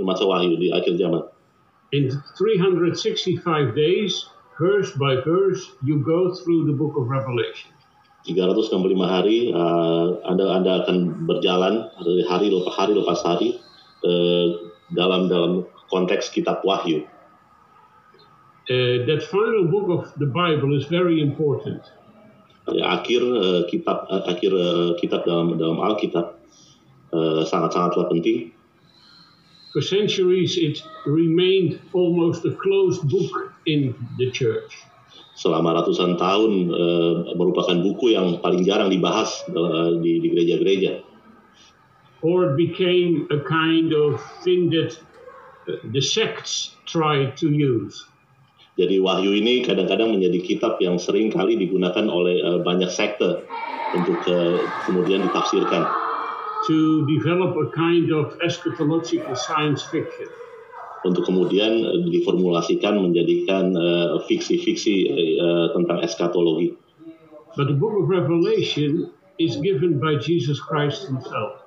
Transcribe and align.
masa 0.00 0.24
wahyu 0.24 0.56
di 0.56 0.72
akhir 0.72 0.96
zaman. 0.96 1.28
In 1.92 2.08
365 2.40 3.76
days, 3.76 4.24
verse 4.56 4.96
by 4.96 5.20
verse, 5.20 5.60
you 5.84 6.00
go 6.00 6.32
through 6.32 6.64
the 6.64 6.72
book 6.72 6.96
of 6.96 7.12
Revelation. 7.12 7.68
365 8.24 9.02
hari 9.02 9.50
uh, 9.50 10.22
Anda 10.24 10.46
Anda 10.54 10.72
akan 10.86 11.26
berjalan 11.26 11.90
dari 11.98 12.22
hari 12.22 12.46
lepas 12.54 12.74
hari 12.78 12.92
lepas 12.94 13.20
hari 13.26 13.58
uh, 14.06 14.46
dalam 14.94 15.26
dalam 15.26 15.66
konteks 15.90 16.30
kitab 16.30 16.62
Wahyu. 16.62 17.02
Uh, 18.70 19.02
that 19.10 19.26
final 19.26 19.66
book 19.66 19.90
of 19.90 20.02
the 20.22 20.30
Bible 20.30 20.70
is 20.78 20.86
very 20.86 21.18
important. 21.18 21.82
Akhir 22.70 23.26
uh, 23.26 23.66
kitab 23.66 24.06
uh, 24.06 24.22
akhir 24.30 24.54
uh, 24.54 24.94
kitab 25.02 25.26
dalam 25.26 25.58
dalam 25.58 25.82
Alkitab 25.82 26.38
uh, 27.10 27.42
sangat-sangatlah 27.42 28.06
penting. 28.06 28.54
For 29.72 29.80
centuries, 29.80 30.60
it 30.60 30.84
remained 31.08 31.80
almost 31.96 32.44
a 32.44 32.52
closed 32.52 33.08
book 33.08 33.56
in 33.64 33.96
the 34.20 34.28
church. 34.28 34.68
Selama 35.32 35.80
ratusan 35.80 36.20
tahun 36.20 36.68
uh, 36.68 37.32
merupakan 37.40 37.80
buku 37.80 38.12
yang 38.12 38.44
paling 38.44 38.68
jarang 38.68 38.92
dibahas 38.92 39.32
uh, 39.48 39.96
di, 39.96 40.20
di 40.20 40.28
gereja-gereja. 40.28 41.00
Or 42.20 42.52
it 42.52 42.60
became 42.60 43.24
a 43.32 43.40
kind 43.48 43.96
of 43.96 44.20
thing 44.44 44.68
that 44.76 44.92
the 45.88 46.04
sects 46.04 46.76
tried 46.84 47.40
to 47.40 47.48
use. 47.48 48.04
Jadi 48.76 49.00
Wahyu 49.00 49.36
ini 49.40 49.64
kadang-kadang 49.64 50.20
menjadi 50.20 50.38
kitab 50.44 50.76
yang 50.84 51.00
sering 51.00 51.32
kali 51.32 51.56
digunakan 51.56 52.12
oleh 52.12 52.44
uh, 52.44 52.60
banyak 52.60 52.92
sekte 52.92 53.40
untuk 53.96 54.20
uh, 54.28 54.60
kemudian 54.84 55.24
ditafsirkan. 55.24 56.01
To 56.62 57.02
develop 57.10 57.58
a 57.58 57.66
kind 57.74 58.14
of 58.14 58.38
eschatological 58.38 59.34
science 59.34 59.82
fiction. 59.82 60.30
Untuk 61.02 61.26
kemudian 61.26 61.82
uh, 61.82 62.06
diformulasikan 62.06 63.02
menjadikan 63.02 63.74
fiksi-fiksi 64.30 65.10
uh, 65.42 65.74
tentang 65.74 66.06
eskatologi. 66.06 66.78
But 67.58 67.66
the 67.66 67.74
book 67.74 67.98
of 67.98 68.06
Revelation 68.06 69.10
is 69.42 69.58
given 69.58 69.98
by 69.98 70.22
Jesus 70.22 70.62
Christ 70.62 71.10
himself. 71.10 71.58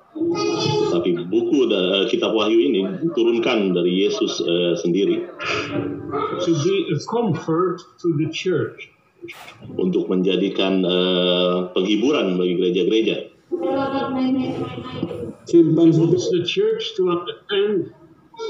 Tapi 0.96 1.28
buku 1.28 1.68
uh, 1.68 2.08
kitab 2.08 2.32
Wahyu 2.32 2.56
ini 2.56 2.88
diturunkan 3.04 3.76
dari 3.76 4.00
Yesus 4.00 4.40
uh, 4.40 4.72
sendiri. 4.80 5.28
To 6.40 6.50
be 6.64 6.88
a 6.88 6.98
comfort 7.04 7.84
to 8.00 8.16
the 8.16 8.32
church. 8.32 8.88
Untuk 9.76 10.08
menjadikan 10.08 10.80
uh, 10.88 11.68
penghiburan 11.76 12.40
bagi 12.40 12.56
gereja-gereja. 12.56 13.35
He 13.50 13.58
wants 15.62 16.30
the 16.30 16.44
church 16.46 16.96
to 16.96 17.10
understand. 17.10 17.94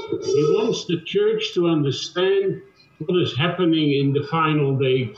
He 0.09 0.43
wants 0.57 0.85
the 0.85 1.01
church 1.05 1.53
to 1.53 1.67
understand 1.67 2.61
what 2.97 3.21
is 3.21 3.37
happening 3.37 3.93
in 3.93 4.13
the 4.13 4.23
final 4.25 4.75
days. 4.75 5.17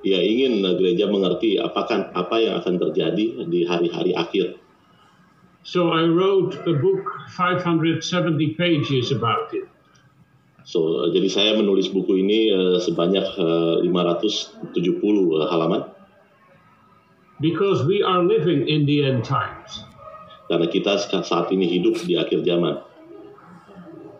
Ia 0.00 0.16
ingin 0.24 0.64
gereja 0.80 1.12
mengerti 1.12 1.60
apakah 1.60 2.08
apa 2.16 2.36
yang 2.40 2.56
akan 2.62 2.80
terjadi 2.80 3.44
di 3.52 3.68
hari-hari 3.68 4.16
akhir. 4.16 4.56
So 5.60 5.92
I 5.92 6.08
wrote 6.08 6.56
a 6.64 6.72
book 6.72 7.04
570 7.36 8.56
pages 8.56 9.12
about 9.12 9.52
it. 9.52 9.68
So 10.64 11.04
jadi 11.12 11.28
saya 11.28 11.52
menulis 11.58 11.92
buku 11.92 12.16
ini 12.16 12.48
uh, 12.48 12.78
sebanyak 12.80 13.26
uh, 13.36 13.84
570 13.84 14.72
uh, 14.72 15.52
halaman. 15.52 15.99
Because 17.40 17.88
we 17.88 18.04
are 18.04 18.20
living 18.20 18.68
in 18.68 18.84
the 18.84 19.08
end 19.08 19.24
times. 19.24 19.84
Karena 20.52 20.68
kita 20.68 21.00
saat 21.24 21.48
ini 21.48 21.64
hidup 21.72 22.04
di 22.04 22.20
akhir 22.20 22.44
zaman. 22.44 22.84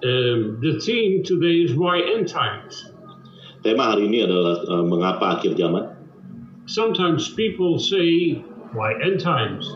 Um, 0.01 0.57
the 0.65 0.81
theme 0.81 1.21
today 1.21 1.61
is 1.69 1.77
why 1.77 2.01
end 2.01 2.33
times. 2.33 2.89
Tema 3.61 3.93
hari 3.93 4.09
ini 4.09 4.25
adalah 4.25 4.65
uh, 4.65 4.85
mengapa 4.89 5.37
akhir 5.37 5.61
zaman. 5.61 5.93
Sometimes 6.65 7.29
people 7.37 7.77
say 7.77 8.41
why 8.73 8.97
end 9.05 9.21
times. 9.21 9.69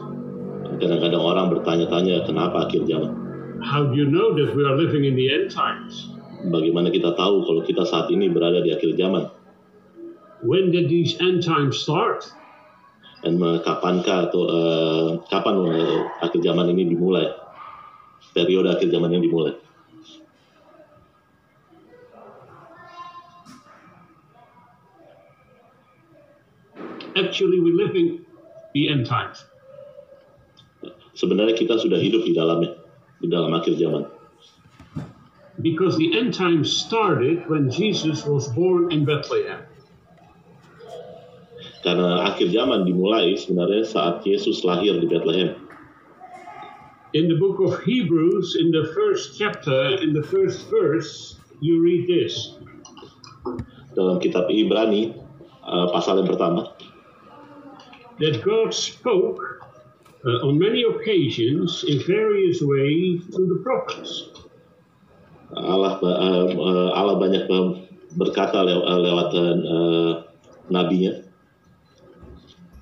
Kadang-kadang 0.81 1.21
orang 1.21 1.53
bertanya-tanya 1.53 2.25
kenapa 2.25 2.71
akhir 2.71 2.89
zaman. 2.89 3.13
How 3.61 3.85
do 3.85 3.93
you 3.93 4.09
know 4.09 4.33
that 4.33 4.57
we 4.57 4.65
are 4.65 4.73
living 4.73 5.05
in 5.05 5.13
the 5.13 5.29
end 5.29 5.53
times? 5.53 6.09
Bagaimana 6.49 6.89
kita 6.89 7.13
tahu 7.13 7.45
kalau 7.45 7.61
kita 7.61 7.85
saat 7.85 8.09
ini 8.09 8.33
berada 8.33 8.65
di 8.65 8.73
akhir 8.73 8.97
zaman? 8.97 9.29
When 10.41 10.73
did 10.73 10.89
these 10.89 11.21
end 11.21 11.45
times 11.45 11.77
start? 11.77 12.25
Dan 13.25 13.41
kapankah 13.41 14.29
atau 14.29 14.43
uh, 14.45 15.09
kapan 15.33 15.57
uh, 15.65 16.01
akhir 16.21 16.45
zaman 16.45 16.69
ini 16.77 16.93
dimulai? 16.93 17.33
Periode 18.37 18.77
akhir 18.77 18.93
zaman 18.93 19.09
ini 19.17 19.25
dimulai. 19.25 19.55
Actually, 27.17 27.63
we're 27.63 27.79
living 27.79 28.27
the 28.77 28.93
end 28.93 29.09
times. 29.09 29.49
sebenarnya 31.15 31.55
kita 31.55 31.79
sudah 31.79 31.99
hidup 31.99 32.27
di 32.27 32.35
dalamnya, 32.35 32.75
di 33.23 33.29
dalam 33.31 33.55
akhir 33.55 33.79
zaman. 33.79 34.05
Because 35.63 35.95
the 35.97 36.19
end 36.19 36.35
times 36.35 36.75
started 36.75 37.47
when 37.47 37.71
Jesus 37.71 38.27
was 38.27 38.51
born 38.51 38.91
in 38.91 39.07
Bethlehem. 39.07 39.63
Karena 41.85 42.33
akhir 42.33 42.49
zaman 42.49 42.89
dimulai 42.89 43.37
sebenarnya 43.37 43.85
saat 43.85 44.25
Yesus 44.25 44.65
lahir 44.65 44.97
di 44.97 45.05
Bethlehem. 45.05 45.53
In 47.13 47.29
the 47.29 47.37
book 47.37 47.61
of 47.61 47.79
Hebrews, 47.85 48.57
in 48.59 48.73
the 48.73 48.91
first 48.97 49.37
chapter, 49.37 50.01
in 50.01 50.17
the 50.17 50.25
first 50.25 50.67
verse, 50.73 51.39
you 51.61 51.79
read 51.79 52.09
this. 52.09 52.57
Dalam 53.95 54.19
kitab 54.19 54.51
Ibrani, 54.51 55.15
uh, 55.63 55.93
pasal 55.93 56.25
yang 56.25 56.29
pertama. 56.33 56.75
That 58.19 58.43
God 58.43 58.73
spoke 58.73 59.63
uh, 60.25 60.49
on 60.49 60.59
many 60.59 60.83
occasions 60.83 61.85
in 61.87 62.01
various 62.03 62.65
ways 62.65 63.29
to 63.31 63.41
the 63.45 63.59
prophets. 63.61 64.33
Allah 65.55 66.01
uh, 66.03 66.91
Allah 66.97 67.15
banyak 67.21 67.47
berkata 68.17 68.65
lew 68.65 68.81
lewat 68.83 69.31
uh, 69.37 70.13
nabinya. 70.73 71.24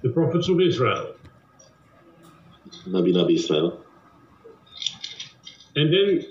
The 0.02 0.10
prophets 0.10 0.48
of 0.48 0.60
Israel. 0.60 1.14
Nabi-nabi 2.90 3.38
Israel. 3.38 3.82
And 5.76 5.88
then 5.88 6.26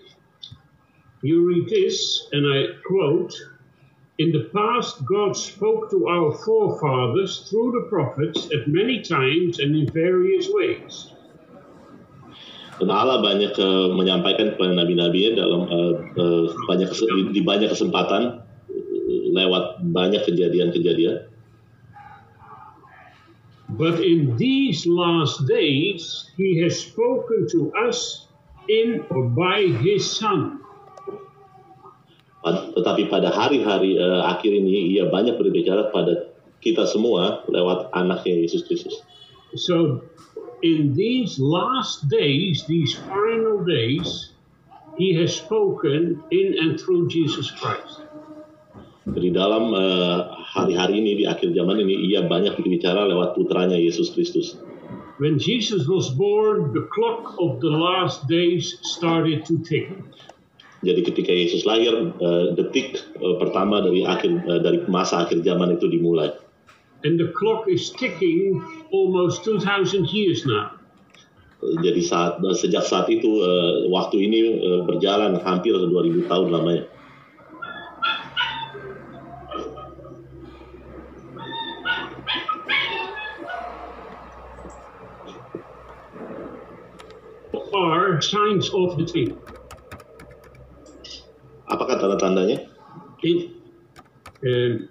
you 1.23 1.47
read 1.47 1.69
this, 1.69 2.27
and 2.31 2.45
I 2.45 2.77
quote, 2.85 3.33
In 4.19 4.31
the 4.31 4.51
past, 4.53 5.05
God 5.05 5.37
spoke 5.37 5.89
to 5.91 6.07
our 6.07 6.35
forefathers 6.43 7.49
through 7.49 7.71
the 7.79 7.87
prophets 7.89 8.45
at 8.51 8.67
many 8.67 9.01
times 9.01 9.59
and 9.59 9.73
in 9.75 9.87
various 9.89 10.51
ways. 10.51 11.13
Dan 12.81 12.89
Allah 12.89 13.21
banyak 13.21 13.53
uh, 13.61 13.93
menyampaikan 13.93 14.57
kepada 14.57 14.73
nabi-nabinya 14.73 15.31
dalam 15.37 15.61
uh, 15.69 15.93
uh, 16.17 16.45
banyak 16.65 16.89
di, 16.89 17.39
di 17.39 17.41
banyak 17.45 17.69
kesempatan 17.69 18.41
lewat 19.31 19.85
banyak 19.93 20.25
kejadian-kejadian. 20.25 21.30
But 23.71 24.03
in 24.03 24.35
these 24.35 24.83
last 24.83 25.47
days, 25.47 26.29
He 26.35 26.59
has 26.59 26.75
spoken 26.79 27.47
to 27.55 27.71
us 27.87 28.27
in 28.67 29.07
or 29.07 29.31
by 29.31 29.71
His 29.79 30.03
Son. 30.03 30.59
Tetapi 32.41 33.07
pada 33.07 33.29
hari-hari 33.29 34.01
uh, 34.01 34.25
akhir 34.25 34.49
ini 34.49 34.97
ia 34.97 35.07
banyak 35.07 35.37
berbicara 35.37 35.93
pada 35.93 36.33
kita 36.57 36.89
semua 36.89 37.45
lewat 37.47 37.93
anaknya 37.93 38.43
Yesus 38.43 38.65
Kristus. 38.65 39.05
So 39.53 40.01
in 40.65 40.93
these 40.97 41.37
last 41.37 42.09
days, 42.09 42.65
these 42.65 42.97
final 43.07 43.61
days, 43.65 44.33
he 44.97 45.13
has 45.21 45.37
spoken 45.37 46.21
in 46.33 46.47
and 46.57 46.81
through 46.81 47.09
Jesus 47.09 47.49
Christ. 47.53 48.05
Jadi 49.05 49.33
dalam 49.33 49.73
hari-hari 49.73 49.73
uh, 49.73 50.40
ini 50.91 51.11
di 51.15 51.23
akhir 51.23 51.55
zaman 51.55 51.79
ini 51.79 52.11
ia 52.11 52.27
banyak 52.27 52.59
berbicara 52.59 53.07
lewat 53.07 53.39
putranya 53.39 53.79
Yesus 53.79 54.11
Kristus. 54.11 54.59
When 55.21 55.37
Jesus 55.37 55.85
was 55.85 56.09
born, 56.09 56.73
the 56.73 56.89
clock 56.89 57.37
of 57.37 57.61
the 57.61 57.69
last 57.69 58.25
days 58.25 58.81
started 58.81 59.45
to 59.45 59.61
tick. 59.61 59.93
Jadi 60.81 61.05
ketika 61.05 61.29
Yesus 61.29 61.61
lahir, 61.61 61.93
uh, 61.93 62.57
detik 62.57 62.97
uh, 63.21 63.37
pertama 63.37 63.85
dari 63.85 64.01
akhir 64.01 64.33
uh, 64.49 64.59
dari 64.65 64.81
masa 64.89 65.29
akhir 65.29 65.45
zaman 65.45 65.77
itu 65.77 65.85
dimulai. 65.85 66.33
And 67.05 67.21
the 67.21 67.29
clock 67.37 67.69
is 67.69 67.93
ticking 67.93 68.65
almost 68.89 69.45
2000 69.45 70.09
years 70.09 70.41
now. 70.49 70.73
Jadi 71.61 72.01
saat 72.01 72.41
sejak 72.57 72.81
saat 72.81 73.05
itu 73.13 73.29
uh, 73.45 73.85
waktu 73.93 74.25
ini 74.25 74.39
uh, 74.57 74.81
berjalan 74.89 75.37
hampir 75.45 75.77
2000 75.77 76.25
tahun 76.25 76.49
lamanya. 76.49 76.89
Are 87.81 88.21
signs 88.21 88.69
of 88.69 88.93
the 88.93 89.09
times. 89.09 89.41
Apakah 91.65 91.97
tanda-tandanya? 91.97 92.69
It, 93.25 93.57
uh, 94.45 94.85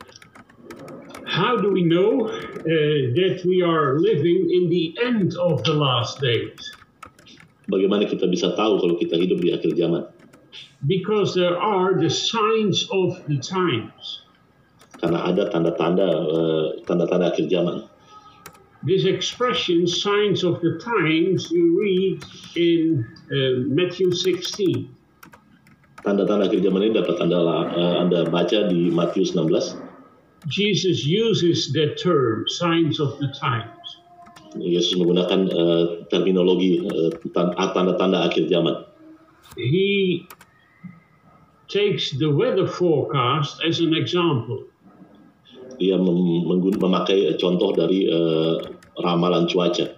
how 1.22 1.54
do 1.62 1.70
we 1.70 1.86
know 1.86 2.26
uh, 2.26 2.98
that 3.14 3.46
we 3.46 3.62
are 3.62 3.94
living 4.02 4.50
in 4.50 4.66
the 4.66 4.98
end 5.06 5.38
of 5.38 5.62
the 5.62 5.70
last 5.70 6.18
days? 6.18 6.58
Bagaimana 7.70 8.10
kita 8.10 8.26
bisa 8.26 8.58
tahu 8.58 8.82
kalau 8.82 8.98
kita 8.98 9.14
hidup 9.14 9.38
di 9.38 9.54
akhir 9.54 9.78
zaman? 9.78 10.10
Because 10.82 11.38
there 11.38 11.54
are 11.54 11.94
the 11.94 12.10
signs 12.10 12.90
of 12.90 13.22
the 13.30 13.38
times. 13.38 14.26
Karena 14.98 15.30
ada 15.30 15.46
tanda-tanda 15.46 16.10
uh, 16.10 16.66
tanda-tanda 16.90 17.30
akhir 17.30 17.46
zaman. 17.46 17.89
This 18.82 19.04
expression, 19.04 19.86
signs 19.86 20.42
of 20.42 20.60
the 20.64 20.80
times, 20.80 21.50
you 21.50 21.76
read 21.76 22.24
in 22.56 23.04
uh, 23.28 23.68
Matthew 23.68 24.08
16. 24.08 24.88
Tanda-tanda 26.00 26.48
akhir 26.48 26.64
zaman 26.64 26.88
ini 26.88 26.96
dapat 26.96 27.20
anda, 27.20 27.44
uh, 27.44 27.94
anda 28.00 28.24
baca 28.24 28.72
di 28.72 28.88
Matius 28.88 29.36
16. 29.36 29.76
Jesus 30.48 31.04
uses 31.04 31.76
that 31.76 32.00
term, 32.00 32.48
signs 32.48 32.96
of 33.04 33.20
the 33.20 33.28
times. 33.36 34.00
Yesus 34.56 34.96
menggunakan 34.96 35.52
uh, 35.52 35.84
terminologi 36.08 36.80
uh, 36.80 37.12
tanda-tanda 37.36 38.32
akhir 38.32 38.48
zaman. 38.48 38.88
He 39.60 40.24
takes 41.68 42.16
the 42.16 42.32
weather 42.32 42.64
forecast 42.64 43.60
as 43.60 43.84
an 43.84 43.92
example. 43.92 44.69
Dia 45.80 45.96
mem 45.96 46.44
memakai 46.76 47.40
contoh 47.40 47.72
dari 47.72 48.04
uh, 48.04 48.60
ramalan 49.00 49.48
cuaca. 49.48 49.96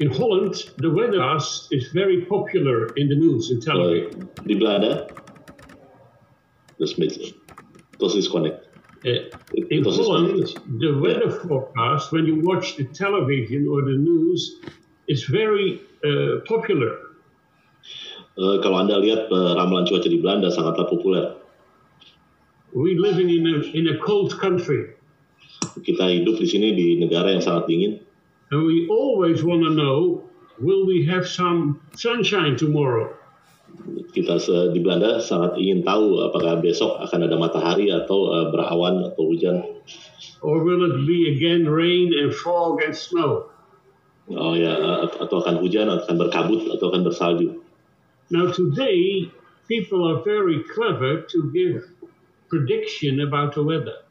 In 0.00 0.10
Holland, 0.10 0.72
the 0.80 0.88
weathercast 0.88 1.68
is 1.70 1.92
very 1.92 2.24
popular 2.24 2.90
in 2.96 3.12
the 3.12 3.14
news 3.14 3.52
and 3.52 3.62
television. 3.62 4.24
Uh, 4.24 4.42
di 4.42 4.56
Belanda, 4.56 5.06
this 6.80 6.98
makes 6.98 7.20
this 8.00 8.14
is 8.16 8.26
connect. 8.26 8.72
Uh, 9.04 9.30
in 9.70 9.84
Holland, 9.84 10.48
the 10.80 10.96
weather 10.96 11.28
yeah. 11.28 11.44
forecast, 11.44 12.10
when 12.10 12.24
you 12.24 12.40
watch 12.40 12.74
the 12.80 12.88
television 12.90 13.68
or 13.68 13.84
the 13.84 14.00
news, 14.00 14.58
is 15.06 15.28
very 15.28 15.84
uh, 16.02 16.40
popular. 16.48 17.11
Uh, 18.32 18.56
kalau 18.64 18.80
anda 18.80 18.96
lihat 18.96 19.28
uh, 19.28 19.52
ramalan 19.52 19.84
cuaca 19.84 20.08
di 20.08 20.16
Belanda 20.16 20.48
sangatlah 20.48 20.88
populer. 20.88 21.36
We 22.72 22.96
living 22.96 23.28
in 23.28 23.44
a 23.44 23.56
in 23.76 23.84
a 23.92 24.00
cold 24.00 24.32
country. 24.40 24.96
Kita 25.76 26.08
hidup 26.08 26.40
di 26.40 26.48
sini 26.48 26.72
di 26.72 26.96
negara 26.96 27.28
yang 27.36 27.44
sangat 27.44 27.68
dingin. 27.68 28.00
And 28.48 28.64
we 28.64 28.88
always 28.88 29.44
want 29.44 29.64
to 29.68 29.72
know, 29.72 30.24
will 30.60 30.88
we 30.88 31.04
have 31.08 31.28
some 31.28 31.84
sunshine 31.96 32.56
tomorrow? 32.56 33.12
Kita 34.12 34.40
di 34.72 34.80
Belanda 34.80 35.20
sangat 35.20 35.56
ingin 35.60 35.84
tahu 35.84 36.28
apakah 36.28 36.60
besok 36.60 37.00
akan 37.04 37.28
ada 37.28 37.36
matahari 37.36 37.92
atau 37.92 38.32
uh, 38.32 38.46
berawan 38.52 39.12
atau 39.12 39.28
hujan. 39.28 39.64
Or 40.40 40.64
will 40.64 40.84
it 40.88 41.04
be 41.04 41.36
again 41.36 41.68
rain 41.68 42.12
and 42.16 42.32
fog 42.32 42.80
and 42.80 42.96
snow? 42.96 43.52
Oh 44.32 44.56
ya, 44.56 44.72
atau 45.20 45.44
akan 45.44 45.60
hujan, 45.60 45.90
atau 45.92 46.08
akan 46.08 46.16
berkabut, 46.16 46.60
atau 46.72 46.88
akan 46.88 47.02
bersalju. 47.04 47.48
Now 48.32 48.48
today, 48.48 49.28
people 49.68 50.08
are 50.08 50.24
very 50.24 50.64
clever 50.72 51.20
to 51.20 51.38
give 51.52 51.84
prediction 52.48 53.20
about 53.20 53.54
the 53.54 53.62
weather. 53.62 54.02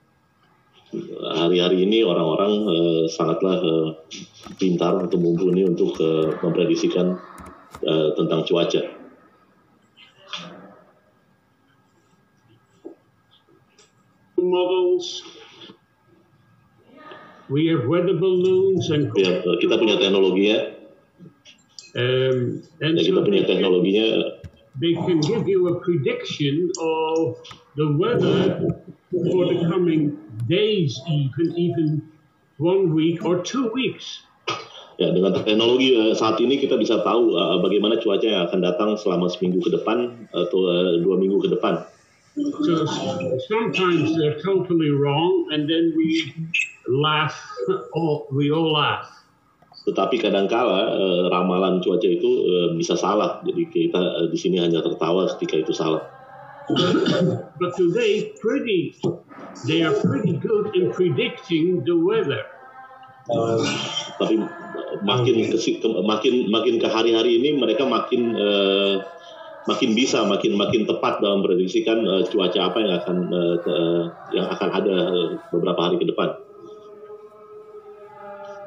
hari-hari 1.21 1.88
ini 1.88 2.03
orang-orang 2.03 2.53
uh, 2.68 3.03
sangatlah 3.07 3.57
uh, 3.63 3.89
pintar 4.59 5.00
atau 5.00 5.15
mumpuni 5.15 5.63
untuk 5.63 5.95
uh, 6.03 6.35
memprediksikan 6.44 7.15
uh, 7.88 8.07
tentang 8.19 8.44
cuaca. 8.44 8.83
Models. 14.35 15.21
We 17.47 17.71
have 17.71 17.88
weather 17.88 18.19
balloons 18.19 18.89
and 18.91 19.12
ya, 19.15 19.44
kita 19.59 19.79
punya 19.79 19.95
teknologinya. 19.95 20.80
Um, 21.91 22.63
and 22.79 22.95
kita 22.95 23.19
so 23.19 23.27
punya 23.27 23.43
teknologinya. 23.43 24.39
They 24.79 24.95
can 24.95 25.19
give 25.19 25.51
you 25.51 25.67
a 25.67 25.83
prediction 25.83 26.71
of 26.79 27.35
the 27.75 27.91
weather 27.99 28.71
for 29.11 29.43
the 29.51 29.67
coming 29.67 30.15
days, 30.47 30.95
even 31.11 31.47
even 31.59 31.88
one 32.55 32.95
week 32.95 33.27
or 33.27 33.43
two 33.43 33.67
weeks. 33.75 34.23
Ya, 34.95 35.11
dengan 35.11 35.35
teknologi 35.35 35.97
uh, 35.97 36.13
saat 36.15 36.39
ini 36.39 36.61
kita 36.61 36.79
bisa 36.79 37.03
tahu 37.03 37.35
uh, 37.35 37.59
bagaimana 37.59 37.99
cuaca 37.99 38.23
yang 38.23 38.47
akan 38.47 38.59
datang 38.63 38.89
selama 38.95 39.27
seminggu 39.27 39.59
ke 39.59 39.75
depan 39.75 40.29
atau 40.31 40.59
uh, 40.63 40.95
dua 41.03 41.19
minggu 41.19 41.41
ke 41.43 41.51
depan. 41.51 41.83
So 42.38 42.88
sometimes 43.51 44.15
they're 44.15 44.39
totally 44.39 44.95
wrong, 44.95 45.51
and 45.51 45.67
then 45.67 45.91
we 45.91 46.31
laugh. 46.88 47.35
All, 47.91 48.31
we 48.31 48.47
all 48.55 48.71
laugh. 48.71 49.20
Tetapi 49.81 50.21
kadangkala 50.21 50.93
uh, 50.93 51.23
ramalan 51.33 51.81
cuaca 51.81 52.05
itu 52.05 52.29
uh, 52.45 52.69
bisa 52.77 52.93
salah, 52.93 53.41
jadi 53.41 53.65
kita 53.65 53.97
uh, 53.97 54.27
di 54.29 54.37
sini 54.37 54.61
hanya 54.61 54.77
tertawa 54.85 55.25
ketika 55.35 55.57
itu 55.65 55.73
salah. 55.73 56.05
but 57.59 57.73
today, 57.73 58.29
pretty, 58.37 58.93
they 59.65 59.81
are 59.81 59.97
pretty 59.97 60.37
good 60.37 60.69
in 60.77 60.93
predicting 60.93 61.81
the 61.81 61.97
weather. 61.97 62.45
Uh, 63.25 63.61
tapi 64.17 64.37
makin 65.05 65.35
ke, 65.49 65.57
makin 66.01 66.33
makin 66.49 66.75
ke 66.81 66.87
hari-hari 66.89 67.37
ini 67.41 67.57
mereka 67.57 67.85
makin 67.85 68.33
uh, 68.33 69.01
makin 69.69 69.93
bisa 69.93 70.25
makin 70.25 70.57
makin 70.57 70.89
tepat 70.89 71.21
dalam 71.21 71.45
prediksikan 71.45 72.01
uh, 72.01 72.25
cuaca 72.25 72.59
apa 72.73 72.77
yang 72.81 72.93
akan 72.97 73.17
uh, 73.29 73.55
uh, 73.61 74.03
yang 74.33 74.47
akan 74.49 74.69
ada 74.73 74.95
uh, 75.09 75.27
beberapa 75.53 75.79
hari 75.85 75.95
ke 76.01 76.05
depan 76.09 76.29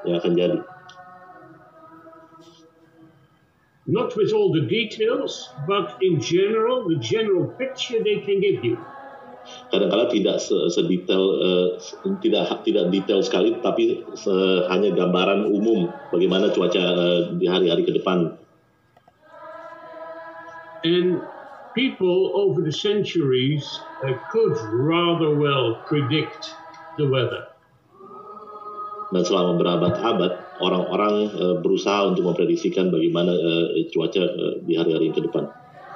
yang 0.06 0.16
akan 0.22 0.32
jadi. 0.38 0.58
Not 3.84 4.16
with 4.16 4.32
all 4.32 4.48
the 4.48 4.64
details, 4.64 5.52
but 5.68 6.00
in 6.00 6.16
general, 6.16 6.88
the 6.88 6.96
general 6.96 7.52
picture 7.60 8.00
they 8.00 8.24
can 8.24 8.40
give 8.40 8.64
you. 8.64 8.80
Kadang-kadang 9.68 10.08
tidak 10.08 10.40
sedetail, 10.72 11.24
uh, 11.36 11.68
tidak 12.24 12.64
tidak 12.64 12.88
detail 12.88 13.20
sekali, 13.20 13.60
tapi 13.60 14.00
hanya 14.72 14.88
gambaran 14.96 15.44
umum 15.52 15.92
bagaimana 16.08 16.48
cuaca 16.48 16.80
uh, 16.80 17.20
di 17.36 17.44
hari-hari 17.44 17.84
ke 17.84 17.92
depan. 17.92 18.40
And 20.80 21.20
people 21.76 22.40
over 22.40 22.64
the 22.64 22.72
centuries 22.72 23.68
uh, 24.00 24.16
could 24.32 24.56
rather 24.80 25.36
well 25.36 25.84
predict 25.84 26.40
the 26.96 27.04
weather. 27.04 27.52
Dan 29.12 29.22
selama 29.28 29.60
berabad-abad, 29.60 30.43
orang-orang 30.62 31.30
uh, 31.34 31.56
berusaha 31.58 32.10
untuk 32.10 32.30
memprediksikan 32.30 32.90
bagaimana 32.90 33.32
uh, 33.34 33.66
cuaca 33.90 34.22
uh, 34.22 34.54
di 34.62 34.78
hari-hari 34.78 35.10
ke 35.10 35.22
depan. 35.24 35.50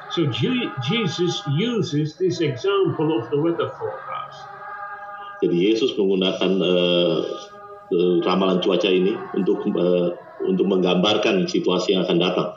So 0.09 0.25
Jesus 0.33 1.45
uses 1.53 2.17
this 2.17 2.41
example 2.41 3.13
of 3.13 3.29
the 3.29 3.39
weather 3.39 3.69
forecast. 3.77 4.41
Jadi 5.45 5.57
Yesus 5.71 5.95
menggunakan 5.95 6.53
uh, 6.59 7.19
uh, 7.93 8.17
ramalan 8.25 8.59
cuaca 8.65 8.89
ini 8.89 9.15
untuk 9.37 9.63
uh, 9.77 10.17
untuk 10.43 10.67
menggambarkan 10.67 11.47
situasi 11.47 11.95
yang 11.95 12.09
akan 12.09 12.19
datang. 12.19 12.51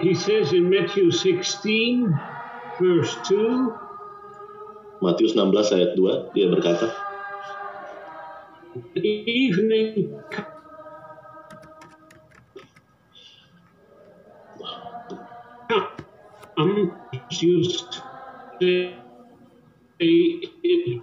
He 0.00 0.16
says 0.16 0.56
in 0.56 0.72
Matthew 0.72 1.12
16 1.12 2.08
verse 2.80 3.12
2 3.28 5.04
Matius 5.04 5.36
16 5.36 5.76
ayat 5.76 5.90
2 5.92 6.32
dia 6.32 6.48
berkata 6.48 6.88
evening 8.94 10.22
um, 16.56 17.00
you 17.30 17.64
say 17.64 18.94
it 19.98 21.02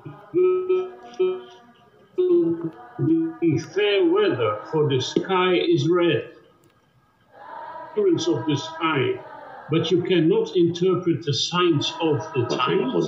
will 2.98 3.38
be 3.40 3.60
fair 3.60 4.06
weather, 4.06 4.60
for 4.72 4.90
the 4.90 5.00
sky 5.00 5.54
is 5.54 5.88
red. 5.90 6.32
Appearance 7.92 8.28
of 8.28 8.46
the 8.46 8.56
sky, 8.56 9.22
but 9.70 9.92
you 9.92 10.02
cannot 10.04 10.56
interpret 10.56 11.24
the 11.24 11.34
signs 11.34 11.92
of 12.02 12.20
the 12.34 12.46
times. 12.56 13.08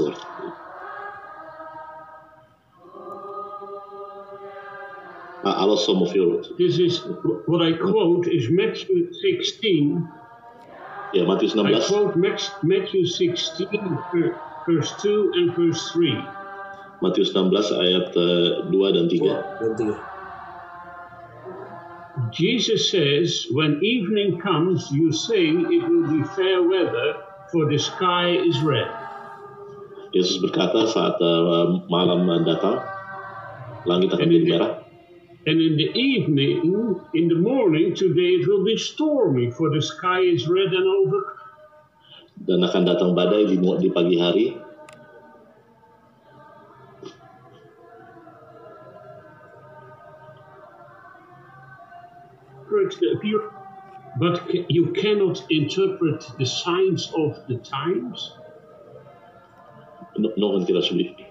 I 5.56 5.64
lost 5.66 5.86
some 5.86 6.02
of 6.02 6.14
your. 6.14 6.44
This 6.58 6.78
is 6.80 7.02
what 7.46 7.62
I 7.62 7.74
quote 7.74 8.28
is 8.28 8.50
Matthew 8.50 9.14
16. 9.14 10.08
Yeah, 11.14 11.26
Matthew 11.26 11.50
16. 11.50 11.66
I 11.66 11.88
quote 11.88 12.16
Matthew 12.62 13.06
16, 13.06 14.00
verse 14.68 14.94
2 15.02 15.32
and 15.36 15.56
verse 15.56 15.92
3. 15.92 16.40
Matius 17.00 17.32
16 17.32 17.56
ayat 17.80 18.12
uh, 18.12 18.68
2 18.68 18.92
dan 18.92 19.08
3. 19.08 19.24
Jesus 22.36 22.92
says, 22.92 23.48
when 23.56 23.80
evening 23.80 24.36
comes, 24.44 24.92
you 24.92 25.08
say 25.16 25.48
it 25.48 25.84
will 25.88 26.12
be 26.12 26.24
fair 26.36 26.60
weather, 26.62 27.24
for 27.56 27.72
the 27.72 27.80
sky 27.80 28.36
is 28.36 28.60
red. 28.60 28.92
Yesus 30.12 30.44
berkata 30.44 30.92
saat 30.92 31.16
uh, 31.24 31.88
malam 31.88 32.28
datang, 32.44 32.84
langit 33.88 34.12
akan 34.12 34.28
menjadi 34.28 34.46
merah. 34.52 34.72
And 35.50 35.60
in 35.60 35.78
the 35.78 35.90
evening, 35.98 37.02
in 37.16 37.28
the 37.28 37.40
morning, 37.40 37.96
today 37.96 38.38
it 38.38 38.48
will 38.48 38.64
be 38.64 38.78
stormy, 38.78 39.50
for 39.50 39.74
the 39.74 39.82
sky 39.82 40.20
is 40.20 40.48
red 40.48 40.70
and 40.78 40.86
over. 40.86 41.42
Dan 42.38 42.62
akan 42.62 42.86
datang 42.86 43.18
badai 43.18 43.50
di, 43.50 43.58
di 43.58 43.90
pagi 43.90 44.18
hari. 44.22 44.48
But 54.22 54.46
you 54.70 54.94
cannot 54.94 55.42
interpret 55.50 56.30
the 56.38 56.46
signs 56.46 57.10
of 57.18 57.42
the 57.50 57.58
times. 57.66 58.38
Nog 60.14 60.62
een 60.62 60.66
keer 60.70 60.78
alsjeblieft. 60.78 61.29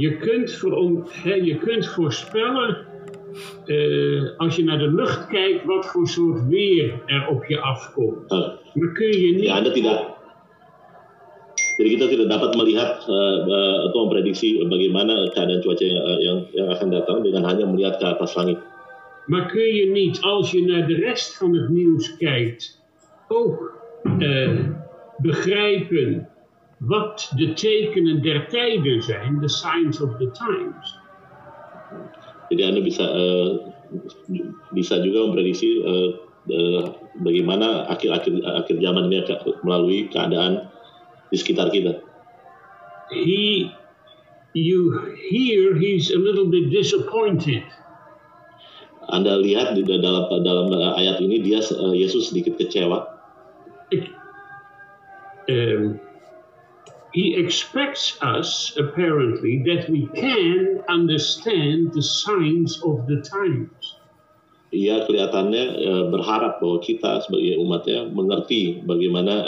Je 0.00 0.16
kunt, 0.16 0.48
voor, 0.52 1.04
he, 1.10 1.34
je 1.34 1.56
kunt 1.58 1.86
voorspellen, 1.86 2.86
uh, 3.66 4.22
als 4.36 4.56
je 4.56 4.64
naar 4.64 4.78
de 4.78 4.92
lucht 4.94 5.26
kijkt, 5.26 5.64
wat 5.64 5.86
voor 5.86 6.08
soort 6.08 6.48
weer 6.48 7.02
er 7.06 7.28
op 7.28 7.44
je 7.44 7.60
afkomt. 7.60 8.32
Uh, 8.32 8.38
maar 8.74 8.92
kun 8.92 9.12
je 9.12 9.32
niet... 9.34 9.44
Ja, 9.44 9.56
anda 9.56 9.70
tidak. 9.70 10.18
Jadi 11.76 11.96
kita 11.96 12.12
tidak 12.12 12.28
dapat 12.28 12.52
melihat 12.60 13.08
uh, 13.08 13.40
uh, 13.48 13.88
atau 13.88 14.04
memprediksi 14.04 14.60
bagaimana 14.68 15.32
keadaan 15.32 15.64
cuaca 15.64 15.84
yang, 15.84 16.04
yang, 16.20 16.38
yang 16.52 16.68
akan 16.76 16.88
datang 16.92 17.18
dengan 17.24 17.48
hanya 17.48 17.64
melihat 17.64 17.96
ke 17.96 18.04
atas 18.04 18.36
langit. 18.36 18.60
Maar 19.26 19.48
kun 19.48 19.64
je 19.64 19.86
niet, 19.88 20.20
als 20.20 20.50
je 20.50 20.60
naar 20.64 20.86
de 20.86 20.94
rest 20.94 21.36
van 21.36 21.54
het 21.56 21.68
nieuws 21.68 22.16
kijkt, 22.16 22.84
ook 23.28 23.80
uh, 24.18 24.76
begrijpen 25.24 26.28
wat 26.80 27.32
de 27.36 27.52
tekenen 27.52 28.22
der 28.22 28.48
tijden 28.48 29.02
zijn, 29.02 29.40
the 29.40 29.48
signs 29.48 30.00
of 30.00 30.16
the 30.16 30.30
times. 30.30 30.98
Jadi 32.50 32.62
Anda 32.66 32.80
bisa 32.82 33.04
uh, 33.06 33.50
bisa 34.74 34.98
juga 35.04 35.28
memprediksi 35.28 35.84
uh, 35.86 36.08
uh, 36.50 36.84
bagaimana 37.22 37.86
akhir-akhir 37.92 38.42
akhir 38.42 38.76
zaman 38.82 39.06
ini 39.06 39.22
melalui 39.62 40.10
keadaan 40.10 40.66
di 41.30 41.36
sekitar 41.38 41.70
kita. 41.70 42.02
He, 43.10 43.70
you 44.54 44.80
hear 45.30 45.78
he's 45.78 46.10
a 46.10 46.18
little 46.18 46.50
bit 46.50 46.74
disappointed. 46.74 47.62
Anda 49.10 49.38
lihat 49.42 49.74
di 49.74 49.82
dalam 49.86 50.30
dalam 50.42 50.70
ayat 50.74 51.18
ini 51.22 51.42
dia 51.42 51.62
Yesus 51.94 52.30
sedikit 52.30 52.58
kecewa. 52.58 53.18
Um, 55.50 55.98
he 57.12 57.34
expects 57.36 58.18
us, 58.22 58.76
apparently, 58.78 59.62
that 59.66 59.90
we 59.90 60.06
can 60.14 60.82
understand 60.88 61.92
the 61.92 62.02
signs 62.02 62.80
of 62.82 63.06
the 63.06 63.20
times. 63.22 63.98
Ia 64.70 65.02
kelihatannya 65.02 65.64
uh, 65.82 66.04
berharap 66.14 66.62
bahwa 66.62 66.78
kita 66.78 67.26
sebagai 67.26 67.58
umatnya 67.58 68.06
mengerti 68.06 68.78
bagaimana 68.86 69.42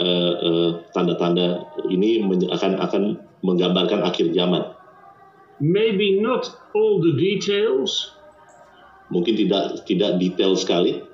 tanda-tanda 0.91 1.63
uh, 1.63 1.87
uh, 1.87 1.95
ini 1.95 2.19
akan 2.51 2.83
akan 2.83 3.03
menggambarkan 3.47 4.03
akhir 4.03 4.35
zaman. 4.35 4.75
Maybe 5.63 6.19
not 6.19 6.51
all 6.75 6.99
the 6.99 7.15
details. 7.15 8.19
Mungkin 9.15 9.39
tidak 9.39 9.87
tidak 9.87 10.19
detail 10.19 10.59
sekali. 10.59 11.07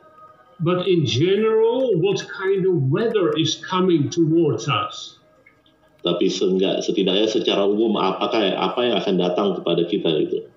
But 0.56 0.88
in 0.88 1.04
general, 1.04 1.92
what 2.00 2.24
kind 2.32 2.64
of 2.64 2.88
weather 2.88 3.36
is 3.36 3.60
coming 3.60 4.08
towards 4.08 4.72
us? 4.72 5.17
Tapi 6.08 6.32
seenggak, 6.32 6.80
setidaknya 6.80 7.28
secara 7.28 7.68
umum 7.68 8.00
apakah 8.00 8.56
apa 8.56 8.80
yang 8.88 8.96
akan 8.96 9.14
datang 9.20 9.48
kepada 9.60 9.84
kita 9.84 10.08
itu. 10.16 10.48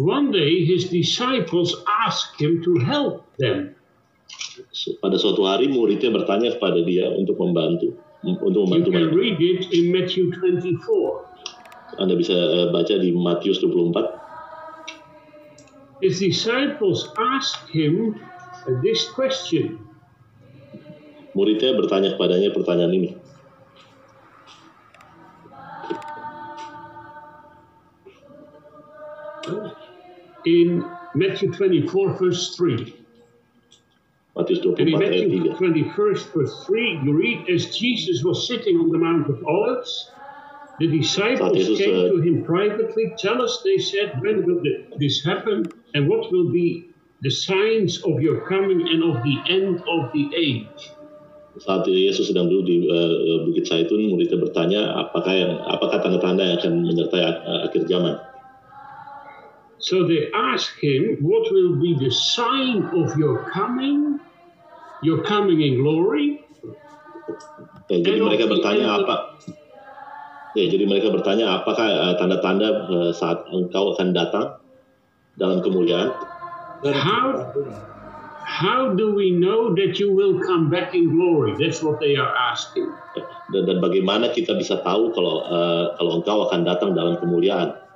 One 0.00 0.32
day 0.32 0.64
his 0.64 0.88
disciples 0.88 1.76
asked 2.06 2.40
him 2.40 2.64
to 2.64 2.80
help 2.80 3.28
them. 3.36 3.76
Pada 5.04 5.20
suatu 5.20 5.44
hari 5.44 5.68
muridnya 5.68 6.08
bertanya 6.08 6.56
kepada 6.56 6.80
dia 6.80 7.12
untuk 7.12 7.36
membantu 7.38 7.94
untuk 8.26 8.66
membantu 8.66 8.90
you 8.90 8.94
can 8.94 9.06
mereka. 9.14 9.18
read 9.18 9.38
it 9.38 9.62
in 9.70 9.94
Matthew 9.94 10.34
24. 10.34 12.02
Anda 12.02 12.14
bisa 12.18 12.34
uh, 12.34 12.68
baca 12.74 12.98
di 12.98 13.14
Matius 13.14 13.62
24. 13.62 16.02
His 16.02 16.18
disciples 16.22 17.10
asked 17.18 17.70
him 17.70 18.18
this 18.82 19.06
question. 19.10 19.82
Muridnya 21.34 21.74
bertanya 21.74 22.14
kepadanya 22.14 22.54
pertanyaan 22.54 22.94
ini. 22.94 23.10
In 30.48 30.84
Matthew 31.14 31.52
24, 31.52 32.14
verse 32.16 32.56
3. 32.56 32.94
Matius 34.36 34.60
24 34.62 34.78
and 34.78 34.88
in 34.88 34.98
Matthew 34.98 35.54
21, 35.56 35.94
verse 36.32 36.64
3, 36.64 37.00
you 37.04 37.12
read, 37.12 37.50
as 37.50 37.76
Jesus 37.76 38.22
was 38.22 38.46
sitting 38.46 38.76
on 38.78 38.88
the 38.88 38.98
Mount 38.98 39.28
of 39.28 39.42
Olives, 39.44 40.10
the 40.78 40.86
disciples 40.86 41.58
came 41.76 41.90
uh, 41.90 42.14
to 42.14 42.22
him 42.22 42.44
privately. 42.44 43.12
Tell 43.18 43.42
us, 43.42 43.60
they 43.64 43.78
said, 43.82 44.22
when 44.22 44.46
will 44.46 44.62
this 44.98 45.24
happen, 45.24 45.66
and 45.94 46.08
what 46.08 46.30
will 46.30 46.52
be 46.52 46.94
the 47.20 47.30
signs 47.30 47.98
of 48.04 48.22
your 48.22 48.46
coming 48.46 48.86
and 48.86 49.02
of 49.02 49.22
the 49.26 49.36
end 49.50 49.82
of 49.82 50.14
the 50.14 50.30
age? 50.38 50.94
Saat 51.58 51.90
Yesus 51.90 52.30
sedang 52.30 52.46
duduk 52.46 52.70
di 52.70 52.86
uh, 52.86 53.42
Bukit 53.42 53.66
Zaitun, 53.66 54.14
muridnya 54.14 54.38
bertanya, 54.38 54.94
apakah 54.94 55.34
yang 55.34 55.58
apakah 55.66 55.98
tanda-tanda 55.98 56.46
yang 56.46 56.58
akan 56.62 56.74
menyertai 56.86 57.22
uh, 57.26 57.66
akhir 57.66 57.90
zaman? 57.90 58.14
So 59.78 60.06
they 60.06 60.30
ask 60.34 60.74
him, 60.82 61.22
What 61.22 61.50
will 61.54 61.78
be 61.78 61.94
the 61.98 62.10
sign 62.10 62.90
of 62.90 63.14
your 63.14 63.50
coming? 63.54 64.18
Your 65.02 65.22
coming 65.22 65.62
in 65.62 65.78
glory? 65.78 66.42
Ya, 67.88 68.02
jadi 68.02 68.18
mereka 68.20 68.50
bertanya 68.50 69.00
apa? 69.00 69.38
Ya, 70.58 70.64
jadi 70.66 70.84
mereka 70.90 71.14
bertanya 71.14 71.62
apakah 71.62 71.86
uh, 71.86 72.14
tanda-tanda 72.18 72.90
uh, 72.90 73.12
saat 73.14 73.46
engkau 73.54 73.94
akan 73.94 74.10
datang 74.10 74.58
dalam 75.38 75.62
kemuliaan? 75.62 76.10
How 76.82 77.54
how 78.42 78.96
do 78.96 79.14
we 79.14 79.30
know 79.30 79.76
that 79.78 80.02
you 80.02 80.10
will 80.10 80.42
come 80.42 80.66
back 80.66 80.96
in 80.98 81.14
glory? 81.14 81.54
That's 81.60 81.78
what 81.78 82.02
they 82.02 82.18
are 82.18 82.32
asking. 82.32 82.90
Dan, 83.54 83.70
dan 83.70 83.78
bagaimana 83.78 84.34
kita 84.34 84.58
bisa 84.58 84.82
tahu 84.82 85.14
kalau 85.14 85.46
uh, 85.46 85.94
kalau 85.94 86.18
engkau 86.18 86.38
akan 86.50 86.66
datang 86.66 86.90
dalam 86.96 87.22
kemuliaan? 87.22 87.87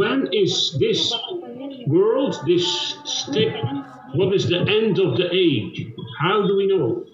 When 0.00 0.32
is 0.32 0.72
this 0.80 1.12
world, 1.84 2.32
this 2.48 2.64
step, 3.04 3.52
what 4.16 4.32
is 4.32 4.48
the 4.48 4.64
end 4.64 4.96
of 4.96 5.20
the 5.20 5.28
age? 5.28 5.92
How 6.16 6.48
do 6.48 6.56
we 6.56 6.64
know? 6.72 7.04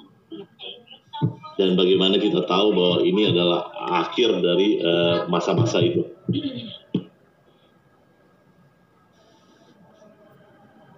Dan 1.58 1.74
bagaimana 1.74 2.22
kita 2.22 2.46
tahu 2.46 2.76
bahwa 2.76 2.96
ini 3.02 3.32
adalah 3.32 3.74
akhir 4.06 4.38
dari 4.44 4.78
eh, 4.78 5.18
masa-masa 5.26 5.82
uh, 5.82 5.88
itu? 5.88 6.02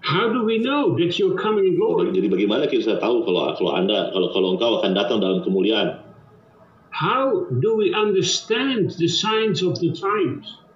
How 0.02 0.32
do 0.32 0.42
we 0.44 0.58
know 0.58 0.98
that 0.98 1.14
you're 1.16 1.38
coming 1.38 1.72
in 1.72 1.74
glory? 1.78 2.10
Jadi 2.10 2.26
bagaimana 2.26 2.66
kita 2.66 2.98
tahu 2.98 3.22
kalau 3.22 3.54
kalau 3.54 3.72
anda 3.76 4.10
kalau 4.10 4.28
kalau 4.34 4.48
engkau 4.58 4.82
akan 4.82 4.92
datang 4.98 5.22
dalam 5.22 5.46
kemuliaan? 5.46 6.04
How 6.90 7.46
do 7.54 7.78
we 7.78 7.94
understand 7.94 8.98
the 8.98 9.06
signs 9.06 9.62
of 9.62 9.78
the 9.78 9.94
times? 9.94 10.67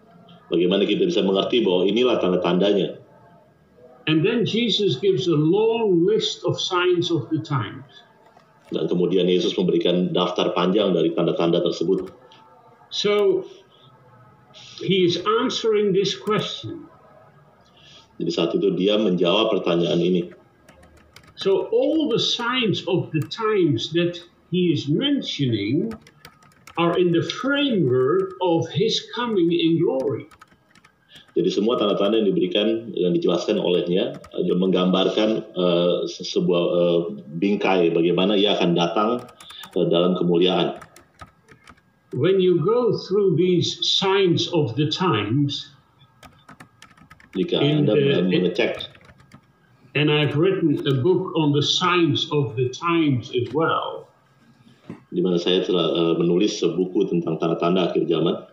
Bagaimana 0.52 0.85
kita 0.85 1.09
bisa 1.09 1.25
mengerti 1.25 1.64
bahwa 1.64 1.88
inilah 1.88 2.21
tanda-tandanya. 2.21 3.00
And 4.04 4.21
then 4.21 4.44
Jesus 4.44 5.00
gives 5.00 5.25
a 5.25 5.38
long 5.38 6.04
list 6.04 6.44
of 6.44 6.61
signs 6.61 7.09
of 7.09 7.32
the 7.32 7.40
times. 7.40 7.88
Dan 8.68 8.85
kemudian 8.85 9.25
Yesus 9.32 9.56
memberikan 9.56 10.12
daftar 10.12 10.52
panjang 10.52 10.92
dari 10.92 11.16
tanda-tanda 11.16 11.64
tersebut. 11.64 12.12
So 12.92 13.44
he 14.85 15.09
is 15.09 15.25
answering 15.25 15.97
this 15.97 16.12
question. 16.12 16.85
Jadi 18.21 18.30
saat 18.32 18.52
itu 18.52 18.76
dia 18.76 19.00
menjawab 19.00 19.56
pertanyaan 19.56 20.04
ini. 20.04 20.23
So 21.40 21.73
all 21.73 22.12
the 22.12 22.21
signs 22.21 22.85
of 22.85 23.09
the 23.16 23.25
times 23.32 23.88
that 23.97 24.21
he 24.52 24.68
is 24.68 24.85
mentioning 24.85 25.97
are 26.79 26.97
in 26.97 27.12
the 27.12 27.23
framework 27.43 28.37
of 28.41 28.69
his 28.73 29.00
coming 29.14 29.52
in 29.52 29.81
glory. 29.83 30.29
Jadi 31.33 31.49
semua 31.49 31.81
tanda-tanda 31.81 32.21
yang 32.21 32.29
diberikan 32.29 32.93
yang 32.93 33.12
dijelaskan 33.17 33.57
olehnya 33.57 34.21
menggambarkan 34.37 35.49
uh, 35.57 36.05
sebuah 36.05 36.64
uh, 36.76 37.00
bingkai 37.41 37.88
bagaimana 37.88 38.37
ia 38.37 38.52
akan 38.57 38.76
datang 38.76 39.11
uh, 39.73 39.87
dalam 39.88 40.12
kemuliaan. 40.12 40.76
When 42.12 42.37
you 42.45 42.61
go 42.61 42.93
through 43.09 43.41
these 43.41 43.81
signs 43.97 44.45
of 44.52 44.76
the 44.76 44.93
times, 44.93 45.73
Jika 47.33 47.64
In 47.64 47.88
Anda 47.88 47.97
the- 47.97 48.29
mengecek 48.29 48.76
and 49.97 50.12
I've 50.12 50.37
written 50.37 50.85
a 50.85 51.00
book 51.00 51.33
on 51.37 51.52
the 51.52 51.64
signs 51.64 52.29
of 52.33 52.57
the 52.57 52.69
times 52.69 53.33
as 53.33 53.49
well, 53.52 54.12
di 55.12 55.21
mana 55.21 55.37
saya 55.37 55.61
telah 55.61 55.87
uh, 55.92 56.14
menulis 56.16 56.64
buku 56.64 57.04
tentang 57.12 57.37
tanda-tanda 57.37 57.92
akhir 57.92 58.09
zaman. 58.09 58.49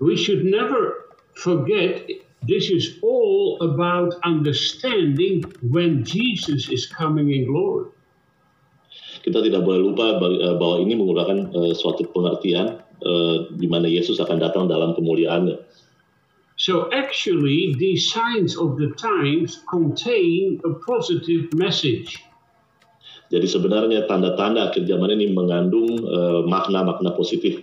we 0.00 0.16
should 0.16 0.44
never 0.44 1.12
forget 1.36 2.08
this 2.48 2.72
is 2.72 2.98
all 3.04 3.60
about 3.60 4.16
understanding 4.24 5.44
when 5.62 6.02
Jesus 6.02 6.72
is 6.72 6.88
coming 6.88 7.30
in 7.30 7.44
glory. 7.44 7.92
Kita 9.20 9.44
tidak 9.44 9.68
boleh 9.68 9.84
lupa 9.84 10.16
uh, 10.16 10.56
bahwa 10.56 10.80
ini 10.80 10.96
menggunakan 10.96 11.52
uh, 11.52 11.72
suatu 11.76 12.08
pengertian 12.08 12.80
uh, 13.04 13.52
di 13.52 13.68
mana 13.68 13.84
Yesus 13.84 14.16
akan 14.16 14.40
datang 14.40 14.64
dalam 14.72 14.96
kemuliaannya. 14.96 15.60
So 16.56 16.88
actually, 16.92 17.76
these 17.76 18.08
signs 18.08 18.56
of 18.56 18.80
the 18.80 18.92
times 18.96 19.60
contain 19.68 20.60
a 20.64 20.76
positive 20.80 21.52
message. 21.52 22.20
Jadi 23.30 23.46
sebenarnya 23.46 24.10
tanda-tanda 24.10 24.74
akhir 24.74 24.90
zaman 24.90 25.14
ini 25.14 25.30
mengandung 25.30 26.02
uh, 26.02 26.42
makna-makna 26.44 27.14
positif. 27.14 27.62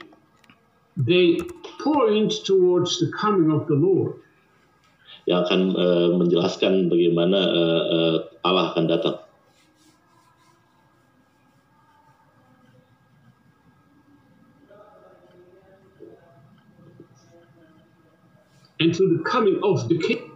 They 0.96 1.44
point 1.84 2.32
towards 2.48 3.04
the 3.04 3.12
coming 3.12 3.52
of 3.52 3.68
the 3.68 3.76
Lord. 3.76 4.24
yang 5.28 5.44
akan 5.44 5.62
uh, 5.76 6.08
menjelaskan 6.16 6.88
bagaimana 6.88 7.36
uh, 7.36 7.84
uh, 7.92 8.16
Allah 8.48 8.72
akan 8.74 8.88
datang. 8.88 9.18
and 18.80 18.94
to 18.94 19.18
the 19.18 19.24
coming 19.26 19.60
of 19.66 19.90
the 19.90 19.98
King. 19.98 20.32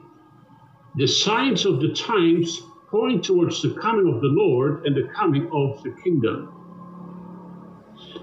The 0.98 1.06
signs 1.06 1.64
of 1.64 1.80
the 1.80 1.94
times 1.94 2.60
point 2.92 3.24
towards 3.24 3.64
the 3.64 3.72
coming 3.80 4.12
of 4.12 4.20
the 4.20 4.30
Lord 4.30 4.86
and 4.86 4.94
the 4.94 5.08
coming 5.16 5.48
of 5.56 5.80
the 5.82 5.96
kingdom. 6.04 6.52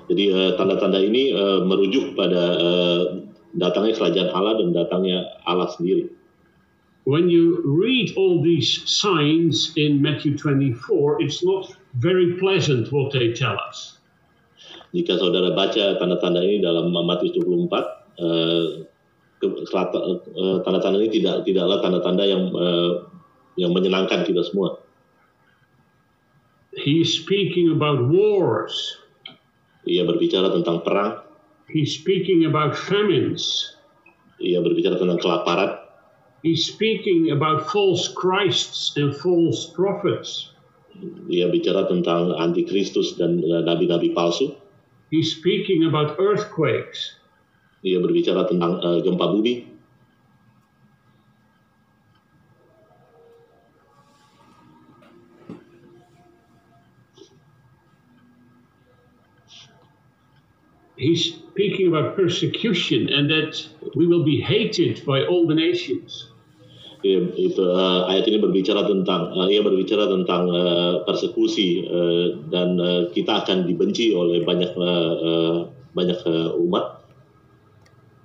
Jadi 0.09 0.25
uh, 0.33 0.51
tanda-tanda 0.61 1.01
ini 1.01 1.33
uh, 1.33 1.65
merujuk 1.65 2.13
pada 2.17 2.43
uh, 2.61 3.03
datangnya 3.57 3.97
kerajaan 3.97 4.31
Allah 4.33 4.61
dan 4.61 4.77
datangnya 4.77 5.25
Allah 5.49 5.69
sendiri. 5.73 6.13
When 7.09 7.33
you 7.33 7.65
read 7.65 8.13
all 8.21 8.45
these 8.45 8.85
signs 8.85 9.73
in 9.81 10.05
Matthew 10.05 10.37
24, 10.37 11.25
it's 11.25 11.41
not 11.41 11.73
very 11.97 12.37
pleasant 12.37 12.93
what 12.93 13.17
they 13.17 13.33
tell 13.33 13.57
us. 13.57 13.97
Jika 14.93 15.17
saudara 15.17 15.57
baca 15.57 15.97
tanda-tanda 15.97 16.45
ini 16.45 16.61
dalam 16.61 16.93
Matius 16.93 17.33
24, 17.41 18.21
uh, 18.21 18.85
ke- 19.41 19.65
kelata- 19.69 20.05
uh, 20.37 20.57
tanda-tanda 20.65 21.01
ini 21.01 21.09
tidak 21.13 21.49
tidaklah 21.49 21.81
tanda-tanda 21.81 22.25
yang 22.29 22.53
uh, 22.53 23.09
yang 23.59 23.75
menyenangkan 23.75 24.23
kita 24.23 24.47
semua. 24.47 24.79
He's 26.79 27.11
speaking 27.11 27.75
about 27.75 28.07
wars, 28.07 29.03
Ia 29.89 30.07
berbicara 30.07 30.53
tentang 30.53 30.85
perang, 30.85 31.25
he's 31.73 31.97
speaking 31.97 32.45
about 32.45 32.77
famines, 32.77 33.73
ia 34.37 34.61
berbicara 34.61 35.01
tentang 35.01 35.17
kelaparan, 35.17 35.81
he's 36.45 36.69
speaking 36.69 37.33
about 37.33 37.65
false 37.73 38.05
Christs 38.13 38.93
and 39.01 39.17
false 39.17 39.73
prophets, 39.73 40.53
ia 41.33 41.49
bicara 41.49 41.89
tentang 41.89 42.37
antikristus 42.37 43.17
dan 43.17 43.41
nabi-nabi 43.41 44.13
palsu. 44.13 44.53
he's 45.09 45.33
speaking 45.33 45.89
about 45.89 46.21
earthquakes. 46.21 47.17
Ia 47.87 48.03
berbicara 48.03 48.45
tentang 48.51 48.83
uh, 48.83 48.99
gempa 49.01 49.31
bumi. 49.31 49.78
He's 60.99 61.31
speaking 61.31 61.95
about 61.95 62.19
persecution 62.19 63.07
and 63.07 63.31
that 63.31 63.55
we 63.95 64.11
will 64.11 64.27
be 64.27 64.43
hated 64.43 65.07
by 65.07 65.23
all 65.23 65.47
the 65.47 65.55
nations. 65.55 66.27
Ia- 67.07 67.31
itu 67.39 67.63
uh, 67.63 68.11
ayat 68.11 68.27
ini 68.27 68.43
berbicara 68.43 68.83
tentang 68.83 69.31
uh, 69.31 69.47
ia 69.47 69.63
berbicara 69.63 70.11
tentang 70.11 70.51
uh, 70.51 71.07
persekusi 71.07 71.87
uh, 71.87 72.43
dan 72.51 72.75
uh, 72.83 73.07
kita 73.15 73.47
akan 73.47 73.71
dibenci 73.71 74.11
oleh 74.11 74.43
banyak 74.43 74.75
uh, 74.75 75.13
uh, 75.15 75.57
banyak 75.95 76.19
uh, 76.27 76.59
umat. 76.59 77.07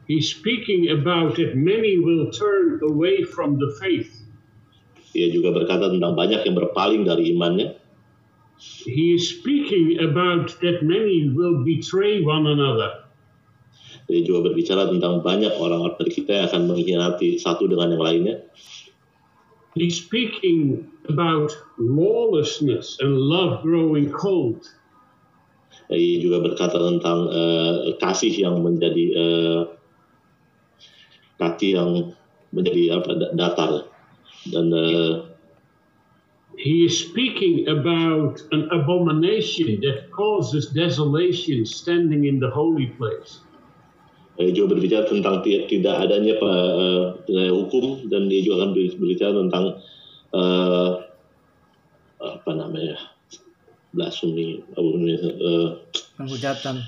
He's 0.10 0.34
speaking 0.34 0.90
about 0.90 1.38
that 1.38 1.54
many 1.54 2.02
will 2.02 2.34
turn 2.34 2.82
away 2.82 3.22
from 3.22 3.62
the 3.62 3.70
faith. 3.78 4.10
Ia 5.14 5.30
juga 5.30 5.54
berkata 5.54 5.94
tentang 5.94 6.18
banyak 6.18 6.42
yang 6.42 6.58
berpaling 6.58 7.06
dari 7.06 7.30
imannya. 7.30 7.78
He 8.60 9.16
is 9.16 9.28
speaking 9.30 10.00
about 10.00 10.56
that 10.62 10.84
many 10.84 11.32
will 11.32 11.64
betray 11.64 12.22
one 12.24 12.48
another. 12.48 13.04
Ia 14.12 14.22
juga 14.28 14.52
berbicara 14.52 14.92
tentang 14.92 15.24
banyak 15.24 15.56
orang-orang 15.56 15.96
dari 15.96 16.12
kita 16.12 16.32
yang 16.36 16.46
akan 16.52 16.62
mengkhianati 16.68 17.40
satu 17.40 17.72
dengan 17.72 17.96
yang 17.96 18.04
lainnya. 18.04 18.36
He's 19.74 19.98
speaking 19.98 20.86
about 21.10 21.50
lawlessness 21.82 23.00
and 23.02 23.18
love 23.18 23.66
growing 23.66 24.14
cold. 24.14 24.68
Ia 25.90 26.22
juga 26.22 26.46
berkata 26.46 26.78
tentang 26.78 27.28
uh, 27.32 27.98
kasih 27.98 28.34
yang 28.34 28.62
menjadi 28.62 29.06
uh, 29.18 29.62
kaki 31.42 31.76
yang 31.76 32.14
menjadi 32.54 33.02
apa 33.02 33.12
da- 33.18 33.34
datar 33.34 33.72
dan 34.54 34.66
uh, 34.72 35.33
He 36.64 36.88
is 36.88 36.96
speaking 36.96 37.68
about 37.68 38.40
an 38.56 38.72
abomination 38.72 39.84
that 39.84 40.08
causes 40.16 40.72
desolation 40.72 41.68
standing 41.68 42.24
in 42.24 42.40
the 42.40 42.48
holy 42.48 42.88
place. 42.96 43.44
Dia 44.40 44.56
juga 44.56 44.80
berbicara 44.80 45.12
tentang 45.12 45.44
ti- 45.44 45.68
tidak 45.68 46.08
adanya 46.08 46.40
uh, 46.40 47.20
uh, 47.20 47.52
hukum 47.52 48.08
dan 48.08 48.32
dia 48.32 48.48
juga 48.48 48.64
akan 48.64 48.70
ber- 48.80 48.96
berbicara 48.96 49.34
tentang 49.44 49.66
uh, 50.32 50.92
apa 52.24 52.52
namanya 52.56 52.96
blasphemy 53.92 54.64
uh, 54.80 55.84
penghujatan 56.16 56.80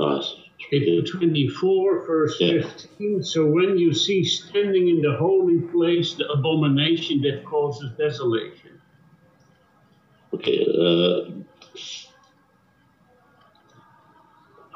uh, 0.00 0.18
In 0.72 1.04
24, 1.04 2.06
verse 2.08 2.40
Yeah. 2.40 2.64
15. 2.64 3.22
So 3.22 3.44
when 3.44 3.76
you 3.76 3.92
see 3.92 4.24
standing 4.24 4.88
in 4.88 5.02
the 5.04 5.12
holy 5.20 5.60
place 5.68 6.14
the 6.16 6.24
abomination 6.32 7.20
that 7.28 7.44
causes 7.44 7.92
desolation. 8.00 8.80
okay, 10.32 10.64
uh, 10.64 11.28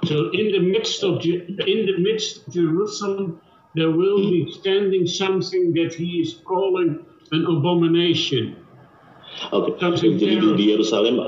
So 0.04 0.30
in 0.30 0.52
the 0.52 0.60
midst 0.60 1.02
of 1.02 1.24
in 1.24 1.80
the 1.88 1.98
midst 1.98 2.46
of 2.46 2.54
Jerusalem, 2.54 3.40
there 3.74 3.90
will 3.90 4.22
be 4.30 4.46
standing 4.52 5.08
something 5.08 5.74
that 5.74 5.96
he 5.98 6.22
is 6.22 6.38
calling 6.46 7.02
an 7.32 7.42
abomination. 7.48 8.54
Oke, 9.50 9.74
Something 9.82 10.14
jadi 10.20 10.38
di, 10.54 10.70
Yerusalem 10.70 11.18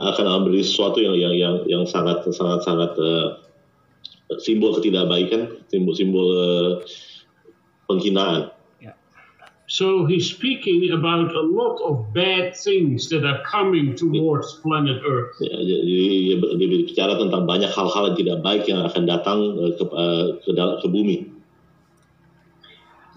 akan 0.00 0.24
berdiri 0.50 0.66
sesuatu 0.66 0.98
yang 0.98 1.14
yang 1.14 1.34
yang 1.38 1.54
yang 1.70 1.84
sangat 1.86 2.26
sangat 2.34 2.66
sangat 2.66 2.92
eh, 2.98 3.28
simbol 4.40 4.76
ketidakbaikan, 4.76 5.68
simbol-simbol 5.68 6.26
eh, 6.32 6.72
penghinaan. 7.88 8.54
So 9.66 10.04
he's 10.04 10.28
speaking 10.28 10.92
about 10.92 11.32
a 11.32 11.40
lot 11.40 11.80
of 11.80 12.12
bad 12.12 12.54
things 12.54 13.08
that 13.08 13.24
are 13.24 13.40
coming 13.48 13.96
towards 13.96 14.60
planet 14.60 15.00
Earth. 15.00 15.40
Ya, 15.40 15.56
jadi 15.56 16.36
dia, 16.36 16.68
bicara 16.84 17.16
tentang 17.16 17.48
banyak 17.48 17.72
hal-hal 17.72 18.12
yang 18.12 18.18
tidak 18.20 18.38
baik 18.44 18.68
yang 18.68 18.84
akan 18.84 19.08
datang 19.08 19.40
eh, 19.56 19.72
ke 19.80 19.84
eh, 19.88 20.26
ke, 20.44 20.50
dal- 20.52 20.78
ke 20.84 20.86
bumi. 20.92 21.32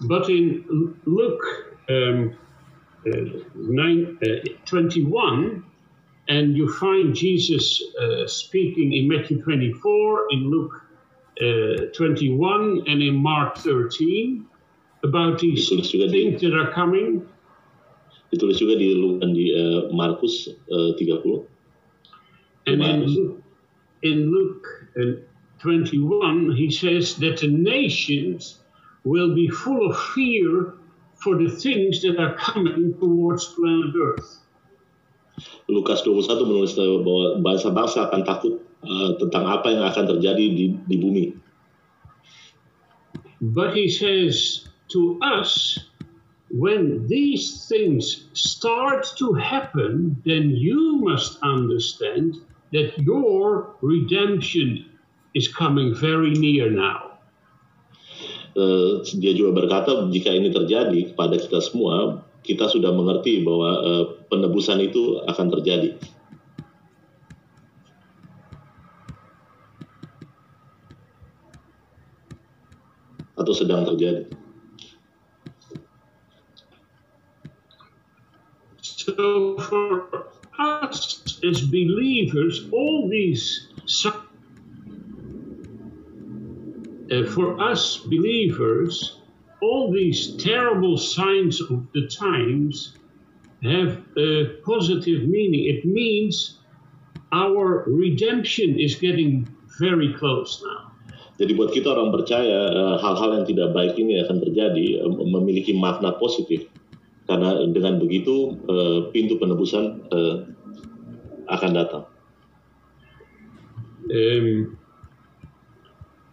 But 0.08 0.32
in 0.32 0.64
Luke 1.04 1.44
um, 1.90 2.32
uh, 3.04 3.44
nine, 3.54 4.16
uh, 4.24 4.48
21, 4.64 5.64
and 6.28 6.56
you 6.56 6.72
find 6.80 7.12
Jesus 7.14 7.82
uh, 8.00 8.26
speaking 8.26 8.94
in 8.94 9.08
Matthew 9.08 9.42
24, 9.42 10.32
in 10.32 10.48
Luke 10.48 10.72
uh, 10.72 10.87
21, 11.38 12.84
and 12.86 13.02
in 13.02 13.14
Mark 13.14 13.58
13 13.58 14.46
about 15.04 15.38
these 15.38 15.70
Ditulis 15.70 15.94
juga 15.94 16.10
di 16.10 16.34
things 16.34 16.42
that 16.42 16.54
are 16.54 16.74
coming. 16.74 17.22
ditulis 18.28 18.60
juga 18.60 18.76
di 18.76 18.92
di 19.32 19.46
eh, 19.54 19.88
Markus 19.94 20.50
eh, 20.50 20.90
30. 20.98 21.46
And 22.68 22.82
in 22.84 23.00
Luke, 23.08 23.40
in 24.04 24.18
Luke 24.28 24.66
uh, 25.00 25.24
21, 25.64 26.52
he 26.52 26.68
says 26.68 27.16
that 27.24 27.40
the 27.40 27.48
nations 27.48 28.60
will 29.08 29.32
be 29.32 29.48
full 29.48 29.88
of 29.88 29.96
fear 30.12 30.76
for 31.16 31.40
the 31.40 31.48
things 31.48 32.04
that 32.04 32.20
are 32.20 32.36
coming 32.36 32.92
towards 33.00 33.48
planet 33.56 33.96
Earth. 33.96 34.44
Lukas 35.64 36.04
21 36.04 36.44
menulis 36.44 36.76
uh, 36.76 37.00
bahwa 37.00 37.24
bangsa-bangsa 37.40 38.12
akan 38.12 38.22
takut 38.28 38.67
uh, 38.84 39.10
tentang 39.18 39.44
apa 39.48 39.68
yang 39.72 39.84
akan 39.86 40.04
terjadi 40.16 40.44
di, 40.52 40.66
di 40.74 40.96
bumi. 40.98 41.24
But 43.38 43.74
he 43.78 43.86
says 43.86 44.66
to 44.90 45.18
us, 45.22 45.78
when 46.50 47.06
these 47.06 47.68
things 47.70 48.26
start 48.34 49.06
to 49.18 49.34
happen, 49.38 50.18
then 50.26 50.50
you 50.50 50.98
must 50.98 51.38
understand 51.42 52.34
that 52.72 52.98
your 52.98 53.76
redemption 53.80 54.84
is 55.34 55.46
coming 55.46 55.94
very 55.94 56.34
near 56.34 56.68
now. 56.72 57.20
Uh, 58.58 59.06
dia 59.22 59.38
juga 59.38 59.54
berkata 59.54 60.10
jika 60.10 60.34
ini 60.34 60.50
terjadi 60.50 61.14
kepada 61.14 61.38
kita 61.38 61.62
semua, 61.62 62.26
kita 62.42 62.66
sudah 62.66 62.90
mengerti 62.90 63.46
bahwa 63.46 63.70
uh, 63.86 64.04
penebusan 64.26 64.82
itu 64.82 65.22
akan 65.30 65.46
terjadi. 65.52 65.94
Sedang 73.54 73.84
terjadi. 73.88 74.28
So 78.80 79.56
for 79.58 80.28
us 80.58 81.38
as 81.44 81.62
believers, 81.62 82.68
all 82.72 83.08
these 83.08 83.68
uh, 87.10 87.24
for 87.32 87.60
us 87.60 87.98
believers, 88.04 89.20
all 89.62 89.92
these 89.92 90.36
terrible 90.36 90.98
signs 90.98 91.60
of 91.60 91.86
the 91.92 92.06
times 92.08 92.96
have 93.62 94.04
a 94.16 94.60
positive 94.64 95.28
meaning. 95.28 95.66
It 95.74 95.84
means 95.84 96.60
our 97.32 97.84
redemption 97.86 98.78
is 98.78 98.94
getting 98.94 99.48
very 99.78 100.14
close 100.14 100.62
now. 100.64 100.87
Jadi 101.38 101.54
buat 101.54 101.70
kita 101.70 101.94
orang 101.94 102.10
percaya 102.10 102.66
eh, 102.66 102.96
hal-hal 102.98 103.30
yang 103.38 103.46
tidak 103.46 103.70
baik 103.70 103.94
ini 103.94 104.18
akan 104.26 104.42
terjadi 104.42 105.06
eh, 105.06 105.10
memiliki 105.22 105.70
makna 105.78 106.18
positif 106.18 106.66
karena 107.30 107.62
dengan 107.70 108.02
begitu 108.02 108.58
eh, 108.66 109.00
pintu 109.14 109.38
penebusan 109.38 110.10
akan 111.48 111.70
datang. 111.72 112.04
Um, 114.08 114.76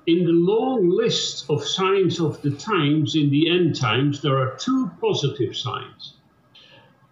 in 0.07 0.23
the 0.23 0.35
long 0.35 0.91
list 0.91 1.47
of 1.47 1.63
signs 1.63 2.19
of 2.19 2.39
the 2.43 2.51
times, 2.51 3.15
in 3.15 3.31
the 3.31 3.47
end 3.51 3.75
times, 3.75 4.19
there 4.19 4.35
are 4.35 4.55
two 4.59 4.91
positive 4.99 5.55
signs. 5.55 6.19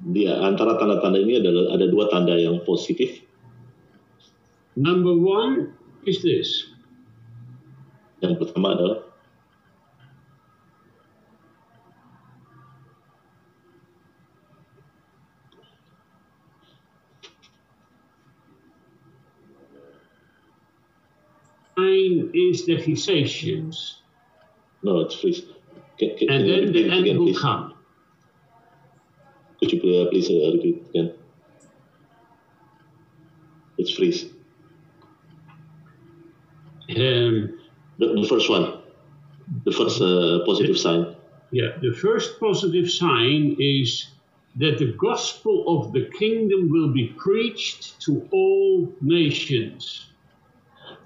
Di 0.03 0.27
antara 0.27 0.75
tanda-tanda 0.75 1.19
ini 1.19 1.39
adalah 1.39 1.79
ada 1.79 1.85
dua 1.87 2.11
tanda 2.11 2.35
yang 2.35 2.59
positif. 2.67 3.23
Number 4.75 5.15
one 5.15 5.75
is 6.03 6.19
this. 6.19 6.72
Yang 8.23 8.39
pertama 8.39 8.71
adalah 8.71 8.99
sign 21.75 22.31
is 22.33 22.65
that 22.65 22.81
he 22.81 22.95
No, 24.83 24.99
it's 24.99 25.15
freeze. 25.15 25.43
Can, 25.97 26.17
can, 26.17 26.29
and 26.29 26.49
then 26.49 26.73
the 26.73 26.89
end 26.89 27.01
again, 27.01 27.19
will 27.19 27.27
please? 27.27 27.39
come. 27.39 27.73
Could 29.59 29.71
you 29.71 29.79
please 29.79 30.29
uh, 30.29 30.51
repeat 30.51 30.83
again? 30.89 31.13
It's 33.77 33.91
freeze. 33.95 34.25
Um, 36.89 37.59
the, 37.97 38.07
the, 38.13 38.27
first 38.27 38.49
one, 38.49 38.79
the 39.65 39.71
first 39.71 40.01
uh, 40.01 40.45
positive 40.45 40.77
sign. 40.77 41.15
Yeah, 41.51 41.77
the 41.81 41.93
first 41.93 42.39
positive 42.39 42.89
sign 42.89 43.55
is 43.59 44.09
that 44.57 44.77
the 44.77 44.93
gospel 44.97 45.65
of 45.67 45.93
the 45.93 46.09
kingdom 46.17 46.69
will 46.69 46.93
be 46.93 47.13
preached 47.17 47.99
to 48.05 48.27
all 48.31 48.89
nations. 49.01 50.09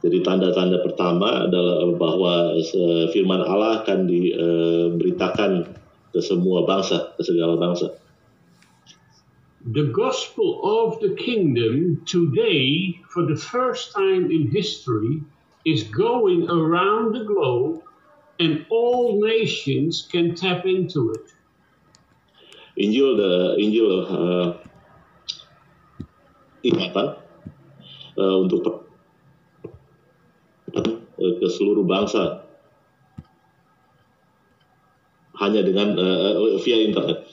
Jadi 0.03 0.21
tanda-tanda 0.21 0.83
pertama 0.85 1.49
adalah 1.49 1.89
bahwa 1.97 2.53
eh, 2.53 3.09
firman 3.11 3.41
Allah 3.41 3.81
akan 3.81 4.05
diberitakan 4.05 5.73
ke 6.13 6.19
semua 6.21 6.67
bangsa, 6.69 7.17
ke 7.17 7.21
segala 7.25 7.57
bangsa. 7.57 7.97
The 9.67 9.91
gospel 9.91 10.63
of 10.63 11.03
the 11.03 11.11
kingdom 11.19 11.99
today, 12.07 12.95
for 13.11 13.27
the 13.27 13.35
first 13.35 13.91
time 13.91 14.31
in 14.31 14.47
history, 14.47 15.19
is 15.67 15.83
going 15.91 16.47
around 16.47 17.11
the 17.11 17.27
globe 17.27 17.83
and 18.39 18.65
all 18.71 19.19
nations 19.19 20.07
can 20.09 20.33
tap 20.33 20.63
into 20.63 21.11
it. 21.11 21.27
Injil 22.79 23.19
the 23.19 23.31
Injil 23.59 23.91
uh, 24.07 24.47
ingatan 26.63 27.07
uh, 28.15 28.35
untuk 28.39 28.87
ke 31.17 31.47
seluruh 31.51 31.83
bangsa 31.83 32.47
hanya 35.35 35.67
dengan 35.67 35.99
uh, 35.99 36.55
via 36.63 36.79
internet. 36.87 37.26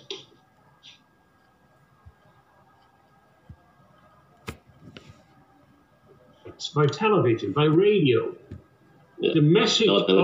By 6.74 6.87
television, 6.87 7.52
by 7.52 7.70
radio. 7.70 8.34
Yeah. 9.20 9.30
The 9.38 9.46
message 9.46 9.87
of 9.87 10.10
the, 10.10 10.18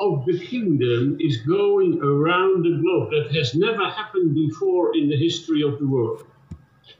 of 0.00 0.24
the 0.24 0.38
kingdom 0.40 1.20
is 1.20 1.44
going 1.44 2.00
around 2.00 2.64
the 2.64 2.80
globe. 2.80 3.12
That 3.12 3.28
has 3.36 3.54
never 3.54 3.84
happened 3.84 4.34
before 4.34 4.96
in 4.96 5.08
the 5.12 5.16
history 5.16 5.62
of 5.62 5.78
the 5.78 5.86
world. 5.86 6.24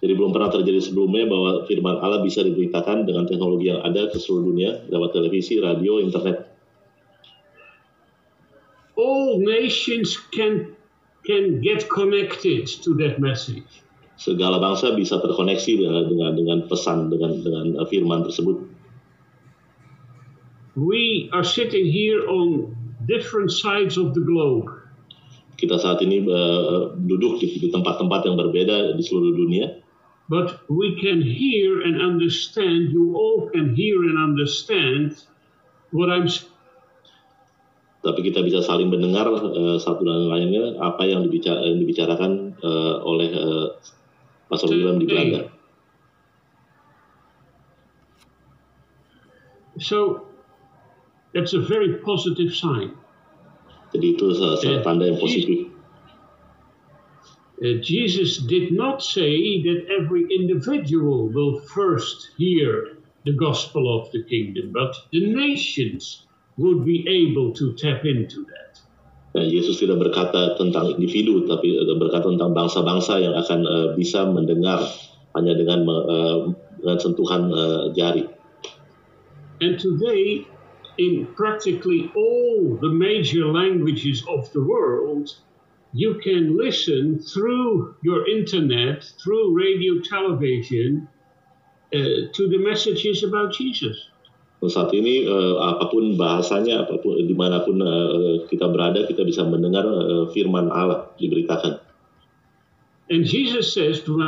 Jadi 0.01 0.13
belum 0.17 0.33
pernah 0.33 0.49
terjadi 0.49 0.81
sebelumnya 0.81 1.29
bahwa 1.29 1.69
firman 1.69 2.01
Allah 2.01 2.25
bisa 2.25 2.41
diberitakan 2.41 3.05
dengan 3.05 3.29
teknologi 3.29 3.69
yang 3.69 3.85
ada 3.85 4.09
ke 4.09 4.17
seluruh 4.17 4.49
dunia 4.49 4.71
lewat 4.89 5.13
televisi, 5.13 5.61
radio, 5.61 6.01
internet. 6.01 6.49
All 8.97 9.41
nations 9.41 10.17
can 10.33 10.73
can 11.29 11.61
get 11.61 11.89
connected 11.93 12.65
to 12.81 12.97
that 12.97 13.21
message. 13.21 13.85
Segala 14.21 14.61
bangsa 14.61 14.93
bisa 14.93 15.17
terkoneksi 15.17 15.81
dengan 15.81 16.05
dengan, 16.13 16.33
dengan 16.37 16.59
pesan 16.69 17.09
dengan 17.09 17.41
dengan 17.41 17.81
firman 17.89 18.21
tersebut. 18.29 18.69
We 20.77 21.33
are 21.33 21.45
sitting 21.45 21.89
here 21.89 22.29
on 22.29 22.77
different 23.09 23.49
sides 23.49 23.97
of 23.97 24.13
the 24.13 24.21
globe. 24.21 24.69
Kita 25.57 25.81
saat 25.81 26.05
ini 26.05 26.21
uh, 26.25 26.93
duduk 27.01 27.41
di 27.41 27.69
tempat-tempat 27.73 28.29
yang 28.29 28.37
berbeda 28.37 28.97
di 28.97 29.03
seluruh 29.05 29.33
dunia 29.33 29.81
but 30.31 30.63
we 30.71 30.95
can 31.03 31.21
hear 31.21 31.83
and 31.83 31.99
understand, 32.01 32.95
you 32.95 33.19
all 33.19 33.51
can 33.51 33.75
hear 33.75 33.99
and 34.07 34.17
understand 34.17 35.19
what 35.91 36.09
I'm 36.09 36.31
tapi 38.01 38.25
kita 38.25 38.41
bisa 38.41 38.65
saling 38.65 38.89
mendengar 38.89 39.29
uh, 39.29 39.77
satu 39.77 40.01
dan 40.09 40.33
lainnya 40.33 40.73
apa 40.81 41.05
yang 41.05 41.21
dibicara, 41.21 41.61
yang 41.69 41.85
dibicarakan 41.85 42.57
uh, 42.65 42.97
oleh 43.05 43.29
uh, 43.29 43.77
William 44.51 44.99
di 44.99 45.07
Belanda. 45.07 45.53
So 49.79 50.27
that's 51.33 51.55
a 51.55 51.61
very 51.61 52.03
positive 52.05 52.53
sign. 52.53 52.99
Jadi 53.91 54.07
itu 54.15 54.27
tanda 54.87 55.07
yang 55.11 55.19
positif. 55.19 55.71
Uh, 57.61 57.77
Jesus 57.85 58.41
did 58.49 58.73
not 58.73 59.03
say 59.05 59.61
that 59.63 59.85
every 59.93 60.25
individual 60.33 61.29
will 61.29 61.61
first 61.61 62.33
hear 62.41 62.97
the 63.27 63.37
gospel 63.37 63.85
of 63.85 64.09
the 64.13 64.25
kingdom, 64.25 64.73
but 64.73 64.97
the 65.13 65.29
nations 65.29 66.25
would 66.57 66.85
be 66.87 67.05
able 67.05 67.53
to 67.53 67.75
tap 67.77 68.05
into 68.05 68.47
that. 68.49 68.70
Nah, 69.31 69.47
Yesus 69.47 69.79
tidak 69.79 70.03
berkata 70.03 70.59
tentang 70.59 70.91
individu, 70.99 71.47
tapi 71.47 71.79
berkata 71.95 72.27
tentang 72.27 72.51
bangsa-bangsa 72.51 73.23
yang 73.23 73.39
akan 73.39 73.61
uh, 73.63 73.89
bisa 73.95 74.27
mendengar 74.27 74.83
hanya 75.39 75.55
dengan 75.55 75.87
uh, 75.87 76.51
dengan 76.83 76.99
sentuhan 76.99 77.47
uh, 77.55 77.95
jari. 77.95 78.27
And 79.63 79.79
today, 79.79 80.51
in 80.99 81.31
practically 81.39 82.11
all 82.19 82.75
the 82.83 82.91
major 82.91 83.47
languages 83.47 84.27
of 84.27 84.51
the 84.51 84.67
world, 84.67 85.31
you 85.95 86.19
can 86.19 86.59
listen 86.59 87.23
through 87.23 87.95
your 88.03 88.27
internet, 88.27 89.07
through 89.23 89.55
radio, 89.55 90.03
television, 90.03 91.07
uh, 91.95 92.35
to 92.35 92.43
the 92.51 92.59
messages 92.59 93.23
about 93.23 93.55
Jesus. 93.55 94.10
Saat 94.61 94.93
ini 94.93 95.25
uh, 95.25 95.57
apa 95.73 95.89
pun 95.89 96.21
bahasanya, 96.21 96.85
apa 96.85 97.01
pun 97.01 97.17
di 97.17 97.33
mana 97.33 97.65
pun 97.65 97.81
uh, 97.81 98.45
kita 98.45 98.69
berada, 98.69 99.09
kita 99.09 99.25
bisa 99.25 99.41
mendengar 99.49 99.89
uh, 99.89 100.29
firman 100.37 100.69
Allah 100.69 101.09
diberitakan. 101.17 101.81
And 103.09 103.25
Jesus 103.25 103.73
says 103.73 104.05
to 104.05 104.21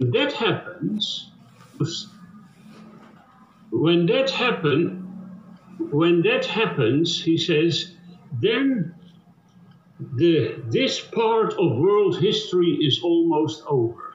that 0.00 0.32
happens, 0.32 1.30
when 3.70 4.06
that 4.06 4.30
happen, 4.30 5.06
when 5.92 6.22
that 6.22 6.44
happens, 6.44 7.22
he 7.22 7.36
says, 7.36 7.92
then 8.40 8.94
the 10.16 10.62
this 10.70 11.00
part 11.00 11.54
of 11.54 11.78
world 11.78 12.18
history 12.18 12.78
is 12.82 13.00
almost 13.02 13.62
over. 13.68 14.14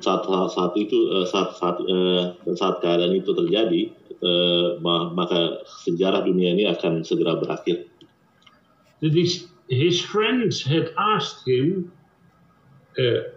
Saat 0.00 0.26
saat 0.26 0.72
itu 0.74 0.98
eh, 1.14 1.26
saat 1.30 1.54
saat 1.60 1.76
uh, 1.84 2.34
saat 2.56 2.82
keadaan 2.82 3.14
itu 3.14 3.30
terjadi, 3.36 3.82
uh, 4.18 4.80
maka 5.14 5.62
sejarah 5.86 6.26
dunia 6.26 6.56
ini 6.56 6.64
akan 6.66 7.06
segera 7.06 7.38
berakhir. 7.38 7.86
His, 9.02 9.50
his 9.66 9.98
friends 9.98 10.62
had 10.62 10.94
asked 10.94 11.42
him, 11.42 11.90
uh, 12.98 13.34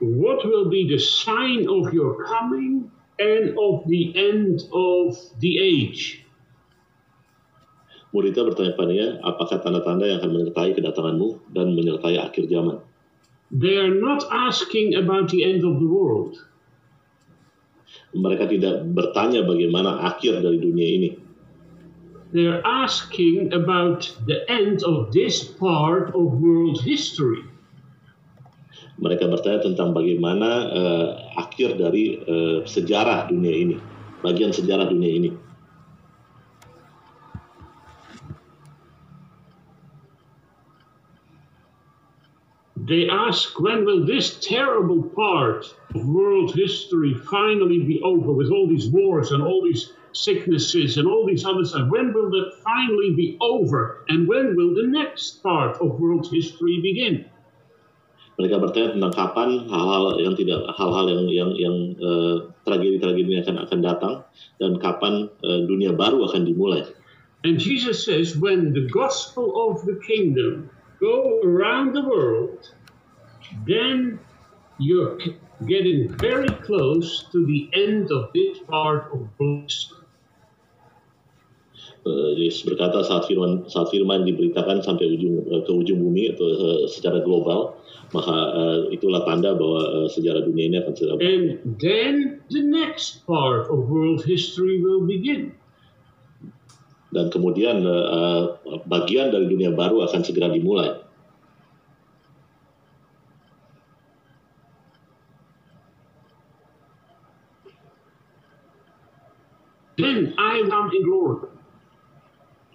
"What 0.00 0.44
will 0.44 0.68
be 0.68 0.84
the 0.88 1.00
sign 1.00 1.64
of 1.68 1.92
your 1.96 2.20
coming 2.28 2.92
and 3.16 3.56
of 3.56 3.88
the 3.88 4.12
end 4.12 4.60
of 4.72 5.16
the 5.40 5.56
age?" 5.56 6.25
Muridnya 8.16 8.48
bertanya 8.48 8.72
padanya, 8.72 9.08
apakah 9.20 9.60
tanda-tanda 9.60 10.08
yang 10.08 10.24
akan 10.24 10.32
menyertai 10.32 10.72
kedatanganmu 10.72 11.52
dan 11.52 11.76
menyertai 11.76 12.16
akhir 12.16 12.48
zaman? 12.48 12.80
They 13.52 13.76
are 13.76 13.92
not 13.92 14.24
asking 14.32 14.96
about 14.96 15.28
the 15.28 15.44
end 15.44 15.60
of 15.60 15.76
the 15.76 15.84
world. 15.84 16.40
Mereka 18.16 18.48
tidak 18.48 18.88
bertanya 18.88 19.44
bagaimana 19.44 20.00
akhir 20.00 20.40
dari 20.40 20.56
dunia 20.56 20.88
ini. 20.96 21.10
They 22.32 22.48
are 22.48 22.64
asking 22.64 23.52
about 23.52 24.08
the 24.24 24.48
end 24.48 24.80
of 24.80 25.12
this 25.12 25.44
part 25.44 26.16
of 26.16 26.40
world 26.40 26.80
history. 26.80 27.44
Mereka 28.96 29.28
bertanya 29.28 29.60
tentang 29.60 29.92
bagaimana 29.92 30.50
uh, 30.72 31.08
akhir 31.36 31.76
dari 31.76 32.16
uh, 32.16 32.64
sejarah 32.64 33.28
dunia 33.28 33.52
ini, 33.52 33.76
bagian 34.24 34.56
sejarah 34.56 34.88
dunia 34.88 35.12
ini. 35.12 35.30
They 42.86 43.10
ask 43.10 43.58
when 43.58 43.84
will 43.84 44.06
this 44.06 44.38
terrible 44.38 45.02
part 45.02 45.66
of 45.94 46.06
world 46.06 46.54
history 46.54 47.14
finally 47.14 47.82
be 47.82 48.00
over 48.04 48.30
with 48.30 48.50
all 48.54 48.68
these 48.70 48.86
wars 48.86 49.32
and 49.32 49.42
all 49.42 49.64
these 49.66 49.90
sicknesses 50.12 50.96
and 50.96 51.08
all 51.08 51.26
these 51.26 51.44
other 51.44 51.64
stuff? 51.64 51.90
When 51.90 52.14
will 52.14 52.30
that 52.30 52.62
finally 52.62 53.10
be 53.10 53.36
over? 53.42 54.04
And 54.08 54.28
when 54.28 54.54
will 54.54 54.74
the 54.78 54.86
next 54.86 55.42
part 55.42 55.82
of 55.82 55.98
world 55.98 56.30
history 56.30 56.78
begin? 56.78 57.26
Mereka 58.38 58.60
bertanya 58.62 58.94
tentang 58.94 59.14
kapan 59.16 59.48
hal-hal 59.66 60.20
yang 60.22 60.36
tidak 60.38 60.60
hal-hal 60.76 61.08
yang 61.08 61.24
yang 61.32 61.50
yang 61.56 61.76
uh, 61.98 62.52
tragedi-tragedi 62.68 63.42
akan 63.42 63.66
akan 63.66 63.78
datang 63.82 64.14
dan 64.60 64.76
kapan 64.78 65.32
uh, 65.42 65.64
dunia 65.66 65.96
baru 65.96 66.22
akan 66.28 66.44
dimulai. 66.46 66.86
And 67.42 67.58
Jesus 67.58 68.04
says 68.04 68.36
when 68.36 68.76
the 68.76 68.86
gospel 68.92 69.56
of 69.56 69.82
the 69.88 69.96
kingdom 70.04 70.68
go 71.06 71.16
around 71.46 71.94
the 71.94 72.02
world 72.02 72.74
then 73.66 74.18
you're 74.78 75.18
getting 75.64 76.12
very 76.18 76.48
close 76.66 77.24
to 77.32 77.46
the 77.46 77.70
end 77.72 78.10
of 78.12 78.32
this 78.34 78.58
part 78.68 79.12
of 79.12 79.24
books. 79.38 79.92
Uh, 82.06 82.38
Yesus 82.38 82.62
berkata 82.62 83.02
saat 83.02 83.26
firman 83.26 83.66
saat 83.66 83.90
firman 83.90 84.22
diberitakan 84.22 84.78
sampai 84.78 85.10
ujung 85.10 85.42
uh, 85.42 85.66
ke 85.66 85.72
ujung 85.74 85.98
bumi 86.06 86.30
atau 86.30 86.46
uh, 86.46 86.86
secara 86.86 87.18
global 87.18 87.74
maka 88.14 88.30
uh, 88.30 88.78
itulah 88.94 89.26
tanda 89.26 89.58
bahwa 89.58 89.82
uh, 89.82 90.06
sejarah 90.06 90.46
dunia 90.46 90.70
ini 90.70 90.76
akan 90.78 90.92
segera 90.94 91.18
And 91.18 91.58
then 91.82 92.46
the 92.46 92.62
next 92.62 93.26
part 93.26 93.66
of 93.66 93.90
world 93.90 94.22
history 94.22 94.78
will 94.78 95.02
begin. 95.02 95.58
Dan 97.16 97.32
kemudian 97.32 97.80
uh, 97.80 98.60
bagian 98.84 99.32
dari 99.32 99.48
dunia 99.48 99.72
baru 99.72 100.04
akan 100.04 100.20
segera 100.20 100.52
dimulai. 100.52 101.06
then 109.96 110.34
I 110.38 110.62
come 110.68 110.90
in 110.92 111.02
glory. 111.04 111.48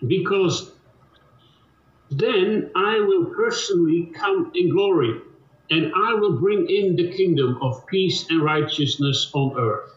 Because 0.05 0.71
then 2.09 2.71
I 2.75 2.99
will 2.99 3.25
personally 3.25 4.11
come 4.13 4.51
in 4.55 4.69
glory, 4.69 5.21
and 5.69 5.93
I 5.95 6.15
will 6.15 6.41
bring 6.41 6.67
in 6.67 6.95
the 6.95 7.13
kingdom 7.13 7.59
of 7.61 7.85
peace 7.85 8.25
and 8.29 8.41
righteousness 8.41 9.29
on 9.33 9.53
earth. 9.55 9.93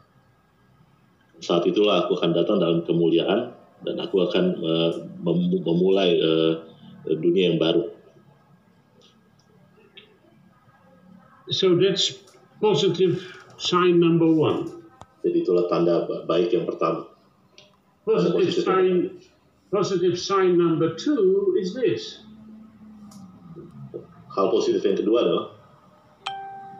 Saat 1.40 1.66
itulah 1.66 2.06
aku 2.06 2.20
akan 2.20 2.30
datang 2.36 2.60
dalam 2.60 2.84
kemuliaan 2.84 3.53
dan 3.84 4.00
aku 4.00 4.24
akan 4.24 4.44
uh, 4.64 4.92
memulai 5.64 6.16
uh, 6.18 6.52
dunia 7.04 7.52
yang 7.52 7.60
baru. 7.60 7.92
So 11.52 11.76
that's 11.76 12.16
positive 12.58 13.20
sign 13.60 14.00
number 14.00 14.26
one. 14.26 14.88
Jadi 15.20 15.44
itulah 15.44 15.68
tanda 15.68 16.08
baik 16.24 16.52
yang 16.56 16.64
pertama. 16.64 17.12
Positive 18.04 18.52
sign, 18.52 19.20
positive 19.72 20.16
sign 20.16 20.56
number 20.56 20.96
two 20.96 21.56
is 21.60 21.72
this. 21.76 22.24
Hal 24.32 24.50
positif 24.50 24.82
yang 24.84 24.98
kedua 24.98 25.18
adalah 25.24 25.46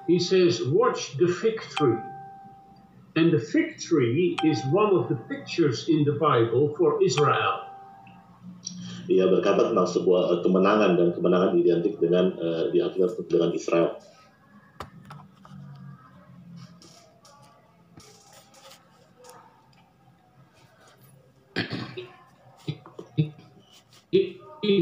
He 0.07 0.21
says, 0.21 0.61
watch 0.69 1.17
the 1.17 1.29
fig 1.29 1.61
tree. 1.61 1.97
And 3.15 3.31
the 3.31 3.39
fig 3.39 3.79
tree 3.79 4.35
is 4.43 4.59
one 4.75 4.91
of 4.91 5.07
the 5.07 5.15
pictures 5.31 5.87
in 5.87 6.03
the 6.03 6.19
Bible 6.19 6.75
for 6.75 6.99
Israel. 6.99 7.71
Ia 9.07 9.31
berkata 9.31 9.71
tentang 9.71 9.87
sebuah 9.87 10.43
kemenangan 10.43 10.97
dan 10.99 11.09
kemenangan 11.15 11.55
identik 11.55 12.01
dengan 12.03 12.35
uh, 12.41 12.73
di 12.75 12.83
dengan 13.31 13.51
Israel. 13.55 14.01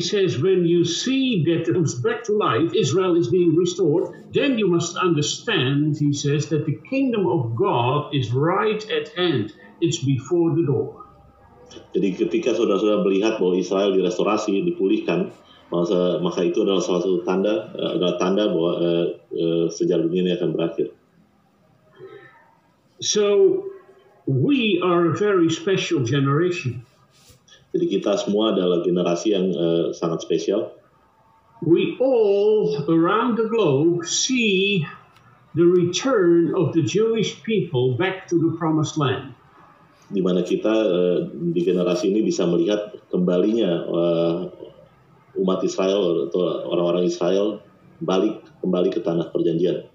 Says, 0.03 0.38
when 0.38 0.67
you 0.67 0.85
see 0.85 1.45
that 1.47 1.65
it 1.65 1.73
comes 1.73 1.95
back 1.97 2.25
to 2.29 2.37
life, 2.37 2.75
Israel 2.75 3.17
is 3.17 3.33
being 3.33 3.57
restored, 3.57 4.29
then 4.35 4.59
you 4.59 4.69
must 4.69 4.97
understand, 4.99 5.97
he 5.97 6.12
says, 6.12 6.51
that 6.51 6.67
the 6.67 6.77
kingdom 6.91 7.27
of 7.27 7.57
God 7.57 8.15
is 8.15 8.31
right 8.35 8.83
at 8.91 9.15
hand. 9.17 9.55
It's 9.81 10.03
before 10.05 10.55
the 10.55 10.67
door. 10.67 11.03
Jadi 11.97 12.21
ketika 12.21 12.53
saudara-saudara 12.53 13.01
melihat 13.01 13.41
bahwa 13.41 13.57
Israel 13.57 13.97
direstorasi, 13.97 14.61
dipulihkan, 14.69 15.33
maka, 15.73 16.21
maka 16.21 16.45
itu 16.45 16.61
adalah 16.61 16.85
salah 16.85 17.01
satu 17.01 17.25
tanda, 17.25 17.73
eh, 17.73 17.91
adalah 17.97 18.15
tanda 18.21 18.45
bahwa 18.53 18.73
uh, 18.77 19.07
uh, 19.33 19.67
sejarah 19.73 20.05
dunia 20.05 20.29
ini 20.29 20.33
akan 20.37 20.53
berakhir. 20.53 20.93
So, 23.01 23.25
we 24.29 24.79
are 24.85 25.11
a 25.11 25.15
very 25.17 25.49
special 25.49 26.05
generation. 26.05 26.85
Jadi 27.73 27.87
kita 27.89 28.21
semua 28.21 28.53
adalah 28.53 28.85
generasi 28.85 29.33
yang 29.33 29.49
uh, 29.53 29.85
sangat 29.97 30.29
spesial. 30.29 30.77
We 31.65 31.97
all 32.03 32.85
around 32.91 33.41
the 33.41 33.49
globe 33.49 34.05
see 34.05 34.85
the 35.57 35.65
return 35.65 36.53
of 36.53 36.77
the 36.77 36.85
Jewish 36.85 37.41
people 37.41 37.97
back 37.97 38.29
to 38.29 38.37
the 38.37 38.53
promised 38.61 39.01
land. 39.01 39.33
Di 40.13 40.21
mana 40.21 40.45
kita 40.45 40.69
uh, 40.69 41.19
di 41.33 41.61
generasi 41.65 42.13
ini 42.13 42.21
bisa 42.21 42.45
melihat 42.45 42.93
kembalinya 43.09 43.73
uh, 43.89 44.39
umat 45.41 45.65
Israel 45.65 46.29
atau 46.29 46.69
orang-orang 46.69 47.09
Israel 47.09 47.65
balik 48.03 48.45
kembali 48.61 48.93
ke 48.93 49.01
tanah 49.01 49.33
perjanjian. 49.33 49.89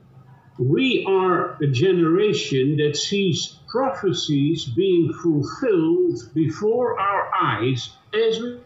We 0.57 1.05
are 1.05 1.61
a 1.61 1.69
generation 1.69 2.81
that 2.81 2.97
sees 2.97 3.56
prophecies 3.67 4.65
being 4.65 5.11
fulfilled 5.21 6.17
before 6.33 6.99
our 6.99 7.29
eyes 7.35 7.91
as 8.15 8.39
we 8.39 8.59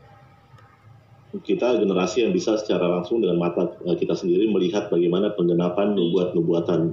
kita 1.40 1.80
generasi 1.80 2.28
yang 2.28 2.36
bisa 2.36 2.60
secara 2.60 2.92
langsung 2.92 3.24
dengan 3.24 3.40
mata 3.40 3.80
eh, 3.88 3.96
kita 3.96 4.20
sendiri 4.20 4.52
melihat 4.52 4.92
bagaimana 4.92 5.32
penggenapan 5.32 5.96
nubuat-nubuatan. 5.96 6.92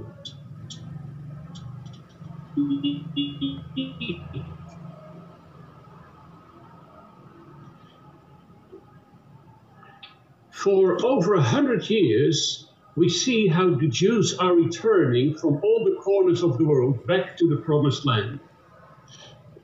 For 10.55 10.95
over 11.03 11.35
a 11.35 11.43
hundred 11.43 11.87
years, 11.91 12.68
we 12.95 13.09
see 13.09 13.47
how 13.47 13.75
the 13.75 13.87
Jews 13.87 14.37
are 14.37 14.53
returning 14.53 15.37
from 15.37 15.61
all 15.63 15.85
the 15.85 16.01
corners 16.01 16.43
of 16.43 16.57
the 16.57 16.65
world 16.65 17.05
back 17.05 17.37
to 17.37 17.49
the 17.49 17.61
promised 17.61 18.05
land. 18.05 18.39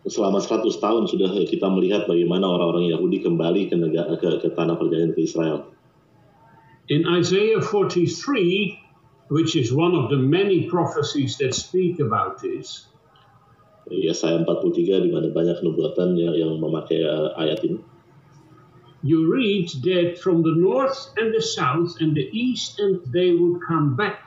selama 0.06 0.38
100 0.38 0.70
tahun 0.78 1.10
sudah 1.10 1.34
kita 1.50 1.66
melihat 1.66 2.06
bagaimana 2.06 2.46
orang-orang 2.46 2.94
Yahudi 2.94 3.26
kembali 3.26 3.74
ke, 3.74 3.76
negara, 3.76 4.14
ke, 4.22 4.38
ke 4.38 4.54
tanah 4.54 4.78
perjanjian 4.78 5.18
ke 5.18 5.26
Israel. 5.26 5.66
In 6.86 7.10
Isaiah 7.10 7.58
43, 7.58 9.34
which 9.34 9.58
is 9.58 9.74
one 9.74 9.98
of 9.98 10.14
the 10.14 10.22
many 10.22 10.70
prophecies 10.70 11.42
that 11.42 11.58
speak 11.58 11.98
about 11.98 12.38
this, 12.38 12.86
Yesaya 13.90 14.46
43 14.46 15.06
di 15.06 15.10
mana 15.10 15.30
banyak 15.34 15.66
nubuatan 15.66 16.14
yang, 16.14 16.38
yang 16.38 16.54
memakai 16.62 17.02
uh, 17.02 17.34
ayat 17.42 17.66
ini. 17.66 17.82
You 19.06 19.30
read 19.30 19.70
that 19.86 20.18
from 20.18 20.42
the 20.42 20.58
north 20.58 21.14
and 21.14 21.30
the 21.30 21.42
south 21.42 22.02
and 22.02 22.18
the 22.18 22.26
east 22.34 22.82
and 22.82 23.06
they 23.14 23.38
would 23.38 23.62
come 23.62 23.94
back 23.94 24.18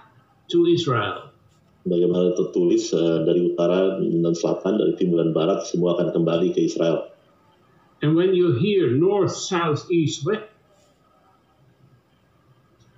to 0.54 0.70
Israel. 0.70 1.34
Bagaimana 1.82 2.38
tertulis 2.38 2.94
uh, 2.94 3.26
dari 3.26 3.50
utara 3.50 3.98
dan 3.98 4.34
selatan, 4.38 4.78
dari 4.78 4.94
timur 4.94 5.26
dan 5.26 5.34
barat, 5.34 5.66
semua 5.66 5.98
akan 5.98 6.14
kembali 6.14 6.54
ke 6.54 6.70
Israel. 6.70 7.10
And 8.06 8.14
when 8.14 8.38
you 8.38 8.54
hear 8.54 8.94
north, 8.94 9.34
south, 9.34 9.90
east, 9.90 10.22
west, 10.22 10.46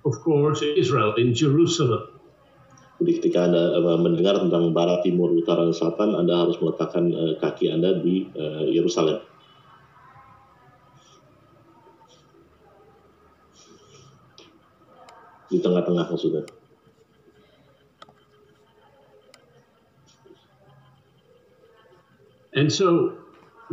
of 0.05 0.21
course, 0.21 0.61
Israel 0.61 1.17
in 1.17 1.33
Jerusalem. 1.33 2.13
Jadi 3.01 3.11
ketika 3.17 3.49
Anda 3.49 3.81
uh, 3.81 3.97
mendengar 3.97 4.37
tentang 4.37 4.69
barat, 4.69 5.01
timur, 5.01 5.33
utara, 5.33 5.65
dan 5.65 5.73
selatan, 5.73 6.13
Anda 6.13 6.45
harus 6.45 6.61
meletakkan 6.61 7.09
uh, 7.09 7.33
kaki 7.41 7.73
Anda 7.73 7.97
di 7.97 8.29
uh, 8.37 8.69
Yerusalem. 8.69 9.30
Di 15.51 15.59
tengah-tengah 15.59 16.07
maksudnya. 16.07 16.47
And 22.55 22.71
so 22.71 23.15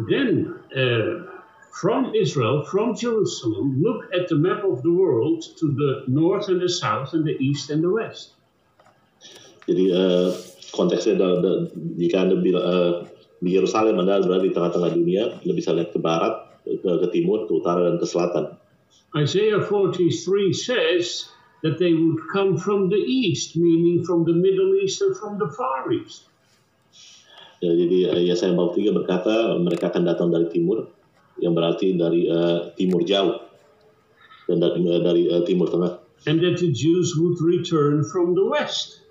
then 0.07 0.55
uh, 0.75 1.27
from 1.75 2.15
Israel, 2.15 2.65
from 2.67 2.95
Jerusalem, 2.95 3.83
look 3.83 4.11
at 4.15 4.29
the 4.29 4.37
map 4.37 4.63
of 4.65 4.83
the 4.83 4.91
world 4.91 5.43
to 5.59 5.67
the 5.75 6.05
north 6.07 6.49
and 6.49 6.61
the 6.61 6.69
south 6.69 7.15
and 7.15 7.27
the 7.27 7.39
east 7.39 7.71
and 7.71 7.83
the 7.83 7.91
west. 7.91 8.35
Jadi 9.69 9.85
uh, 9.93 10.33
konteksnya 10.73 11.21
da, 11.21 11.29
da, 11.45 11.53
jika 12.01 12.25
anda 12.25 12.41
bila, 12.41 12.61
uh, 12.65 12.93
di 13.45 13.53
Yerusalem 13.53 14.01
anda 14.01 14.25
berada 14.25 14.43
di 14.47 14.55
tengah-tengah 14.55 14.91
dunia, 14.97 15.25
anda 15.45 15.53
bisa 15.53 15.77
lihat 15.77 15.93
ke 15.93 16.01
barat, 16.01 16.49
ke, 16.65 16.81
ke 16.83 17.07
timur, 17.13 17.45
ke 17.45 17.53
utara 17.53 17.85
dan 17.85 18.01
ke 18.01 18.07
selatan. 18.09 18.57
Isaiah 19.13 19.61
43 19.61 20.09
says 20.57 21.29
that 21.63 21.79
they 21.79 21.93
would 21.95 22.23
come 22.31 22.57
from 22.57 22.89
the 22.89 22.99
east, 22.99 23.57
meaning 23.57 24.05
from 24.05 24.25
the 24.25 24.35
Middle 24.35 24.79
East 24.79 25.03
and 25.03 25.17
from 25.17 25.39
the 25.39 25.51
Far 25.51 25.91
East. 25.91 26.31
Ya, 27.59 27.75
jadi 27.75 27.99
uh, 28.15 28.23
Yesaya 28.23 28.55
43 28.55 28.95
berkata 28.95 29.35
mereka 29.59 29.91
akan 29.91 30.07
datang 30.07 30.31
dari 30.31 30.47
timur, 30.47 30.87
yang 31.43 31.59
berarti 31.59 31.91
dari 31.99 32.31
uh, 32.31 32.71
timur 32.79 33.03
jauh 33.03 33.35
dan 34.47 34.63
dari, 34.63 34.79
uh, 34.87 35.01
dari 35.03 35.23
uh, 35.27 35.43
timur 35.43 35.67
tengah. 35.67 35.99
And 36.27 36.39
that 36.43 36.63
the 36.63 36.71
Jews 36.71 37.19
would 37.19 37.39
return 37.43 38.07
from 38.07 38.39
the 38.39 38.47
west. 38.47 39.03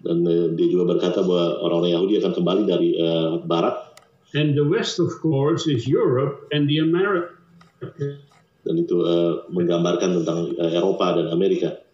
Dan 0.00 0.24
uh, 0.24 0.56
dia 0.56 0.72
juga 0.72 0.96
berkata 0.96 1.20
bahwa 1.20 1.60
orang-orang 1.68 1.92
Yahudi 2.00 2.14
akan 2.24 2.32
kembali 2.32 2.62
dari 2.64 2.90
uh, 2.96 3.44
barat. 3.44 3.76
And 4.32 4.56
the 4.56 4.64
west, 4.64 5.00
of 5.00 5.12
course, 5.20 5.68
is 5.68 5.88
Europe 5.88 6.48
and 6.52 6.68
the 6.68 6.80
America. 6.80 7.36
Dan 8.68 8.84
itu 8.84 9.00
uh, 9.00 9.48
menggambarkan 9.48 10.20
tentang 10.20 10.52
uh, 10.60 10.68
Eropa 10.68 11.16
dan 11.16 11.32
Amerika. 11.32 11.88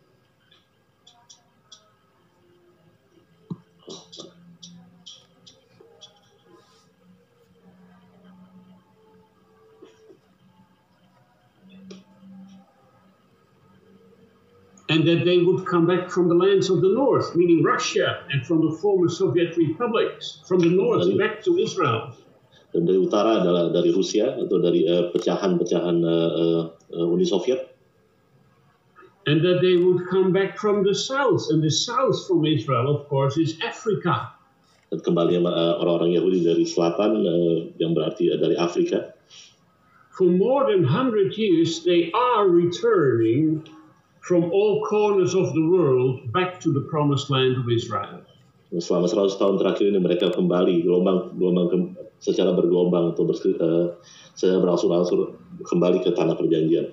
and 14.94 15.08
that 15.08 15.24
they 15.24 15.38
would 15.38 15.66
come 15.66 15.86
back 15.86 16.10
from 16.10 16.28
the 16.28 16.34
lands 16.34 16.70
of 16.70 16.80
the 16.80 16.92
north, 16.92 17.34
meaning 17.34 17.64
Russia, 17.64 18.22
and 18.30 18.46
from 18.46 18.60
the 18.64 18.76
former 18.78 19.08
Soviet 19.08 19.56
republics, 19.56 20.42
from 20.46 20.60
the 20.60 20.70
north 20.70 21.18
back 21.18 21.42
to 21.42 21.56
Israel. 21.58 22.14
Dan 22.74 22.90
dari 22.90 22.98
utara 22.98 23.38
adalah 23.38 23.70
dari 23.70 23.94
Rusia 23.94 24.34
atau 24.34 24.58
dari 24.58 24.82
pecahan-pecahan 25.14 25.96
uh, 26.02 26.74
uh, 26.90 27.06
Uni 27.06 27.22
Soviet. 27.22 27.70
And 29.30 29.40
that 29.46 29.62
they 29.62 29.78
would 29.78 30.10
come 30.10 30.34
back 30.34 30.58
from 30.58 30.82
the 30.82 30.92
south, 30.92 31.48
and 31.54 31.62
the 31.62 31.70
south 31.70 32.26
from 32.26 32.42
Israel, 32.44 32.90
of 32.90 33.06
course, 33.06 33.38
is 33.38 33.54
Africa. 33.62 34.34
Dan 34.90 35.00
kembali 35.00 35.38
uh, 35.38 35.80
orang-orang 35.80 36.18
Yahudi 36.18 36.42
dari 36.42 36.66
selatan, 36.66 37.22
uh, 37.22 37.58
yang 37.78 37.94
berarti 37.94 38.34
uh, 38.34 38.42
dari 38.42 38.58
Afrika. 38.58 39.14
For 40.12 40.26
more 40.26 40.66
than 40.66 40.82
100 40.86 41.34
years, 41.38 41.86
they 41.86 42.10
are 42.10 42.46
returning 42.46 43.66
from 44.22 44.50
all 44.50 44.82
corners 44.86 45.34
of 45.34 45.54
the 45.54 45.66
world 45.66 46.32
back 46.32 46.58
to 46.66 46.74
the 46.74 46.86
promised 46.90 47.30
land 47.30 47.54
of 47.58 47.70
Israel. 47.70 48.22
Selama 48.82 49.06
100 49.06 49.38
tahun 49.38 49.54
terakhir 49.62 49.86
ini 49.86 50.00
mereka 50.02 50.34
kembali 50.34 50.82
gelombang 50.82 51.38
gelombang 51.38 51.66
ke, 51.70 51.76
secara 52.18 52.50
bergelombang 52.56 53.14
atau 53.14 53.22
ber, 53.22 53.36
uh, 53.38 53.86
secara 54.34 54.58
berangsur-angsur 54.58 55.38
kembali 55.62 56.02
ke 56.02 56.10
tanah 56.10 56.34
perjanjian. 56.34 56.90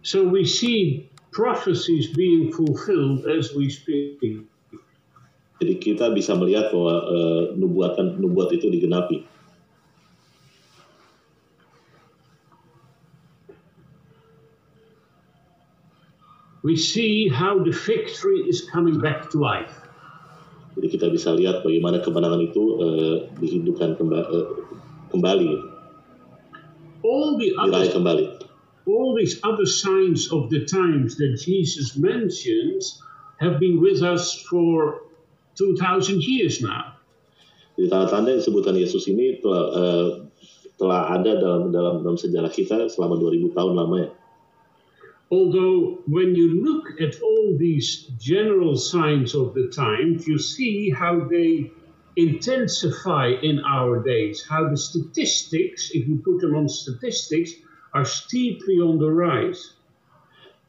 So 0.00 0.24
we 0.24 0.48
see 0.48 1.12
prophecies 1.30 2.08
being 2.16 2.50
fulfilled 2.56 3.28
as 3.28 3.52
we 3.52 3.68
speak. 3.68 4.16
Jadi 5.62 5.74
kita 5.78 6.10
bisa 6.10 6.34
melihat 6.34 6.72
bahwa 6.72 6.94
uh, 7.06 7.42
nubuatan 7.54 8.16
nubuat 8.18 8.50
itu 8.56 8.72
digenapi. 8.72 9.28
we 16.62 16.76
see 16.76 17.28
how 17.28 17.58
the 17.58 17.72
victory 17.72 18.40
is 18.48 18.68
coming 18.70 18.98
back 19.00 19.30
to 19.30 19.38
life. 19.38 19.81
Jadi 20.72 20.86
kita 20.88 21.06
bisa 21.12 21.36
lihat 21.36 21.60
bagaimana 21.60 22.00
kemenangan 22.00 22.40
itu 22.40 22.62
uh, 22.80 23.16
dihidupkan 23.36 23.96
kembali, 24.00 24.26
uh, 24.32 24.46
kembali. 25.12 25.50
All 27.02 27.36
the 27.36 27.52
other, 27.58 27.84
kembali. 27.92 28.42
all 28.86 29.14
these 29.14 29.38
other 29.44 29.66
signs 29.66 30.32
of 30.32 30.50
the 30.50 30.64
times 30.64 31.16
that 31.16 31.38
Jesus 31.38 31.96
mentions 31.96 33.02
have 33.38 33.58
been 33.58 33.80
with 33.80 34.02
us 34.02 34.34
for 34.48 35.02
2,000 35.58 36.22
years 36.22 36.62
now. 36.62 36.98
Jadi 37.76 37.88
tanda-tanda 37.88 38.36
yang 38.36 38.40
disebutkan 38.44 38.76
Yesus 38.76 39.08
ini 39.08 39.40
telah 39.40 39.64
uh, 39.72 40.08
telah 40.76 41.00
ada 41.16 41.40
dalam 41.40 41.72
dalam 41.72 42.04
dalam 42.04 42.18
sejarah 42.20 42.52
kita 42.52 42.88
selama 42.92 43.16
2000 43.16 43.56
tahun 43.56 43.72
lamanya. 43.72 44.10
Although, 45.32 46.04
when 46.04 46.36
you 46.36 46.60
look 46.60 47.00
at 47.00 47.16
all 47.24 47.56
these 47.56 48.12
general 48.20 48.76
signs 48.76 49.32
of 49.32 49.56
the 49.56 49.72
times, 49.72 50.28
you 50.28 50.36
see 50.36 50.92
how 50.92 51.24
they 51.24 51.72
intensify 52.20 53.32
in 53.40 53.64
our 53.64 54.04
days, 54.04 54.44
how 54.44 54.68
the 54.68 54.76
statistics, 54.76 55.88
if 55.96 56.04
you 56.04 56.20
put 56.20 56.44
them 56.44 56.52
on 56.52 56.68
statistics, 56.68 57.56
are 57.96 58.04
steeply 58.04 58.76
on 58.76 59.00
the 59.00 59.08
rise. 59.08 59.72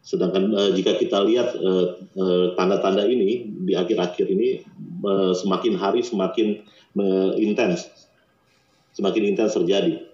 Sedangkan 0.03 0.55
uh, 0.55 0.71
jika 0.75 0.95
kita 0.99 1.23
lihat 1.27 1.59
tanda-tanda 2.55 3.03
uh, 3.03 3.07
uh, 3.07 3.11
ini 3.11 3.51
di 3.67 3.75
akhir-akhir 3.75 4.27
ini 4.31 4.63
semakin 5.43 5.75
hari 5.75 6.03
semakin 6.03 6.63
intens, 7.35 7.87
semakin 8.95 9.35
intens 9.35 9.59
terjadi. 9.59 10.12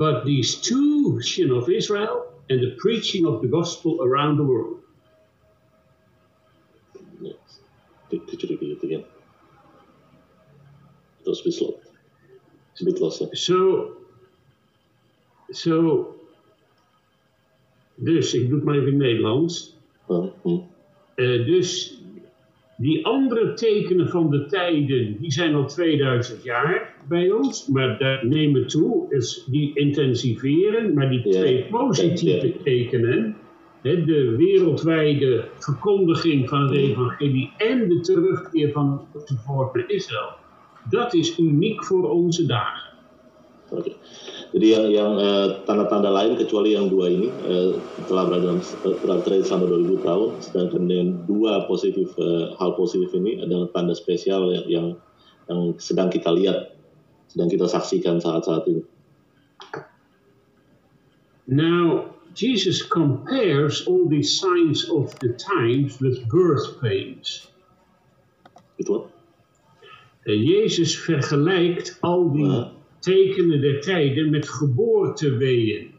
But 0.00 0.24
the 0.24 0.38
institution 0.38 1.50
of 1.50 1.68
Israel 1.68 2.32
and 2.48 2.58
the 2.66 2.74
preaching 2.78 3.26
of 3.26 3.42
the 3.42 3.48
gospel 3.58 3.92
around 4.02 4.38
the 4.38 4.46
world. 4.52 4.78
Yes. 7.20 7.34
Could 8.08 8.42
you 8.42 8.48
repeat 8.48 8.78
it 8.78 8.82
again? 8.82 9.04
It 11.20 11.28
was 11.28 11.40
a 11.42 11.44
bit 11.44 11.52
slow. 11.52 11.74
It's 12.72 12.80
a 12.80 12.84
bit 12.86 12.98
lost. 12.98 13.22
So, 13.34 13.98
so, 15.52 16.14
dus, 18.02 18.34
ik 18.34 18.48
doe 18.48 18.56
het 18.56 18.64
maar 18.64 18.74
even 18.74 18.92
in 18.92 18.96
Nederlands. 18.96 19.76
Hmm. 20.06 20.32
uh, 21.16 21.46
dus 21.46 22.00
Die 22.80 23.06
andere 23.06 23.54
tekenen 23.54 24.08
van 24.08 24.30
de 24.30 24.46
tijden, 24.46 25.16
die 25.20 25.32
zijn 25.32 25.54
al 25.54 25.66
2000 25.66 26.42
jaar 26.42 26.94
bij 27.10 27.30
ons, 27.30 27.66
maar 27.66 27.98
daar 27.98 28.26
nemen 28.26 28.66
toe, 28.66 29.06
dus 29.08 29.44
die 29.50 29.70
intensiveren. 29.74 30.94
Maar 30.94 31.10
die 31.10 31.22
twee 31.22 31.66
positieve 31.70 32.54
tekenen, 32.62 33.36
hè, 33.82 34.04
de 34.04 34.36
wereldwijde 34.36 35.44
verkondiging 35.58 36.48
van 36.48 36.62
het 36.62 36.72
evangelie 36.72 37.52
en 37.58 37.88
de 37.88 38.00
terugkeer 38.00 38.72
van 38.72 39.06
het 39.12 39.32
volk 39.46 39.74
naar 39.74 39.90
Israël, 39.90 40.30
dat 40.90 41.14
is 41.14 41.38
uniek 41.38 41.84
voor 41.84 42.10
onze 42.10 42.46
dagen. 42.46 42.88
Oke. 43.70 43.92
Jadi 44.50 44.66
yang, 44.66 44.90
yang 44.90 45.14
uh, 45.14 45.62
tanda-tanda 45.62 46.10
lain 46.10 46.34
kecuali 46.34 46.74
yang 46.74 46.90
dua 46.90 47.06
ini 47.06 47.30
uh, 47.46 47.70
telah 48.10 48.26
berada 48.26 48.50
dalam 48.50 48.58
telah 48.82 49.22
terjadi 49.22 49.46
selama 49.46 49.66
2000 49.78 50.02
tahun, 50.02 50.28
sedangkan 50.42 50.82
yang 50.90 51.10
dua 51.30 51.70
positif 51.70 52.10
hal 52.58 52.74
positif 52.74 53.14
ini 53.14 53.38
adalah 53.38 53.70
tanda 53.70 53.94
spesial 53.94 54.50
yang, 54.50 54.66
yang 54.66 54.86
yang 55.46 55.74
sedang 55.78 56.10
kita 56.10 56.34
lihat, 56.34 56.79
sedang 57.30 57.48
kita 57.48 57.70
saksikan 57.70 58.18
saat-saat 58.18 58.66
ini. 58.66 58.82
Now, 61.50 62.14
Jesus 62.34 62.82
compares 62.82 63.86
all 63.86 64.06
these 64.06 64.38
signs 64.38 64.86
of 64.86 65.14
the 65.18 65.34
times 65.34 65.98
with 65.98 66.26
birth 66.30 66.78
pains. 66.78 67.50
Itu 68.78 69.10
Jezus 70.26 70.94
vergelijkt 70.94 71.98
al 72.00 72.30
die 72.30 72.44
uh. 72.44 72.70
tekenen 73.00 73.60
der 73.60 73.80
tijden 73.80 74.30
met 74.30 74.48
geboorteweeën. 74.48 75.98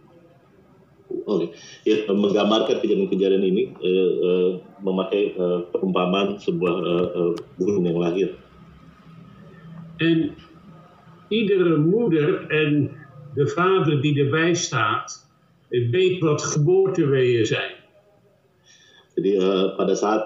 Oke, 1.11 1.25
okay. 1.27 1.47
ya, 1.83 2.07
menggambarkan 2.07 2.79
kejadian-kejadian 2.79 3.43
ini 3.43 3.63
eh, 3.83 4.11
eh, 4.23 4.51
memakai 4.79 5.35
eh, 5.35 5.59
perumpamaan 5.75 6.39
sebuah 6.39 6.75
eh, 6.79 7.07
eh, 7.11 7.31
burung 7.59 7.83
yang 7.83 7.99
lahir. 7.99 8.29
En 9.99 10.39
iedere 11.31 11.77
moeder 11.79 12.49
en 12.51 12.91
de 13.35 13.47
vader 13.47 14.01
die 14.01 14.19
erbij 14.19 14.53
staat, 14.53 15.31
weet 15.69 16.19
wat 16.19 16.43
geboorteweeën 16.43 17.45
zijn. 17.45 17.79
Jadi 19.15 19.37
uh, 19.37 19.75
pada 19.75 19.95
saat 19.95 20.23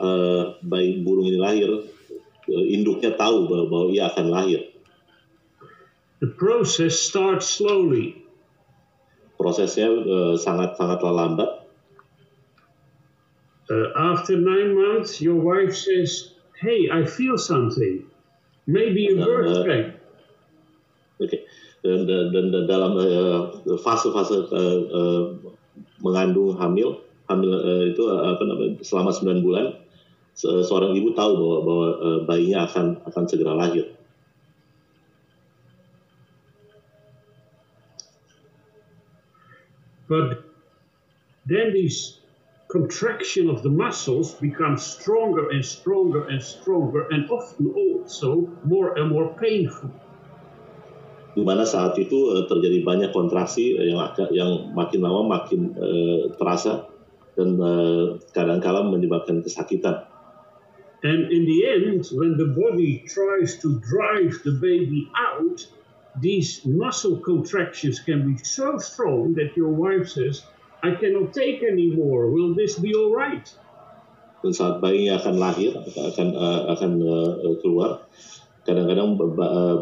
uh, 0.00 0.56
bayi 0.64 1.04
burung 1.04 1.28
ini 1.28 1.40
lahir, 1.40 1.68
uh, 2.48 2.64
induknya 2.72 3.12
tahu 3.16 3.48
bahwa, 3.48 3.64
bahwa 3.68 3.86
ia 3.92 4.08
akan 4.08 4.26
lahir. 4.32 4.60
The 6.24 6.32
process 6.32 6.96
starts 6.96 7.48
slowly. 7.48 8.24
Prosesnya 9.36 9.88
uh, 9.88 10.34
sangat 10.40 10.80
sangat 10.80 11.04
lambat. 11.04 11.64
Uh, 13.68 13.88
after 13.96 14.36
nine 14.36 14.74
months, 14.76 15.20
your 15.20 15.36
wife 15.40 15.76
says, 15.76 16.36
"Hey, 16.56 16.88
I 16.88 17.04
feel 17.04 17.36
something. 17.36 18.04
Maybe 18.64 19.12
a 19.12 19.16
birth 19.16 19.64
pain." 19.68 19.86
Oke. 19.86 20.01
Okay. 20.01 20.01
Dan, 21.82 22.06
dan, 22.06 22.30
dan 22.54 22.64
dalam 22.70 22.94
fase-fase 23.82 24.46
uh, 24.54 24.78
uh, 24.86 25.22
mengandung 26.02 26.54
hamil, 26.58 27.02
hamil 27.30 27.50
uh, 27.54 27.84
itu 27.86 28.02
uh, 28.06 28.34
apa 28.34 28.42
namanya 28.46 28.82
selama 28.82 29.10
9 29.14 29.46
bulan, 29.46 29.66
se 30.34 30.48
seorang 30.66 30.96
ibu 30.98 31.14
tahu 31.14 31.32
bahwa 31.38 31.58
bahwa 31.62 31.86
uh, 32.02 32.18
bayinya 32.26 32.66
akan 32.66 32.86
akan 33.06 33.24
segera 33.30 33.54
lahir. 33.54 33.86
But 40.10 40.44
then 41.48 41.72
these 41.72 42.20
contraction 42.68 43.48
of 43.48 43.62
the 43.64 43.72
muscles 43.72 44.36
becomes 44.36 44.84
stronger 44.84 45.48
and 45.48 45.64
stronger 45.64 46.28
and 46.28 46.40
stronger 46.42 47.08
and 47.08 47.28
often 47.32 47.72
also 47.72 48.48
more 48.64 48.96
and 48.98 49.08
more 49.08 49.32
painful. 49.40 49.88
Di 51.32 51.40
mana 51.40 51.64
saat 51.64 51.96
itu 51.96 52.32
uh, 52.32 52.44
terjadi 52.44 52.84
banyak 52.84 53.10
kontraksi 53.10 53.76
uh, 53.76 53.84
yang 53.88 53.98
yang 54.32 54.50
makin 54.76 55.00
lama 55.00 55.40
makin 55.40 55.72
uh, 55.76 56.32
terasa 56.36 56.92
dan 57.32 57.56
uh, 57.56 58.20
kadang-kala 58.36 58.84
menyebabkan 58.84 59.40
kesakitan. 59.40 60.04
And 61.02 61.32
in 61.34 61.42
the 61.48 61.60
end, 61.66 62.06
when 62.14 62.38
the 62.38 62.54
body 62.54 63.02
tries 63.08 63.58
to 63.66 63.82
drive 63.82 64.38
the 64.46 64.54
baby 64.62 65.10
out, 65.18 65.58
these 66.20 66.62
muscle 66.62 67.18
contractions 67.18 67.98
can 67.98 68.22
be 68.22 68.38
so 68.38 68.78
strong 68.78 69.34
that 69.34 69.56
your 69.56 69.74
wife 69.74 70.12
says, 70.12 70.46
I 70.82 70.94
cannot 70.94 71.34
take 71.34 71.62
anymore. 71.64 72.30
Will 72.30 72.54
this 72.54 72.78
be 72.78 72.94
all 72.94 73.10
right? 73.10 73.42
Dan 74.42 74.54
saat 74.54 74.82
bayinya 74.82 75.22
akan 75.22 75.34
lahir, 75.38 75.70
akan 75.86 76.28
uh, 76.34 76.60
akan 76.74 76.92
uh, 77.02 77.54
keluar, 77.62 78.06
kadang-kadang 78.62 79.18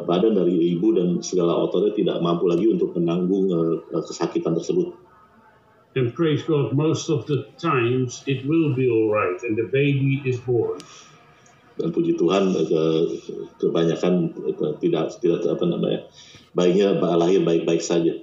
badan 0.08 0.32
dari 0.36 0.76
ibu 0.76 0.96
dan 0.96 1.20
segala 1.20 1.52
ototnya 1.68 1.92
tidak 1.92 2.16
mampu 2.24 2.48
lagi 2.48 2.66
untuk 2.72 2.96
menanggung 2.96 3.52
uh, 3.52 4.02
kesakitan 4.04 4.56
tersebut. 4.56 4.96
And 5.98 6.14
praise 6.14 6.46
God, 6.46 6.72
most 6.72 7.10
of 7.10 7.26
the 7.26 7.50
times 7.58 8.22
it 8.30 8.46
will 8.46 8.78
be 8.78 8.86
all 8.86 9.10
right, 9.10 9.36
and 9.42 9.58
the 9.58 9.66
baby 9.68 10.22
is 10.22 10.38
born 10.38 10.78
dan 11.80 11.96
puji 11.96 12.12
Tuhan 12.20 12.52
ke, 12.52 12.82
kebanyakan 13.56 14.36
ke, 14.36 14.66
tidak 14.84 15.16
tidak 15.24 15.40
apa 15.48 15.64
namanya 15.64 16.00
bayinya 16.52 17.00
lahir 17.16 17.40
baik-baik 17.40 17.80
saja. 17.80 18.20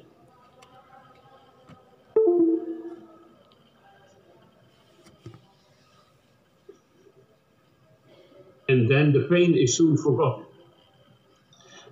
And 8.67 8.91
then 8.91 9.15
the 9.15 9.31
pain 9.31 9.55
is 9.55 9.79
soon 9.79 9.95
forgotten. 9.95 10.46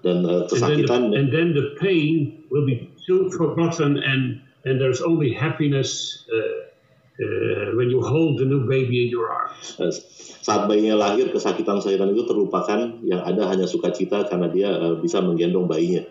Dan 0.06 0.22
uh, 0.22 0.46
kesakitan. 0.46 0.78
And 0.78 0.86
then, 0.86 1.02
the, 1.10 1.18
and 1.18 1.28
then 1.34 1.48
the 1.58 1.66
pain 1.82 2.46
will 2.54 2.70
be 2.70 2.94
soon 3.02 3.34
forgotten, 3.34 3.98
and 3.98 4.46
and 4.62 4.78
there's 4.78 5.02
only 5.02 5.34
happiness. 5.34 6.22
Uh, 6.30 6.70
uh, 7.16 7.72
when 7.76 7.90
you 7.90 8.04
hold 8.04 8.40
the 8.40 8.46
new 8.46 8.68
baby 8.68 9.08
in 9.08 9.10
your 9.10 9.32
arms. 9.32 9.80
Saat 10.44 10.68
bayinya 10.68 11.00
lahir, 11.00 11.32
kesakitan 11.32 11.80
sakitan 11.80 12.12
itu 12.12 12.28
terlupakan, 12.28 13.00
yang 13.08 13.24
ada 13.24 13.48
hanya 13.48 13.66
sukacita 13.66 14.28
karena 14.28 14.52
dia 14.52 14.70
uh, 14.70 14.96
bisa 15.00 15.24
menggendong 15.24 15.66
bayinya. 15.66 16.06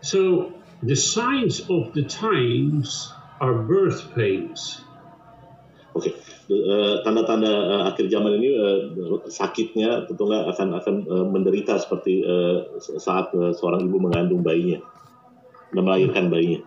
So 0.00 0.52
the 0.84 0.96
signs 0.96 1.60
of 1.68 1.92
the 1.92 2.04
times 2.08 3.12
are 3.40 3.64
birth 3.64 4.12
pains. 4.16 4.80
Oke, 5.92 6.12
okay. 6.12 6.14
Uh, 6.50 6.94
tanda-tanda 7.06 7.46
uh, 7.48 7.82
akhir 7.94 8.10
zaman 8.10 8.42
ini 8.42 8.50
uh, 8.58 8.78
sakitnya 9.30 10.10
tentunya 10.10 10.42
akan 10.50 10.68
akan 10.82 10.94
uh, 11.06 11.26
menderita 11.30 11.78
seperti 11.78 12.26
uh, 12.26 12.66
saat 12.98 13.30
uh, 13.38 13.54
seorang 13.54 13.86
ibu 13.86 14.02
mengandung 14.02 14.42
bayinya 14.42 14.82
dan 15.70 15.82
melahirkan 15.86 16.26
bayinya. 16.28 16.66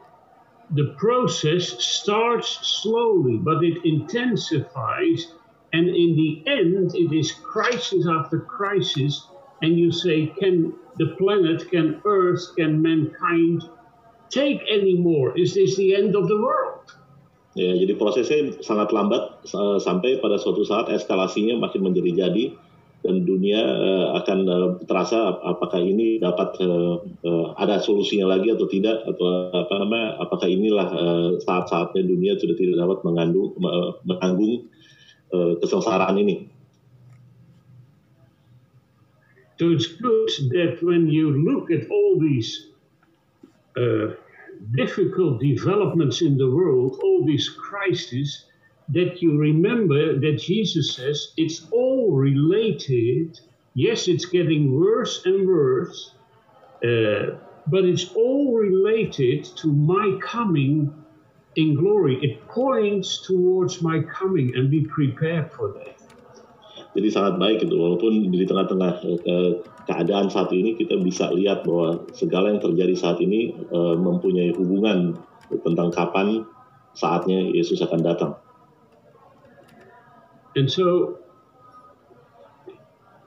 the 0.71 0.95
process 0.97 1.83
starts 1.83 2.59
slowly, 2.81 3.37
but 3.37 3.63
it 3.63 3.85
intensifies. 3.85 5.33
And 5.71 5.87
in 5.87 6.15
the 6.15 6.43
end, 6.47 6.95
it 6.95 7.13
is 7.13 7.31
crisis 7.31 8.07
after 8.07 8.39
crisis. 8.39 9.27
And 9.61 9.77
you 9.77 9.91
say, 9.91 10.27
can 10.39 10.73
the 10.97 11.15
planet, 11.17 11.69
can 11.71 12.01
Earth, 12.05 12.55
can 12.57 12.81
mankind 12.81 13.63
take 14.29 14.61
any 14.69 14.97
more? 14.97 15.37
Is 15.37 15.53
this 15.53 15.75
the 15.77 15.95
end 15.95 16.15
of 16.15 16.27
the 16.27 16.41
world? 16.41 16.93
Ya, 17.53 17.69
jadi 17.77 17.93
prosesnya 17.93 18.57
sangat 18.65 18.89
lambat 18.89 19.45
sampai 19.77 20.17
pada 20.17 20.41
suatu 20.41 20.65
saat 20.65 20.89
eskalasinya 20.89 21.61
makin 21.61 21.85
menjadi 21.85 22.25
jadi 22.25 22.57
dan 23.03 23.27
dunia 23.27 23.59
uh, 23.59 24.07
akan 24.23 24.39
uh, 24.47 24.69
terasa 24.87 25.35
apakah 25.43 25.83
ini 25.83 26.23
dapat 26.23 26.55
uh, 26.63 27.03
ada 27.59 27.83
solusinya 27.83 28.31
lagi 28.31 28.47
atau 28.47 28.63
tidak 28.71 29.03
atau 29.03 29.51
apa 29.51 29.73
namanya 29.75 30.07
apakah 30.23 30.47
inilah 30.47 30.87
saat-saatnya 31.43 31.99
dunia 32.07 32.39
sudah 32.39 32.55
tidak 32.55 32.79
dapat 32.79 33.03
mengandung 33.03 33.53
menanggung 34.07 34.71
kesengsaraan 35.33 36.15
ini. 36.17 36.47
So 39.59 39.69
it's 39.71 39.87
good 39.99 40.29
that 40.55 40.79
when 40.81 41.07
you 41.11 41.29
look 41.29 41.69
at 41.69 41.91
all 41.91 42.17
these 42.19 42.71
uh, 43.77 44.15
difficult 44.71 45.41
developments 45.41 46.21
in 46.21 46.37
the 46.37 46.49
world, 46.49 46.99
all 47.03 47.25
these 47.25 47.49
crises, 47.49 48.45
that 48.89 49.21
you 49.21 49.37
remember 49.37 50.19
that 50.19 50.39
Jesus 50.39 50.95
says 50.95 51.33
it's 51.37 51.67
all 51.71 52.11
related. 52.11 53.39
Yes, 53.73 54.07
it's 54.07 54.25
getting 54.25 54.79
worse 54.79 55.25
and 55.25 55.47
worse, 55.47 56.13
uh, 56.83 57.37
but 57.67 57.85
it's 57.85 58.13
all 58.13 58.55
related 58.57 59.45
to 59.57 59.67
my 59.71 60.17
coming 60.21 60.93
in 61.55 61.75
glory. 61.75 62.19
It 62.21 62.47
points 62.47 63.25
towards 63.25 63.81
my 63.81 64.01
coming 64.01 64.53
and 64.55 64.69
be 64.69 64.85
prepared 64.85 65.51
for 65.51 65.73
that. 65.73 66.02
Jadi 66.93 67.09
sangat 67.09 67.41
baik 67.41 67.65
itu 67.65 67.73
walaupun 67.73 68.29
di 68.29 68.45
tengah-tengah 68.45 68.93
uh, 69.01 69.51
keadaan 69.89 70.29
saat 70.29 70.53
ini 70.53 70.77
kita 70.77 71.01
bisa 71.01 71.33
lihat 71.33 71.65
bahwa 71.65 72.05
segala 72.13 72.53
yang 72.53 72.61
terjadi 72.61 72.93
saat 72.93 73.17
ini 73.17 73.57
uh, 73.73 73.97
mempunyai 73.97 74.53
hubungan 74.53 75.17
tentang 75.65 75.89
kapan 75.89 76.45
saatnya 76.93 77.49
Yesus 77.49 77.81
akan 77.81 78.01
datang. 78.05 78.33
And 80.53 80.69
so 80.69 81.17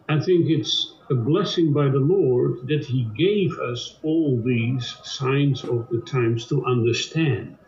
I 0.06 0.22
think 0.22 0.46
it's 0.46 0.94
a 1.10 1.18
blessing 1.18 1.74
by 1.74 1.90
the 1.90 1.98
Lord 1.98 2.70
that 2.70 2.86
He 2.86 3.10
gave 3.18 3.58
us 3.58 3.98
all 4.06 4.38
these 4.38 4.86
signs 5.02 5.66
of 5.66 5.90
the 5.90 5.98
times 6.06 6.46
to 6.54 6.62
understand. 6.62 7.58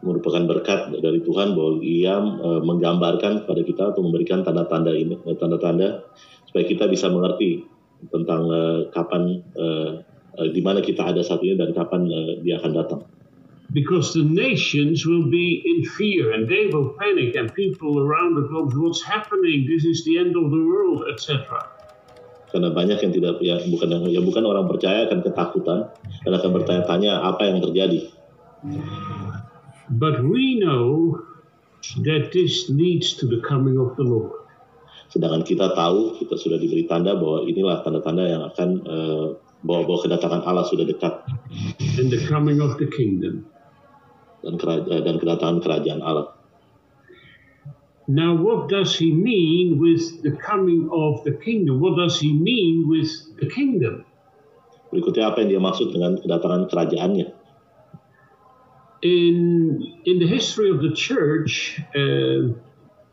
Merupakan 0.00 0.42
berkat 0.48 0.96
dari 0.96 1.20
Tuhan 1.20 1.52
bahwa 1.52 1.80
Ia 1.84 2.16
uh, 2.16 2.60
menggambarkan 2.64 3.44
pada 3.44 3.60
kita 3.60 3.92
atau 3.92 4.00
memberikan 4.00 4.40
tanda-tanda 4.40 4.96
ini, 4.96 5.20
tanda-tanda 5.36 6.08
supaya 6.48 6.64
kita 6.64 6.88
bisa 6.88 7.12
mengerti 7.12 7.68
tentang 8.08 8.48
uh, 8.48 8.88
kapan 8.96 9.44
uh, 9.60 10.00
uh, 10.40 10.48
di 10.48 10.64
mana 10.64 10.80
kita 10.80 11.04
ada 11.04 11.20
saat 11.20 11.44
ini 11.44 11.60
dan 11.60 11.76
kapan 11.76 12.08
uh, 12.08 12.40
dia 12.40 12.56
akan 12.56 12.72
datang. 12.72 13.00
Because 13.70 14.10
the 14.16 14.26
nations 14.26 15.06
will 15.06 15.30
be 15.30 15.62
in 15.62 15.86
fear 15.94 16.34
and 16.34 16.50
they 16.50 16.66
will 16.72 16.90
panic, 16.98 17.38
and 17.38 17.54
people 17.54 18.02
around 18.02 18.34
the 18.34 18.48
globe, 18.50 18.74
what's 18.74 18.98
happening? 18.98 19.62
This 19.68 19.86
is 19.86 20.02
the 20.02 20.18
end 20.18 20.34
of 20.34 20.50
the 20.50 20.58
world, 20.58 21.06
etc. 21.06 21.70
Karena 22.50 22.74
banyak 22.74 22.98
yang 22.98 23.12
tidak 23.14 23.38
ya 23.38 23.62
bukan 23.70 24.10
ya 24.10 24.18
bukan 24.18 24.42
orang 24.42 24.66
percaya 24.66 25.06
akan 25.06 25.22
ketakutan 25.22 25.86
dan 26.26 26.32
akan 26.34 26.50
bertanya-tanya 26.50 27.22
apa 27.22 27.46
yang 27.46 27.62
terjadi. 27.62 28.10
But 29.90 30.22
we 30.22 30.62
know 30.62 31.18
that 32.06 32.30
this 32.30 32.70
leads 32.70 33.18
to 33.18 33.26
the 33.26 33.42
coming 33.42 33.74
of 33.78 33.98
the 33.98 34.06
Lord. 34.06 34.46
Sedangkan 35.10 35.42
kita 35.42 35.74
tahu 35.74 36.22
kita 36.22 36.38
sudah 36.38 36.58
diberi 36.62 36.86
tanda 36.86 37.18
bahwa 37.18 37.42
inilah 37.42 37.82
tanda-tanda 37.82 38.24
yang 38.30 38.42
akan 38.46 38.68
uh, 38.86 39.26
bahwa, 39.66 39.90
bahwa 39.90 39.98
kedatangan 40.06 40.42
Allah 40.46 40.64
sudah 40.70 40.86
dekat 40.86 41.26
and 41.98 42.14
the 42.14 42.22
coming 42.30 42.62
of 42.62 42.78
the 42.78 42.86
kingdom. 42.86 43.50
dan 44.44 44.56
kerajaan, 44.56 45.02
dan 45.04 45.16
kedatangan 45.20 45.58
kerajaan 45.60 46.00
Allah. 46.00 46.32
Now, 48.10 48.34
what 48.34 48.66
does 48.66 48.98
he 48.98 49.14
mean 49.14 49.78
with 49.78 50.02
the 50.26 50.34
coming 50.34 50.90
of 50.90 51.22
the 51.22 51.38
kingdom? 51.38 51.78
What 51.78 51.94
does 51.94 52.18
he 52.18 52.34
mean 52.34 52.90
with 52.90 53.06
the 53.38 53.46
kingdom? 53.46 54.02
Berikutnya 54.90 55.30
apa 55.30 55.46
yang 55.46 55.48
dia 55.54 55.62
maksud 55.62 55.94
dengan 55.94 56.18
kedatangan 56.18 56.66
kerajaannya? 56.66 57.28
In 59.00 59.80
in 60.04 60.18
the 60.20 60.28
history 60.28 60.68
of 60.68 60.84
the 60.84 60.92
church, 60.92 61.80
uh, 61.96 62.52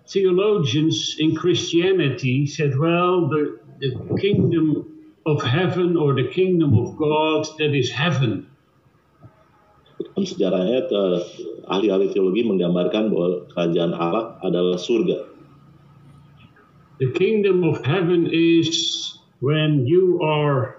theologians 0.08 1.16
in 1.20 1.36
Christianity 1.36 2.48
said, 2.48 2.78
well, 2.78 3.28
the, 3.28 3.60
the 3.80 4.18
kingdom 4.20 4.88
of 5.26 5.44
heaven 5.44 5.98
or 5.98 6.16
the 6.16 6.28
kingdom 6.32 6.78
of 6.80 6.96
God, 6.96 7.48
that 7.60 7.76
is 7.76 7.92
heaven. 7.92 8.48
Dalam 9.98 10.24
sejarahnya 10.26 10.80
eh, 10.88 11.20
ahli-ahli 11.70 12.10
teologi 12.10 12.42
menggambarkan 12.42 13.12
bahwa 13.14 13.46
kerajaan 13.54 13.94
Allah 13.94 14.40
adalah 14.42 14.80
surga. 14.80 15.30
The 16.98 17.14
kingdom 17.14 17.62
of 17.62 17.86
heaven 17.86 18.26
is 18.32 19.14
when 19.46 19.86
you 19.86 20.18
are 20.26 20.76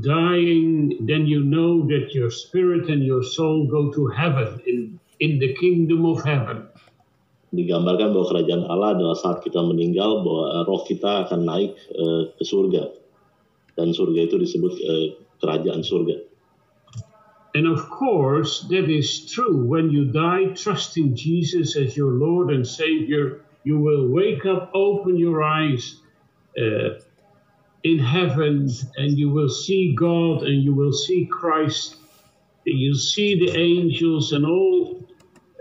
dying, 0.00 1.06
then 1.06 1.26
you 1.26 1.44
know 1.44 1.86
that 1.88 2.12
your 2.12 2.30
spirit 2.30 2.88
and 2.88 3.04
your 3.04 3.22
soul 3.22 3.66
go 3.66 3.92
to 3.92 4.08
heaven 4.08 4.60
in, 4.66 5.00
in 5.20 5.38
the 5.38 5.54
kingdom 5.54 6.04
of 6.04 6.24
heaven. 6.24 6.68
Digambarkan 7.54 8.12
bahwa 8.12 8.26
kerajaan 8.28 8.62
Allah 8.68 8.98
adalah 8.98 9.16
saat 9.16 9.40
kita 9.40 9.62
meninggal 9.62 10.20
bahwa 10.20 10.44
eh, 10.52 10.62
roh 10.66 10.82
kita 10.84 11.24
akan 11.24 11.40
naik 11.46 11.72
eh, 11.94 12.22
ke 12.36 12.44
surga. 12.44 12.92
Dan 13.78 13.96
surga 13.96 14.28
itu 14.28 14.36
disebut 14.36 14.74
eh, 14.76 15.06
kerajaan 15.40 15.80
surga. 15.80 16.16
And 17.56 17.64
of 17.64 17.88
course, 17.88 18.68
that 18.68 18.92
is 18.92 19.24
true. 19.32 19.64
When 19.64 19.88
you 19.88 20.12
die 20.12 20.52
trusting 20.52 21.16
Jesus 21.16 21.72
as 21.72 21.96
your 21.96 22.12
Lord 22.12 22.52
and 22.52 22.68
Savior, 22.68 23.40
you 23.64 23.80
will 23.80 24.12
wake 24.12 24.44
up, 24.44 24.76
open 24.76 25.16
your 25.16 25.40
eyes 25.40 25.96
uh, 26.60 27.00
in 27.86 27.98
heaven, 28.02 28.66
and 28.98 29.14
you 29.14 29.30
will 29.30 29.48
see 29.48 29.94
God 29.94 30.42
and 30.42 30.66
you 30.66 30.74
will 30.74 30.92
see 30.92 31.30
Christ. 31.30 32.02
And 32.66 32.74
you'll 32.74 32.98
see 32.98 33.38
the 33.38 33.54
angels 33.54 34.34
and 34.34 34.42
all 34.44 35.06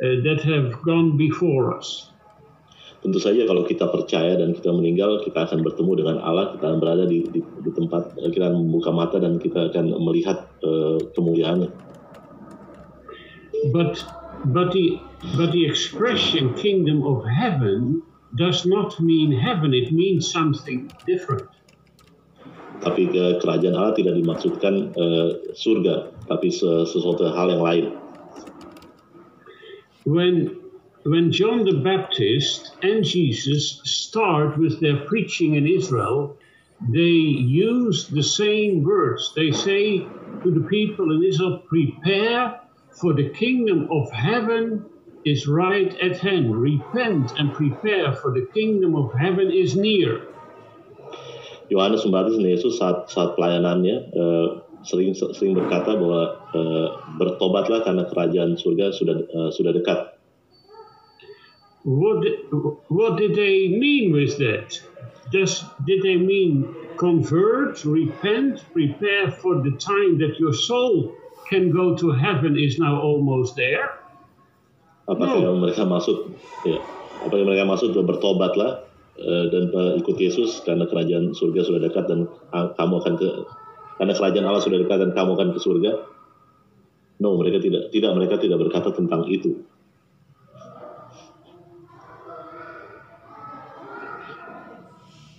uh, 0.02 0.26
that 0.26 0.42
have 0.42 0.82
gone 0.82 1.18
before 1.22 1.78
us. 1.78 2.10
Tentu 3.06 3.22
saja 3.22 3.46
kalau 3.46 3.70
kita 3.70 3.86
percaya 3.94 4.34
dan 4.34 4.58
kita 4.58 4.74
meninggal, 4.74 5.22
kita 5.22 5.46
akan 5.46 5.62
bertemu 5.62 6.02
dengan 6.02 6.18
Allah, 6.26 6.58
kita 6.58 6.66
akan 6.66 6.80
berada 6.82 7.06
di, 7.06 7.22
di, 7.30 7.38
di 7.38 7.70
tempat, 7.70 8.18
eh, 8.18 8.34
kita 8.34 8.50
akan 8.50 8.66
membuka 8.66 8.90
mata 8.90 9.22
dan 9.22 9.38
kita 9.38 9.70
akan 9.70 9.94
melihat 10.02 10.50
uh, 10.66 10.98
kemuliaannya. 11.14 11.70
But 13.70 14.02
but 14.50 14.74
the 14.74 14.98
but 15.38 15.54
the 15.54 15.70
expression 15.70 16.58
kingdom 16.58 17.06
of 17.06 17.22
heaven 17.30 18.02
does 18.34 18.66
not 18.66 18.98
mean 18.98 19.30
heaven, 19.30 19.78
it 19.78 19.94
means 19.94 20.26
something 20.26 20.90
different. 21.06 21.46
Tapi 22.84 23.08
ke 23.10 23.40
kerajaan 23.40 23.76
Allah 23.76 23.96
tidak 23.96 24.16
dimaksudkan 24.20 24.74
uh, 24.94 25.30
surga, 25.56 26.12
tapi 26.28 26.52
sesuatu 26.52 27.32
hal 27.32 27.48
yang 27.56 27.64
lain. 27.64 27.86
When 30.06 30.36
when 31.06 31.32
John 31.32 31.66
the 31.66 31.82
Baptist 31.82 32.74
and 32.82 33.06
Jesus 33.06 33.82
start 33.86 34.58
with 34.58 34.82
their 34.82 35.06
preaching 35.06 35.56
in 35.56 35.66
Israel, 35.70 36.38
they 36.82 37.22
use 37.42 38.08
the 38.10 38.24
same 38.24 38.84
words. 38.84 39.34
They 39.36 39.52
say 39.52 40.06
to 40.44 40.50
the 40.52 40.66
people 40.70 41.14
in 41.16 41.24
Israel, 41.24 41.64
prepare 41.66 42.62
for 42.92 43.14
the 43.14 43.30
kingdom 43.30 43.88
of 43.92 44.12
heaven 44.12 44.86
is 45.26 45.48
right 45.48 45.94
at 46.02 46.18
hand. 46.20 46.56
Repent 46.56 47.34
and 47.38 47.54
prepare, 47.54 48.14
for 48.14 48.32
the 48.32 48.48
kingdom 48.54 48.96
of 48.96 49.14
heaven 49.14 49.52
is 49.52 49.76
near. 49.76 50.22
Yohanes 51.70 52.06
Pembaptis 52.06 52.38
dan 52.38 52.48
Yesus 52.50 52.78
saat 52.78 53.10
saat 53.10 53.34
pelayanannya 53.34 53.96
uh, 54.14 54.48
sering 54.86 55.18
sering 55.18 55.58
berkata 55.58 55.98
bahwa 55.98 56.38
uh, 56.54 56.88
bertobatlah 57.18 57.82
karena 57.82 58.06
kerajaan 58.06 58.58
surga 58.58 58.94
sudah 58.94 59.18
uh, 59.34 59.50
sudah 59.50 59.74
dekat. 59.74 60.14
What 61.86 62.26
what 62.90 63.18
did 63.18 63.38
they 63.38 63.70
mean 63.70 64.14
with 64.14 64.38
that? 64.42 64.74
Does 65.34 65.66
did 65.86 66.06
they 66.06 66.18
mean 66.18 66.66
convert, 66.98 67.84
repent, 67.86 68.64
prepare 68.74 69.32
for 69.32 69.62
the 69.62 69.72
time 69.78 70.18
that 70.20 70.40
your 70.40 70.54
soul 70.54 71.14
can 71.50 71.72
go 71.72 71.96
to 71.96 72.12
heaven 72.12 72.58
is 72.58 72.80
now 72.80 73.00
almost 73.00 73.56
there. 73.56 74.02
Apakah 75.06 75.38
no. 75.38 75.46
yang 75.46 75.58
mereka 75.62 75.86
maksud 75.86 76.34
ya, 76.66 76.82
apa 77.22 77.34
yang 77.38 77.46
mereka 77.46 77.70
maksud 77.70 77.94
bertobatlah 77.94 78.90
dan 79.16 79.72
uh, 79.72 79.96
ikut 79.96 80.18
Yesus 80.20 80.60
karena 80.68 80.84
kerajaan 80.92 81.32
surga 81.32 81.62
sudah 81.64 81.82
dekat 81.88 82.06
dan 82.12 82.28
uh, 82.52 82.76
kamu 82.76 83.00
akan 83.00 83.14
ke 83.16 83.28
karena 83.96 84.12
kerajaan 84.12 84.46
Allah 84.46 84.64
sudah 84.64 84.80
dekat 84.84 84.98
dan 85.00 85.12
kamu 85.16 85.40
akan 85.40 85.50
ke 85.56 85.60
surga. 85.64 85.92
No, 87.24 87.40
mereka 87.40 87.64
tidak 87.64 87.96
tidak 87.96 88.12
mereka 88.12 88.36
tidak 88.36 88.60
berkata 88.60 88.92
tentang 88.92 89.24
itu. 89.32 89.64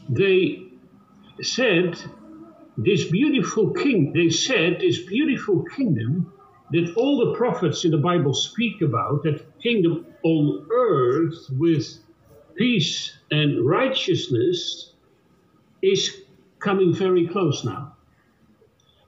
They 0.09 0.72
said 1.45 2.01
this 2.81 3.05
beautiful 3.12 3.77
king, 3.77 4.16
they 4.16 4.31
said, 4.31 4.81
this 4.81 5.05
beautiful 5.05 5.64
kingdom 5.77 6.33
that 6.72 6.95
all 6.97 7.27
the 7.27 7.37
prophets 7.37 7.85
in 7.85 7.91
the 7.91 8.01
Bible 8.01 8.33
speak 8.33 8.81
about, 8.81 9.22
that 9.24 9.45
kingdom 9.61 10.07
on 10.24 10.66
earth 10.72 11.51
with 11.59 12.05
peace 12.57 13.12
and 13.30 13.62
righteousness, 13.62 14.90
is 15.82 16.11
coming 16.59 16.92
very 16.92 17.28
close 17.28 17.62
now. 17.64 17.94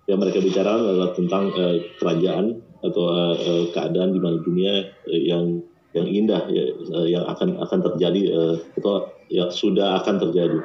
Yang 0.08 0.18
mereka 0.24 0.38
bicara 0.40 0.72
adalah 0.78 1.10
tentang 1.12 1.52
uh, 1.52 1.76
kerajaan 2.00 2.64
atau 2.80 3.04
uh, 3.08 3.34
uh, 3.36 3.64
keadaan 3.74 4.14
di 4.14 4.20
mana 4.22 4.40
dunia 4.40 4.92
uh, 5.04 5.20
yang 5.20 5.60
yang 5.92 6.06
indah 6.06 6.48
ya, 6.48 6.64
uh, 6.94 7.08
yang 7.08 7.24
akan 7.28 7.60
akan 7.60 7.80
terjadi 7.92 8.22
uh, 8.32 8.56
atau 8.78 9.12
yang 9.28 9.50
sudah 9.52 10.00
akan 10.00 10.16
terjadi. 10.20 10.60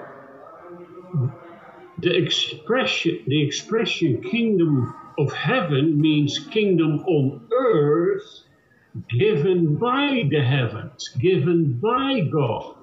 the 2.03 2.15
expression 2.15 3.23
the 3.27 3.41
expression 3.41 4.21
kingdom 4.21 4.93
of 5.17 5.31
heaven 5.31 5.99
means 5.99 6.39
kingdom 6.51 6.99
on 7.07 7.47
earth 7.53 8.42
given 9.09 9.75
by 9.75 10.25
the 10.29 10.41
heavens 10.41 11.09
given 11.17 11.77
by 11.81 12.21
God 12.29 12.77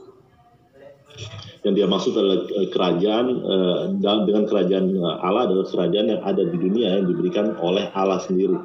yang 1.61 1.77
dia 1.77 1.87
maksud 1.87 2.17
adalah 2.17 2.41
eh, 2.57 2.69
kerajaan 2.73 3.27
uh, 3.45 3.83
dengan 4.25 4.49
kerajaan 4.49 4.97
eh, 4.97 5.17
Allah 5.21 5.45
adalah 5.45 5.67
kerajaan 5.69 6.07
yang 6.09 6.23
ada 6.25 6.43
di 6.49 6.57
dunia 6.57 6.99
yang 6.99 7.05
diberikan 7.05 7.53
oleh 7.61 7.93
Allah 7.93 8.19
sendiri. 8.25 8.57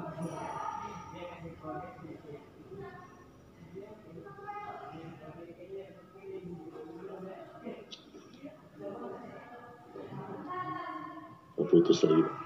putus 11.66 12.06
lagi. 12.08 12.45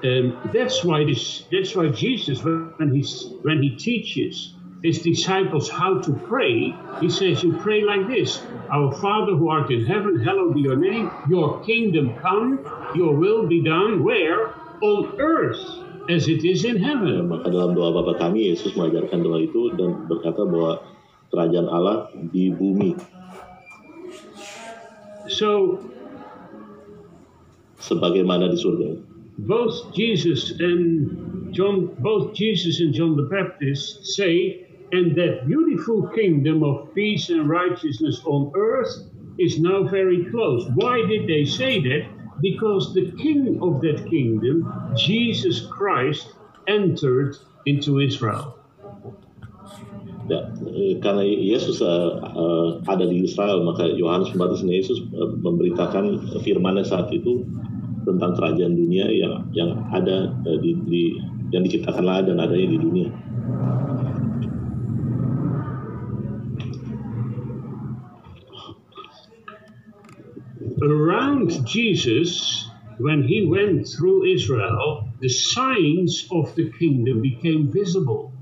Um, 0.00 0.40
that's 0.48 0.80
why 0.80 1.04
this. 1.04 1.44
That's 1.52 1.76
why 1.76 1.92
Jesus, 1.92 2.40
when 2.40 2.88
he 2.88 3.04
when 3.44 3.60
he 3.60 3.76
teaches 3.76 4.56
his 4.80 5.04
disciples 5.04 5.68
how 5.68 6.00
to 6.00 6.12
pray, 6.24 6.72
he 7.04 7.12
says, 7.12 7.44
"You 7.44 7.60
pray 7.60 7.84
like 7.84 8.08
this: 8.08 8.40
Our 8.72 8.96
Father 8.96 9.36
who 9.36 9.52
art 9.52 9.68
in 9.68 9.84
heaven, 9.84 10.16
hallowed 10.24 10.56
be 10.56 10.64
your 10.64 10.80
name. 10.80 11.12
Your 11.28 11.60
kingdom 11.68 12.16
come. 12.16 12.64
Your 12.96 13.12
will 13.12 13.44
be 13.44 13.60
done. 13.60 14.00
Where 14.00 14.56
on 14.80 15.20
earth 15.20 15.60
as 16.08 16.32
it 16.32 16.48
is 16.48 16.64
in 16.64 16.80
heaven." 16.80 17.28
Maka 17.28 17.52
dalam 17.52 17.76
doa 17.76 17.92
Bapa 17.92 18.16
kami, 18.16 18.56
Yesus 18.56 18.72
mengajarkan 18.72 19.20
doa 19.20 19.36
itu 19.44 19.76
dan 19.76 20.08
berkata 20.08 20.48
bahwa 20.48 20.80
kerajaan 21.28 21.68
Allah 21.68 22.08
di 22.16 22.48
bumi. 22.48 22.96
So 25.28 25.76
sebagaimana 27.84 28.48
di 28.48 28.56
surga. 28.56 29.09
Both 29.46 29.94
Jesus 29.94 30.52
and 30.60 31.52
John, 31.54 31.94
both 31.98 32.34
Jesus 32.34 32.80
and 32.80 32.94
John 32.94 33.16
the 33.16 33.28
Baptist 33.30 34.06
say, 34.06 34.66
and 34.92 35.14
that 35.16 35.46
beautiful 35.46 36.08
kingdom 36.08 36.62
of 36.62 36.94
peace 36.94 37.30
and 37.30 37.48
righteousness 37.48 38.20
on 38.26 38.52
earth 38.56 38.90
is 39.38 39.60
now 39.60 39.84
very 39.84 40.26
close. 40.30 40.68
Why 40.74 41.02
did 41.06 41.26
they 41.26 41.44
say 41.44 41.80
that? 41.80 42.02
Because 42.42 42.94
the 42.94 43.12
king 43.20 43.58
of 43.62 43.80
that 43.82 44.06
kingdom, 44.08 44.92
Jesus 44.96 45.66
Christ, 45.66 46.34
entered 46.66 47.36
into 47.66 48.00
Israel. 48.00 48.56
Ya, 50.30 50.46
karena 51.02 51.26
Yesus 51.26 51.82
uh, 51.82 52.22
uh, 52.22 52.68
ada 52.86 53.02
di 53.02 53.26
Israel, 53.26 53.66
maka 53.66 53.90
Yohanes 53.90 54.30
Pembaptis 54.30 54.62
Yesus 54.62 55.02
uh, 55.10 55.34
memberitakan 55.42 56.38
firman 56.46 56.78
saat 56.86 57.10
itu 57.10 57.42
tentang 58.14 58.32
kerajaan 58.36 58.74
dunia 58.74 59.06
yang 59.10 59.34
yang 59.54 59.70
ada 59.94 60.34
uh, 60.46 60.58
di, 60.58 60.74
di 60.86 61.02
yang 61.50 61.66
diciptakanlah 61.66 62.26
dan 62.26 62.38
adanya 62.38 62.68
di 62.74 62.78
dunia. 62.78 63.08
Around 70.80 71.68
Jesus, 71.68 72.64
when 72.96 73.20
he 73.20 73.44
went 73.44 73.84
through 73.84 74.24
Israel, 74.24 75.12
the 75.20 75.28
signs 75.28 76.24
of 76.32 76.48
the 76.56 76.72
kingdom 76.80 77.20
became 77.20 77.68
visible. 77.68 78.32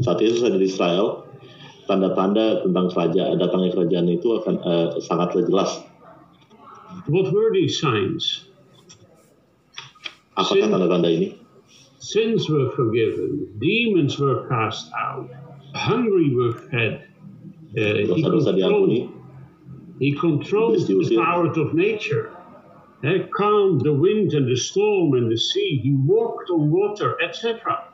Saat 0.00 0.24
Yesus 0.24 0.40
ada 0.48 0.56
di 0.56 0.64
Israel, 0.64 1.28
tanda-tanda 1.84 2.64
tentang 2.64 2.88
kerajaan 2.88 3.36
datangnya 3.36 3.70
kerajaan 3.76 4.08
itu 4.08 4.28
akan 4.40 4.54
uh, 4.64 4.88
sangatlah 5.04 5.44
jelas. 5.44 5.70
What 7.06 7.32
were 7.32 7.52
these 7.52 7.80
signs? 7.80 8.48
Apakah 10.36 10.72
tanda-tanda 10.72 11.08
ini? 11.12 11.38
Sins 12.00 12.48
were 12.48 12.72
forgiven, 12.72 13.48
demons 13.60 14.18
were 14.18 14.48
cast 14.48 14.92
out, 14.92 15.28
hungry 15.74 16.34
were 16.34 16.52
fed. 16.52 17.08
Uh, 17.76 18.08
he, 18.08 18.22
controlled, 18.22 19.00
he 19.98 20.10
controlled 20.16 20.80
the 20.86 21.16
powers 21.16 21.56
of 21.56 21.74
nature. 21.74 22.30
He 23.02 23.24
calmed 23.36 23.82
the 23.82 23.92
wind 23.92 24.32
and 24.32 24.48
the 24.48 24.56
storm 24.56 25.14
and 25.14 25.30
the 25.30 25.36
sea. 25.36 25.80
He 25.82 25.92
walked 25.92 26.50
on 26.50 26.70
water, 26.70 27.20
etc. 27.20 27.88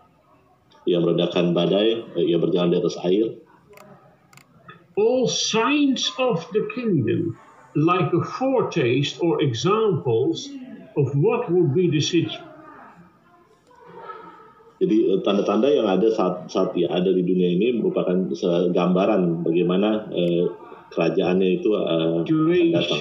ia 0.86 0.98
meredakan 0.98 1.54
badai, 1.54 2.02
uh, 2.14 2.20
ia 2.20 2.38
berjalan 2.38 2.72
di 2.72 2.78
atas 2.78 2.96
air. 3.04 3.40
all 5.00 5.28
signs 5.28 6.12
of 6.18 6.46
the 6.52 6.68
kingdom, 6.74 7.38
like 7.76 8.10
a 8.12 8.22
foretaste 8.24 9.22
or 9.22 9.42
examples 9.42 10.48
of 10.96 11.14
what 11.14 11.50
would 11.50 11.74
be 11.74 11.90
the 11.90 12.00
situation. 12.00 12.46
Jadi 14.80 15.12
eh, 15.12 15.20
tanda-tanda 15.20 15.68
yang 15.68 15.84
ada 15.84 16.08
saat 16.08 16.48
saat 16.48 16.72
dia 16.72 16.88
ada 16.88 17.12
di 17.12 17.20
dunia 17.20 17.52
ini 17.52 17.76
merupakan 17.76 18.32
gambaran 18.72 19.44
bagaimana 19.44 20.08
eh, 20.08 20.48
kerajaannya 20.88 21.48
itu 21.60 21.68
eh, 21.76 22.16
datang. 22.72 23.00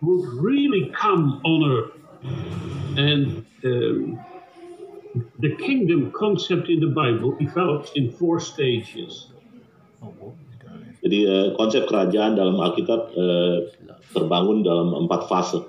would 0.00 0.24
really 0.40 0.90
come 0.96 1.40
on 1.44 1.60
earth. 1.70 1.92
And 2.96 3.44
um, 3.64 4.24
the 5.38 5.56
kingdom 5.56 6.12
concept 6.12 6.68
in 6.68 6.80
the 6.80 6.88
Bible 6.88 7.36
develops 7.36 7.92
in 7.94 8.10
four 8.12 8.40
stages. 8.40 9.28
Jadi 11.00 11.18
eh, 11.24 11.48
konsep 11.56 11.88
kerajaan 11.88 12.36
dalam 12.36 12.60
Alkitab 12.60 13.00
eh, 13.16 13.56
terbangun 14.12 14.60
dalam 14.60 14.92
empat 14.92 15.26
fase. 15.32 15.60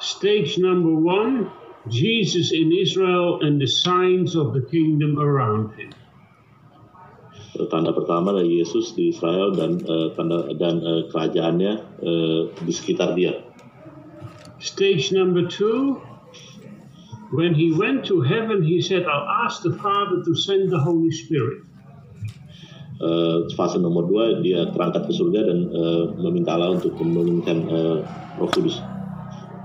Stage 0.00 0.56
number 0.62 0.94
one 0.94 1.50
Jesus 1.90 2.54
in 2.54 2.70
Israel 2.70 3.42
and 3.42 3.58
the 3.58 3.66
signs 3.66 4.36
of 4.36 4.52
the 4.54 4.62
kingdom 4.62 5.18
around 5.18 5.74
him. 5.74 5.90
Eh, 7.58 7.66
Tanda 7.66 7.90
pertama 7.90 8.30
adalah 8.30 8.46
Yesus 8.46 8.94
di 8.94 9.10
Israel 9.10 9.58
dan 9.58 9.82
eh, 9.82 10.08
tanda 10.14 10.54
dan 10.54 10.78
eh, 10.78 11.02
kerajaannya 11.10 11.72
eh, 11.98 12.40
di 12.62 12.72
sekitar 12.72 13.18
dia. 13.18 13.42
Stage 14.60 15.10
number 15.10 15.48
two, 15.48 15.98
when 17.32 17.56
he 17.56 17.72
went 17.72 18.04
to 18.06 18.20
heaven, 18.20 18.60
he 18.60 18.84
said, 18.84 19.08
I'll 19.08 19.48
ask 19.48 19.64
the 19.64 19.72
Father 19.80 20.20
to 20.20 20.32
send 20.36 20.68
the 20.68 20.78
Holy 20.78 21.08
Spirit. 21.10 21.64
Eh, 23.00 23.48
fase 23.56 23.80
nomor 23.80 24.04
dua 24.12 24.44
dia 24.44 24.68
terangkat 24.76 25.08
ke 25.08 25.12
surga 25.16 25.40
dan 25.48 25.72
eh, 25.72 26.04
meminta 26.20 26.52
Allah 26.52 26.76
untuk 26.76 27.00
menurunkan 27.00 27.58
eh, 27.64 27.98
Roh 28.36 28.50
Kudus. 28.52 28.76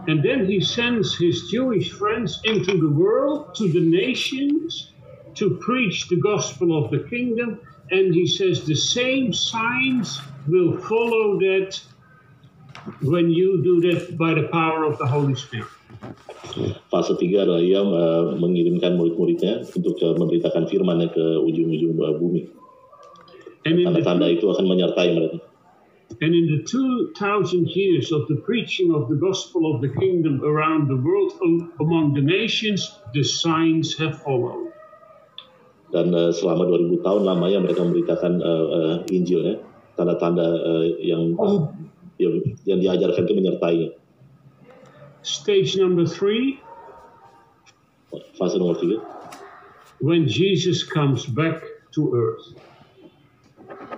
And 0.07 0.23
then 0.23 0.47
he 0.47 0.63
sends 0.63 1.11
his 1.19 1.51
Jewish 1.51 1.91
friends 1.91 2.39
into 2.47 2.79
the 2.79 2.87
world, 2.87 3.51
to 3.59 3.67
the 3.67 3.83
nations, 3.83 4.95
to 5.35 5.59
preach 5.59 6.07
the 6.07 6.15
gospel 6.15 6.79
of 6.79 6.95
the 6.95 7.03
kingdom. 7.11 7.59
And 7.91 8.15
he 8.15 8.23
says 8.23 8.63
the 8.63 8.77
same 8.77 9.35
signs 9.35 10.23
will 10.47 10.79
follow 10.87 11.35
that 11.43 11.75
when 13.03 13.27
you 13.35 13.59
do 13.67 13.83
that 13.91 14.15
by 14.15 14.31
the 14.31 14.47
power 14.47 14.87
of 14.87 14.95
the 14.95 15.11
Holy 15.11 15.35
Spirit. 15.35 15.67
Fase 16.87 17.19
tiga 17.19 17.43
adalah 17.43 17.59
ia 17.59 17.83
eh, 17.83 18.23
mengirimkan 18.39 18.95
murid-muridnya 18.95 19.67
untuk 19.75 19.99
eh, 19.99 20.15
memberitakan 20.15 20.71
firman 20.71 21.03
ke 21.11 21.25
ujung-ujung 21.43 21.99
eh, 21.99 22.15
bumi. 22.15 22.43
Tanda-tanda 23.65 24.29
itu 24.29 24.45
akan 24.45 24.65
menyertai 24.69 25.09
mereka. 25.17 25.41
And 26.21 26.37
in 26.37 26.45
the 26.45 26.61
2,000 26.61 27.65
years 27.73 28.13
of 28.13 28.29
the 28.29 28.37
preaching 28.45 28.93
of 28.93 29.09
the 29.09 29.17
gospel 29.17 29.73
of 29.73 29.81
the 29.81 29.89
kingdom 29.89 30.37
around 30.45 30.85
the 30.85 31.01
world 31.01 31.33
am- 31.41 31.73
among 31.81 32.13
the 32.13 32.21
nations, 32.21 32.93
the 33.17 33.25
signs 33.25 33.97
have 33.97 34.21
followed. 34.21 34.69
Dan 35.89 36.13
eh, 36.13 36.29
selama 36.29 36.69
2000 36.69 37.01
tahun 37.01 37.21
lamanya 37.25 37.59
mereka 37.65 37.81
memberitakan 37.81 38.33
eh, 38.37 38.65
eh, 38.77 38.95
Injil 39.17 39.41
ya, 39.41 39.55
tanda-tanda 39.97 40.45
eh, 40.45 40.85
yang, 41.09 41.33
yang 42.21 42.33
yang 42.69 42.79
diajarkan 42.85 43.25
itu 43.25 43.33
menyertainya. 43.33 43.89
Stage 45.25 45.73
number 45.81 46.05
three, 46.05 46.61
Fase 48.37 48.55
nomor 48.59 48.75
tiga, 48.77 49.01
when 49.99 50.27
Jesus 50.27 50.83
comes 50.83 51.25
back 51.25 51.63
to 51.91 52.13
earth, 52.15 52.55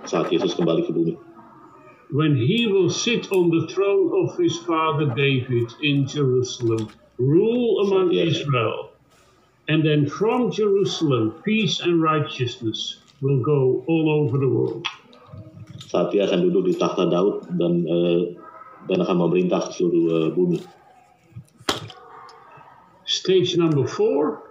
saat 0.08 0.32
Yesus 0.32 0.56
kembali 0.56 0.88
ke 0.88 0.90
bumi. 0.90 1.14
when 2.10 2.36
he 2.36 2.66
will 2.66 2.88
sit 2.88 3.30
on 3.32 3.50
the 3.50 3.66
throne 3.72 4.24
of 4.24 4.36
his 4.38 4.56
father 4.58 5.12
David 5.14 5.72
in 5.82 6.06
Jerusalem, 6.06 6.88
rule 7.18 7.86
among. 7.86 8.14
Israel. 8.14 8.90
And 9.68 9.84
then 9.84 10.08
from 10.08 10.50
Jerusalem, 10.50 11.42
peace 11.44 11.80
and 11.80 12.00
righteousness 12.00 13.04
will 13.20 13.42
go 13.42 13.84
all 13.86 14.24
over 14.24 14.38
the 14.38 14.48
world. 14.48 14.88
Saat 15.92 16.16
dia 16.16 16.24
akan 16.24 16.48
duduk 16.48 16.72
di 16.72 16.74
takhta 16.76 17.08
Daud 17.08 17.48
dan 17.60 17.84
eh, 17.84 18.36
dan 18.88 18.98
akan 19.04 19.16
memerintah 19.28 19.68
seluruh 19.72 20.04
eh, 20.08 20.28
bumi. 20.32 20.60
Stage 23.08 23.56
number 23.56 23.88
four 23.88 24.48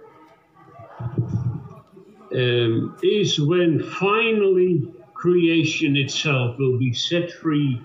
um, 2.34 2.94
is 3.02 3.38
when 3.38 3.82
finally 3.98 4.97
creation 5.18 5.98
itself 5.98 6.56
will 6.58 6.78
be 6.78 6.94
set 6.94 7.30
free 7.42 7.82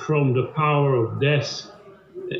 from 0.00 0.32
the 0.32 0.48
power 0.56 0.96
of 0.96 1.20
death 1.20 1.68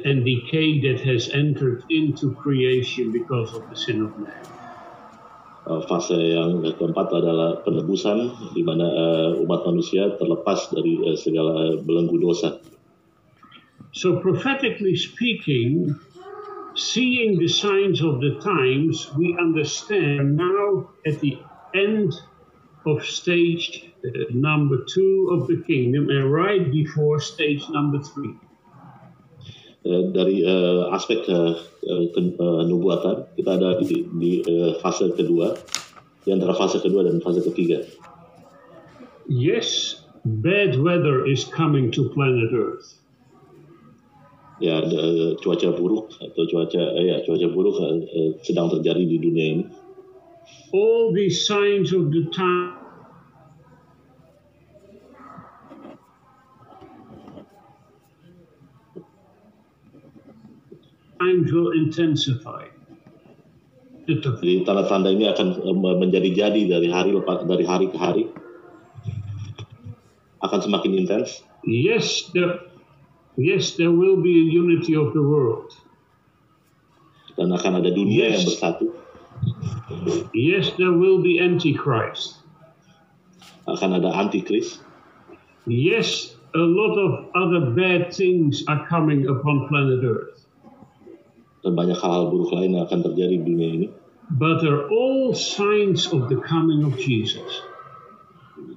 and 0.04 0.24
decay 0.24 0.80
that 0.80 1.04
has 1.04 1.28
entered 1.28 1.84
into 1.90 2.32
creation 2.40 3.12
because 3.12 3.52
of 3.52 3.68
the 3.68 3.76
sin 3.76 4.00
of 4.00 4.16
man. 4.16 4.32
Eh, 5.64 5.80
Fase 5.84 6.16
yang 6.16 6.60
keempat 6.60 7.08
adalah 7.12 7.60
penebusan, 7.64 8.32
di 8.56 8.64
mana 8.64 8.84
eh, 8.84 9.44
umat 9.44 9.64
manusia 9.68 10.16
terlepas 10.16 10.72
dari 10.72 11.04
eh, 11.04 11.16
segala 11.20 11.52
eh, 11.72 11.76
belenggu 11.84 12.16
dosa. 12.16 12.60
So, 13.92 14.20
prophetically 14.24 14.96
speaking, 14.96 15.92
seeing 16.76 17.36
the 17.40 17.48
signs 17.48 18.00
of 18.00 18.24
the 18.24 18.40
times, 18.40 19.08
we 19.14 19.36
understand 19.36 20.36
now 20.40 20.90
at 21.04 21.20
the 21.20 21.38
end 21.76 22.12
of 22.86 23.04
stage 23.04 23.88
uh, 24.04 24.28
number 24.32 24.84
two 24.88 25.28
of 25.32 25.48
the 25.48 25.58
kingdom 25.66 26.08
and 26.10 26.28
right 26.32 26.70
before 26.70 27.20
stage 27.20 27.64
number 27.70 27.98
three. 28.00 28.34
Eh, 29.84 30.02
dari 30.16 30.40
eh, 30.40 30.82
aspek 30.96 31.28
eh, 31.28 31.52
ke- 32.08 32.32
eh, 32.40 32.62
nubuatan 32.64 33.28
kita 33.36 33.50
ada 33.60 33.76
di, 33.84 34.08
di 34.16 34.40
eh, 34.40 34.72
fase 34.80 35.12
kedua 35.12 35.52
di 36.24 36.32
antara 36.32 36.56
fase 36.56 36.80
kedua 36.80 37.04
dan 37.04 37.20
fase 37.20 37.44
ketiga 37.44 37.84
Yes, 39.28 40.00
bad 40.24 40.80
weather 40.80 41.28
is 41.28 41.44
coming 41.44 41.92
to 41.92 42.08
planet 42.16 42.48
Earth. 42.56 42.96
ya 44.62 44.80
eh, 44.80 45.34
cuaca 45.42 45.74
buruk 45.76 46.14
atau 46.16 46.46
cuaca 46.48 46.80
eh, 46.96 47.04
ya 47.10 47.16
cuaca 47.28 47.46
buruk 47.52 47.76
eh, 47.84 48.38
sedang 48.40 48.70
terjadi 48.72 49.04
di 49.04 49.18
dunia 49.20 49.46
ini 49.52 49.64
All 50.74 51.14
these 51.14 51.46
signs 51.46 51.94
of 51.94 52.10
the 52.10 52.26
time 52.34 52.74
times 61.22 61.48
will 61.54 61.72
intensify. 61.72 62.66
Jadi 64.04 64.66
tanda-tanda 64.68 65.08
ini 65.08 65.30
akan 65.32 65.48
eh, 65.64 65.96
menjadi-jadi 66.04 66.68
dari 66.68 66.88
hari 66.92 67.16
lepas 67.16 67.48
dari 67.48 67.64
hari 67.64 67.86
ke 67.88 67.96
hari. 67.96 68.24
Akan 70.44 70.60
semakin 70.60 71.06
intens. 71.06 71.40
Yes, 71.64 72.28
there, 72.36 72.60
yes, 73.40 73.80
there 73.80 73.94
will 73.94 74.20
be 74.20 74.44
a 74.44 74.46
unity 74.50 74.92
of 74.92 75.16
the 75.16 75.24
world. 75.24 75.72
Dan 77.40 77.48
akan 77.48 77.80
ada 77.80 77.88
dunia 77.88 78.36
yang 78.36 78.44
Yes. 78.44 78.48
bersatu. 78.52 79.03
Yes, 80.32 80.72
there 80.78 80.92
will 80.92 81.22
be 81.22 81.40
Antichrist. 81.40 82.40
Akan 83.64 83.96
ada 83.96 84.12
antikris. 84.12 84.76
Yes, 85.64 86.36
a 86.52 86.60
lot 86.60 87.00
of 87.00 87.32
other 87.32 87.72
bad 87.72 88.12
things 88.12 88.60
are 88.68 88.84
coming 88.84 89.24
upon 89.24 89.68
planet 89.72 90.04
Earth. 90.04 90.44
Dan 91.64 91.72
banyak 91.72 91.96
hal-hal 91.96 92.28
buruk 92.28 92.52
lain 92.52 92.76
yang 92.76 92.84
akan 92.84 93.00
terjadi 93.00 93.40
di 93.40 93.44
dunia 93.44 93.70
ini. 93.72 93.88
But 94.28 94.60
they're 94.60 94.84
all 94.88 95.32
signs 95.32 96.12
of 96.12 96.28
the 96.28 96.36
coming 96.44 96.84
of 96.84 97.00
Jesus. 97.00 97.64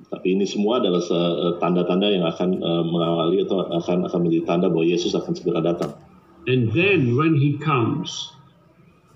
Tapi 0.08 0.40
ini 0.40 0.48
semua 0.48 0.80
adalah 0.80 1.04
eh, 1.04 1.54
tanda-tanda 1.60 2.08
yang 2.08 2.24
akan 2.24 2.50
eh, 2.64 2.84
mengawali 2.88 3.44
atau 3.44 3.68
akan 3.68 4.08
akan 4.08 4.20
menjadi 4.24 4.44
tanda 4.48 4.72
bahwa 4.72 4.88
Yesus 4.88 5.12
akan 5.12 5.36
segera 5.36 5.60
datang. 5.60 6.00
And 6.48 6.72
then 6.72 7.20
when 7.20 7.36
he 7.36 7.60
comes, 7.60 8.32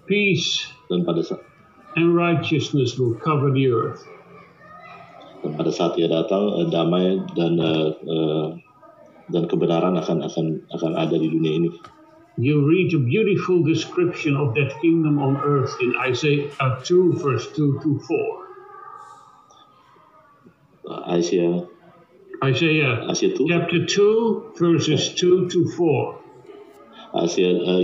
peace 0.03 0.67
Dan 0.91 1.07
pada 1.07 1.23
saat 1.23 1.39
and 1.95 2.15
righteousness 2.15 2.97
will 2.97 3.15
cover 3.15 3.51
the 3.51 3.71
earth. 3.71 4.03
dan 5.41 5.57
pada 5.57 5.73
saat 5.73 5.97
dia 5.97 6.05
datang 6.05 6.61
eh, 6.61 6.67
damai 6.69 7.17
dan 7.33 7.57
eh, 7.57 7.89
eh, 7.97 8.47
dan 9.31 9.43
kebenaran 9.49 9.97
akan 9.97 10.21
akan 10.27 10.61
akan 10.69 10.91
ada 10.97 11.17
di 11.17 11.27
dunia 11.29 11.53
ini. 11.57 11.69
You 12.39 12.63
read 12.63 12.95
a 12.95 13.01
beautiful 13.01 13.59
description 13.61 14.39
of 14.39 14.55
that 14.55 14.71
kingdom 14.79 15.19
on 15.19 15.35
earth 15.43 15.75
in 15.83 15.93
Isaiah 15.99 16.47
2, 16.57 17.19
verse 17.19 17.45
2 17.53 17.83
to 17.83 17.99
4. 20.87 21.11
Asia 21.11 21.67
Isaiah 22.41 23.05
Asia 23.07 23.27
itu 23.35 23.45
chapter 23.45 23.83
2, 23.85 24.55
verses 24.57 25.11
2 25.19 25.51
to 25.51 25.59
4. 25.75 26.20
Eh, 27.11 27.27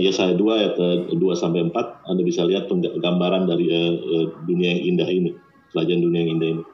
Yesaya 0.00 0.32
2 0.32 0.40
ayat 0.40 0.74
eh, 0.80 0.98
2 1.12 1.20
sampai 1.36 1.68
4 1.68 2.08
Anda 2.08 2.22
bisa 2.24 2.48
lihat 2.48 2.72
gambaran 2.72 3.44
dari 3.44 3.68
eh, 3.68 3.92
eh, 3.92 4.26
dunia 4.48 4.80
yang 4.80 4.96
indah 4.96 5.08
ini, 5.08 5.30
kerajaan 5.68 6.00
dunia 6.00 6.20
yang 6.24 6.32
indah 6.40 6.48
ini. 6.56 6.64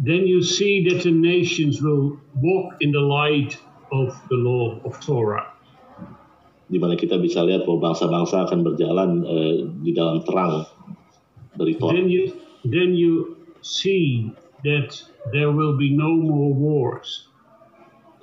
Then 0.00 0.24
you 0.24 0.40
see 0.40 0.88
that 0.88 1.04
the 1.04 1.12
nations 1.12 1.84
will 1.84 2.16
walk 2.40 2.80
in 2.80 2.96
the 2.96 3.04
light 3.04 3.60
of 3.92 4.16
the 4.32 4.40
law 4.40 4.80
of 4.88 4.96
Torah. 5.04 5.52
Di 6.64 6.80
mana 6.80 6.96
kita 6.96 7.20
bisa 7.20 7.44
lihat 7.44 7.68
bahwa 7.68 7.92
bangsa-bangsa 7.92 8.48
akan 8.48 8.64
berjalan 8.64 9.10
eh, 9.28 9.68
di 9.84 9.92
dalam 9.92 10.24
terang 10.24 10.64
dari 11.60 11.76
Torah. 11.76 11.92
Then 11.92 12.08
you, 12.08 12.22
then 12.64 12.96
you 12.96 13.36
see 13.60 14.32
that 14.64 14.96
there 15.36 15.52
will 15.52 15.76
be 15.76 15.92
no 15.92 16.08
more 16.08 16.56
wars. 16.56 17.28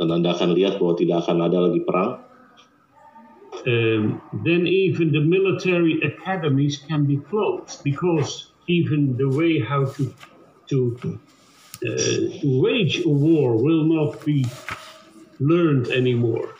Dan 0.01 0.09
Anda 0.09 0.33
akan 0.33 0.57
lihat 0.57 0.81
bahwa 0.81 0.97
tidak 0.97 1.29
akan 1.29 1.37
ada 1.45 1.69
lagi 1.69 1.85
perang. 1.85 2.26
Um, 3.67 4.21
then 4.47 4.65
even 4.65 5.11
the 5.11 5.19
military 5.19 5.99
academies 5.99 6.79
can 6.87 7.03
be 7.03 7.17
closed 7.17 7.83
because 7.83 8.51
even 8.67 9.17
the 9.17 9.27
way 9.27 9.59
how 9.59 9.85
to 9.85 10.03
to 10.71 10.79
uh, 11.83 12.17
wage 12.63 13.03
a 13.03 13.09
war 13.09 13.59
will 13.59 13.83
not 13.83 14.23
be 14.23 14.45
learned 15.39 15.91
anymore. 15.91 16.55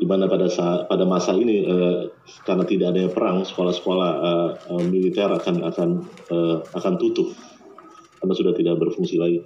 di 0.00 0.08
mana 0.08 0.24
pada 0.32 0.48
saat 0.48 0.88
pada 0.88 1.04
masa 1.04 1.36
ini 1.36 1.60
eh, 1.60 2.08
karena 2.48 2.64
tidak 2.64 2.96
adanya 2.96 3.12
perang 3.12 3.44
sekolah-sekolah 3.44 4.10
eh, 4.16 4.50
eh, 4.72 4.84
militer 4.88 5.28
akan 5.28 5.60
akan 5.60 5.88
eh, 6.32 6.56
akan 6.72 6.94
tutup 6.96 7.36
karena 8.16 8.32
sudah 8.32 8.56
tidak 8.56 8.80
berfungsi 8.80 9.20
lagi. 9.20 9.44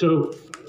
So 0.00 0.10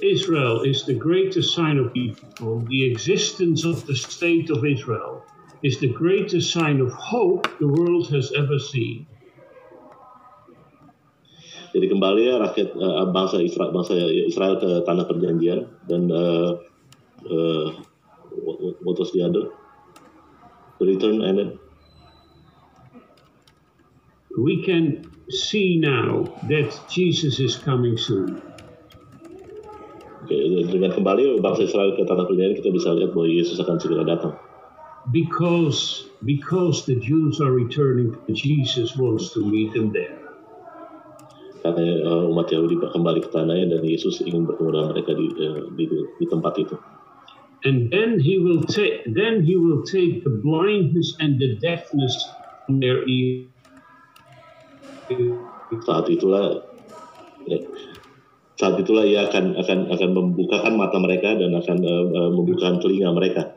Israel 0.04 0.64
is 0.64 0.86
the 0.86 0.98
greatest 0.98 1.56
sign 1.56 1.78
of 1.80 1.94
people. 1.94 2.66
The 2.70 2.84
existence 2.92 3.66
of 3.66 3.86
the 3.88 3.96
state 3.96 4.50
of 4.52 4.66
Israel 4.66 5.24
is 5.64 5.80
the 5.80 5.94
greatest 5.94 6.54
sign 6.54 6.82
of 6.82 6.92
hope 6.94 7.46
the 7.60 7.70
world 7.70 8.08
has 8.16 8.32
ever 8.38 8.60
seen. 8.60 9.08
Jadi 11.76 11.86
kembali 11.92 12.22
ya 12.30 12.36
rakyat 12.42 12.70
eh, 12.74 13.06
bangsa 13.14 13.38
Israel 13.46 13.72
bangsa 13.76 13.94
Israel 14.30 14.58
ke 14.58 14.70
tanah 14.88 15.06
perjanjian 15.06 15.62
dan 15.86 16.04
eh, 16.10 16.52
eh, 17.30 17.68
what, 18.46 18.58
what- 18.64 18.80
what 18.86 18.98
was 19.00 19.12
the 19.16 19.22
other? 19.26 19.54
The 20.80 20.86
return 20.88 21.22
and 21.24 21.38
then 21.40 21.52
We 24.38 24.64
can 24.66 25.12
see 25.30 25.80
now 25.80 26.40
that 26.50 26.80
Jesus 26.90 27.40
is 27.40 27.58
coming 27.58 27.98
soon. 27.98 28.42
Dengan 30.70 30.94
kembali 30.94 31.42
bangsa 31.42 31.66
Israel 31.66 31.98
ke 31.98 32.06
tanah 32.06 32.30
perjanjian 32.30 32.62
kita 32.62 32.70
bisa 32.70 32.94
lihat 32.94 33.18
bahwa 33.18 33.28
Yesus 33.28 33.58
akan 33.58 33.78
segera 33.82 34.06
datang. 34.06 34.38
Because 35.10 36.06
because 36.22 36.86
the 36.86 37.02
Jews 37.02 37.42
are 37.42 37.50
returning, 37.50 38.14
Jesus 38.30 38.94
wants 38.94 39.34
to 39.34 39.42
meet 39.42 39.74
them 39.74 39.90
there. 39.90 40.14
Karena 41.60 41.82
eh, 41.82 42.30
umat 42.32 42.48
Yahudi 42.54 42.80
kembali 42.80 43.20
ke 43.26 43.30
tanahnya 43.34 43.76
dan 43.76 43.84
Yesus 43.84 44.24
ingin 44.24 44.48
bertemu 44.48 44.70
dengan 44.70 44.88
mereka 44.96 45.12
di, 45.18 45.28
eh, 45.28 45.60
di, 45.76 45.86
di 45.92 46.26
tempat 46.30 46.54
itu. 46.62 46.76
And 47.68 47.92
then 47.92 48.24
he 48.24 48.40
will 48.40 48.64
take 48.64 49.04
then 49.12 49.44
he 49.44 49.60
will 49.60 49.84
take 49.84 50.24
the 50.24 50.32
blindness 50.40 51.20
and 51.20 51.36
the 51.36 51.60
deafness 51.60 52.16
from 52.64 52.80
their 52.80 53.04
ears. 53.04 53.52
saat 55.90 56.06
itulah 56.10 56.62
saat 58.60 58.76
itulah 58.76 59.08
ia 59.08 59.32
akan 59.32 59.56
akan 59.56 59.80
akan 59.88 60.10
membukakan 60.12 60.76
mata 60.76 61.00
mereka 61.00 61.32
dan 61.40 61.56
akan 61.56 61.80
eh, 61.80 62.06
eh, 62.12 62.30
membukakan 62.36 62.84
telinga 62.84 63.16
mereka. 63.16 63.56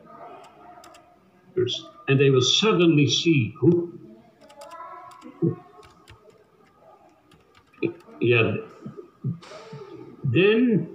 And 2.07 2.22
they 2.22 2.30
will 2.30 2.46
suddenly 2.46 3.11
see 3.11 3.50
who? 3.59 3.98
Yeah. 8.22 8.62
Then 10.22 10.94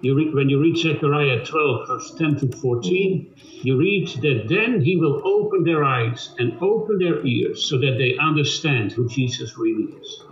you 0.00 0.14
read, 0.14 0.30
when 0.30 0.46
you 0.46 0.62
read 0.62 0.78
Zechariah 0.78 1.42
12 1.42 1.90
verse 1.90 2.14
10 2.14 2.46
to 2.46 2.46
14 2.62 3.34
you 3.66 3.74
read 3.76 4.06
that 4.22 4.46
then 4.46 4.80
he 4.80 4.94
will 4.94 5.18
open 5.26 5.66
their 5.66 5.82
eyes 5.82 6.30
and 6.38 6.54
open 6.62 7.02
their 7.02 7.18
ears 7.26 7.66
so 7.66 7.82
that 7.82 7.98
they 7.98 8.14
understand 8.22 8.94
who 8.94 9.10
Jesus 9.10 9.58
really 9.58 9.90
is 9.98 10.22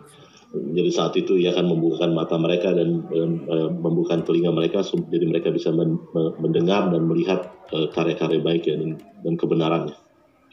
jadi 0.73 0.91
saat 0.93 1.13
itu 1.21 1.37
ia 1.37 1.53
akan 1.53 1.77
membukakan 1.77 2.17
mata 2.17 2.41
mereka 2.41 2.73
dan 2.73 3.05
eh, 3.13 3.69
membukakan 3.71 4.25
telinga 4.25 4.51
mereka 4.53 4.81
jadi 4.83 5.25
mereka 5.29 5.53
bisa 5.53 5.71
men- 5.71 6.01
me- 6.17 6.35
mendengar 6.41 6.89
dan 6.89 7.05
melihat 7.05 7.53
eh, 7.77 7.93
karya-karya 7.93 8.41
baik 8.41 8.65
dan, 8.65 8.97
dan 9.23 9.35
kebenarannya. 9.37 9.97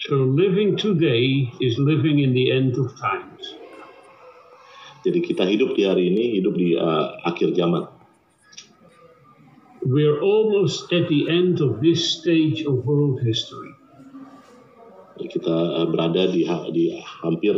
So 0.04 0.20
living 0.20 0.76
today 0.76 1.48
is 1.64 1.80
living 1.80 2.20
in 2.20 2.36
the 2.36 2.52
end 2.52 2.76
of 2.76 2.92
times. 3.00 3.56
Jadi 5.04 5.20
kita 5.24 5.48
hidup 5.48 5.76
di 5.80 5.88
hari 5.88 6.12
ini 6.12 6.44
hidup 6.44 6.54
di 6.60 6.76
eh, 6.76 7.08
akhir 7.24 7.56
zaman. 7.56 7.88
We're 9.84 10.20
almost 10.20 10.92
at 10.92 11.08
the 11.08 11.28
end 11.28 11.60
of 11.60 11.80
this 11.80 12.04
stage 12.20 12.64
of 12.68 12.84
world 12.84 13.20
history 13.24 13.63
kita 15.20 15.56
eh, 15.84 15.88
berada 15.90 16.30
di 16.30 16.46
di 16.74 16.84
hampir 16.98 17.54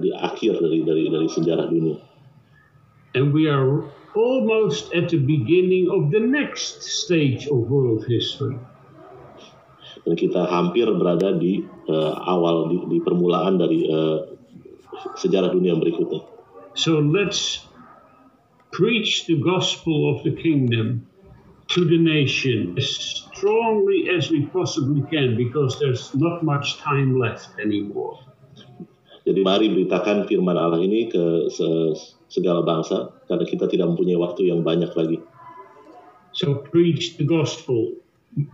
di 0.00 0.10
akhir 0.12 0.60
dari 0.60 0.80
dari 0.84 1.04
dari 1.08 1.28
sejarah 1.28 1.68
dunia 1.68 1.98
And 3.12 3.28
we 3.36 3.44
are 3.44 3.84
almost 4.16 4.88
at 4.96 5.12
the 5.12 5.20
beginning 5.20 5.92
of 5.92 6.08
the 6.08 6.20
next 6.20 6.80
stage 6.80 7.44
of 7.44 7.68
world 7.68 8.08
history. 8.08 8.56
dan 10.02 10.14
kita 10.18 10.50
hampir 10.50 10.90
berada 10.90 11.34
di 11.38 11.62
eh, 11.62 12.14
awal 12.26 12.70
di, 12.70 12.76
di 12.90 12.98
permulaan 12.98 13.58
dari 13.58 13.86
eh, 13.86 14.18
sejarah 15.18 15.54
dunia 15.54 15.78
berikutnya. 15.78 16.26
So 16.74 16.98
let's 16.98 17.62
preach 18.72 19.28
the 19.28 19.38
gospel 19.38 20.10
of 20.10 20.24
the 20.24 20.32
kingdom 20.34 21.06
to 21.76 21.84
the 21.84 22.00
nation 22.00 22.74
as 22.80 23.21
strongly 23.42 24.06
as 24.14 24.30
we 24.30 24.46
possibly 24.54 25.02
can 25.10 25.34
because 25.34 25.82
there's 25.82 26.14
not 26.14 26.46
much 26.46 26.78
time 26.78 27.18
left 27.18 27.50
anymore. 27.58 28.22
Jadi 29.26 29.42
mari 29.42 29.66
beritakan 29.66 30.30
firman 30.30 30.54
Allah 30.54 30.78
ini 30.78 31.10
ke 31.10 31.50
se- 31.50 32.14
segala 32.30 32.62
bangsa 32.62 33.10
karena 33.26 33.42
kita 33.42 33.66
tidak 33.66 33.90
mempunyai 33.90 34.18
waktu 34.18 34.46
yang 34.46 34.62
banyak 34.62 34.94
lagi. 34.94 35.18
So 36.38 36.62
preach 36.70 37.18
the 37.18 37.26
gospel 37.26 37.98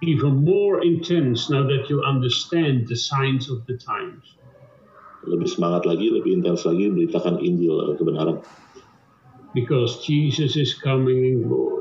even 0.01 0.41
more 0.41 0.81
intense 0.81 1.53
now 1.53 1.69
that 1.69 1.87
you 1.93 2.01
understand 2.01 2.89
the 2.89 2.97
signs 2.97 3.53
of 3.53 3.69
the 3.69 3.77
times. 3.77 4.25
lebih 5.29 5.49
semangat 5.51 5.85
lagi, 5.85 6.09
lebih 6.09 6.41
intens 6.41 6.65
lagi 6.65 6.89
beritakan 6.89 7.37
Injil 7.45 7.77
uh, 7.77 7.93
kebenaran. 8.01 8.41
Because 9.53 10.01
Jesus 10.05 10.57
is 10.57 10.73
coming 10.77 11.21
in 11.25 11.45
glory. 11.45 11.78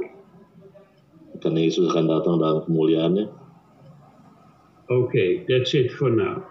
Karena 1.38 1.60
Yesus 1.62 1.90
akan 1.92 2.06
datang 2.10 2.36
dalam 2.42 2.66
kemuliaannya. 2.66 3.26
Okay, 4.88 5.44
that's 5.46 5.76
it 5.76 5.92
for 5.92 6.08
now. 6.08 6.48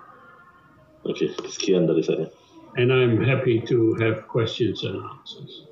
Oke, 1.07 1.33
sekian 1.49 1.89
dari 1.89 2.05
saya. 2.05 2.29
And 2.77 2.93
I'm 2.93 3.17
happy 3.25 3.65
to 3.73 3.97
have 3.97 4.29
questions 4.29 4.85
and 4.85 5.01
answers. 5.01 5.65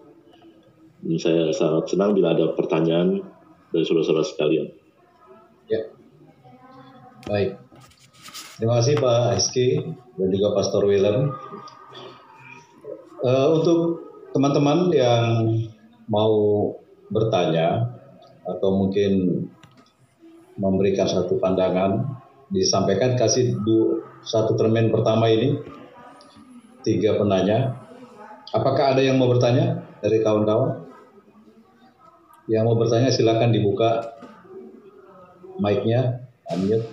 Dan 1.05 1.21
saya 1.21 1.53
sangat 1.53 1.93
senang 1.93 2.17
bila 2.17 2.33
ada 2.33 2.57
pertanyaan 2.57 3.21
dari 3.69 3.85
saudara-saudara 3.85 4.25
sekalian. 4.25 4.69
Ya. 5.69 5.93
Baik. 7.29 7.61
Terima 8.57 8.81
kasih 8.81 8.97
Pak 8.97 9.37
Eski 9.37 9.83
dan 10.17 10.29
juga 10.33 10.57
Pastor 10.57 10.89
Willem. 10.89 11.35
Eh, 13.25 13.47
untuk 13.53 14.01
teman-teman 14.33 14.89
yang 14.95 15.45
mau 16.09 16.33
bertanya 17.13 17.94
atau 18.45 18.69
mungkin 18.77 19.45
memberikan 20.61 21.09
satu 21.09 21.41
pandangan, 21.41 22.21
disampaikan 22.53 23.19
kasih 23.19 23.59
du, 23.65 24.05
satu 24.23 24.55
termen 24.55 24.93
pertama 24.93 25.27
ini 25.33 25.59
tiga 26.87 27.19
penanya. 27.19 27.81
Apakah 28.55 28.95
ada 28.95 29.03
yang 29.03 29.19
mau 29.19 29.27
bertanya 29.27 29.83
dari 29.99 30.23
kawan-kawan? 30.23 30.87
Yang 32.47 32.65
mau 32.69 32.77
bertanya 32.77 33.11
silakan 33.11 33.51
dibuka 33.51 34.21
mic-nya, 35.59 36.29
unmute. 36.53 36.87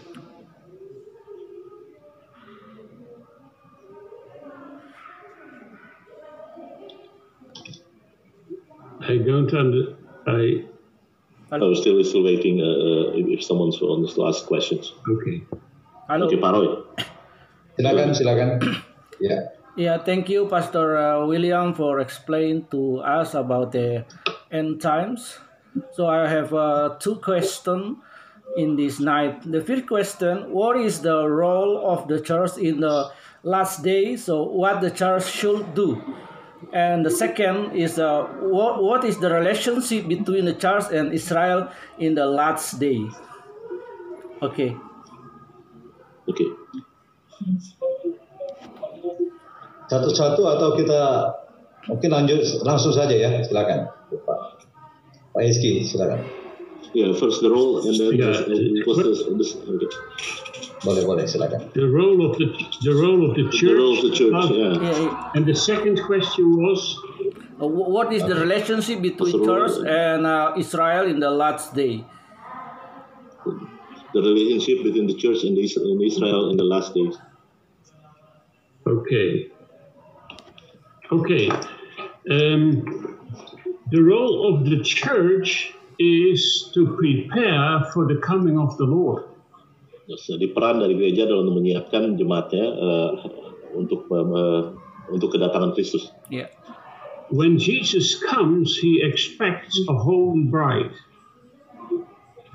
I 9.02 9.18
don't 9.18 9.52
under, 9.52 9.97
I, 10.24 10.72
I 11.52 11.58
was 11.58 11.82
still 11.82 12.02
still 12.04 12.24
waiting 12.24 12.62
uh, 12.62 12.64
uh, 12.64 13.20
if, 13.20 13.28
if 13.28 13.43
someone 13.43 13.72
wants 13.82 14.16
to 14.16 14.26
ask 14.26 14.45
questions. 14.47 14.93
okay. 15.04 15.43
Halo. 16.08 16.28
Oke, 16.28 16.39
Pak 16.39 16.52
Roy. 16.56 16.68
Silakan, 17.76 18.16
silakan. 18.16 18.49
Ya. 19.20 19.52
Yeah, 19.76 19.99
thank 19.99 20.32
you, 20.32 20.47
Pastor 20.47 20.95
uh, 20.95 21.28
William, 21.28 21.76
for 21.76 21.99
explaining 21.99 22.68
to 22.72 22.99
us 23.04 23.36
about 23.36 23.72
the 23.72 24.04
end 24.52 24.80
times. 24.80 25.39
So 25.91 26.08
I 26.08 26.28
have 26.28 26.54
uh, 26.56 26.95
two 26.99 27.20
questions 27.20 27.99
in 28.56 28.76
this 28.76 28.99
night. 28.99 29.43
The 29.43 29.60
first 29.60 29.88
question: 29.88 30.52
What 30.52 30.80
is 30.80 31.04
the 31.04 31.28
role 31.28 31.84
of 31.84 32.08
the 32.08 32.20
church 32.20 32.60
in 32.60 32.80
the 32.80 33.12
last 33.43 33.84
days? 33.84 34.24
So 34.28 34.43
what 34.43 34.80
the 34.80 34.91
church 34.91 35.28
should 35.28 35.76
do? 35.76 35.99
And 36.70 37.01
the 37.01 37.09
second 37.09 37.74
is 37.74 37.97
uh, 37.97 38.30
what 38.45 38.86
what 38.86 39.01
is 39.01 39.18
the 39.18 39.34
relationship 39.34 40.05
between 40.05 40.45
the 40.45 40.53
church 40.53 40.93
and 40.93 41.09
Israel 41.09 41.74
in 41.97 42.14
the 42.14 42.30
last 42.30 42.78
day? 42.78 43.01
Okay. 44.41 44.78
Oke. 46.30 46.45
Satu-satu 49.89 50.41
atau 50.45 50.78
kita 50.78 51.01
mungkin 51.89 52.09
lanjut 52.14 52.39
langsung 52.62 52.93
saja 52.93 53.12
ya, 53.12 53.41
silakan. 53.43 53.89
Pak 54.14 54.39
Pak 55.34 55.41
Eski, 55.41 55.84
silakan. 55.84 56.22
Yeah, 56.93 57.16
first 57.16 57.41
the 57.41 57.49
role 57.49 57.82
and 57.84 57.95
then 57.95 58.20
Yeah. 58.20 58.36
it 58.47 58.86
was 58.86 58.97
this, 58.99 59.24
this, 59.39 59.51
okay. 59.55 59.89
Boleh, 60.82 61.06
boleh, 61.06 61.30
silakan. 61.30 61.70
The 61.78 61.86
role 61.86 62.26
of 62.26 62.42
the 62.42 62.50
the 62.82 62.94
role 62.98 63.22
of 63.30 63.38
the 63.38 63.46
the 63.46 63.54
church. 63.54 63.78
role 63.78 63.94
of 63.94 64.02
the 64.02 64.14
church. 64.18 64.34
Uh, 64.34 64.50
Yeah. 64.50 64.74
Yeah, 64.82 64.98
yeah. 65.06 65.36
And 65.38 65.46
the 65.46 65.54
second 65.54 66.02
question 66.10 66.58
was 66.58 66.98
Uh, 67.62 67.68
what 67.70 68.10
is 68.12 68.26
the 68.26 68.34
relationship 68.34 69.02
between 69.06 69.38
Pastor 69.38 69.46
church 69.46 69.86
and 69.86 70.26
uh, 70.26 70.58
Israel 70.58 71.06
in 71.06 71.20
the 71.22 71.30
last 71.30 71.76
day? 71.78 72.02
The 74.14 74.22
relationship 74.22 74.82
between 74.82 75.06
the 75.06 75.14
church 75.14 75.46
and, 75.46 75.54
and 75.54 76.02
Israel 76.02 76.50
in 76.50 76.58
the 76.58 76.66
last 76.66 76.98
days. 76.98 77.16
okay. 78.88 79.52
Okay. 81.12 81.46
Um, 82.32 83.20
the 83.94 84.02
role 84.02 84.50
of 84.50 84.66
the 84.66 84.82
church 84.82 85.74
is 86.00 86.72
to 86.74 86.98
prepare 86.98 87.86
for 87.94 88.08
the 88.08 88.18
coming 88.26 88.58
of 88.58 88.76
the 88.82 88.86
Lord. 88.86 89.24
Terus, 90.12 90.28
Jadi 90.28 90.51
peran 90.51 90.84
dari 90.84 90.91
gereja 90.99 91.24
adalah 91.24 91.47
untuk 91.47 91.64
menyiapkan 91.64 92.20
jemaatnya 92.20 92.66
uh, 92.68 93.09
untuk 93.80 94.12
uh, 94.12 94.76
untuk 95.07 95.32
kedatangan 95.32 95.72
Kristus. 95.72 96.12
Yeah. 96.28 96.51
When 97.32 97.55
Jesus 97.55 98.20
comes, 98.20 98.76
he 98.76 98.99
expects 98.99 99.80
a 99.88 99.95
holy 99.95 100.51
bride. 100.51 100.91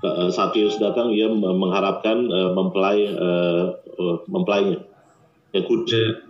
Uh, 0.05 0.29
saat 0.29 0.53
Yesus 0.53 0.77
datang, 0.77 1.17
ia 1.17 1.33
mengharapkan 1.33 2.29
uh, 2.29 2.53
mempelai 2.53 3.09
uh, 3.09 3.81
mempelainya 4.29 4.85
yang 5.57 5.65
kudus. 5.65 5.97
Uh, 5.97 6.26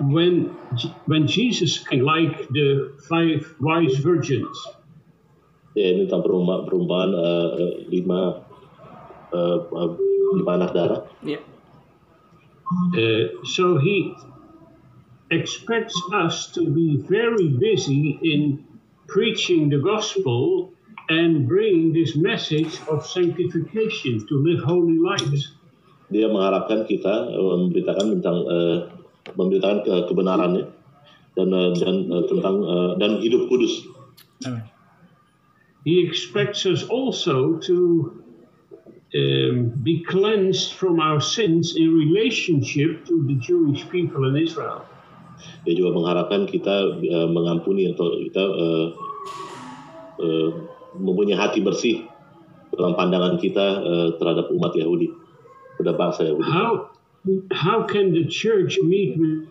when 0.00 0.56
when 1.06 1.26
Jesus 1.26 1.78
came, 1.86 2.02
like 2.02 2.48
the 2.50 2.96
five 3.08 3.46
wise 3.60 3.96
virgins, 4.02 4.56
Ya, 5.70 5.94
ini 5.94 6.10
tentang 6.10 6.26
perumba- 6.26 6.66
perumpamaan 6.66 7.10
uh, 7.14 7.48
uh, 7.54 7.74
lima 7.86 8.42
uh, 9.30 9.58
uh, 9.70 9.90
lima 10.34 10.50
anak 10.58 10.70
darah. 10.74 11.00
Yeah. 11.22 11.38
uh, 12.98 13.38
so 13.46 13.78
he 13.78 14.10
expects 15.30 15.94
us 16.10 16.50
to 16.58 16.66
be 16.74 16.98
very 17.06 17.54
busy 17.54 18.18
in 18.18 18.66
preaching 19.06 19.70
the 19.70 19.78
gospel 19.78 20.74
and 21.06 21.46
bringing 21.46 21.94
this 21.94 22.18
message 22.18 22.74
of 22.90 23.06
sanctification 23.06 24.26
to 24.26 24.34
live 24.42 24.66
holy 24.66 24.98
lives. 24.98 25.54
Dia 26.10 26.26
mengharapkan 26.26 26.84
kita 26.90 27.30
uh, 27.30 27.56
memberitakan 27.66 28.18
tentang 28.18 28.38
uh, 28.46 28.78
memberitakan 29.38 29.78
ke 29.86 29.94
kebenarannya 30.10 30.66
dan 31.38 31.48
uh, 31.54 31.70
dan 31.78 31.96
uh, 32.10 32.24
tentang 32.26 32.56
uh, 32.66 32.90
dan 32.98 33.22
hidup 33.22 33.46
kudus. 33.46 33.86
Amen. 34.42 34.66
He 35.86 36.04
expects 36.04 36.68
us 36.68 36.84
also 36.84 37.56
to 37.64 37.76
um, 39.16 39.72
be 39.80 40.04
cleansed 40.04 40.76
from 40.76 41.00
our 41.00 41.20
sins 41.24 41.72
in 41.72 41.88
relationship 41.96 43.06
to 43.08 43.24
the 43.24 43.40
Jewish 43.40 43.88
people 43.88 44.28
in 44.28 44.36
Israel. 44.36 44.84
Dia 45.64 45.72
juga 45.72 45.96
mengharapkan 45.96 46.44
kita 46.44 47.00
uh, 47.00 47.28
mengampuni 47.32 47.88
atau 47.88 48.12
kita 48.28 48.44
uh, 48.44 48.86
uh, 50.20 50.48
mempunyai 51.00 51.38
hati 51.38 51.64
bersih 51.64 52.04
dalam 52.76 52.92
pandangan 52.92 53.40
kita 53.40 53.66
uh, 53.80 54.08
terhadap 54.20 54.52
umat 54.52 54.76
Yahudi, 54.76 55.08
Yahudi. 55.84 56.44
How 56.44 56.90
how 57.52 57.84
can 57.84 58.12
the 58.12 58.26
church 58.26 58.78
meet 58.82 59.18
with 59.18 59.48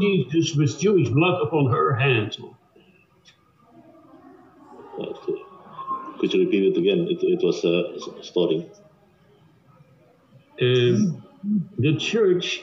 Jesus 0.00 0.56
with 0.56 0.78
Jewish 0.78 1.08
blood 1.08 1.42
upon 1.42 1.70
her 1.70 1.94
hands? 1.94 2.38
Could 6.18 6.32
you 6.32 6.40
repeat 6.44 6.76
it 6.76 6.78
again? 6.78 7.06
It, 7.10 7.22
it 7.22 7.42
was 7.42 7.64
uh, 7.64 8.22
storing. 8.22 8.70
Um, 10.60 11.22
the 11.78 11.96
church 11.96 12.62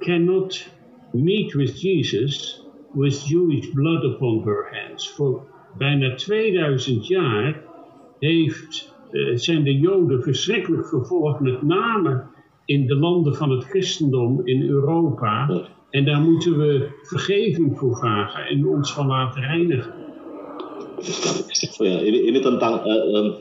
cannot 0.00 0.64
meet 1.12 1.54
with 1.54 1.76
Jesus 1.76 2.60
with 2.94 3.28
Jewish 3.28 3.70
blood 3.72 4.04
upon 4.04 4.42
her 4.44 4.68
hands. 4.70 5.10
Voor 5.10 5.42
bijna 5.78 6.14
2000 6.14 7.06
jaar 7.06 7.62
heeft, 8.18 8.94
eh, 9.10 9.36
zijn 9.36 9.64
de 9.64 9.78
Joden 9.78 10.22
verschrikkelijk 10.22 10.88
vervolgd, 10.88 11.40
met 11.40 11.62
name 11.62 12.22
in 12.64 12.86
de 12.86 12.96
landen 12.96 13.34
van 13.34 13.50
het 13.50 13.64
christendom 13.64 14.40
in 14.44 14.62
Europa. 14.68 15.62
En 15.90 16.04
daar 16.04 16.20
moeten 16.20 16.58
we 16.58 16.88
vergeving 17.02 17.78
voor 17.78 17.96
vragen 17.96 18.46
en 18.46 18.66
ons 18.66 18.92
van 18.92 19.06
laten 19.06 19.42
reinigen. 19.42 19.94
Oh 21.78 21.86
ya, 21.86 22.00
ini 22.00 22.18
ini 22.30 22.40
tentang 22.40 22.80
em, 22.86 23.34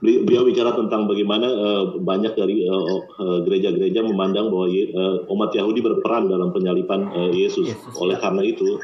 beli- 0.00 0.22
beliau 0.26 0.44
bicara 0.44 0.72
tentang 0.76 1.08
bagaimana 1.08 1.46
eh, 1.48 1.84
banyak 2.00 2.32
dari 2.36 2.66
eh, 2.66 2.98
eh, 3.00 3.38
gereja-gereja 3.44 4.00
memandang 4.04 4.48
bahwa 4.52 4.68
eh, 4.68 5.16
umat 5.32 5.50
Yahudi 5.52 5.80
berperan 5.80 6.28
dalam 6.28 6.52
penyalipan 6.52 7.10
eh, 7.12 7.30
Yesus. 7.46 7.72
Yesus, 7.72 7.92
Oleh 7.98 8.16
ya. 8.16 8.22
karena 8.28 8.42
itu, 8.44 8.78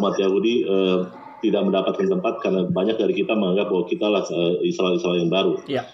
umat 0.00 0.14
Yahudi 0.16 0.64
eh, 0.66 0.98
tidak 1.44 1.62
mendapatkan 1.68 2.06
tempat 2.08 2.40
karena 2.40 2.64
banyak 2.72 2.96
dari 2.96 3.12
kita 3.12 3.36
menganggap 3.36 3.68
bahwa 3.68 3.84
kita 3.84 4.06
lah 4.08 4.24
Israel-Israel 4.64 5.20
yang 5.20 5.30
baru. 5.30 5.54
Yeah. 5.68 5.84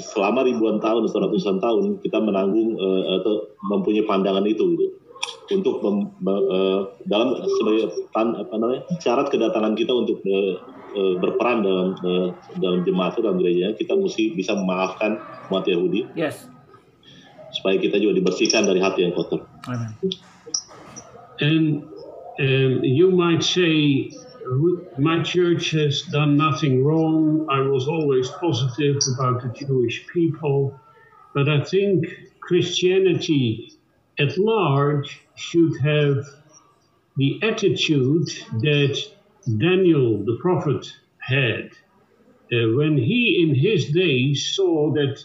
selama 0.00 0.48
ribuan 0.48 0.80
tahun 0.80 1.04
atau 1.04 1.20
ratusan 1.28 1.60
tahun 1.60 2.00
kita 2.00 2.16
menanggung 2.16 2.80
uh, 2.80 3.20
atau 3.20 3.52
mempunyai 3.60 4.08
pandangan 4.08 4.48
itu 4.48 4.72
gitu 4.72 4.88
untuk 5.52 5.84
mem, 5.84 6.10
uh, 6.24 6.96
dalam 7.06 7.36
sebagai 7.60 7.92
tan, 8.10 8.34
apa 8.34 8.56
namanya 8.56 8.82
syarat 8.98 9.28
kedatangan 9.30 9.76
kita 9.78 9.92
untuk 9.94 10.18
uh, 10.24 10.58
uh, 10.96 11.20
berperan 11.20 11.60
dalam 11.60 11.88
uh, 12.00 12.28
dalam 12.56 12.80
jemaat 12.88 13.20
dalam 13.20 13.36
gereja 13.36 13.76
kita 13.76 13.92
mesti 13.92 14.32
bisa 14.32 14.56
memaafkan 14.56 15.20
umat 15.52 15.68
Yahudi 15.68 16.08
Yes. 16.16 16.48
supaya 17.52 17.76
kita 17.76 18.00
juga 18.00 18.16
dibersihkan 18.18 18.64
dari 18.64 18.80
hati 18.80 19.04
yang 19.06 19.12
kotor. 19.12 19.44
Amen. 19.70 19.92
And 21.40 21.84
um, 22.40 22.72
you 22.84 23.12
might 23.12 23.40
say, 23.44 24.08
my 24.98 25.22
church 25.22 25.72
has 25.72 26.02
done 26.12 26.36
nothing 26.36 26.84
wrong. 26.84 27.46
I 27.48 27.60
was 27.60 27.88
always 27.88 28.28
positive 28.40 28.96
about 29.16 29.42
the 29.42 29.50
Jewish 29.56 30.04
people. 30.12 30.76
But 31.34 31.48
I 31.48 31.64
think 31.64 32.04
Christianity 32.40 33.72
at 34.18 34.36
large 34.38 35.20
should 35.36 35.76
have 35.80 36.24
the 37.16 37.40
attitude 37.42 38.28
that 38.64 38.96
Daniel 39.46 40.24
the 40.24 40.38
prophet 40.40 40.86
had 41.18 41.70
uh, 42.52 42.76
when 42.76 42.96
he 42.96 43.44
in 43.48 43.54
his 43.54 43.92
days 43.92 44.54
saw 44.54 44.92
that 44.94 45.22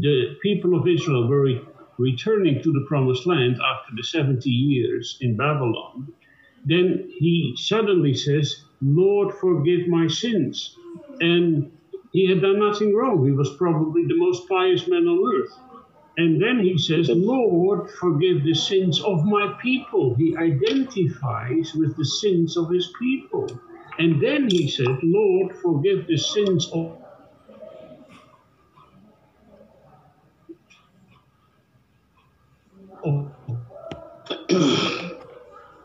the 0.00 0.36
people 0.42 0.78
of 0.78 0.86
Israel 0.88 1.28
were 1.28 1.42
re- 1.42 1.62
returning 1.98 2.62
to 2.62 2.72
the 2.72 2.84
promised 2.88 3.26
land 3.26 3.54
after 3.56 3.92
the 3.96 4.02
70 4.04 4.48
years 4.50 5.18
in 5.22 5.36
Babylon, 5.36 6.12
then 6.66 7.10
he 7.18 7.54
suddenly 7.56 8.14
says, 8.14 8.64
Lord, 8.82 9.34
forgive 9.34 9.88
my 9.88 10.06
sins. 10.06 10.76
And 11.20 11.72
he 12.12 12.28
had 12.28 12.42
done 12.42 12.60
nothing 12.60 12.94
wrong. 12.94 13.24
He 13.24 13.32
was 13.32 13.56
probably 13.56 14.04
the 14.06 14.16
most 14.18 14.48
pious 14.48 14.86
man 14.86 15.06
on 15.08 15.34
earth. 15.34 15.69
And 16.16 16.42
then 16.42 16.60
he 16.60 16.76
says, 16.76 17.08
Lord, 17.08 17.90
forgive 17.90 18.44
the 18.44 18.54
sins 18.54 19.00
of 19.00 19.24
my 19.24 19.56
people. 19.62 20.14
He 20.16 20.36
identifies 20.36 21.74
with 21.74 21.96
the 21.96 22.04
sins 22.04 22.56
of 22.56 22.70
his 22.70 22.92
people. 22.98 23.48
And 23.98 24.20
then 24.20 24.48
he 24.50 24.68
said, 24.68 24.98
Lord, 25.02 25.56
forgive 25.56 26.06
the 26.06 26.16
sins 26.16 26.68
of 26.72 26.96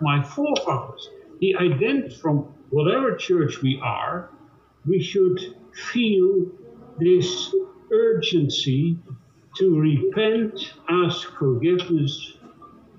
my 0.01 0.21
forefathers. 0.23 1.09
He 1.39 1.55
identified 1.55 2.19
from 2.19 2.37
whatever 2.69 3.15
church 3.15 3.61
we 3.61 3.79
are, 3.83 4.29
we 4.85 5.01
should 5.01 5.39
feel 5.73 6.51
this 6.99 7.53
urgency 7.91 8.97
to 9.57 9.79
repent, 9.79 10.75
ask 10.89 11.27
forgiveness 11.39 12.35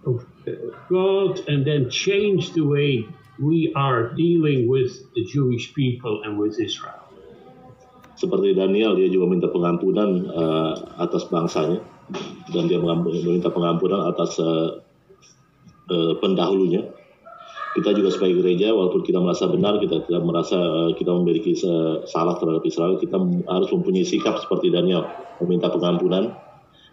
of 0.07 0.25
uh, 0.49 0.73
God, 0.89 1.45
and 1.49 1.67
then 1.67 1.91
change 1.91 2.53
the 2.53 2.65
way 2.65 3.05
we 3.37 3.73
are 3.77 4.17
dealing 4.17 4.65
with 4.69 4.93
the 5.13 5.25
Jewish 5.29 5.75
people 5.75 6.25
and 6.25 6.41
with 6.41 6.57
Israel. 6.57 7.05
Seperti 8.17 8.57
Daniel, 8.57 8.97
dia 8.97 9.13
juga 9.13 9.29
minta 9.29 9.49
pengampunan 9.53 10.25
uh, 10.33 10.73
atas 11.05 11.29
bangsanya 11.29 11.85
dan 12.49 12.65
dia 12.65 12.81
meminta 12.81 13.53
pengampunan 13.53 14.09
atas 14.09 14.41
uh, 14.41 14.81
uh, 15.93 16.15
pendahulunya. 16.25 16.89
Kita 17.77 17.93
juga 17.93 18.09
sebagai 18.09 18.41
gereja, 18.41 18.73
walaupun 18.73 19.05
kita 19.05 19.21
merasa 19.21 19.53
benar, 19.53 19.77
kita 19.85 20.09
tidak 20.09 20.25
merasa 20.25 20.57
uh, 20.57 20.97
kita 20.97 21.13
memiliki 21.13 21.53
salah 22.09 22.41
terhadap 22.41 22.65
Israel, 22.65 22.97
kita 22.97 23.21
harus 23.53 23.69
mempunyai 23.69 24.09
sikap 24.09 24.41
seperti 24.41 24.73
Daniel, 24.73 25.05
meminta 25.45 25.69
pengampunan 25.69 26.46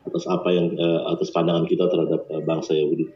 atas 0.04 0.24
apa 0.28 0.50
yang 0.52 0.76
uh, 0.76 1.16
atas 1.16 1.32
pandangan 1.32 1.66
kita 1.68 1.88
terhadap 1.88 2.22
uh, 2.30 2.42
bangsa 2.44 2.76
Yahudi. 2.76 3.08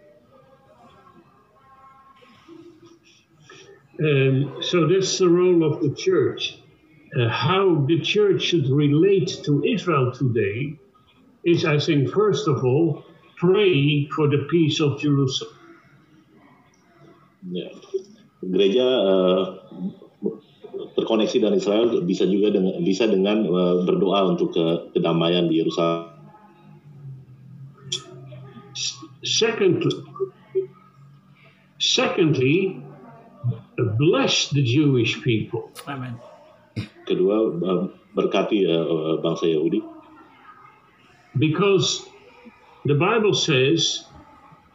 Um, 3.98 4.62
so 4.62 4.86
that's 4.86 5.18
the 5.18 5.26
role 5.26 5.66
of 5.66 5.82
the 5.82 5.90
church. 5.98 6.62
Uh, 7.18 7.30
how 7.30 7.82
the 7.90 7.98
church 8.04 8.46
should 8.46 8.70
relate 8.70 9.42
to 9.42 9.64
Israel 9.66 10.14
today 10.14 10.78
is, 11.42 11.66
I 11.66 11.82
think, 11.82 12.14
first 12.14 12.46
of 12.46 12.62
all, 12.62 13.02
pray 13.42 14.06
for 14.14 14.30
the 14.30 14.46
peace 14.52 14.78
of 14.84 15.02
Jerusalem. 15.02 15.56
Ya. 17.48 17.74
Gereja 18.44 18.86
uh, 18.86 19.42
terkoneksi 20.94 21.42
dengan 21.42 21.58
Israel 21.58 22.06
bisa 22.06 22.30
juga 22.30 22.54
dengan 22.54 22.78
bisa 22.86 23.10
dengan 23.10 23.50
uh, 23.50 23.82
berdoa 23.82 24.36
untuk 24.36 24.54
ke- 24.54 24.94
kedamaian 24.94 25.50
di 25.50 25.64
Yerusalem. 25.64 26.17
Secondly, 29.38 29.92
secondly, 31.78 32.82
bless 33.78 34.50
the 34.50 34.64
Jewish 34.64 35.22
people. 35.22 35.70
Amen. 35.86 36.18
Kedua 37.06 37.54
berkati 38.18 38.66
uh, 38.66 38.74
uh, 38.82 39.22
bangsa 39.22 39.46
Yahudi 39.46 39.86
Because 41.38 42.02
the 42.86 42.98
Bible 42.98 43.38
says, 43.38 44.10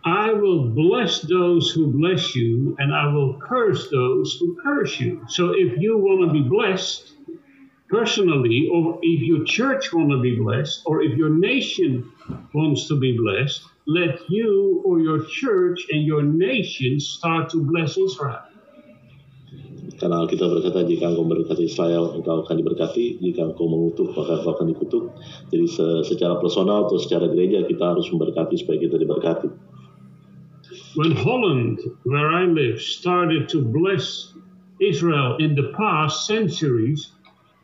I 0.06 0.30
will 0.32 0.70
bless 0.70 1.26
those 1.26 1.74
who 1.74 1.90
bless 1.90 2.34
you, 2.38 2.76
and 2.78 2.94
I 2.94 3.10
will 3.10 3.42
curse 3.42 3.90
those 3.90 4.38
who 4.38 4.62
curse 4.62 4.94
you. 5.02 5.26
So 5.26 5.58
if 5.58 5.74
you 5.82 5.98
want 5.98 6.22
to 6.26 6.30
be 6.30 6.46
blessed 6.46 7.18
personally, 7.90 8.70
or 8.70 8.98
if 9.02 9.26
your 9.26 9.42
church 9.42 9.92
want 9.92 10.10
to 10.14 10.22
be 10.22 10.38
blessed, 10.38 10.86
or 10.86 11.02
if 11.02 11.18
your 11.18 11.34
nation 11.34 12.10
wants 12.54 12.86
to 12.88 12.98
be 12.98 13.18
blessed, 13.18 13.66
let 13.86 14.18
you 14.28 14.82
or 14.86 15.00
your 15.00 15.24
church 15.26 15.86
and 15.90 16.06
your 16.06 16.22
nation 16.22 17.00
start 17.00 17.50
to 17.50 17.62
bless 17.62 17.98
Israel. 17.98 18.42
karena 20.02 20.26
Alkitab 20.26 20.50
berkata 20.50 20.82
jika 20.82 21.14
engkau 21.14 21.22
memberkati 21.22 21.70
Israel 21.70 22.10
engkau 22.18 22.42
akan 22.42 22.58
diberkati. 22.58 23.22
Jika 23.22 23.54
engkau 23.54 23.70
mengutuk 23.70 24.10
maka 24.18 24.42
engkau 24.42 24.58
akan 24.58 24.66
dikutuk. 24.74 25.04
Jadi 25.54 25.66
se- 25.70 26.02
secara 26.10 26.42
personal 26.42 26.90
atau 26.90 26.98
secara 26.98 27.30
gereja 27.30 27.62
kita 27.70 27.94
harus 27.94 28.10
memberkati 28.10 28.58
supaya 28.58 28.82
kita 28.82 28.98
diberkati. 28.98 29.46
When 30.98 31.14
Holland, 31.14 31.80
where 32.04 32.28
I 32.28 32.50
live, 32.50 32.82
started 32.82 33.48
to 33.54 33.62
bless 33.62 34.34
Israel 34.82 35.38
in 35.40 35.54
the 35.54 35.72
past 35.78 36.26
centuries, 36.26 37.14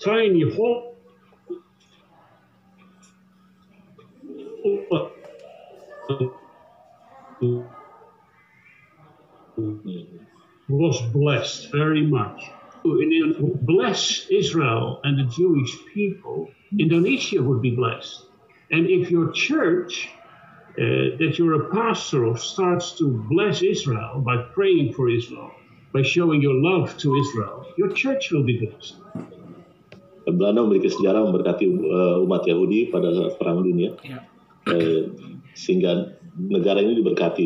tiny 0.00 0.46
Holland 0.46 0.87
was 10.68 11.02
blessed 11.12 11.68
very 11.72 12.06
much. 12.06 12.42
In- 12.84 13.58
Bless 13.62 14.26
Israel 14.30 15.00
and 15.04 15.18
the 15.18 15.24
Jewish 15.24 15.72
people, 15.94 16.54
Indonesia 16.78 17.42
would 17.42 17.62
be 17.62 17.72
blessed. 17.76 18.26
And 18.70 18.86
if 18.88 19.10
your 19.10 19.32
church 19.32 20.08
uh, 20.78 21.16
that 21.20 21.36
you're 21.38 21.68
a 21.68 21.70
pastor 21.74 22.24
of 22.24 22.40
starts 22.40 22.98
to 22.98 23.06
bless 23.30 23.62
Israel 23.62 24.22
by 24.24 24.36
praying 24.54 24.94
for 24.94 25.10
Israel, 25.10 25.52
by 25.92 26.02
showing 26.02 26.42
your 26.42 26.54
love 26.54 26.96
to 26.98 27.16
Israel, 27.16 27.66
your 27.78 27.92
church 27.92 28.30
will 28.32 28.44
be 28.44 28.58
blessed. 28.64 28.94
Belanda 30.28 30.62
memiliki 30.62 30.88
sejarah 30.92 31.24
memberkati 31.26 31.66
uh, 31.66 32.18
umat 32.24 32.46
Yahudi 32.46 32.92
pada 32.92 33.10
saat 33.12 33.36
perang 33.40 33.64
dunia 33.64 33.96
Ya. 34.04 34.20
eh, 34.70 35.08
sehingga 35.58 36.14
negara 36.38 36.78
ini 36.78 37.02
diberkati 37.02 37.44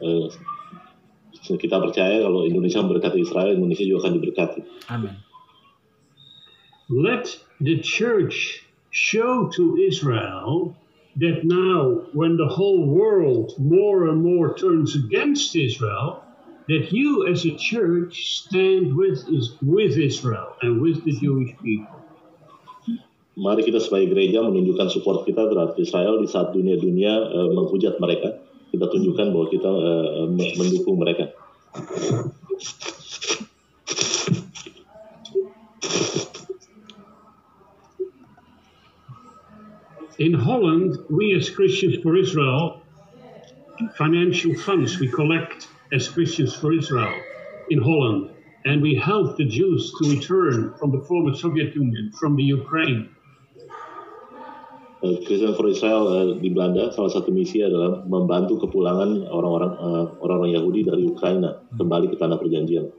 Eh, 0.00 1.56
kita 1.56 1.76
percaya 1.80 2.20
kalau 2.24 2.48
Indonesia 2.48 2.80
memberkati 2.80 3.20
Israel 3.20 3.56
Indonesia 3.56 3.84
juga 3.84 4.08
akan 4.08 4.14
diberkati 4.16 4.60
Amen. 4.88 5.16
Let 6.90 7.30
the 7.60 7.78
church 7.84 8.66
show 8.90 9.46
to 9.54 9.78
Israel 9.78 10.74
that 11.16 11.44
now, 11.44 12.06
when 12.12 12.36
the 12.36 12.46
whole 12.48 12.86
world 12.86 13.54
more 13.58 14.08
and 14.08 14.22
more 14.22 14.54
turns 14.54 14.96
against 14.96 15.54
Israel, 15.54 16.22
that 16.68 16.92
you 16.92 17.26
as 17.26 17.44
a 17.44 17.54
church 17.56 18.42
stand 18.42 18.94
with, 18.94 19.22
is, 19.28 19.56
with 19.62 19.98
Israel 19.98 20.56
and 20.62 20.80
with 20.80 21.04
the 21.04 21.12
Jewish 21.12 21.56
people. 21.62 21.99
Mari 23.38 23.62
kita 23.62 23.78
sebagai 23.78 24.10
gereja 24.10 24.42
menunjukkan 24.42 24.90
support 24.90 25.22
kita 25.22 25.46
terhadap 25.46 25.78
Israel 25.78 26.18
di 26.18 26.26
saat 26.26 26.50
dunia-dunia 26.50 27.14
eh, 27.30 27.48
menghujat 27.54 28.02
mereka. 28.02 28.42
Kita 28.70 28.86
tunjukkan 28.86 29.26
bahwa 29.34 29.46
kita 29.50 29.70
me- 30.30 30.54
mendukung 30.54 30.98
mereka. 30.98 31.30
In 40.20 40.34
Holland, 40.34 40.98
we 41.08 41.32
as 41.34 41.48
Christians 41.48 41.96
for 42.02 42.14
Israel, 42.16 42.82
financial 43.96 44.54
funds 44.54 45.00
we 45.00 45.08
collect 45.08 45.66
as 45.92 46.08
Christians 46.08 46.54
for 46.54 46.72
Israel 46.72 47.14
in 47.70 47.80
Holland, 47.80 48.30
and 48.66 48.82
we 48.82 48.94
help 48.94 49.38
the 49.38 49.46
Jews 49.48 49.94
to 49.98 50.10
return 50.10 50.74
from 50.78 50.92
the 50.92 51.00
former 51.08 51.34
Soviet 51.34 51.74
Union, 51.74 52.12
from 52.20 52.36
the 52.36 52.42
Ukraine. 52.42 53.08
Uh, 55.02 55.16
Christian 55.24 55.56
for 55.56 55.66
Israel 55.68 56.04
uh, 56.08 56.26
di 56.36 56.48
Belanda 56.52 56.92
salah 56.92 57.12
satu 57.12 57.32
misi 57.32 57.64
adalah 57.64 58.04
membantu 58.04 58.60
kepulangan 58.68 59.28
orang-orang 59.28 59.72
uh, 59.80 60.04
orang-orang 60.20 60.52
Yahudi 60.60 60.80
dari 60.86 61.02
Ukraina 61.08 61.64
kembali 61.74 62.06
ke 62.12 62.16
tanah 62.20 62.36
perjanjian. 62.36 62.92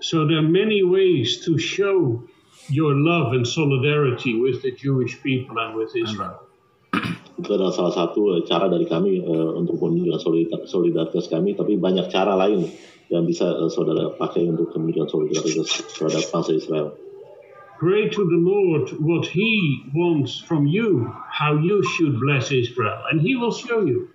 So 0.00 0.28
there 0.28 0.38
are 0.38 0.46
many 0.46 0.84
ways 0.84 1.42
to 1.48 1.56
show 1.58 2.22
your 2.68 2.92
love 2.94 3.32
and 3.32 3.46
solidarity 3.46 4.36
with 4.38 4.62
the 4.62 4.72
Jewish 4.72 5.18
people 5.22 5.56
and 5.58 5.74
with 5.76 5.92
Israel. 5.96 6.46
Itu 7.40 7.52
adalah 7.52 7.72
salah 7.72 7.94
satu 7.94 8.40
cara 8.48 8.68
dari 8.72 8.88
kami 8.88 9.20
uh, 9.20 9.60
untuk 9.60 9.76
menunjukkan 9.80 10.20
solidaritas, 10.20 10.60
solidaritas 10.72 11.26
kami, 11.28 11.52
tapi 11.52 11.76
banyak 11.76 12.08
cara 12.08 12.32
lain 12.32 12.64
yang 13.12 13.28
bisa 13.28 13.44
uh, 13.46 13.68
saudara 13.68 14.14
pakai 14.16 14.48
untuk 14.48 14.72
menunjukkan 14.72 15.10
solidaritas 15.10 15.68
terhadap 15.96 16.24
bangsa 16.32 16.52
Israel. 16.56 17.05
Pray 17.76 18.08
to 18.08 18.22
the 18.24 18.40
Lord 18.40 18.88
what 19.04 19.28
He 19.28 19.84
wants 19.92 20.40
from 20.40 20.64
you, 20.64 21.12
how 21.28 21.60
you 21.60 21.84
should 21.96 22.16
bless 22.20 22.48
Israel, 22.48 23.04
and 23.12 23.20
He 23.20 23.36
will 23.36 23.52
show 23.52 23.84
you. 23.84 24.08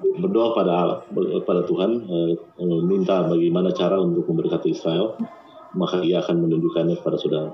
Berdoa 0.00 0.56
pada 0.56 0.72
Allah, 0.72 0.98
pada 1.44 1.68
Tuhan, 1.68 2.08
uh, 2.08 2.80
minta 2.88 3.28
bagaimana 3.28 3.76
cara 3.76 4.00
untuk 4.00 4.24
memberkati 4.32 4.72
Israel, 4.72 5.20
maka 5.76 6.00
Ia 6.00 6.24
akan 6.24 6.48
menunjukkannya 6.48 6.96
kepada 6.96 7.20
saudara. 7.20 7.52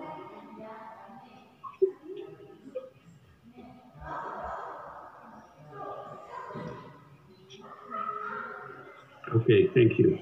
Okay, 9.42 9.66
thank 9.74 9.98
you. 9.98 10.14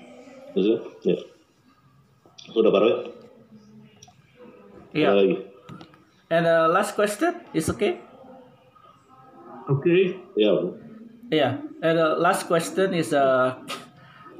Maksudnya, 0.57 0.81
ya. 1.05 1.17
Sudah 2.49 2.73
Pak 2.73 3.24
Roy? 4.95 5.01
Yeah. 5.03 5.11
Ada 5.11 5.19
lagi? 5.19 5.37
And 6.31 6.45
uh, 6.47 6.67
last 6.71 6.95
question 6.95 7.35
is 7.53 7.69
okay? 7.71 8.01
Okay. 9.69 10.17
Yeah. 10.37 10.73
Yeah. 11.31 11.53
And 11.83 11.99
uh, 11.99 12.17
last 12.19 12.47
question 12.47 12.95
is 12.95 13.13
uh, 13.13 13.57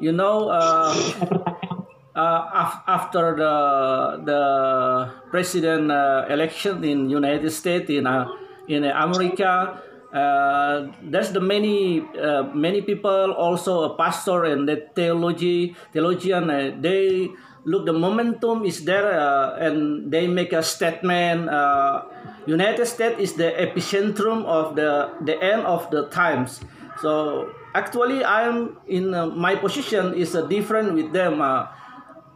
you 0.01 0.13
know 0.13 0.49
uh, 0.49 0.95
uh, 2.17 2.41
af- 2.53 2.83
after 2.87 3.37
the 3.37 3.55
the 4.25 4.43
president 5.31 5.91
uh, 5.91 6.27
election 6.29 6.85
in 6.85 7.11
United 7.11 7.51
States 7.51 7.91
in 7.91 8.07
uh, 8.07 8.29
in 8.69 8.85
America. 8.85 9.81
Uh, 10.15 10.95
there's 11.03 11.35
the 11.35 11.43
many 11.43 11.99
uh, 12.15 12.47
many 12.55 12.79
people 12.79 13.35
also 13.35 13.83
a 13.83 13.99
pastor 13.99 14.47
and 14.47 14.63
the 14.71 14.87
theology 14.95 15.75
theologian 15.91 16.47
uh, 16.47 16.71
they 16.79 17.27
look 17.65 17.87
the 17.87 17.93
momentum 17.93 18.65
is 18.65 18.85
there 18.85 19.09
uh, 19.19 19.57
and 19.57 20.11
they 20.13 20.27
make 20.27 20.53
a 20.53 20.63
statement 20.63 21.49
uh, 21.49 22.05
united 22.47 22.87
states 22.87 23.17
is 23.19 23.33
the 23.35 23.53
epicentrum 23.57 24.45
of 24.45 24.77
the 24.77 25.11
the 25.25 25.37
end 25.41 25.65
of 25.65 25.89
the 25.91 26.09
times. 26.13 26.61
So 27.01 27.49
actually 27.75 28.25
i'm 28.25 28.79
in 28.87 29.13
uh, 29.13 29.27
my 29.27 29.59
position 29.59 30.15
is 30.15 30.33
uh, 30.39 30.47
different 30.47 30.95
with 30.95 31.11
them 31.13 31.43
uh, 31.43 31.67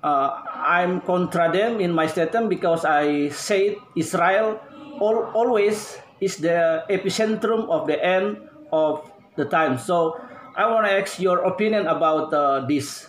uh, 0.03 0.29
i'm 0.66 1.01
contra 1.07 1.47
them 1.51 1.81
in 1.81 1.95
my 1.95 2.11
statement 2.11 2.51
because 2.51 2.85
i 2.85 3.31
said 3.31 3.79
israel 3.95 4.59
all, 4.99 5.31
always 5.33 5.97
is 6.20 6.37
the 6.43 6.83
epicentrum 6.91 7.70
of 7.70 7.87
the 7.87 7.97
end 8.03 8.37
of 8.74 9.07
the 9.39 9.47
time 9.47 9.79
so 9.79 10.18
i 10.59 10.66
want 10.66 10.85
to 10.85 10.91
ask 10.91 11.22
your 11.22 11.47
opinion 11.47 11.87
about 11.87 12.35
uh, 12.35 12.66
this 12.66 13.07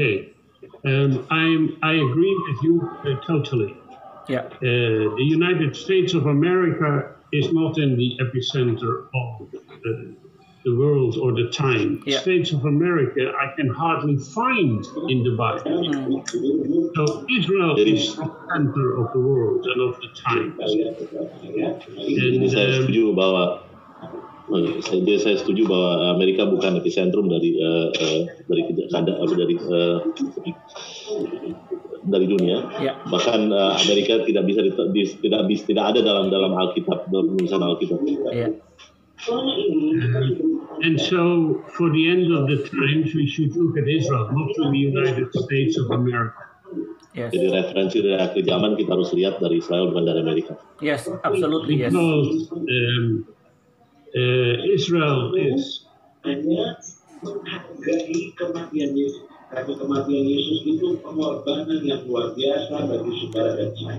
Okay. 0.00 0.32
Um, 0.84 1.26
I'm, 1.30 1.76
I 1.82 1.92
agree 1.92 2.36
with 2.48 2.62
you 2.62 2.90
uh, 3.04 3.26
totally. 3.26 3.76
yeah 4.28 4.46
Uh, 4.46 5.12
the 5.20 5.26
United 5.38 5.76
States 5.76 6.14
of 6.14 6.24
America 6.26 6.90
is 7.32 7.46
not 7.52 7.72
in 7.84 7.90
the 8.00 8.10
epicenter 8.24 8.92
of 9.22 9.30
uh, 9.52 9.90
the 10.64 10.72
world 10.82 11.16
or 11.22 11.30
the 11.40 11.48
time. 11.66 12.02
Yeah. 12.06 12.20
States 12.20 12.52
of 12.56 12.62
America 12.64 13.22
I 13.44 13.46
can 13.56 13.68
hardly 13.82 14.16
find 14.38 14.80
in 15.12 15.18
the 15.28 15.34
Bible. 15.44 16.24
So 16.96 17.02
Israel 17.38 17.74
Jadi- 17.76 17.92
is 17.94 18.16
the 18.16 18.28
center 18.52 18.86
of 19.00 19.06
the 19.14 19.22
world 19.30 19.60
and 19.70 19.80
of 19.88 19.94
the 20.02 20.10
times. 20.28 20.56
Jadi 22.20 22.36
And 22.40 22.50
saya 22.56 22.80
um, 22.80 23.60
bahwa 24.50 24.66
eh, 24.66 24.82
saya, 24.82 24.98
jadi 25.00 25.18
saya 25.22 25.36
setuju 25.38 25.62
bahwa 25.64 25.90
Amerika 26.12 26.42
bukan 26.44 26.76
epicentrum 26.76 27.30
dari 27.30 27.54
eh, 27.54 27.88
eh, 27.94 28.20
dari 28.44 28.62
kanda 28.90 29.14
apa 29.16 29.32
dari 29.32 29.54
eh, 29.54 29.98
dari 32.02 32.26
dunia. 32.26 32.58
Ya. 32.82 32.92
Bahkan 33.06 33.40
eh, 33.48 33.72
Amerika 33.78 34.26
tidak 34.26 34.44
bisa 34.44 34.60
di, 34.60 34.70
di- 34.92 35.16
tidak 35.22 35.46
bisa 35.46 35.62
tidak 35.64 35.84
ada 35.94 36.00
dalam 36.02 36.26
dalam 36.28 36.52
Alkitab 36.52 37.06
dalam 37.08 37.32
penulisan 37.32 37.62
Alkitab. 37.62 37.98
yeah 38.34 38.50
And 40.80 40.96
so, 40.96 41.60
for 41.76 41.92
the 41.92 42.08
end 42.08 42.32
of 42.32 42.48
the 42.48 42.56
times, 42.64 43.12
we 43.12 43.28
should 43.28 43.52
look 43.52 43.76
at 43.76 43.84
Israel, 43.84 44.32
not 44.32 44.48
to 44.56 44.72
the 44.72 44.80
United 44.80 45.28
States 45.36 45.76
of 45.76 45.92
America. 45.92 46.40
yes 47.12 47.28
Jadi 47.34 47.46
referensi 47.52 48.00
dari 48.00 48.16
akhir 48.16 48.46
zaman 48.46 48.78
kita 48.78 48.94
harus 48.94 49.10
lihat 49.12 49.42
dari 49.42 49.58
Israel 49.60 49.90
bukan 49.92 50.04
dari 50.08 50.20
Amerika. 50.24 50.54
yes 50.80 51.04
absolutely 51.20 51.82
yes 51.84 51.92
Because 51.92 52.48
um, 52.54 52.64
uh, 52.64 53.04
Israel 54.66 55.32
is 55.34 55.86
hanya 56.22 56.76
menghargai 57.20 58.34
kematian 58.34 58.90
Yesus. 58.92 59.24
Karena 59.50 59.74
kematian 59.74 60.24
Yesus 60.24 60.58
itu 60.62 60.86
pengorbanan 61.02 61.82
yang 61.82 62.06
luar 62.06 62.30
biasa 62.38 62.86
bagi 62.86 63.12
saudara 63.26 63.50
dan 63.58 63.70
saya. 63.74 63.98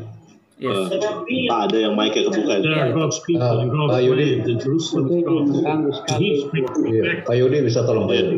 yes 0.62 0.78
Eh, 0.88 0.88
Tetapi 0.96 1.36
Pak 1.50 1.60
ada 1.68 1.78
yang 1.82 1.94
mic 1.98 2.14
kebuka. 2.14 2.62
they 2.62 2.72
are 2.72 2.94
God's 2.94 3.18
people 3.26 3.44
Ah, 3.44 3.60
and 3.60 3.74
God's 3.74 3.98
Pak 3.98 4.02
Yudi. 4.06 4.28
and 4.40 4.60
Jerusalem 4.62 5.06
is 5.12 5.24
God's. 5.26 5.98
He's 6.22 6.42
bringing 6.48 6.86
Iya, 6.88 7.26
Pak 7.26 7.36
Yudi 7.36 7.58
bisa 7.66 7.82
tolong 7.84 8.06
Pak 8.08 8.16
Yudi. 8.16 8.38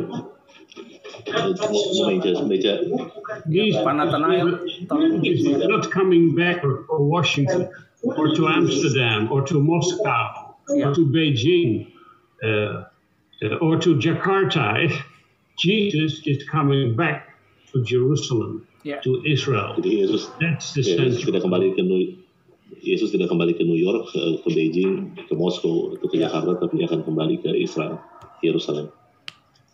Meja 2.47 2.73
tolong. 2.81 3.11
He's 5.21 5.45
not 5.67 5.91
coming 5.91 6.35
back 6.35 6.63
or, 6.63 6.85
or 6.89 7.03
Washington 7.03 7.69
or 8.03 8.31
to 8.35 8.47
Amsterdam 8.47 9.31
or 9.31 9.43
to 9.47 9.59
Moscow 9.59 10.42
Yeah. 10.69 10.89
or 10.89 10.95
to 10.95 11.03
Beijing 11.05 11.91
uh, 12.43 12.87
uh, 13.43 13.55
or 13.61 13.77
to 13.79 13.95
Jakarta. 13.97 14.89
Jesus 15.59 16.21
is 16.25 16.47
coming 16.49 16.95
back 16.95 17.29
to 17.71 17.83
Jerusalem, 17.83 18.65
Yeah. 18.81 18.99
to 19.05 19.21
Israel. 19.27 19.77
Jadi 19.77 20.01
Yesus 20.01 20.31
That's 20.41 20.73
the 20.73 20.81
Yesus 20.81 21.21
central. 21.21 21.29
tidak 21.29 21.41
kembali 21.45 21.67
ke 21.77 21.81
New 21.85 22.01
Yesus 22.81 23.13
tidak 23.13 23.29
kembali 23.29 23.53
ke 23.53 23.61
New 23.63 23.77
York, 23.77 24.09
ke, 24.09 24.41
ke 24.41 24.49
Beijing, 24.49 25.13
ke 25.13 25.33
Moskow, 25.37 25.93
atau 25.93 26.09
ke 26.09 26.17
Jakarta, 26.17 26.57
tapi 26.57 26.81
dia 26.81 26.89
akan 26.89 27.05
kembali 27.05 27.37
ke 27.45 27.53
Israel, 27.53 28.01
Yerusalem. 28.41 28.89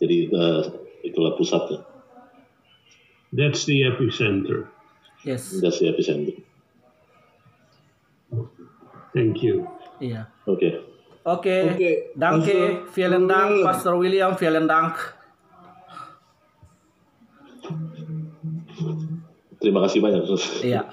Jadi 0.04 0.28
eh, 0.30 0.64
itulah 1.08 1.34
pusatnya. 1.40 1.80
That's 3.32 3.64
the 3.64 3.88
epicenter. 3.88 4.68
yes 5.24 5.48
That's 5.64 5.80
the 5.80 5.96
epicenter. 5.96 6.44
Thank 9.16 9.42
you. 9.42 9.66
Iya 10.00 10.28
Oke. 10.48 10.70
oke 11.24 11.56
Oke, 11.76 11.92
danke 12.16 12.88
vielen 12.96 13.28
dank. 13.28 13.62
Pastor 13.62 14.00
William 14.00 14.34
vielen 14.36 14.66
dank 14.66 14.96
Terima 19.60 19.84
kasih 19.84 20.00
banyak. 20.00 20.24
iya 20.64 20.88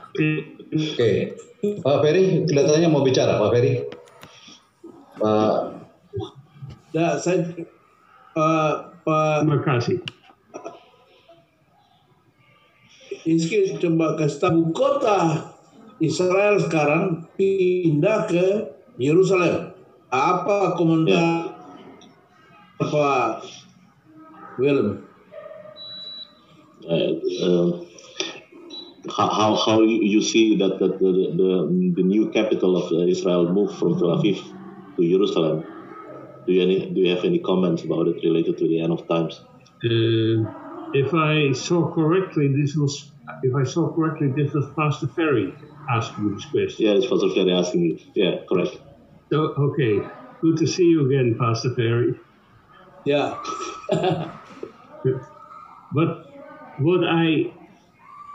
Oke, 0.67 1.39
Pak 1.79 1.97
Ferry 2.03 2.43
kelihatannya 2.51 2.91
mau 2.91 3.07
bicara, 3.07 3.39
Pak 3.39 3.51
Ferry. 3.55 3.87
Pak, 5.23 5.55
Ya, 6.91 7.15
saya 7.21 7.45
uh, 8.35 8.73
Pak 9.07 9.47
Terima 9.47 9.61
kasih. 9.63 9.99
Rizky 13.27 13.79
coba 13.79 14.19
kasih 14.19 14.39
tahu 14.39 14.61
kota 14.75 15.51
Israel 15.99 16.59
sekarang 16.63 17.27
pindah 17.35 18.27
ke 18.31 18.47
Yerusalem. 18.99 19.77
Apa 20.09 20.73
komentar 20.79 21.53
Pak 22.81 23.45
Willem? 24.57 25.05
Uh, 26.87 27.13
uh, 27.43 27.71
how, 29.11 29.29
how 29.29 29.51
how 29.57 29.77
you 29.83 30.23
see 30.23 30.57
that 30.57 30.79
the 30.79 30.89
the, 30.97 31.13
the, 31.35 31.51
the 31.97 32.05
new 32.05 32.31
capital 32.31 32.77
of 32.77 32.93
Israel 33.09 33.53
moved 33.53 33.79
from 33.79 33.99
Tel 33.99 34.17
Aviv 34.17 34.39
to 34.97 35.03
Jerusalem? 35.03 35.65
Do 36.47 36.53
you 36.53 36.63
any 36.63 36.95
do 36.95 37.01
you 37.01 37.11
have 37.11 37.25
any 37.25 37.41
comments 37.41 37.83
about 37.83 38.07
it 38.09 38.23
related 38.23 38.57
to 38.59 38.69
the 38.69 38.81
end 38.81 38.93
of 38.93 39.09
times? 39.09 39.35
Uh, 39.83 40.47
if 40.95 41.13
I 41.13 41.53
saw 41.53 41.93
correctly, 41.93 42.55
this 42.55 42.77
was 42.77 43.13
if 43.43 43.53
I 43.55 43.65
saw 43.65 43.93
correctly, 43.93 44.33
this 44.37 44.55
was 44.55 44.71
Pastor 44.79 45.09
Ferry 45.09 45.53
asking 45.91 46.33
this 46.33 46.47
question. 46.47 46.87
Yeah, 46.87 46.93
it's 46.95 47.07
Pastor 47.11 47.31
Ferry 47.35 47.53
asking 47.53 47.83
you. 47.83 47.99
Yeah, 48.15 48.47
correct. 48.49 48.79
So, 49.33 49.39
okay, 49.59 50.01
good 50.43 50.59
to 50.59 50.67
see 50.67 50.85
you 50.85 51.07
again, 51.07 51.37
Pastor 51.39 51.75
Ferry. 51.75 52.15
Yeah. 53.05 53.39
But 55.93 56.27
what 56.79 57.05
I 57.05 57.53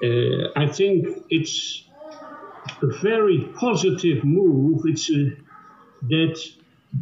uh, 0.03 0.47
I 0.55 0.67
think 0.67 1.07
it's 1.29 1.83
a 2.81 2.87
very 3.01 3.53
positive 3.59 4.23
move. 4.23 4.81
It's 4.85 5.09
a, 5.11 5.31
that 6.09 6.39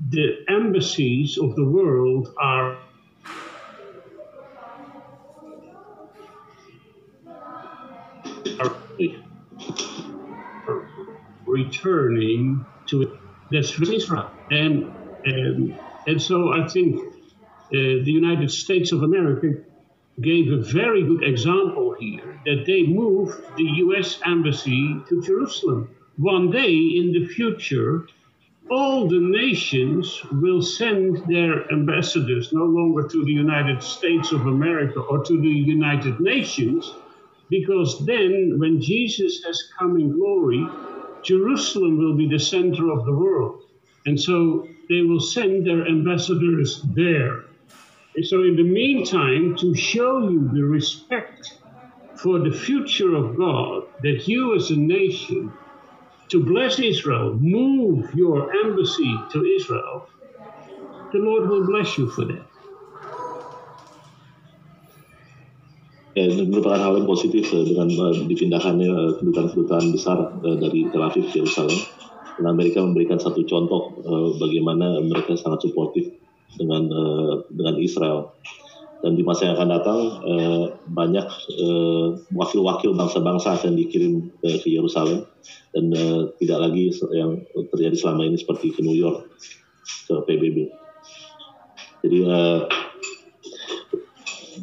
the 0.09 0.45
embassies 0.49 1.37
of 1.37 1.55
the 1.55 1.65
world 1.65 2.29
are 2.41 2.79
are 8.59 8.77
returning 11.47 12.65
to 12.87 13.19
That's 13.51 13.79
Israel, 13.79 14.31
and 14.49 14.93
um, 15.27 15.79
and 16.05 16.21
so 16.21 16.53
I 16.53 16.67
think 16.67 16.97
uh, 16.97 18.03
the 18.03 18.11
United 18.11 18.51
States 18.51 18.91
of 18.91 19.03
America 19.03 19.47
gave 20.21 20.51
a 20.51 20.61
very 20.61 21.03
good 21.05 21.23
example 21.23 21.95
here 21.99 22.39
that 22.45 22.63
they 22.65 22.83
moved 22.83 23.35
the 23.55 23.69
U.S. 23.85 24.19
embassy 24.25 25.05
to 25.09 25.21
Jerusalem. 25.21 25.95
One 26.17 26.51
day 26.51 26.73
in 26.73 27.11
the 27.13 27.27
future, 27.27 28.05
all 28.69 29.07
the 29.07 29.19
nations 29.19 30.21
will 30.31 30.61
send 30.61 31.23
their 31.27 31.71
ambassadors 31.71 32.49
no 32.51 32.65
longer 32.65 33.07
to 33.07 33.25
the 33.25 33.31
United 33.31 33.81
States 33.81 34.31
of 34.31 34.41
America 34.45 34.99
or 34.99 35.23
to 35.23 35.41
the 35.41 35.47
United 35.47 36.19
Nations, 36.19 36.91
because 37.49 38.05
then, 38.05 38.55
when 38.57 38.81
Jesus 38.81 39.41
has 39.45 39.63
come 39.79 39.99
in 39.99 40.11
glory, 40.11 40.65
Jerusalem 41.23 41.97
will 41.97 42.15
be 42.15 42.27
the 42.27 42.39
center 42.39 42.91
of 42.91 43.05
the 43.05 43.13
world. 43.13 43.63
And 44.05 44.19
so 44.19 44.67
they 44.89 45.01
will 45.01 45.19
send 45.19 45.67
their 45.67 45.87
ambassadors 45.87 46.81
there. 46.95 47.43
And 48.15 48.25
so, 48.25 48.41
in 48.43 48.55
the 48.55 48.63
meantime, 48.63 49.55
to 49.57 49.75
show 49.75 50.29
you 50.29 50.49
the 50.51 50.63
respect 50.63 51.59
for 52.15 52.39
the 52.39 52.51
future 52.51 53.15
of 53.15 53.37
God, 53.37 53.83
that 54.01 54.27
you 54.27 54.55
as 54.55 54.71
a 54.71 54.75
nation, 54.75 55.53
to 56.29 56.43
bless 56.43 56.79
Israel, 56.79 57.35
move 57.39 58.13
your 58.13 58.51
embassy 58.65 59.15
to 59.31 59.45
Israel, 59.45 60.07
the 61.11 61.19
Lord 61.19 61.49
will 61.49 61.65
bless 61.65 61.97
you 61.97 62.09
for 62.09 62.25
that. 62.25 62.48
Ya, 66.19 66.27
merupakan 66.43 66.83
hal 66.83 66.99
yang 66.99 67.07
positif 67.07 67.47
eh, 67.55 67.63
dengan 67.63 67.87
eh, 67.87 68.27
dipindahkannya 68.27 68.91
eh, 68.91 69.11
kedutaan-kedutaan 69.23 69.95
besar 69.95 70.35
eh, 70.43 70.57
dari 70.59 70.91
Tel 70.91 70.99
Aviv 70.99 71.31
ke 71.31 71.39
Yerusalem. 71.39 71.79
Dan 72.35 72.43
Amerika 72.51 72.83
memberikan 72.83 73.23
satu 73.23 73.47
contoh 73.47 74.03
eh, 74.03 74.29
bagaimana 74.35 74.99
mereka 74.99 75.39
sangat 75.39 75.63
suportif 75.63 76.11
dengan 76.59 76.91
eh, 76.91 77.33
dengan 77.55 77.79
Israel. 77.79 78.35
Dan 78.99 79.15
di 79.15 79.23
masa 79.23 79.47
yang 79.47 79.55
akan 79.55 79.69
datang 79.71 79.99
eh, 80.27 80.65
banyak 80.91 81.27
wakil-wakil 82.35 82.99
bangsa-bangsa 82.99 83.55
akan 83.55 83.79
dikirim 83.79 84.27
eh, 84.43 84.59
ke 84.59 84.75
Yerusalem 84.75 85.23
dan 85.71 85.85
eh, 85.95 86.35
tidak 86.43 86.67
lagi 86.67 86.91
yang 87.15 87.47
terjadi 87.71 87.95
selama 87.95 88.27
ini 88.27 88.35
seperti 88.35 88.75
ke 88.75 88.83
New 88.83 88.99
York 88.99 89.23
ke 90.03 90.19
PBB. 90.27 90.67
Jadi 92.03 92.17
eh, 92.27 92.59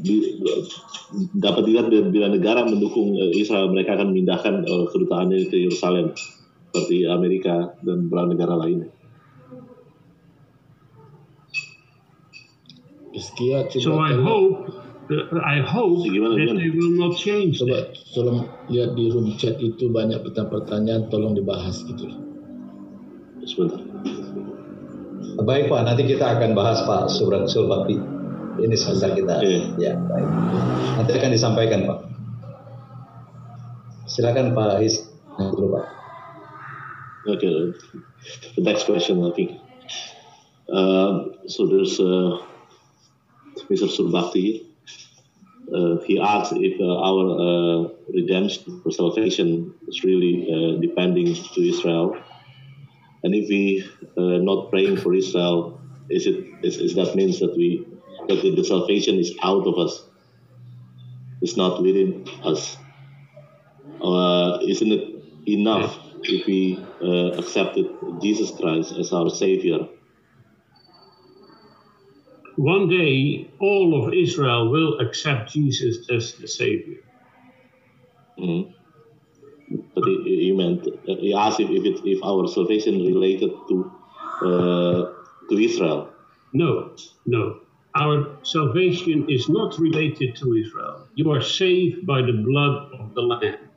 di- 0.04 0.36
dapat 1.14 1.62
dilihat 1.70 1.86
bila- 2.10 2.32
negara 2.32 2.66
mendukung 2.66 3.14
eh, 3.18 3.38
Israel 3.38 3.70
mereka 3.70 3.94
akan 3.94 4.10
memindahkan 4.10 4.54
eh, 4.66 4.84
kedutaannya 4.90 5.46
ke 5.50 5.56
Yerusalem 5.56 6.12
seperti 6.70 7.06
Amerika 7.06 7.72
dan 7.86 8.10
beberapa 8.10 8.34
negara 8.34 8.54
lainnya. 8.58 8.90
So 13.80 13.96
I 13.96 14.12
hope, 14.12 14.68
uh, 15.08 15.40
I 15.40 15.64
hope 15.64 16.04
Gimana, 16.04 16.36
that 16.36 16.52
gimana? 16.52 16.60
they 16.60 16.68
will 16.68 16.92
not 17.00 17.16
change 17.16 17.56
coba 17.64 17.96
tolong 18.12 18.44
lihat 18.68 18.92
di 18.92 19.08
room 19.08 19.32
chat 19.40 19.56
itu 19.56 19.88
banyak 19.88 20.20
pertanyaan-pertanyaan 20.20 21.08
tolong 21.08 21.32
dibahas 21.32 21.80
gitu. 21.88 22.12
Sebentar. 23.48 23.80
Baik 25.40 25.68
Pak, 25.72 25.80
nanti 25.88 26.02
kita 26.08 26.40
akan 26.40 26.52
bahas 26.52 26.84
Pak 26.84 27.08
surat 27.08 27.48
Sulbakti. 27.48 28.15
Ini 28.56 28.76
sebentar 28.76 29.12
kita. 29.12 29.34
Oke. 29.40 29.58
Ya, 29.76 29.92
baik. 30.00 30.28
Nanti 30.96 31.12
akan 31.12 31.30
disampaikan 31.32 31.80
Pak. 31.84 31.98
Silakan 34.08 34.56
Pak 34.56 34.80
His. 34.80 35.04
Dulu 35.36 35.76
Pak. 35.76 35.86
Okay, 37.26 37.74
the 38.54 38.62
next 38.62 38.86
question, 38.86 39.18
I 39.26 39.34
think. 39.34 39.58
Uh, 40.70 41.34
so 41.50 41.66
there's 41.66 41.98
uh, 41.98 42.38
Mr. 43.66 43.90
Surbakti. 43.90 44.62
Uh, 45.66 45.98
he 46.06 46.20
asks 46.22 46.54
if 46.54 46.78
uh, 46.78 46.86
our 47.02 47.24
uh, 47.34 47.78
redemption 48.14 48.80
or 48.86 48.92
salvation 48.92 49.74
is 49.88 50.04
really 50.04 50.46
uh, 50.46 50.78
depending 50.80 51.34
to 51.34 51.60
Israel, 51.60 52.16
and 53.24 53.34
if 53.34 53.50
we 53.50 53.82
uh, 54.16 54.38
not 54.38 54.70
praying 54.70 54.96
for 54.96 55.12
Israel, 55.12 55.80
is 56.08 56.26
it 56.30 56.46
is, 56.62 56.78
is 56.78 56.94
that 56.94 57.16
means 57.16 57.40
that 57.40 57.56
we 57.56 57.84
that 58.28 58.42
the, 58.42 58.64
salvation 58.64 59.18
is 59.18 59.34
out 59.42 59.66
of 59.66 59.78
us, 59.78 60.04
it's 61.40 61.56
not 61.56 61.82
within 61.82 62.26
us. 62.44 62.76
Uh, 64.02 64.58
isn't 64.66 64.92
it 64.92 65.24
enough 65.48 65.98
if 66.22 66.46
we 66.46 66.78
uh, 67.02 67.38
accepted 67.38 67.86
Jesus 68.20 68.50
Christ 68.58 68.92
as 68.98 69.12
our 69.12 69.30
Savior? 69.30 69.88
One 72.56 72.88
day, 72.88 73.50
all 73.60 74.06
of 74.06 74.14
Israel 74.14 74.70
will 74.70 74.98
accept 75.00 75.52
Jesus 75.52 76.08
as 76.10 76.34
the 76.34 76.48
Savior. 76.48 77.00
Mhm. 78.38 78.72
But 79.94 80.04
he, 80.04 80.52
meant 80.52 80.86
he 81.04 81.34
asked 81.34 81.60
if 81.60 81.70
if, 81.70 81.84
it, 81.84 82.00
if 82.04 82.22
our 82.22 82.46
salvation 82.48 82.94
related 83.04 83.50
to 83.68 83.92
uh, 84.42 85.12
to 85.48 85.54
Israel. 85.58 86.10
No, 86.52 86.94
no. 87.26 87.60
Our 87.98 88.36
salvation 88.42 89.26
is 89.30 89.48
not 89.48 89.78
related 89.78 90.36
to 90.36 90.54
Israel. 90.54 91.08
You 91.14 91.30
are 91.30 91.40
saved 91.40 92.06
by 92.06 92.20
the 92.20 92.42
blood 92.44 92.92
of 93.00 93.14
the 93.14 93.22
Lamb. 93.22 93.70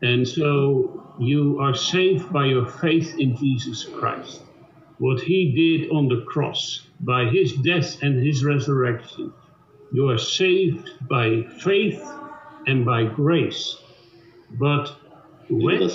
And 0.00 0.26
so 0.26 1.14
you 1.18 1.58
are 1.60 1.74
saved 1.74 2.32
by 2.32 2.46
your 2.46 2.66
faith 2.66 3.14
in 3.18 3.36
Jesus 3.36 3.84
Christ. 3.84 4.40
What 4.98 5.20
he 5.20 5.52
did 5.52 5.90
on 5.90 6.08
the 6.08 6.22
cross, 6.22 6.86
by 7.00 7.26
his 7.26 7.52
death 7.52 8.02
and 8.02 8.24
his 8.26 8.42
resurrection, 8.42 9.34
you 9.92 10.08
are 10.08 10.18
saved 10.18 10.88
by 11.06 11.42
faith 11.60 12.02
and 12.66 12.86
by 12.86 13.04
grace. 13.04 13.76
But 14.58 14.96
when 15.50 15.90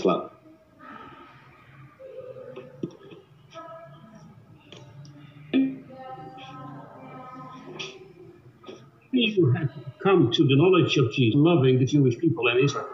sel- 9.28 9.36
you 9.36 9.48
have 9.58 9.70
come 10.04 10.32
to 10.32 10.42
the 10.48 10.56
knowledge 10.56 10.98
of 10.98 11.12
Jesus, 11.12 11.36
loving 11.36 11.80
the 11.80 11.86
Jewish 11.86 12.18
people 12.20 12.48
and 12.48 12.60
Israel, 12.64 12.88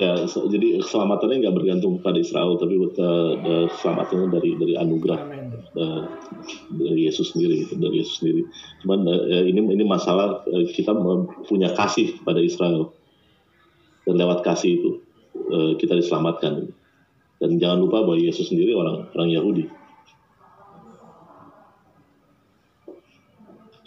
ya 0.00 0.26
se- 0.26 0.48
jadi 0.50 0.82
keselamatannya 0.82 1.46
nggak 1.46 1.56
bergantung 1.56 2.02
pada 2.02 2.18
Israel 2.18 2.58
tapi 2.58 2.74
uh, 2.78 2.90
uh, 3.38 3.66
keselamatannya 3.70 4.28
dari 4.32 4.50
dari 4.58 4.74
anugerah 4.74 5.20
uh, 5.78 6.04
dari 6.74 7.02
Yesus 7.06 7.34
sendiri 7.34 7.66
gitu, 7.66 7.78
dari 7.78 8.02
Yesus 8.02 8.22
sendiri. 8.22 8.42
Cuman 8.82 9.06
uh, 9.06 9.44
ini 9.46 9.60
ini 9.62 9.84
masalah 9.86 10.42
uh, 10.46 10.66
kita 10.72 10.94
punya 11.46 11.72
kasih 11.74 12.20
pada 12.26 12.40
Israel 12.42 12.94
dan 14.06 14.16
lewat 14.20 14.42
kasih 14.46 14.70
itu 14.80 14.90
uh, 15.52 15.72
kita 15.78 15.96
diselamatkan. 15.98 16.74
Dan 17.40 17.60
jangan 17.60 17.84
lupa 17.84 18.02
bahwa 18.06 18.16
Yesus 18.18 18.48
sendiri 18.50 18.72
orang 18.74 19.10
orang 19.14 19.30
Yahudi. 19.30 19.66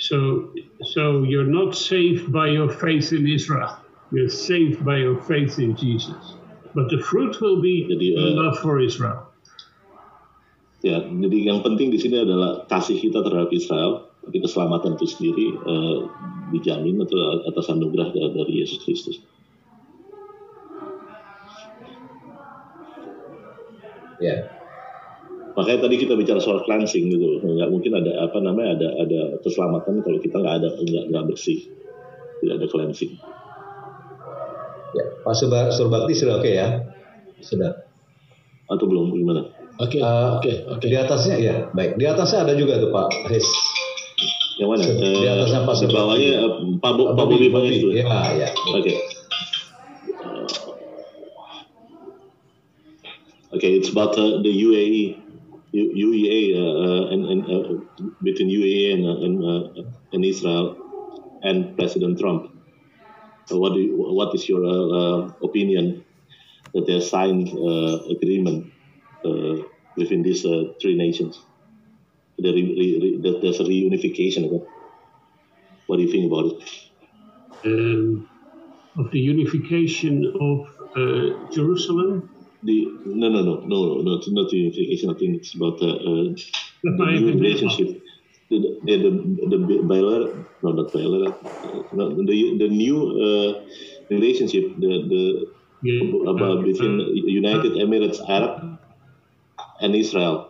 So, 0.07 0.53
so 0.95 1.23
you're 1.27 1.51
not 1.51 1.75
saved 1.75 2.31
by 2.31 2.47
your 2.47 2.71
faith 2.71 3.11
in 3.11 3.27
Israel. 3.27 3.75
You're 4.11 4.31
saved 4.31 4.85
by 4.85 5.03
your 5.03 5.19
faith 5.19 5.59
in 5.59 5.75
Jesus. 5.75 6.39
But 6.71 6.88
the 6.88 7.03
fruit 7.03 7.35
will 7.41 7.59
be 7.59 7.84
Jadi, 7.91 8.15
the 8.15 8.31
eh, 8.31 8.39
love 8.39 8.55
for 8.63 8.79
Israel. 8.79 9.27
Ya, 10.79 11.03
jadi 11.03 11.51
yang 11.51 11.59
penting 11.59 11.91
di 11.91 11.99
sini 11.99 12.23
adalah 12.23 12.69
kasih 12.71 13.01
kita 13.01 13.19
terhadap 13.19 13.51
Israel, 13.51 14.07
tapi 14.23 14.39
keselamatan 14.39 14.95
itu 14.95 15.05
sendiri 15.11 15.47
eh, 15.59 15.99
dijamin 16.55 17.03
atau 17.03 17.43
atas 17.43 17.67
anugerah 17.67 18.07
dari 18.15 18.31
dari 18.31 18.53
Yesus 18.63 18.79
Kristus. 18.88 19.17
Ya. 24.23 24.56
Makanya 25.57 25.89
tadi 25.89 25.95
kita 25.97 26.13
bicara 26.13 26.38
soal 26.38 26.61
cleansing 26.61 27.09
gitu, 27.09 27.41
nggak 27.41 27.69
mungkin 27.73 27.97
ada 27.97 28.29
apa 28.29 28.38
namanya 28.38 28.77
ada 28.77 28.89
ada 29.01 29.21
keselamatan 29.41 30.05
kalau 30.05 30.21
kita 30.21 30.38
nggak 30.38 30.55
ada 30.61 30.69
nggak 30.69 31.03
nggak 31.09 31.23
bersih, 31.25 31.65
tidak 32.39 32.61
ada 32.61 32.67
cleansing. 32.69 33.17
Ya, 34.93 35.05
Pak 35.25 35.34
Surba- 35.34 35.73
Surbakti 35.73 36.13
sudah 36.13 36.38
oke 36.38 36.47
ya? 36.47 36.85
Sudah. 37.41 37.73
Atau 38.69 38.85
belum 38.85 39.09
gimana? 39.11 39.49
Oke, 39.77 39.97
Eh, 39.97 40.27
oke, 40.38 40.51
oke. 40.73 40.85
Di 40.85 40.97
atasnya 40.97 41.35
ya, 41.38 41.55
baik. 41.73 41.97
Di 41.97 42.05
atasnya 42.05 42.45
ada 42.45 42.53
juga 42.53 42.77
tuh 42.77 42.89
Pak 42.89 43.29
His. 43.29 43.45
Yang 44.57 44.69
mana? 44.73 44.84
Di 44.93 45.27
atasnya 45.27 45.61
Pak 45.65 45.75
di 45.77 45.88
bawahnya 45.89 46.29
eh, 46.34 46.49
Pak 46.77 46.91
Bo- 46.93 47.13
Pak 47.13 47.25
Bobi 47.25 47.49
Pangestu. 47.49 47.93
Ya, 47.93 48.05
ya. 48.38 48.49
Okay. 48.77 48.95
Okay, 53.47 53.79
it's 53.79 53.89
about 53.89 54.11
uh, 54.19 54.43
the 54.43 54.51
UAE, 54.51 55.26
UEA, 55.73 56.56
uh, 56.56 57.07
and, 57.11 57.26
and 57.26 57.44
uh, 57.45 58.06
between 58.23 58.49
UAE 58.49 58.94
and 58.94 59.06
uh, 59.06 59.26
and, 59.26 59.44
uh, 59.44 59.89
and 60.14 60.26
Israel 60.26 60.77
and 61.44 61.76
President 61.76 62.19
Trump. 62.19 62.52
So 63.45 63.60
what 63.60 63.73
you, 63.76 63.95
what 63.98 64.34
is 64.35 64.48
your 64.48 64.64
uh, 64.65 65.31
opinion 65.44 66.06
that 66.73 66.85
they 66.88 66.99
signed 66.99 67.48
agreement 68.11 68.73
within 69.95 70.22
these 70.23 70.41
three 70.41 70.98
nations? 70.98 71.39
The 72.38 72.53
re, 72.53 72.64
re, 72.64 72.99
re, 73.02 73.22
that 73.22 73.41
there's 73.41 73.60
a 73.60 73.64
reunification. 73.64 74.61
What 75.88 75.98
do 75.98 76.03
you 76.03 76.11
think 76.11 76.31
about 76.31 76.45
it? 76.52 76.60
Um, 77.65 78.30
of 78.98 79.11
the 79.11 79.19
unification 79.19 80.34
of 80.39 81.52
Jerusalem. 81.52 82.36
The 82.63 83.01
no 83.05 83.29
no 83.29 83.41
no 83.43 83.55
no 83.65 84.01
not 84.01 84.23
not 84.27 84.51
unification. 84.51 85.09
I 85.11 85.13
think 85.13 85.38
it's 85.38 85.53
about 85.55 85.81
uh, 85.81 85.88
uh, 85.88 86.34
the 86.84 87.05
new 87.05 87.29
even- 87.29 87.39
relationship. 87.39 88.01
The 88.49 88.57
the 88.85 88.95
the, 89.51 89.57
the 89.69 89.84
bilateral, 89.84 90.45
no 90.63 90.71
not 90.71 90.91
bilateral, 90.93 91.35
uh, 91.63 91.84
no, 91.93 92.15
the 92.15 92.57
the 92.57 92.67
new 92.69 92.97
uh, 93.25 93.65
relationship. 94.09 94.65
The 94.79 94.91
the 95.13 95.23
Yeah, 95.84 96.31
about 96.31 96.59
uh, 96.59 96.61
between 96.65 96.99
uh, 96.99 97.05
United 97.41 97.73
Emirates 97.73 98.17
Arab 98.27 98.79
and 99.81 99.95
Israel. 99.95 100.47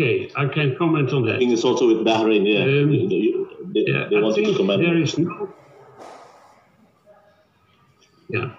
Okay, 0.00 0.30
I 0.34 0.46
can 0.46 0.76
comment 0.78 1.12
on 1.12 1.26
that. 1.26 1.36
I 1.36 1.38
think 1.40 1.52
it's 1.52 1.62
also 1.64 1.86
with 1.88 2.06
Bahrain. 2.06 2.48
Yeah, 2.48 2.62
Um, 2.62 2.90
they, 2.90 3.06
they, 3.74 3.92
Yeah, 3.92 4.08
they 4.08 4.16
wanted 4.18 4.46
to 4.46 4.56
comment. 4.56 4.80
there 4.80 4.96
is 4.96 5.18
no. 5.18 5.52
Yeah. 8.30 8.54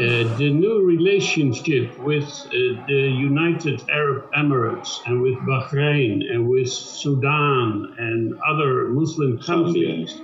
Uh, 0.00 0.36
the 0.38 0.50
new 0.50 0.84
relationship 0.84 1.96
with 2.00 2.24
uh, 2.24 2.84
the 2.88 3.14
United 3.30 3.88
Arab 3.90 4.28
Emirates 4.32 5.06
and 5.06 5.22
with 5.22 5.36
Bahrain 5.50 6.28
and 6.28 6.48
with 6.48 6.68
Sudan 6.68 7.94
and 7.98 8.34
other 8.50 8.88
Muslim 8.88 9.38
countries 9.38 10.20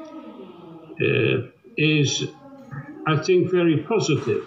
uh, 1.01 1.47
is, 1.77 2.25
I 3.07 3.17
think, 3.19 3.53
very 3.53 3.77
positive. 3.85 4.45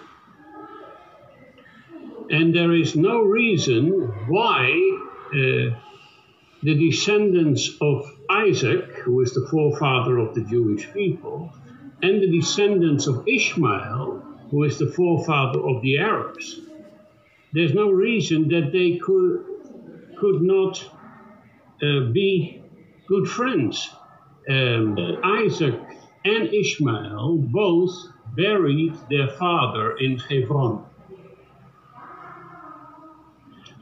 And 2.28 2.54
there 2.54 2.72
is 2.72 2.94
no 2.96 3.22
reason 3.22 3.88
why 4.28 5.01
the 5.32 6.74
descendants 6.74 7.70
of 7.80 8.04
Isaac, 8.30 8.84
who 9.04 9.20
is 9.20 9.34
the 9.34 9.46
forefather 9.50 10.18
of 10.18 10.34
the 10.34 10.42
Jewish 10.44 10.92
people, 10.92 11.52
and 12.02 12.20
the 12.20 12.30
descendants 12.30 13.06
of 13.06 13.26
Ishmael, 13.26 14.22
who 14.50 14.64
is 14.64 14.78
the 14.78 14.86
forefather 14.86 15.60
of 15.60 15.82
the 15.82 15.98
Arabs. 15.98 16.60
There's 17.52 17.74
no 17.74 17.90
reason 17.90 18.48
that 18.48 18.70
they 18.72 18.98
could 18.98 19.44
could 20.18 20.42
not 20.42 20.78
uh, 21.82 22.12
be 22.12 22.62
good 23.08 23.26
friends. 23.26 23.90
Um, 24.48 24.96
Isaac 25.24 25.80
and 26.24 26.48
Ishmael 26.52 27.38
both 27.50 27.92
buried 28.36 28.94
their 29.10 29.28
father 29.28 29.96
in 29.98 30.18
Hebron. 30.18 30.86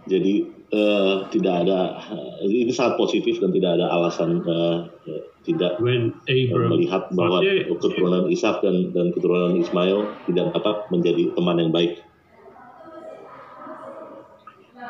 Jadi 0.09 0.60
eh, 0.71 1.15
tidak 1.31 1.55
ada 1.67 1.99
eh, 2.11 2.47
ini 2.47 2.73
sangat 2.73 2.99
positif 2.99 3.43
dan 3.43 3.51
tidak 3.51 3.79
ada 3.79 3.87
alasan 3.91 4.43
eh, 4.43 4.79
tidak 5.41 5.81
When 5.81 6.13
Abram, 6.29 6.69
melihat 6.77 7.09
bahwa 7.17 7.41
keturunan 7.81 8.29
Ishak 8.29 8.61
dan 8.61 8.93
dan 8.93 9.11
keturunan 9.17 9.57
Ismail 9.57 10.29
tidak 10.29 10.53
dapat 10.53 10.77
menjadi 10.93 11.33
teman 11.33 11.57
yang 11.57 11.73
baik. 11.73 12.05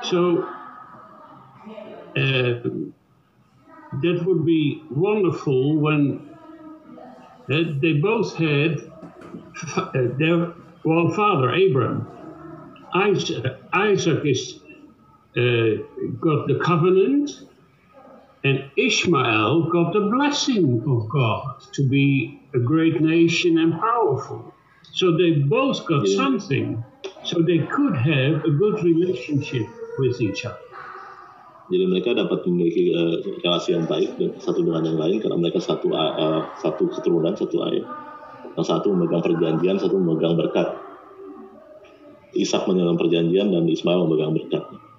So 0.03 0.43
uh, 2.17 2.53
that 4.03 4.17
would 4.27 4.45
be 4.45 4.83
wonderful 4.91 5.79
when 5.79 6.35
uh, 7.47 7.79
they 7.79 7.95
both 8.03 8.35
had 8.35 8.83
uh, 9.77 9.91
their 10.19 10.53
well 10.85 11.11
father 11.15 11.55
Abraham. 11.55 12.07
Isaac, 12.93 13.61
Isaac 13.73 14.27
is 14.27 14.59
uh, 14.59 14.60
got 15.35 16.47
the 16.51 16.59
covenant, 16.63 17.31
and 18.43 18.71
Ishmael 18.77 19.69
got 19.71 19.93
the 19.93 20.09
blessing 20.09 20.83
of 20.89 21.09
God 21.13 21.61
to 21.77 21.83
be 21.89 22.41
a 22.55 22.61
great 22.61 23.01
nation 23.01 23.59
and 23.59 23.77
powerful. 23.79 24.55
So 24.97 25.15
they 25.17 25.45
both 25.47 25.87
got 25.87 26.09
Yeah. 26.09 26.17
something. 26.17 26.83
So 27.23 27.45
they 27.45 27.63
could 27.69 27.95
have 28.01 28.43
a 28.49 28.53
good 28.57 28.83
relationship 28.83 29.69
with 30.01 30.19
each 30.25 30.43
other. 30.49 30.59
Jadi 31.71 31.87
mereka 31.87 32.11
dapat 32.19 32.43
memiliki 32.51 32.91
eh, 32.91 33.15
relasi 33.47 33.79
yang 33.79 33.87
baik 33.87 34.19
satu 34.43 34.67
dengan 34.67 34.83
yang 34.83 34.99
lain 34.99 35.23
karena 35.23 35.39
mereka 35.39 35.63
satu 35.63 35.95
a- 35.95 36.17
eh, 36.19 36.43
satu 36.59 36.91
keturunan 36.91 37.39
satu 37.39 37.63
ayah. 37.71 37.87
Yang 38.59 38.67
satu 38.67 38.91
memegang 38.91 39.23
perjanjian, 39.23 39.79
satu 39.79 39.95
memegang 40.03 40.35
berkat. 40.35 40.75
Ishak 42.35 42.67
memegang 42.67 42.99
perjanjian 42.99 43.55
dan 43.55 43.71
Ismail 43.71 44.11
memegang 44.11 44.35
berkat. 44.35 44.90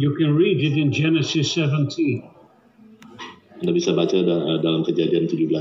You 0.00 0.16
can 0.16 0.34
read 0.34 0.64
it 0.64 0.80
in 0.80 0.92
Genesis 0.92 1.52
17. 1.52 2.24
Anda 3.60 3.72
bisa 3.76 3.92
baca 3.92 4.16
da- 4.16 4.56
dalam 4.64 4.80
kejadian 4.80 5.28
17. 5.28 5.52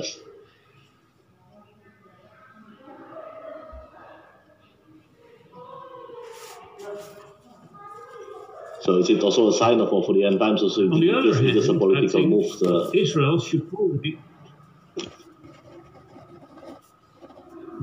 So 8.79 8.95
is 8.95 9.09
it 9.11 9.19
also 9.27 9.51
a 9.51 9.53
sign 9.53 9.83
of, 9.83 9.91
of 9.91 10.07
the 10.07 10.23
end 10.23 10.39
times? 10.39 10.63
Also, 10.63 10.87
On 10.87 11.03
the 11.03 11.11
other 11.11 11.35
just, 11.35 11.43
hand, 11.43 11.53
just 11.53 11.67
a 11.67 11.75
political 11.75 12.23
move. 12.23 12.47
Uh, 12.63 12.95
Israel 12.95 13.43
should 13.43 13.67
probably. 13.67 14.15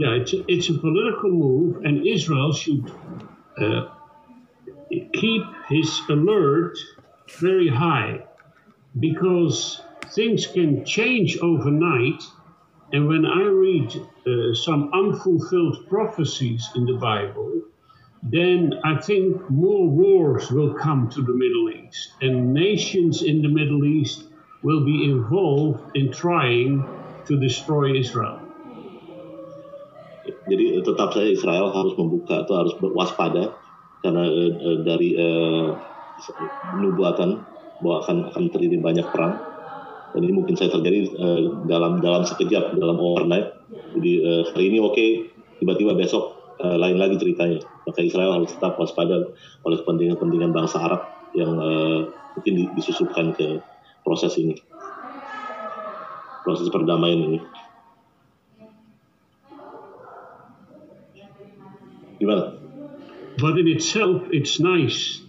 Yeah, 0.00 0.16
it's 0.16 0.32
a, 0.32 0.40
it's 0.48 0.72
a 0.72 0.76
political 0.80 1.30
move, 1.36 1.84
and 1.84 2.06
Israel 2.06 2.52
should 2.56 2.88
uh, 3.60 3.92
keep 4.90 5.42
his 5.68 6.00
alert 6.08 6.78
very 7.40 7.68
high 7.68 8.24
because 8.98 9.80
things 10.14 10.46
can 10.46 10.84
change 10.84 11.38
overnight. 11.38 12.22
And 12.92 13.08
when 13.08 13.26
I 13.26 13.42
read 13.42 13.90
uh, 13.96 14.54
some 14.54 14.90
unfulfilled 14.94 15.88
prophecies 15.88 16.70
in 16.76 16.86
the 16.86 16.94
Bible, 16.94 17.62
then 18.22 18.74
I 18.84 19.00
think 19.00 19.50
more 19.50 19.88
wars 19.88 20.50
will 20.50 20.74
come 20.74 21.08
to 21.10 21.22
the 21.22 21.34
Middle 21.34 21.70
East, 21.70 22.14
and 22.20 22.54
nations 22.54 23.22
in 23.22 23.42
the 23.42 23.48
Middle 23.48 23.84
East 23.84 24.24
will 24.62 24.84
be 24.84 25.04
involved 25.04 25.96
in 25.96 26.10
trying 26.12 26.82
to 27.26 27.38
destroy 27.38 27.94
Israel. 27.98 28.46
jadi 30.46 30.78
tetap 30.82 31.10
saja 31.14 31.26
Israel 31.26 31.74
harus 31.74 31.94
membuka 31.98 32.46
atau 32.46 32.54
harus 32.66 32.74
waspada 32.78 33.54
karena 34.06 34.22
eh, 34.22 34.78
dari 34.86 35.08
eh, 35.18 35.66
nubuatan 36.78 37.42
bahwa 37.82 37.96
akan 38.06 38.16
akan 38.30 38.42
terjadi 38.54 38.78
banyak 38.78 39.06
perang. 39.10 39.34
Dan 40.14 40.22
ini 40.22 40.32
mungkin 40.38 40.54
saya 40.54 40.70
terjadi 40.70 41.10
eh, 41.10 41.40
dalam 41.66 41.98
dalam 41.98 42.22
sekejap 42.22 42.78
dalam 42.78 42.96
overnight. 43.02 43.50
Jadi 43.98 44.12
eh, 44.22 44.42
hari 44.54 44.64
ini 44.70 44.78
oke 44.78 45.04
tiba-tiba 45.58 45.98
besok 45.98 46.54
eh, 46.62 46.76
lain 46.78 47.02
lagi 47.02 47.18
ceritanya. 47.18 47.58
Maka 47.82 48.00
Israel 48.06 48.38
harus 48.38 48.54
tetap 48.54 48.78
waspada 48.78 49.26
oleh 49.66 49.76
kepentingan-kepentingan 49.82 50.54
bangsa 50.54 50.78
Arab 50.86 51.02
yang 51.34 51.50
eh, 51.58 52.00
mungkin 52.38 52.52
di- 52.54 52.70
disusupkan 52.78 53.34
ke 53.34 53.58
proses 54.06 54.38
ini. 54.38 54.54
Proses 56.46 56.70
perdamaian 56.70 57.26
ini. 57.26 57.38
Gimana 62.16 62.65
But 63.38 63.58
in 63.60 63.68
itself, 63.68 64.28
it's 64.32 64.60
nice. 64.60 65.20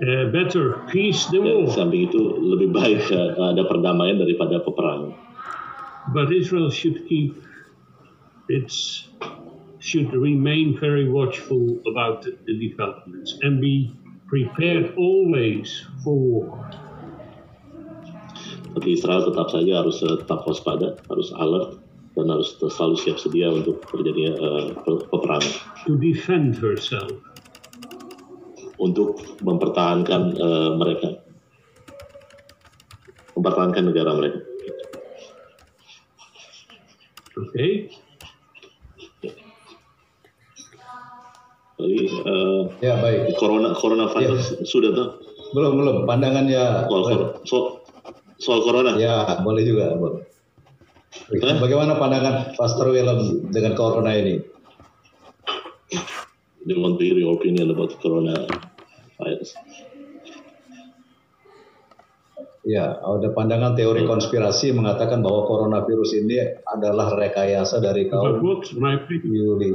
Uh, 0.00 0.32
better 0.32 0.86
peace 0.88 1.26
than 1.28 1.44
war. 1.44 1.68
samping 1.68 2.08
itu 2.08 2.16
lebih 2.40 2.72
baik 2.72 3.04
eh, 3.12 3.36
ada 3.36 3.68
perdamaian 3.68 4.16
daripada 4.16 4.62
peperangan. 4.64 5.12
But 6.16 6.32
Israel 6.32 6.72
should 6.72 7.04
keep 7.04 7.36
its 8.48 9.04
should 9.76 10.08
remain 10.16 10.72
very 10.80 11.04
watchful 11.04 11.84
about 11.84 12.24
the, 12.24 12.32
developments 12.56 13.36
and 13.44 13.60
be 13.60 13.92
prepared 14.24 14.96
always 14.96 15.84
for 16.00 16.16
war. 16.16 16.48
Tapi 18.72 18.88
Israel 18.96 19.28
tetap 19.28 19.52
saja 19.52 19.84
harus 19.84 20.00
eh, 20.00 20.16
tetap 20.16 20.48
waspada, 20.48 20.96
harus 21.12 21.28
alert 21.36 21.76
dan 22.16 22.26
harus 22.30 22.56
selalu 22.56 22.96
siap 22.98 23.18
sedia 23.20 23.52
untuk 23.52 23.84
terjadinya 23.84 24.32
pe- 24.80 25.04
peperangan 25.12 25.54
to 25.84 26.00
defend 26.00 26.56
herself. 26.56 27.29
Untuk 28.80 29.20
mempertahankan 29.44 30.22
uh, 30.40 30.70
mereka, 30.80 31.20
mempertahankan 33.36 33.84
negara 33.92 34.16
mereka. 34.16 34.40
Oke. 37.36 37.52
Okay. 37.54 37.72
Jadi, 41.80 41.96
uh, 42.28 42.62
ya 42.84 43.00
baik. 43.00 43.40
Corona 43.40 43.72
coronavirus 43.72 44.60
ya. 44.60 44.68
sudah 44.68 44.90
tuh? 44.92 45.08
Belum 45.56 45.80
belum. 45.80 45.96
Pandangannya 46.04 46.84
soal, 46.88 47.04
soal, 47.48 47.64
soal 48.36 48.60
corona. 48.60 49.00
Ya 49.00 49.40
boleh 49.40 49.64
juga 49.64 49.96
boleh. 49.96 50.28
Eh? 51.30 51.56
Bagaimana 51.58 51.96
pandangan 51.96 52.54
Pastor 52.54 52.92
Willem 52.92 53.50
dengan 53.50 53.72
corona 53.74 54.12
ini? 54.14 54.38
They 56.68 56.76
want 56.76 57.00
to 57.00 57.04
hear 57.08 57.16
your 57.16 57.34
opinion 57.34 57.72
about 57.72 57.96
corona 57.98 58.46
virus. 58.46 58.69
Ya, 62.60 62.92
ada 63.00 63.32
pandangan 63.32 63.72
teori 63.72 64.04
konspirasi 64.04 64.76
mengatakan 64.76 65.24
bahwa 65.24 65.48
coronavirus 65.48 66.20
ini 66.20 66.60
adalah 66.68 67.16
rekayasa 67.16 67.80
dari 67.80 68.06
kaum 68.12 68.36
Yuli. 69.24 69.72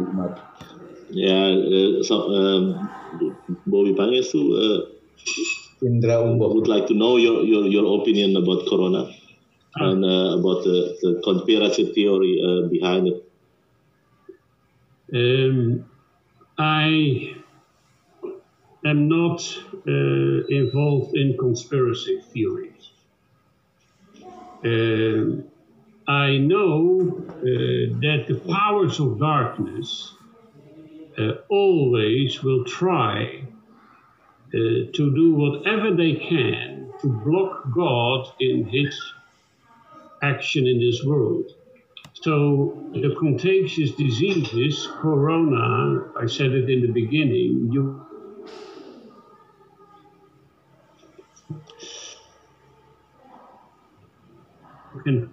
Ya, 1.10 1.38
uh, 1.50 2.06
so, 2.06 2.30
um, 2.30 2.78
Bobby 3.66 3.98
Panges 3.98 4.30
tuh 4.30 4.46
uh, 4.54 4.80
Indra 5.82 6.22
Umbo 6.22 6.54
would 6.54 6.70
like 6.70 6.86
to 6.88 6.96
know 6.96 7.18
your 7.18 7.42
your 7.46 7.66
your 7.68 7.86
opinion 8.02 8.38
about 8.38 8.66
corona 8.70 9.10
and 9.76 10.06
uh, 10.06 10.40
about 10.40 10.64
the, 10.64 10.96
the 11.02 11.12
conspiracy 11.24 11.92
theory 11.92 12.40
uh, 12.40 12.70
behind 12.70 13.08
it. 13.12 13.20
Um, 15.14 15.86
I 16.58 17.36
am 18.86 19.10
not 19.10 19.42
uh, 19.88 20.46
involved 20.48 21.16
in 21.16 21.38
conspiracy 21.38 22.22
theories. 22.32 22.92
Uh, 24.64 25.42
I 26.08 26.38
know 26.38 27.12
uh, 27.18 27.42
that 28.02 28.26
the 28.28 28.40
powers 28.48 29.00
of 29.00 29.20
darkness 29.20 30.14
uh, 31.18 31.32
always 31.50 32.44
will 32.44 32.64
try 32.66 33.42
uh, 33.44 34.52
to 34.54 35.16
do 35.16 35.34
whatever 35.34 35.96
they 35.96 36.16
can 36.16 36.94
to 37.02 37.08
block 37.26 37.64
God 37.74 38.32
in 38.40 38.66
His 38.66 38.96
action 40.22 40.68
in 40.68 40.80
this 40.80 41.04
world. 41.04 41.52
So 42.14 42.90
the 42.94 43.16
contagious 43.20 43.92
diseases, 43.92 44.88
corona, 45.02 46.12
I 46.18 46.28
said 46.28 46.52
it 46.52 46.70
in 46.70 46.82
the 46.82 46.92
beginning, 46.92 47.70
you 47.72 48.05
can 55.06 55.30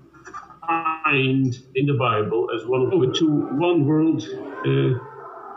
find 0.67 1.59
in 1.75 1.87
the 1.87 1.95
Bible 1.95 2.49
as 2.55 2.67
one 2.67 2.93
of 2.93 3.15
to 3.15 3.27
one 3.57 3.87
world 3.87 4.23
uh, 4.67 4.95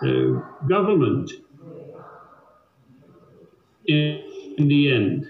uh, 0.02 0.68
government 0.68 1.32
in, 3.86 4.22
in, 4.58 4.68
the 4.68 4.92
end. 4.92 5.28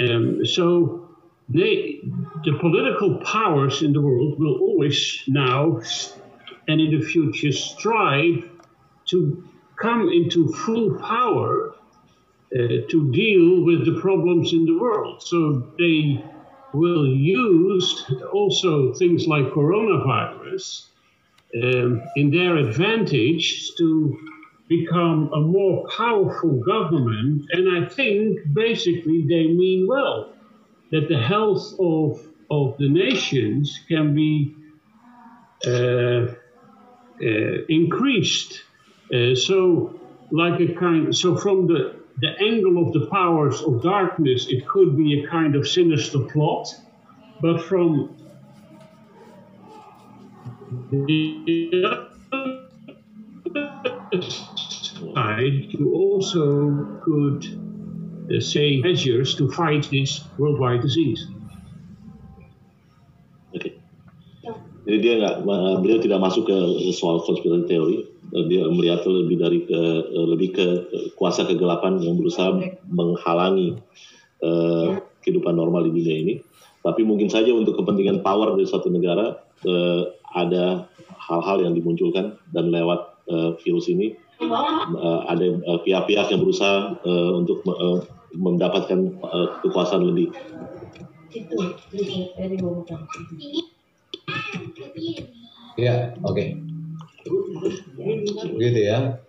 Um, 0.00 0.44
so 0.44 1.08
they, 1.48 2.00
the 2.44 2.58
political 2.60 3.18
powers 3.18 3.82
in 3.82 3.92
the 3.92 4.00
world 4.00 4.38
will 4.38 4.58
always 4.58 5.22
now 5.28 5.80
and 6.68 6.80
in 6.80 6.98
the 6.98 7.04
future 7.04 7.52
strive 7.52 8.48
to 9.06 9.44
come 9.76 10.08
into 10.08 10.48
full 10.52 10.94
power 10.98 11.74
uh, 12.54 12.58
to 12.88 13.10
deal 13.12 13.64
with 13.64 13.84
the 13.86 14.00
problems 14.00 14.52
in 14.52 14.64
the 14.66 14.78
world. 14.78 15.22
So 15.22 15.72
they 15.78 16.22
will 16.72 17.06
use 17.06 18.04
also 18.32 18.94
things 18.94 19.26
like 19.26 19.46
coronavirus 19.46 20.86
um, 21.62 22.02
in 22.16 22.30
their 22.30 22.56
advantage 22.56 23.72
to 23.76 24.18
become 24.68 25.30
a 25.34 25.40
more 25.40 25.86
powerful 25.88 26.54
government. 26.64 27.44
And 27.52 27.84
I 27.84 27.88
think 27.88 28.40
basically 28.52 29.24
they 29.28 29.46
mean 29.48 29.86
well 29.86 30.32
that 30.90 31.08
the 31.08 31.18
health 31.18 31.74
of, 31.78 32.20
of 32.50 32.78
the 32.78 32.88
nations 32.88 33.80
can 33.88 34.14
be 34.14 34.54
uh, 35.66 36.34
uh, 37.22 37.64
increased. 37.68 38.62
Uh, 39.12 39.34
so, 39.34 39.98
like 40.30 40.58
a 40.60 40.72
kind, 40.74 41.14
so 41.14 41.36
from 41.36 41.66
the 41.66 42.01
the 42.20 42.30
angle 42.40 42.86
of 42.86 42.92
the 42.92 43.06
powers 43.06 43.62
of 43.62 43.82
darkness, 43.82 44.46
it 44.48 44.66
could 44.68 44.96
be 44.96 45.22
a 45.22 45.28
kind 45.28 45.56
of 45.56 45.66
sinister 45.66 46.20
plot, 46.20 46.68
but 47.40 47.62
from 47.62 48.16
the 50.90 52.08
side, 55.14 55.66
you 55.72 55.92
also 55.94 57.00
could 57.02 57.44
uh, 58.30 58.40
say 58.40 58.76
measures 58.80 59.34
to 59.34 59.50
fight 59.50 59.88
this 59.90 60.24
worldwide 60.38 60.80
disease. 60.80 61.26
Okay. 63.56 63.80
Jadi 64.82 64.96
dia 64.98 65.14
nggak, 65.22 65.36
beliau 65.82 65.98
tidak 66.02 66.18
masuk 66.22 66.48
ke 66.48 66.56
soal 66.94 67.22
konspirasi 67.22 67.66
teori. 67.70 68.11
Dia 68.32 68.64
melihat 68.72 69.04
lebih 69.04 69.36
dari 69.36 69.60
ke 69.68 69.80
lebih 70.16 70.48
ke 70.56 70.66
kuasa 71.20 71.44
kegelapan 71.44 72.00
yang 72.00 72.16
berusaha 72.16 72.56
menghalangi 72.88 73.76
uh, 74.40 74.96
kehidupan 75.20 75.52
normal 75.52 75.84
di 75.84 75.92
dunia 75.92 76.16
ini. 76.16 76.34
Tapi 76.82 77.06
mungkin 77.06 77.30
saja 77.30 77.52
untuk 77.54 77.78
kepentingan 77.78 78.24
power 78.24 78.56
dari 78.58 78.66
suatu 78.66 78.90
negara 78.90 79.38
uh, 79.68 80.02
ada 80.32 80.88
hal-hal 81.28 81.62
yang 81.62 81.74
dimunculkan 81.76 82.40
dan 82.50 82.72
lewat 82.72 83.12
uh, 83.30 83.54
virus 83.62 83.86
ini 83.86 84.16
uh, 84.42 85.20
ada 85.30 85.46
pihak-pihak 85.86 86.26
uh, 86.26 86.30
yang 86.34 86.40
berusaha 86.42 86.98
uh, 87.06 87.30
untuk 87.38 87.62
uh, 87.68 88.02
mendapatkan 88.34 89.12
uh, 89.22 89.60
kekuasaan 89.62 90.08
lebih. 90.08 90.32
Ya, 95.76 96.12
oke. 96.20 96.36
Okay. 96.36 96.71
Gitu 98.58 98.80
ya. 98.82 99.22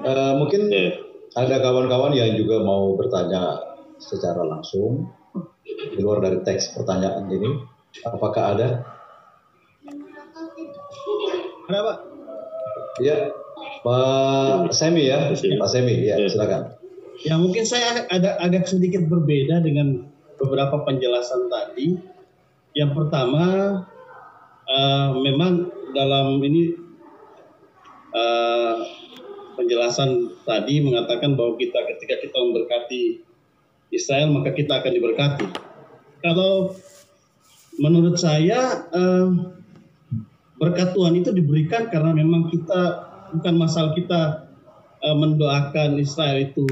Uh, 0.00 0.32
mungkin 0.40 0.68
yeah. 0.72 0.96
ada 1.36 1.60
kawan-kawan 1.60 2.16
yang 2.16 2.36
juga 2.36 2.60
mau 2.64 2.96
bertanya 2.96 3.60
secara 4.00 4.44
langsung 4.44 5.12
di 5.64 6.00
luar 6.00 6.24
dari 6.24 6.40
teks 6.44 6.76
pertanyaan 6.76 7.28
ini. 7.28 7.50
Apakah 8.04 8.56
ada? 8.56 8.68
Ada 11.68 11.78
Pak? 11.84 11.98
Ya, 12.98 13.16
Pak 13.84 14.72
Semi 14.74 15.08
ya, 15.08 15.32
Pak 15.32 15.68
Semi, 15.68 16.08
ya 16.08 16.16
silakan. 16.28 16.74
Ya 17.18 17.34
mungkin 17.34 17.66
saya 17.66 18.06
ada 18.08 18.38
agak 18.38 18.70
sedikit 18.70 19.02
berbeda 19.10 19.58
dengan 19.60 20.06
beberapa 20.38 20.86
penjelasan 20.86 21.50
tadi. 21.50 21.98
Yang 22.78 22.90
pertama, 22.94 23.44
uh, 24.70 25.08
memang 25.18 25.66
dalam 25.92 26.38
ini 26.46 26.77
uh, 28.14 28.76
penjelasan 29.58 30.38
tadi 30.46 30.80
mengatakan 30.84 31.34
bahwa 31.34 31.58
kita 31.58 31.82
ketika 31.94 32.14
kita 32.22 32.36
memberkati 32.38 33.02
Israel 33.90 34.30
maka 34.30 34.52
kita 34.52 34.78
akan 34.78 34.92
diberkati. 34.92 35.46
Kalau 36.22 36.76
menurut 37.78 38.18
saya 38.20 38.86
uh, 38.90 39.28
berkat 40.58 40.92
Tuhan 40.92 41.14
itu 41.18 41.30
diberikan 41.30 41.88
karena 41.88 42.14
memang 42.14 42.50
kita 42.50 43.08
bukan 43.34 43.54
masalah 43.56 43.94
kita 43.94 44.50
uh, 45.02 45.16
mendoakan 45.16 45.96
Israel 46.02 46.42
itu 46.42 46.66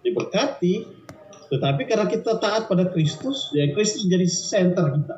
diberkati, 0.00 0.88
tetapi 1.52 1.82
karena 1.84 2.08
kita 2.08 2.40
taat 2.40 2.68
pada 2.68 2.88
Kristus, 2.88 3.52
ya 3.52 3.68
Kristus 3.76 4.08
jadi 4.08 4.24
center 4.28 4.96
kita. 4.96 5.16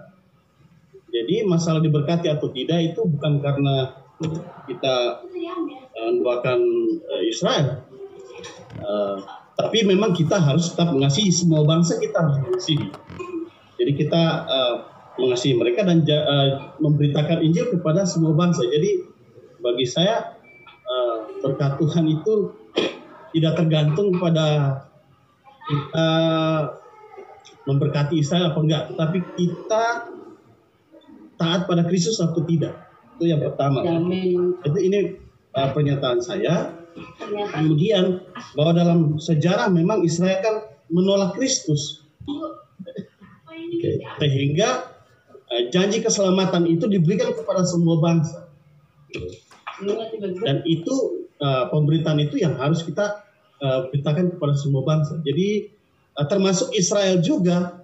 Jadi 1.12 1.44
masalah 1.44 1.84
diberkati 1.84 2.26
atau 2.32 2.48
tidak 2.50 2.94
itu 2.94 3.04
bukan 3.04 3.44
karena 3.44 4.01
kita 4.68 5.24
mendoakan 5.96 6.60
uh, 7.02 7.22
Israel, 7.26 7.82
uh, 8.78 9.16
tapi 9.58 9.84
memang 9.84 10.14
kita 10.16 10.38
harus 10.38 10.72
tetap 10.72 10.94
mengasihi 10.94 11.30
semua 11.30 11.62
bangsa 11.62 11.98
kita 11.98 12.18
harus 12.18 12.38
mengasihi. 12.42 12.88
Jadi 13.78 13.92
kita 13.98 14.22
uh, 14.46 14.74
mengasihi 15.18 15.54
mereka 15.58 15.84
dan 15.84 16.06
uh, 16.06 16.76
memberitakan 16.78 17.42
Injil 17.42 17.72
kepada 17.74 18.06
semua 18.06 18.32
bangsa. 18.32 18.64
Jadi 18.64 19.04
bagi 19.62 19.86
saya 19.86 20.38
uh, 20.86 21.16
berkat 21.42 21.78
Tuhan 21.82 22.04
itu 22.08 22.54
tidak 23.32 23.52
tergantung 23.58 24.12
pada 24.20 24.76
kita 25.62 26.08
memberkati 27.64 28.18
Israel 28.18 28.52
apa 28.52 28.60
enggak, 28.60 28.82
tetapi 28.92 29.18
kita 29.38 29.84
taat 31.38 31.60
pada 31.66 31.82
Kristus 31.86 32.18
atau 32.18 32.42
tidak. 32.44 32.91
Itu 33.16 33.24
yang 33.28 33.40
pertama. 33.44 33.84
Amin. 33.84 34.56
Itu 34.64 34.78
ini 34.80 35.18
uh, 35.56 35.68
pernyataan 35.72 36.20
saya. 36.20 36.76
Kemudian 37.56 38.20
bahwa 38.52 38.72
dalam 38.76 38.98
sejarah 39.16 39.72
memang 39.72 40.04
Israel 40.04 40.38
kan 40.44 40.54
menolak 40.92 41.36
Kristus. 41.36 42.04
Sehingga 44.20 44.92
uh, 45.48 45.62
janji 45.72 46.04
keselamatan 46.04 46.68
itu 46.68 46.84
diberikan 46.88 47.32
kepada 47.32 47.64
semua 47.64 48.00
bangsa. 48.00 48.48
Dan 50.44 50.62
itu 50.68 51.26
uh, 51.42 51.66
pemberitaan 51.72 52.20
itu 52.22 52.38
yang 52.38 52.54
harus 52.60 52.84
kita 52.86 53.24
uh, 53.62 53.88
beritakan 53.90 54.36
kepada 54.36 54.54
semua 54.54 54.86
bangsa. 54.86 55.18
Jadi 55.24 55.72
uh, 56.18 56.26
termasuk 56.28 56.70
Israel 56.76 57.18
juga. 57.20 57.82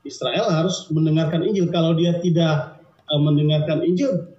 Israel 0.00 0.48
harus 0.48 0.88
mendengarkan 0.88 1.44
Injil. 1.44 1.68
Kalau 1.68 1.92
dia 1.92 2.16
tidak 2.24 2.80
uh, 3.04 3.20
mendengarkan 3.20 3.84
Injil, 3.84 4.29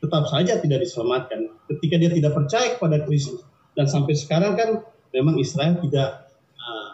tetap 0.00 0.24
saja 0.32 0.58
tidak 0.58 0.80
diselamatkan. 0.82 1.52
Ketika 1.68 1.94
dia 2.00 2.10
tidak 2.10 2.32
percaya 2.32 2.74
kepada 2.74 3.04
Kristus, 3.04 3.44
dan 3.76 3.86
sampai 3.86 4.16
sekarang 4.16 4.56
kan 4.56 4.82
memang 5.14 5.36
Israel 5.38 5.78
tidak 5.78 6.32
uh, 6.56 6.90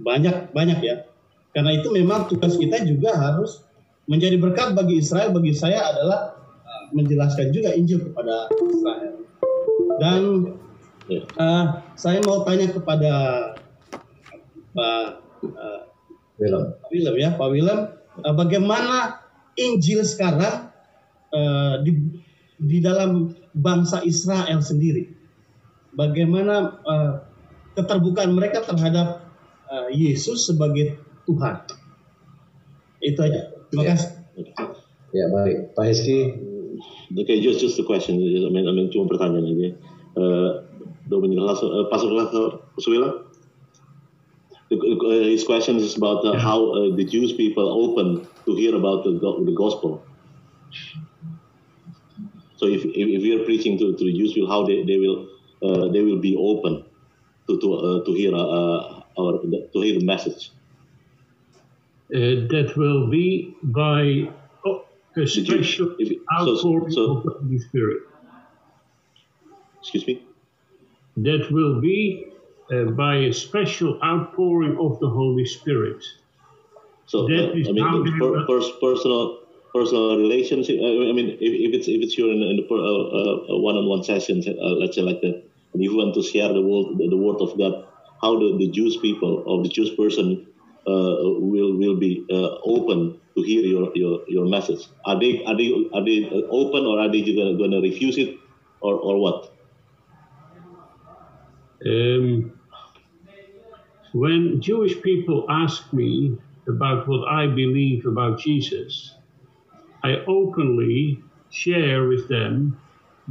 banyak 0.00 0.50
banyak 0.50 0.78
ya. 0.82 0.96
Karena 1.54 1.70
itu 1.78 1.92
memang 1.94 2.26
tugas 2.26 2.58
kita 2.58 2.82
juga 2.82 3.14
harus 3.14 3.62
menjadi 4.10 4.40
berkat 4.40 4.74
bagi 4.74 4.98
Israel. 4.98 5.30
Bagi 5.30 5.54
saya 5.54 5.94
adalah 5.94 6.34
uh, 6.66 6.84
menjelaskan 6.90 7.54
juga 7.54 7.70
Injil 7.76 8.10
kepada 8.10 8.50
Israel. 8.50 9.14
Dan 10.02 10.20
uh, 11.38 11.64
saya 11.94 12.18
mau 12.26 12.42
tanya 12.42 12.72
kepada 12.74 13.12
Pak 14.74 15.06
uh, 15.46 15.80
Willem. 16.42 16.74
Willem 16.90 17.14
ya. 17.14 17.30
Pak 17.38 17.48
Willem 17.54 17.80
uh, 18.26 18.34
bagaimana 18.34 19.22
Injil 19.54 20.02
sekarang 20.02 20.73
uh, 21.34 21.82
di 21.82 22.22
di 22.62 22.78
dalam 22.78 23.34
bangsa 23.52 24.06
Israel 24.06 24.62
sendiri 24.62 25.10
bagaimana 25.98 26.78
uh, 26.86 27.12
keterbukaan 27.74 28.34
mereka 28.34 28.62
terhadap 28.62 29.26
uh, 29.70 29.90
Yesus 29.90 30.46
sebagai 30.46 30.98
Tuhan. 31.26 31.66
Itu 33.02 33.20
aja. 33.20 33.50
Terima 33.70 33.82
ya. 33.82 33.90
kasih. 33.94 34.10
Ya 35.14 35.26
baik, 35.30 35.56
Pak 35.78 35.84
Heski. 35.86 36.18
Okay, 37.14 37.38
just 37.38 37.62
just 37.62 37.78
the 37.78 37.86
question. 37.86 38.18
I 38.18 38.50
mean, 38.50 38.66
I 38.66 38.72
mean 38.74 38.90
cuma 38.90 39.06
pertanyaan 39.06 39.46
aja. 39.46 39.68
Uh, 40.18 40.50
Dominic 41.06 41.38
langsung, 41.38 41.70
uh, 41.70 41.86
Pastor 41.92 42.10
Suwila. 42.80 43.30
His 44.72 45.44
question 45.44 45.78
is 45.78 45.94
about 45.94 46.24
uh, 46.26 46.34
how 46.34 46.58
uh, 46.74 46.90
the 46.96 47.04
Jewish 47.04 47.36
people 47.36 47.62
open 47.62 48.26
to 48.48 48.50
hear 48.56 48.74
about 48.74 49.04
the, 49.04 49.14
the 49.20 49.54
gospel. 49.54 50.02
So 52.56 52.66
if, 52.66 52.84
if, 52.84 52.94
if 52.94 53.22
we 53.22 53.40
are 53.40 53.44
preaching 53.44 53.78
to, 53.78 53.96
to 53.96 54.04
the 54.04 54.12
Jewish 54.12 54.34
people, 54.34 54.50
how 54.50 54.64
they, 54.66 54.84
they 54.84 54.98
will 54.98 55.28
uh, 55.62 55.88
they 55.92 56.02
will 56.02 56.20
be 56.20 56.36
open 56.36 56.84
to 57.48 57.60
to 57.60 57.74
uh, 57.74 58.04
to 58.04 58.12
hear 58.12 58.34
uh, 58.34 59.02
our 59.18 59.40
to 59.42 59.80
hear 59.80 59.98
the 59.98 60.04
message. 60.04 60.50
that 62.08 62.72
will 62.76 63.08
be 63.10 63.56
by 63.62 64.30
oh, 64.66 64.84
a 65.16 65.26
special 65.26 65.94
you, 65.98 66.24
outpouring 66.32 66.90
so, 66.90 67.06
so, 67.06 67.16
of 67.16 67.24
the 67.24 67.30
Holy 67.30 67.58
Spirit. 67.58 68.02
Excuse 69.80 70.06
me. 70.06 70.22
That 71.16 71.48
will 71.50 71.80
be 71.80 72.32
uh, 72.70 72.84
by 72.84 73.16
a 73.16 73.32
special 73.32 74.00
outpouring 74.02 74.78
of 74.78 74.98
the 75.00 75.08
Holy 75.08 75.44
Spirit. 75.44 76.02
So 77.06 77.26
that 77.28 77.50
uh, 77.50 77.68
I 77.68 77.72
mean, 77.72 78.18
per, 78.18 78.46
per, 78.46 78.60
personal 78.80 79.43
personal 79.74 80.16
relationship. 80.18 80.76
I 80.78 81.12
mean, 81.12 81.36
if, 81.40 81.52
if 81.66 81.74
it's 81.74 81.88
if 81.88 82.00
it's 82.02 82.16
you're 82.16 82.30
in, 82.30 82.42
in 82.42 82.56
the 82.56 82.62
uh, 82.62 83.58
one-on-one 83.58 84.04
sessions, 84.04 84.46
let's 84.46 84.94
say 84.94 85.02
like 85.02 85.20
that, 85.20 85.42
and 85.74 85.82
if 85.82 85.90
you 85.90 85.96
want 85.96 86.14
to 86.14 86.22
share 86.22 86.52
the 86.52 86.62
word, 86.62 86.98
the, 86.98 87.08
the 87.08 87.16
word 87.16 87.40
of 87.40 87.58
God, 87.58 87.84
how 88.22 88.38
the, 88.38 88.56
the 88.56 88.70
Jewish 88.70 89.00
people 89.00 89.42
or 89.46 89.62
the 89.62 89.68
Jewish 89.68 89.96
person 89.96 90.46
uh, 90.86 91.18
will 91.42 91.76
will 91.76 91.96
be 91.96 92.24
uh, 92.30 92.56
open 92.64 93.20
to 93.36 93.42
hear 93.42 93.62
your, 93.62 93.90
your, 93.96 94.20
your 94.28 94.46
message. 94.46 94.86
Are 95.04 95.18
they 95.18 95.44
are 95.44 95.56
they 95.56 95.72
are 95.92 96.04
they 96.04 96.30
open 96.50 96.86
or 96.86 97.00
are 97.00 97.10
they 97.10 97.22
going 97.22 97.70
to 97.72 97.80
refuse 97.80 98.16
it 98.16 98.38
or 98.80 98.94
or 98.94 99.18
what? 99.20 99.50
Um, 101.84 102.52
when 104.12 104.60
Jewish 104.60 105.02
people 105.02 105.46
ask 105.50 105.92
me 105.92 106.38
about 106.68 107.08
what 107.08 107.28
I 107.28 107.46
believe 107.46 108.06
about 108.06 108.38
Jesus, 108.38 109.13
I 110.04 110.22
openly 110.28 111.22
share 111.50 112.06
with 112.06 112.28
them 112.28 112.78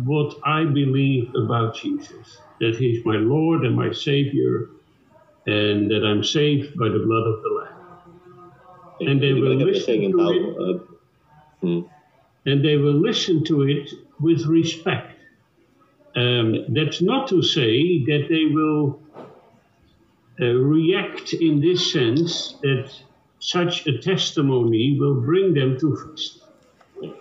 what 0.03 0.35
I 0.43 0.65
believe 0.65 1.33
about 1.35 1.75
Jesus 1.75 2.39
that 2.63 2.77
He's 2.77 3.03
my 3.05 3.15
Lord 3.17 3.65
and 3.65 3.75
my 3.75 3.91
Savior, 3.91 4.69
and 5.45 5.91
that 5.91 6.03
I'm 6.05 6.23
saved 6.23 6.77
by 6.77 6.87
the 6.87 6.99
blood 6.99 7.27
of 7.27 7.41
the 7.43 7.49
Lamb. 7.59 8.51
And 9.01 9.21
they 9.21 9.33
will 9.33 9.55
listen 9.55 10.11
to 10.11 10.29
it. 10.29 10.57
Uh, 10.57 10.83
hmm. 11.61 11.79
And 12.45 12.63
they 12.63 12.77
will 12.77 12.99
listen 13.09 13.43
to 13.45 13.63
it 13.63 13.89
with 14.19 14.45
respect. 14.45 15.19
Um, 16.15 16.73
that's 16.73 17.01
not 17.01 17.27
to 17.29 17.41
say 17.41 18.03
that 18.05 18.27
they 18.29 18.53
will 18.53 19.01
uh, 20.39 20.45
react 20.45 21.33
in 21.33 21.59
this 21.59 21.91
sense 21.91 22.55
that 22.61 22.91
such 23.39 23.87
a 23.87 23.97
testimony 23.97 24.97
will 24.99 25.19
bring 25.21 25.53
them 25.53 25.77
to 25.79 25.95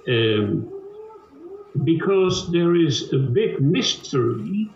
um, 0.09 0.69
because 1.85 2.51
there 2.53 2.75
is 2.77 3.13
a 3.13 3.19
big 3.19 3.61
mystery 3.61 4.71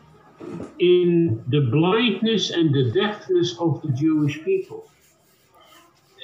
in 0.79 1.43
the 1.49 1.61
blindness 1.73 2.51
and 2.51 2.75
the 2.75 2.91
deafness 2.93 3.57
of 3.59 3.83
the 3.83 3.89
Jewish 3.93 4.43
people. 4.45 4.89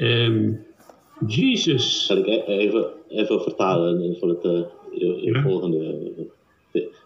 Um, 0.01 0.65
Jesus. 1.27 2.07
Zal 2.07 2.17
ik 2.17 2.27
e- 2.27 2.45
even, 2.47 2.87
even 3.09 3.41
vertalen 3.41 4.17
voor 4.19 4.29
het 4.29 4.45
uh, 4.45 4.63
ja. 5.23 5.43
volgende. 5.43 6.11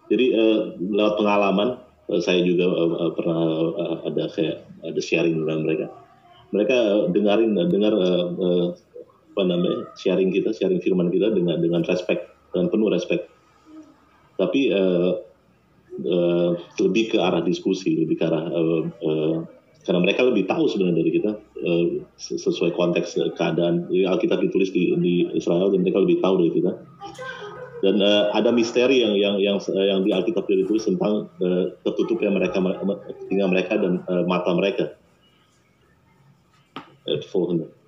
Jadi 0.09 0.27
uh, 0.32 0.70
lewat 0.78 1.16
pengalaman 1.19 1.78
uh, 2.07 2.20
saya 2.23 2.39
juga 2.47 2.66
uh, 2.70 3.11
pernah 3.11 3.43
uh, 3.74 3.97
ada 4.07 4.31
kayak 4.31 4.62
ada 4.86 5.01
sharing 5.03 5.43
dengan 5.43 5.66
mereka. 5.66 5.86
Mereka 6.55 6.77
dengarin 7.11 7.59
dengar 7.59 7.93
uh, 7.98 8.24
uh, 8.39 8.66
apa 9.36 9.42
namanya 9.44 9.92
sharing 10.00 10.32
kita, 10.32 10.56
sharing 10.56 10.80
firman 10.80 11.12
kita 11.12 11.28
dengan 11.36 11.60
dengan 11.60 11.84
respect 11.84 12.32
dengan 12.56 12.72
penuh 12.72 12.88
respect 12.88 13.36
tapi 14.36 14.72
uh, 14.72 15.12
uh, 16.04 16.50
lebih 16.80 17.16
ke 17.16 17.18
arah 17.20 17.44
diskusi, 17.44 17.96
lebih 17.96 18.20
ke 18.20 18.24
arah 18.24 18.44
uh, 18.48 18.82
uh, 18.88 19.36
karena 19.86 20.00
mereka 20.02 20.26
lebih 20.26 20.50
tahu 20.50 20.66
sebenarnya 20.66 20.98
dari 20.98 21.10
kita 21.14 21.32
uh, 21.40 21.86
sesuai 22.18 22.74
konteks 22.74 23.16
keadaan. 23.38 23.86
Jadi 23.88 24.02
Alkitab 24.02 24.42
ditulis 24.42 24.74
di, 24.74 24.92
di 24.98 25.14
Israel 25.30 25.70
dan 25.70 25.86
mereka 25.86 26.02
lebih 26.02 26.18
tahu 26.20 26.42
dari 26.42 26.52
kita. 26.58 26.72
Dan 27.86 28.00
uh, 28.02 28.34
ada 28.34 28.50
misteri 28.50 29.04
yang 29.04 29.14
yang 29.14 29.36
yang 29.38 29.56
yang 29.78 30.00
di 30.02 30.10
Alkitab 30.10 30.48
ditulis 30.48 30.84
tentang 30.84 31.30
uh, 31.38 31.64
tertutupnya 31.86 32.34
mereka 32.34 32.58
tinggal 33.30 33.48
mereka 33.52 33.78
dan 33.78 34.02
uh, 34.10 34.24
mata 34.26 34.50
mereka. 34.52 34.96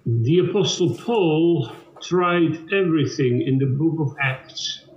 The 0.07 0.51
Apostle 0.51 0.95
Paul 0.95 1.73
tried 2.03 2.73
everything 2.73 3.43
in 3.43 3.59
the 3.59 3.67
book 3.67 3.99
of 3.99 4.17
Acts 4.21 4.89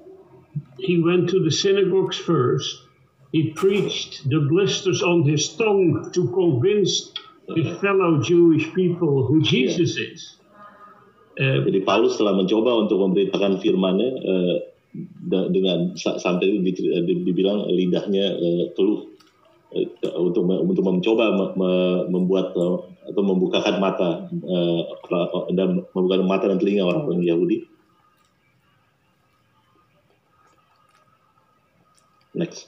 he 0.82 1.02
went 1.02 1.30
to 1.30 1.44
the 1.44 1.52
synagogues 1.52 2.18
first. 2.18 2.76
He 3.32 3.54
preached 3.54 4.28
the 4.28 4.42
blisters 4.50 5.02
on 5.02 5.24
his 5.24 5.48
tongue 5.56 6.12
to 6.12 6.22
convince 6.34 7.14
his 7.56 7.78
fellow 7.80 8.22
Jewish 8.22 8.74
people 8.74 9.26
who 9.28 9.42
Jesus 9.42 9.96
is. 9.96 10.36
Uh, 11.40 11.64
Jadi 11.64 11.88
Paulus 11.88 12.20
telah 12.20 12.36
mencoba 12.36 12.86
untuk 12.86 13.00
memberitakan 13.00 13.64
firman-Nya 13.64 14.10
uh, 14.20 14.58
dengan 15.48 15.96
sampai 15.96 16.60
dibilang 17.24 17.72
lidahnya 17.72 18.36
uh, 18.36 18.64
keluh 18.76 19.08
uh, 19.08 19.11
untuk 20.20 20.44
untuk 20.48 20.84
mencoba 20.84 21.32
membuat 22.12 22.52
uh, 22.60 22.84
atau 23.08 23.24
membukakan 23.24 23.80
mata 23.80 24.28
uh, 24.28 24.82
dan 25.56 25.88
membukakan 25.96 26.28
mata 26.28 26.46
dan 26.52 26.60
telinga 26.60 26.84
orang-orang 26.84 27.24
Yahudi 27.24 27.72
Next. 32.34 32.68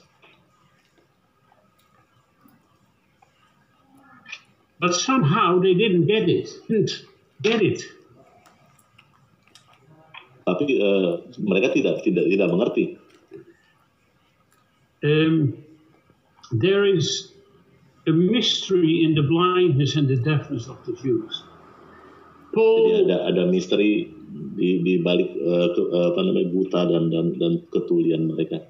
But 4.78 4.94
somehow 4.94 5.58
they 5.60 5.72
didn't 5.72 6.06
get 6.06 6.28
it. 6.28 6.50
Didn't 6.68 7.08
get 7.40 7.62
it. 7.64 7.80
Tapi 10.44 10.76
uh, 10.76 11.24
mereka 11.40 11.72
tidak 11.72 12.04
tidak 12.04 12.28
tidak 12.28 12.48
mengerti. 12.52 13.00
Um, 15.00 15.56
there 16.60 16.84
is 16.84 17.32
a 18.06 18.12
mystery 18.12 19.02
in 19.04 19.14
the 19.14 19.22
blindness 19.22 19.96
and 19.96 20.08
the 20.08 20.16
deafness 20.16 20.68
of 20.68 20.78
the 20.86 20.92
Jews. 20.92 21.42
Paul, 22.54 22.86
Jadi 22.86 23.10
ada 23.10 23.16
ada 23.34 23.42
misteri 23.50 24.06
di 24.54 24.78
di 24.86 24.94
balik 25.02 25.34
uh, 25.34 25.68
ke, 25.74 25.82
uh, 25.90 26.06
apa 26.14 26.20
namanya 26.22 26.48
buta 26.54 26.80
dan 26.86 27.04
dan 27.10 27.26
dan 27.34 27.52
ketulian 27.74 28.30
mereka. 28.30 28.62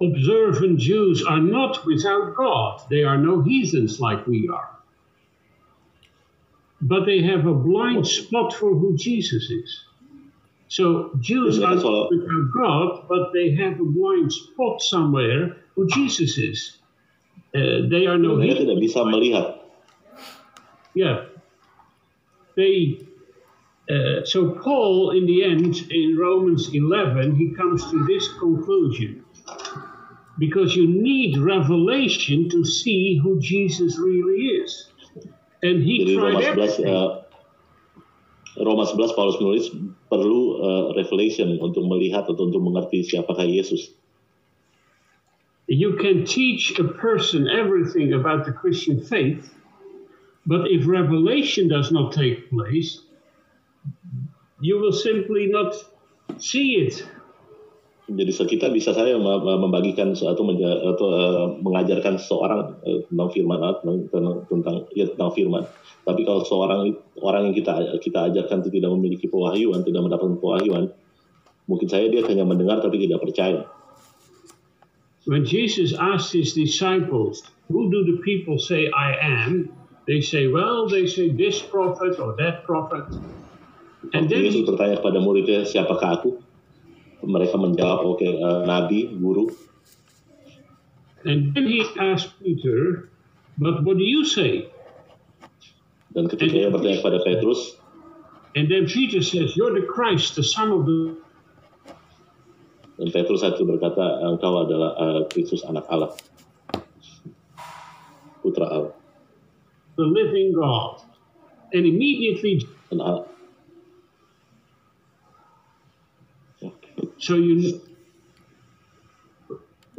observant 0.00 0.78
Jews 0.78 1.24
are 1.24 1.40
not 1.40 1.86
without 1.86 2.34
God. 2.34 2.82
They 2.90 3.04
are 3.04 3.18
no 3.18 3.42
heathens 3.42 4.00
like 4.00 4.26
we 4.26 4.50
are. 4.52 4.70
But 6.80 7.06
they 7.06 7.22
have 7.22 7.46
a 7.46 7.54
blind 7.54 8.06
spot 8.06 8.52
for 8.52 8.74
who 8.74 8.96
Jesus 8.96 9.48
is. 9.50 9.84
So 10.68 11.12
Jews 11.20 11.62
are 11.62 11.76
not 11.76 12.10
without 12.10 12.48
God, 12.56 13.06
but 13.08 13.32
they 13.32 13.54
have 13.54 13.80
a 13.80 13.84
blind 13.84 14.32
spot 14.32 14.82
somewhere 14.82 15.56
who 15.76 15.88
Jesus 15.88 16.36
is. 16.36 16.78
Uh, 17.54 17.86
they 17.86 18.10
are 18.10 18.18
no 18.18 18.34
tidak 18.42 18.82
bisa 18.82 19.06
melihat. 19.06 19.62
Yeah. 20.94 21.30
They 22.58 22.98
uh, 23.90 24.24
so 24.24 24.56
Paul, 24.62 25.10
in 25.10 25.26
the 25.26 25.44
end, 25.44 25.76
in 25.90 26.16
Romans 26.16 26.70
11, 26.72 27.36
he 27.36 27.52
comes 27.54 27.84
to 27.90 28.04
this 28.06 28.28
conclusion. 28.40 29.24
Because 30.38 30.74
you 30.74 30.88
need 30.88 31.38
revelation 31.38 32.48
to 32.50 32.64
see 32.64 33.20
who 33.22 33.38
Jesus 33.40 33.98
really 33.98 34.64
is. 34.64 34.90
And 35.62 35.82
he 35.84 36.02
Jadi 36.02 36.14
tried 36.16 36.34
Roma 36.34 36.40
11, 36.40 36.58
everything. 36.58 36.86
uh, 36.90 37.10
Roma 38.58 38.84
11 38.88 39.14
Paulus 39.14 39.36
menulis 39.38 39.66
perlu 40.10 40.40
uh, 40.58 40.84
revelation 40.98 41.54
untuk 41.60 41.86
melihat 41.86 42.26
atau 42.26 42.50
untuk 42.50 42.62
mengerti 42.64 43.04
siapakah 43.04 43.46
Yesus. 43.46 43.94
You 45.66 45.96
can 45.96 46.24
teach 46.28 46.78
a 46.78 46.84
person 46.84 47.48
everything 47.48 48.12
about 48.12 48.44
the 48.44 48.52
Christian 48.52 49.00
faith, 49.00 49.48
but 50.44 50.68
if 50.68 50.86
revelation 50.86 51.68
does 51.68 51.88
not 51.88 52.12
take 52.12 52.50
place, 52.50 53.00
you 54.60 54.76
will 54.76 54.92
simply 54.92 55.48
not 55.48 55.72
see 56.36 56.84
it. 56.84 57.00
Jadi 58.04 58.36
kita 58.36 58.68
bisa 58.68 58.92
saya 58.92 59.16
mem- 59.16 59.64
membagikan 59.64 60.12
suatu 60.12 60.44
atau 60.44 61.08
uh, 61.08 61.56
mengajarkan 61.64 62.20
seseorang 62.20 62.76
uh, 62.84 63.00
tentang 63.08 63.32
firman 63.32 63.56
tentang, 63.80 64.44
tentang 64.44 64.76
ya 64.92 65.08
tentang 65.08 65.32
firman. 65.32 65.64
Tapi 66.04 66.20
kalau 66.28 66.44
seorang 66.44 66.92
orang 67.24 67.48
yang 67.48 67.54
kita 67.56 67.96
kita 68.04 68.28
ajarkan 68.28 68.60
itu 68.60 68.76
tidak 68.76 68.92
memiliki 68.92 69.24
pewahyuan, 69.32 69.80
tidak 69.88 70.04
mendapatkan 70.04 70.36
pewahyuan, 70.36 70.92
mungkin 71.64 71.88
saya 71.88 72.12
dia 72.12 72.20
hanya 72.28 72.44
mendengar 72.44 72.84
tapi 72.84 73.00
tidak 73.00 73.24
percaya. 73.24 73.64
When 75.24 75.44
Jesus 75.44 75.94
asked 75.96 76.32
his 76.32 76.52
disciples, 76.52 77.42
Who 77.68 77.90
do 77.90 78.04
the 78.04 78.20
people 78.22 78.58
say 78.58 78.90
I 78.92 79.16
am? 79.20 79.72
They 80.06 80.20
say, 80.20 80.48
Well, 80.48 80.88
they 80.88 81.06
say 81.06 81.32
this 81.32 81.62
prophet 81.62 82.20
or 82.20 82.36
that 82.36 82.64
prophet. 82.64 83.08
And 84.12 84.28
then 84.28 84.44
Yesus 84.44 84.68
bertanya 84.68 85.00
kepada 85.00 85.16
muridnya, 85.24 85.64
siapakah 85.64 86.20
aku? 86.20 86.44
Mereka 87.24 87.56
menjawab, 87.56 88.04
oke, 88.04 88.28
uh, 88.28 88.68
nabi, 88.68 89.08
guru. 89.16 89.48
and 91.24 91.56
then 91.56 91.64
he 91.64 91.80
asked 91.96 92.36
Peter, 92.44 93.08
But 93.56 93.80
what 93.80 93.96
do 93.96 94.04
you 94.04 94.28
say? 94.28 94.68
Dan 96.12 96.28
ketika 96.28 96.52
ia 96.52 96.68
bertanya 96.68 97.00
kepada 97.00 97.24
Petrus, 97.24 97.80
And 98.54 98.70
then 98.70 98.86
Peter 98.86 99.18
says, 99.24 99.56
You're 99.56 99.74
the 99.74 99.88
Christ, 99.88 100.36
the 100.36 100.44
Son 100.46 100.70
of 100.70 100.86
the 100.86 101.16
dan 102.94 103.08
Petrus 103.10 103.42
berkata, 103.42 104.22
engkau 104.22 104.66
adalah 104.66 104.94
uh, 104.94 105.20
anak 105.66 105.86
Allah, 105.90 106.10
putra 108.42 108.66
Allah. 108.70 108.94
the 109.96 110.04
living 110.04 110.52
God. 110.54 111.02
And 111.72 111.86
immediately 111.86 112.66
Dan 112.90 113.00
Allah, 113.00 113.26
So 117.18 117.36
you 117.36 117.80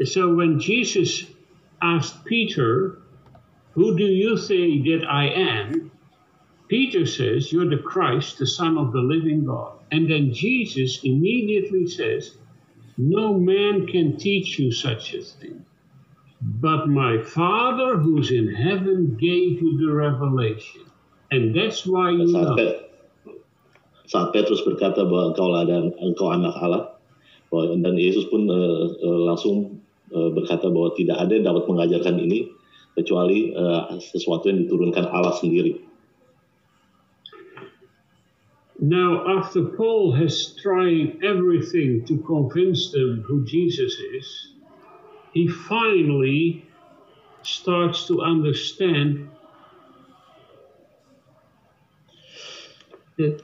so 0.03 0.35
when 0.35 0.59
Jesus 0.59 1.26
asked 1.81 2.23
Peter, 2.26 3.01
Who 3.73 3.97
do 3.97 4.05
you 4.05 4.38
say 4.38 4.80
that 4.84 5.07
I 5.09 5.27
am? 5.27 5.91
Peter 6.67 7.05
says, 7.05 7.51
You're 7.51 7.69
the 7.69 7.81
Christ, 7.81 8.38
the 8.38 8.47
Son 8.47 8.77
of 8.77 8.91
the 8.91 8.99
living 8.99 9.45
God. 9.45 9.80
And 9.91 10.09
then 10.09 10.34
Jesus 10.34 11.01
immediately 11.03 11.88
says, 11.88 12.38
No 12.97 13.35
man 13.35 13.88
can 13.88 14.15
teach 14.15 14.55
you 14.59 14.72
such 14.72 15.13
a 15.13 15.22
thing. 15.22 15.65
But 16.41 16.88
my 16.88 17.19
Father 17.19 17.97
who's 17.97 18.31
in 18.31 18.53
heaven 18.53 19.17
gave 19.19 19.59
you 19.59 19.76
the 19.81 19.91
revelation. 19.91 20.88
And 21.31 21.51
that's 21.55 21.84
why 21.84 22.11
you 22.11 22.30
saat, 22.31 22.53
know. 22.53 22.55
Pet- 22.55 22.81
saat 24.05 24.30
Petrus 24.31 24.61
berkata 24.61 25.03
bahwa 25.03 25.34
engkau 25.34 25.47
dan 25.65 25.91
engkau 25.97 26.30
anak 26.31 26.53
Allah, 26.61 26.95
bahwa- 27.49 27.73
dan 27.81 27.97
Yesus 27.97 28.30
pun 28.30 28.45
uh, 28.47 28.85
uh, 28.93 29.22
langsung 29.26 29.81
uh, 30.13 30.30
berkata 30.31 30.69
bahwa 30.69 30.93
tidak 30.93 31.17
ada 31.17 31.31
yang 31.34 31.49
dapat 31.49 31.65
mengajarkan 31.65 32.15
ini 32.22 32.47
kecuali 32.95 33.51
uh, 33.51 33.97
sesuatu 33.99 34.47
yang 34.47 34.63
diturunkan 34.63 35.09
Allah 35.09 35.35
sendiri. 35.35 35.81
Now, 38.88 39.40
after 39.40 39.64
Paul 39.64 40.14
has 40.14 40.53
tried 40.62 41.24
everything 41.24 42.06
to 42.06 42.20
convince 42.20 42.91
them 42.91 43.24
who 43.28 43.44
Jesus 43.44 43.95
is, 44.14 44.53
he 45.34 45.48
finally 45.48 46.70
starts 47.41 48.06
to 48.06 48.22
understand 48.22 49.28
that, 53.18 53.41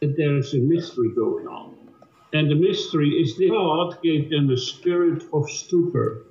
that 0.00 0.16
there 0.16 0.36
is 0.36 0.54
a 0.54 0.58
mystery 0.58 1.10
going 1.16 1.48
on. 1.48 1.74
And 2.32 2.48
the 2.48 2.54
mystery 2.54 3.20
is 3.20 3.36
that 3.38 3.48
God 3.50 4.00
gave 4.00 4.30
them 4.30 4.48
a 4.50 4.56
spirit 4.56 5.24
of 5.32 5.50
stupor, 5.50 6.26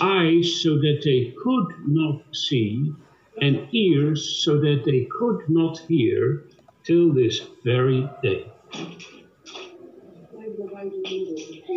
eyes 0.00 0.60
so 0.60 0.70
that 0.70 1.02
they 1.04 1.32
could 1.40 1.86
not 1.86 2.34
see, 2.34 2.92
and 3.40 3.68
ears 3.72 4.44
so 4.44 4.60
that 4.60 4.84
they 4.84 5.08
could 5.08 5.48
not 5.48 5.78
hear 5.88 6.44
till 6.84 7.12
this 7.12 7.40
very 7.64 8.04
day. 8.22 8.44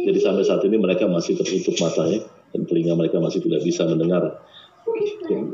Jadi 0.04 0.20
sampai 0.20 0.44
saat 0.44 0.62
ini 0.68 0.78
mereka 0.80 1.08
masih 1.08 1.40
tertutup 1.40 1.76
matanya 1.80 2.24
dan 2.52 2.62
telinga 2.68 2.94
mereka 2.96 3.20
masih 3.20 3.40
tidak 3.44 3.64
bisa 3.64 3.88
mendengar 3.88 4.44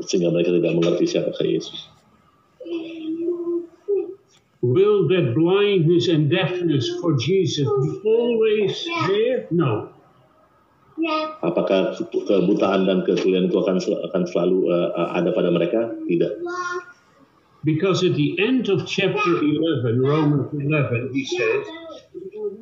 sehingga 0.05 0.33
mereka 0.33 0.53
tidak 0.53 0.73
mengerti 0.73 1.05
siapakah 1.05 1.45
Yesus. 1.45 1.79
Will 4.59 5.07
that 5.07 5.31
blindness 5.33 6.11
and 6.11 6.27
deafness 6.27 6.91
for 6.99 7.15
Jesus 7.15 7.63
be 7.63 7.91
always 8.03 8.75
there? 9.07 9.47
No. 9.55 9.95
Apakah 11.39 11.95
kebutaan 12.11 12.83
dan 12.83 13.07
ketulian 13.07 13.47
itu 13.47 13.57
akan 13.59 13.79
akan 13.79 14.23
selalu 14.27 14.67
uh, 14.67 15.15
ada 15.15 15.31
pada 15.31 15.49
mereka? 15.49 15.95
Tidak. 16.05 16.43
Because 17.63 18.03
at 18.07 18.15
the 18.15 18.39
end 18.39 18.71
of 18.71 18.87
chapter 18.87 19.35
11, 19.43 19.99
Romans 19.99 20.47
11, 20.55 21.11
he 21.11 21.27
says, 21.27 21.67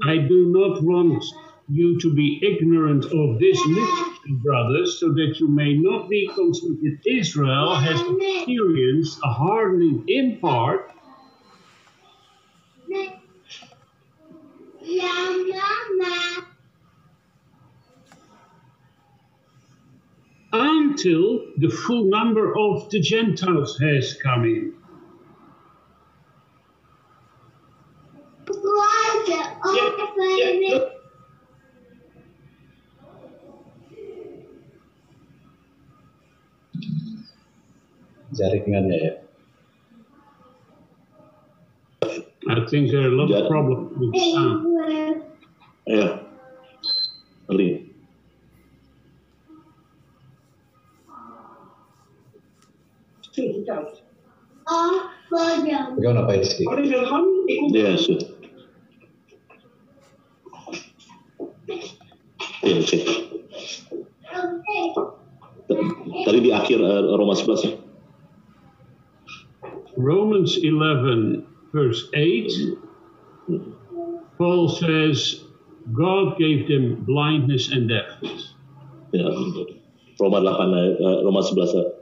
I 0.09 0.17
do 0.25 0.49
not 0.49 0.81
want 0.81 1.21
you 1.69 1.99
to 1.99 2.13
be 2.13 2.41
ignorant 2.41 3.05
of 3.05 3.39
this 3.39 3.59
mystery, 3.67 4.33
brothers, 4.41 4.99
so 4.99 5.13
that 5.13 5.37
you 5.39 5.49
may 5.49 5.75
not 5.75 6.09
be 6.09 6.29
conceited 6.33 6.99
Israel 7.05 7.75
has 7.75 8.01
experienced 8.01 9.19
a 9.23 9.31
hardening 9.31 10.03
in 10.07 10.39
part, 10.39 10.91
until 20.57 21.41
the 21.57 21.69
full 21.69 22.05
number 22.05 22.57
of 22.57 22.89
the 22.89 22.99
Gentiles 22.99 23.77
has 23.79 24.13
come 24.21 24.45
in. 24.45 24.73
jaringannya 38.37 38.97
ya. 39.05 39.13
I 42.47 42.63
think 42.69 42.91
there 42.91 43.01
are 43.03 43.11
a 43.11 43.17
lot 43.17 43.29
Yeah. 43.29 43.43
of 43.43 43.49
problems 43.49 43.91
with 43.97 44.13
the 53.37 53.63
sound. 53.67 53.93
Ya. 54.67 54.97
Ngerti. 55.27 55.95
Bagaimana 55.95 56.27
Pak 56.27 56.35
Rizky? 56.39 56.63
Ya, 57.71 57.95
sudah. 57.99 58.29
Ya, 62.63 62.77
cek. 62.83 63.03
Tadi 66.27 66.39
di 66.43 66.51
akhir 66.51 66.79
eh, 66.79 67.03
Roma 67.15 67.35
11 67.35 67.67
ya. 67.67 67.73
Romans 69.97 70.61
11, 70.61 71.41
verse 71.73 72.05
8 72.13 72.77
Paul 74.37 74.69
says 74.69 75.47
God 75.91 76.37
gave 76.37 76.69
them 76.69 77.01
blindness 77.07 77.71
and 77.73 77.89
deafness. 77.89 78.53
Ya, 79.15 79.31
Roma 80.19 80.43
8 80.43 80.75
ayat, 80.75 80.95
eh, 80.99 81.17
Roma 81.23 81.41
11 81.43 81.96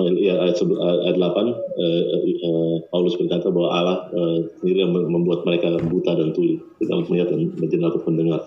ayat, 0.00 0.14
Roma, 0.14 0.20
ya, 0.20 0.34
ayat, 0.40 0.56
sebelas- 0.56 0.80
ayat 1.04 1.16
8 1.20 1.46
eh, 1.52 2.02
eh, 2.24 2.76
Paulus 2.88 3.14
berkata 3.20 3.52
bahwa 3.52 3.68
Allah 3.68 3.98
eh, 4.12 4.38
sendiri 4.60 4.88
yang 4.88 4.92
membuat 4.94 5.44
mereka 5.44 5.76
buta 5.82 6.16
dan 6.16 6.32
tuli 6.32 6.60
tidak 6.80 7.08
melihat 7.10 7.28
dan 7.34 7.52
menjadi 7.56 7.84
atau 7.92 8.00
mendengar. 8.08 8.42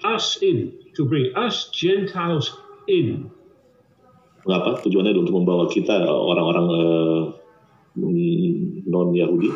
Us 0.00 0.40
in, 0.40 0.72
to 0.96 1.04
bring 1.04 1.28
us 1.36 1.68
Gentiles 1.72 2.56
in. 2.88 3.28
Mengapa? 4.48 4.80
Tujuannya 4.80 5.12
untuk 5.12 5.36
membawa 5.36 5.68
kita 5.68 6.08
orang-orang 6.08 6.66
non 8.90 9.08
Yahudi 9.12 9.50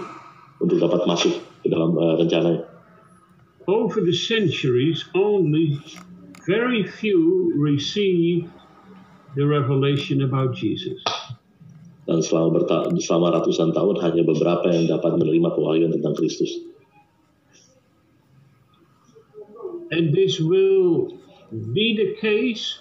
untuk 0.60 0.78
dapat 0.78 1.04
masuk 1.04 1.34
ke 1.64 1.68
dalam 1.68 1.96
eh, 1.96 2.14
rencananya. 2.22 2.73
Over 3.66 4.00
the 4.00 4.12
centuries, 4.12 5.04
only 5.14 5.80
very 6.46 6.84
few 6.84 7.52
received 7.56 8.52
the 9.36 9.46
revelation 9.46 10.22
about 10.22 10.54
Jesus. 10.54 11.00
Dan 12.04 12.20
selama, 12.20 12.60
berta- 12.60 12.92
selama 13.00 13.40
ratusan 13.40 13.72
tahun 13.72 13.96
hanya 14.04 14.22
beberapa 14.28 14.68
yang 14.68 14.92
dapat 14.92 15.16
menerima 15.16 15.48
pewahyuan 15.56 15.96
tentang 15.96 16.12
Kristus. 16.12 16.52
And 19.88 20.12
this 20.12 20.36
will 20.36 21.16
be 21.72 21.96
the 21.96 22.20
case 22.20 22.76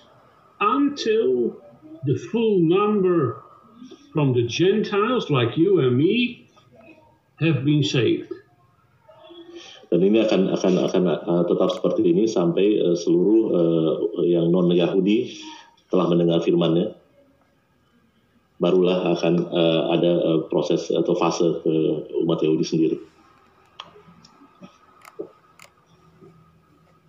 until 0.59 1.55
the 2.03 2.19
full 2.31 2.59
number 2.59 3.43
from 4.11 4.35
the 4.35 4.43
Gentiles, 4.43 5.31
like 5.31 5.55
you 5.55 5.79
and 5.79 5.95
me, 5.95 6.49
have 7.39 7.63
been 7.63 7.83
saved. 7.83 8.42
Dan 9.93 10.09
ini 10.09 10.25
akan 10.25 10.49
akan 10.57 10.73
akan 10.89 11.03
uh, 11.05 11.43
tetap 11.45 11.69
seperti 11.69 12.01
ini 12.01 12.25
sampai 12.25 12.81
uh, 12.81 12.97
seluruh 12.97 13.41
uh, 13.53 14.25
yang 14.25 14.49
non 14.49 14.73
Yahudi 14.73 15.37
telah 15.93 16.09
mendengar 16.09 16.41
firman-Nya. 16.41 16.97
Barulah 18.57 19.13
akan 19.13 19.53
uh, 19.53 19.93
ada 19.93 20.13
uh, 20.17 20.39
proses 20.49 20.89
atau 20.89 21.13
fase 21.13 21.45
ke 21.61 21.73
umat 22.25 22.41
Yahudi 22.41 22.65
sendiri. 22.65 22.97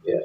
Ya. 0.05 0.20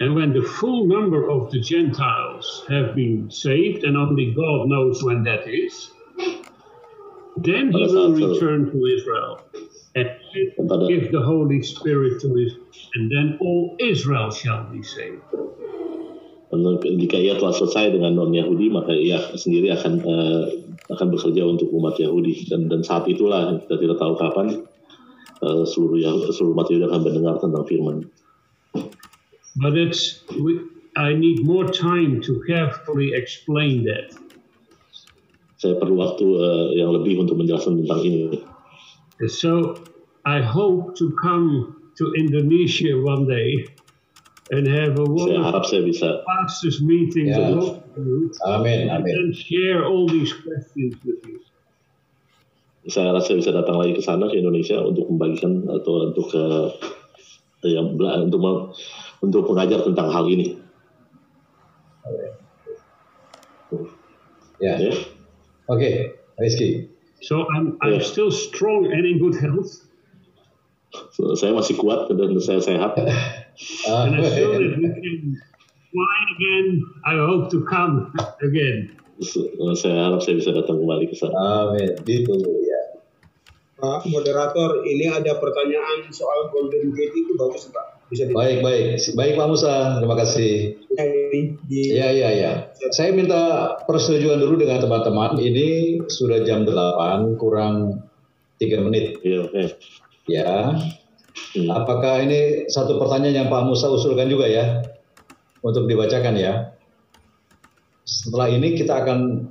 And 0.00 0.16
when 0.16 0.32
the 0.32 0.40
full 0.40 0.88
number 0.88 1.28
of 1.28 1.52
the 1.52 1.60
Gentiles 1.60 2.64
have 2.72 2.96
been 2.96 3.28
saved, 3.28 3.84
and 3.84 4.00
only 4.00 4.32
God 4.32 4.72
knows 4.72 5.04
when 5.04 5.28
that 5.28 5.44
is, 5.44 5.92
then 7.36 7.72
he 7.72 7.86
will 7.86 8.12
return 8.14 8.70
to 8.70 8.78
Israel 8.96 9.44
and 9.94 10.10
give 10.88 11.12
the 11.12 11.22
Holy 11.24 11.62
Spirit 11.62 12.20
to 12.20 12.28
Israel, 12.36 12.66
and 12.94 13.10
then 13.10 13.38
all 13.40 13.76
Israel 13.80 14.30
shall 14.30 14.64
be 14.64 14.82
saved. 14.82 15.22
Jika 16.52 17.16
ia 17.20 17.36
telah 17.36 17.52
selesai 17.52 17.92
dengan 17.92 18.16
non 18.16 18.32
Yahudi 18.32 18.70
maka 18.70 18.94
ia 18.94 19.34
sendiri 19.36 19.74
akan 19.76 19.92
uh, 20.06 20.44
akan 20.94 21.06
bekerja 21.12 21.42
untuk 21.42 21.68
umat 21.74 21.98
Yahudi 21.98 22.48
dan 22.48 22.70
dan 22.70 22.80
saat 22.86 23.04
itulah 23.10 23.58
kita 23.66 23.76
tidak 23.76 23.98
tahu 23.98 24.14
kapan 24.16 24.64
uh, 25.42 25.64
seluruh 25.66 25.98
Yah- 25.98 26.30
seluruh 26.32 26.54
umat 26.54 26.70
Yahudi 26.70 26.86
akan 26.88 27.02
mendengar 27.02 27.34
tentang 27.42 27.64
firman. 27.66 27.98
But 29.58 29.74
it's 29.76 30.22
we, 30.32 30.64
I 30.96 31.12
need 31.12 31.44
more 31.44 31.68
time 31.68 32.22
to 32.24 32.40
carefully 32.46 33.12
explain 33.12 33.84
that. 33.90 34.14
Saya 35.56 35.80
perlu 35.80 35.96
waktu 35.96 36.26
uh, 36.26 36.68
yang 36.76 36.92
lebih 36.92 37.16
untuk 37.20 37.40
menjelaskan 37.40 37.80
tentang 37.84 38.00
ini. 38.04 38.44
So 39.24 39.72
I 40.28 40.44
hope 40.44 40.92
to 41.00 41.08
come 41.16 41.72
to 41.96 42.04
Indonesia 42.12 42.92
one 43.00 43.24
day 43.24 43.64
and 44.52 44.68
have 44.68 45.00
a 45.00 45.02
Saya 45.02 45.08
wonderful 45.08 45.46
harap 45.48 45.64
saya 45.64 45.82
bisa 45.82 46.08
pastors 46.28 46.84
meeting 46.84 47.32
Yeah. 47.32 47.56
to 47.56 47.58
talk 47.58 47.80
to 47.96 48.00
you 48.04 48.28
Amin, 48.44 48.92
amin. 48.92 49.10
and 49.16 49.28
share 49.32 49.82
all 49.88 50.04
these 50.06 50.30
questions 50.36 51.00
with 51.02 51.24
you. 51.24 51.40
saya 52.86 53.10
rasa 53.10 53.34
bisa 53.34 53.50
datang 53.50 53.82
lagi 53.82 53.98
ke 53.98 54.02
sana 54.04 54.30
ke 54.30 54.38
Indonesia 54.38 54.78
untuk 54.78 55.10
membagikan 55.10 55.66
atau 55.66 56.12
untuk 56.14 56.30
ke 56.30 56.44
yang 57.66 57.98
bela- 57.98 58.22
untuk 58.22 58.38
untuk 59.18 59.42
mengajar 59.50 59.82
tentang 59.82 60.06
hal 60.14 60.22
ini. 60.30 60.54
Ya. 64.62 64.78
Ya. 64.78 64.94
Oke, 65.66 66.14
Rizky. 66.38 66.90
So 67.22 67.46
I'm, 67.50 67.78
I'm 67.82 67.98
Yeah. 67.98 68.06
still 68.06 68.30
strong 68.30 68.86
and 68.92 69.02
in 69.02 69.18
good 69.18 69.34
health. 69.40 69.72
So, 71.12 71.34
saya 71.34 71.52
masih 71.52 71.76
kuat 71.76 72.08
dan 72.08 72.32
saya 72.40 72.60
sehat. 72.62 72.94
Ah, 73.88 74.04
And 74.04 74.20
as 74.20 74.36
soon 74.36 74.52
as 74.52 74.76
we 74.76 74.84
can 74.84 75.16
fly 75.88 76.16
again, 76.36 76.66
I 77.08 77.16
hope 77.16 77.48
to 77.56 77.64
come 77.64 78.12
again. 78.44 79.00
So, 79.24 79.48
saya 79.72 80.12
harap 80.12 80.20
saya 80.20 80.36
bisa 80.36 80.52
datang 80.52 80.76
kembali 80.76 81.08
ke 81.08 81.16
sana. 81.16 81.72
Amin. 81.72 82.04
Ditunggu 82.04 82.52
ya. 82.60 83.00
Pak 83.80 84.04
moderator, 84.12 84.84
ini 84.84 85.08
ada 85.08 85.40
pertanyaan 85.40 86.04
soal 86.12 86.52
Golden 86.52 86.92
Gate 86.92 87.16
itu 87.16 87.32
bagus 87.40 87.64
Pak. 87.72 87.95
Bisa 88.06 88.30
Baik, 88.30 88.62
baik. 88.62 89.02
Baik 89.18 89.34
Pak 89.34 89.48
Musa, 89.50 89.98
terima 89.98 90.14
kasih. 90.14 90.78
Iya, 91.66 92.06
iya, 92.14 92.28
iya. 92.30 92.52
Saya 92.94 93.10
minta 93.10 93.74
persetujuan 93.82 94.38
dulu 94.38 94.62
dengan 94.62 94.78
teman-teman. 94.78 95.34
Ini 95.42 95.98
sudah 96.06 96.46
jam 96.46 96.62
8 96.62 97.34
kurang 97.34 98.06
3 98.62 98.86
menit. 98.86 99.18
Iya, 99.26 99.50
oke. 99.50 99.62
Ya. 100.30 100.78
Hmm. 101.58 101.68
Apakah 101.68 102.22
ini 102.22 102.70
satu 102.70 102.96
pertanyaan 103.02 103.44
yang 103.44 103.48
Pak 103.50 103.66
Musa 103.66 103.90
usulkan 103.90 104.30
juga 104.30 104.46
ya? 104.46 104.86
Untuk 105.66 105.90
dibacakan 105.90 106.38
ya. 106.38 106.78
Setelah 108.06 108.54
ini 108.54 108.78
kita 108.78 109.02
akan 109.02 109.50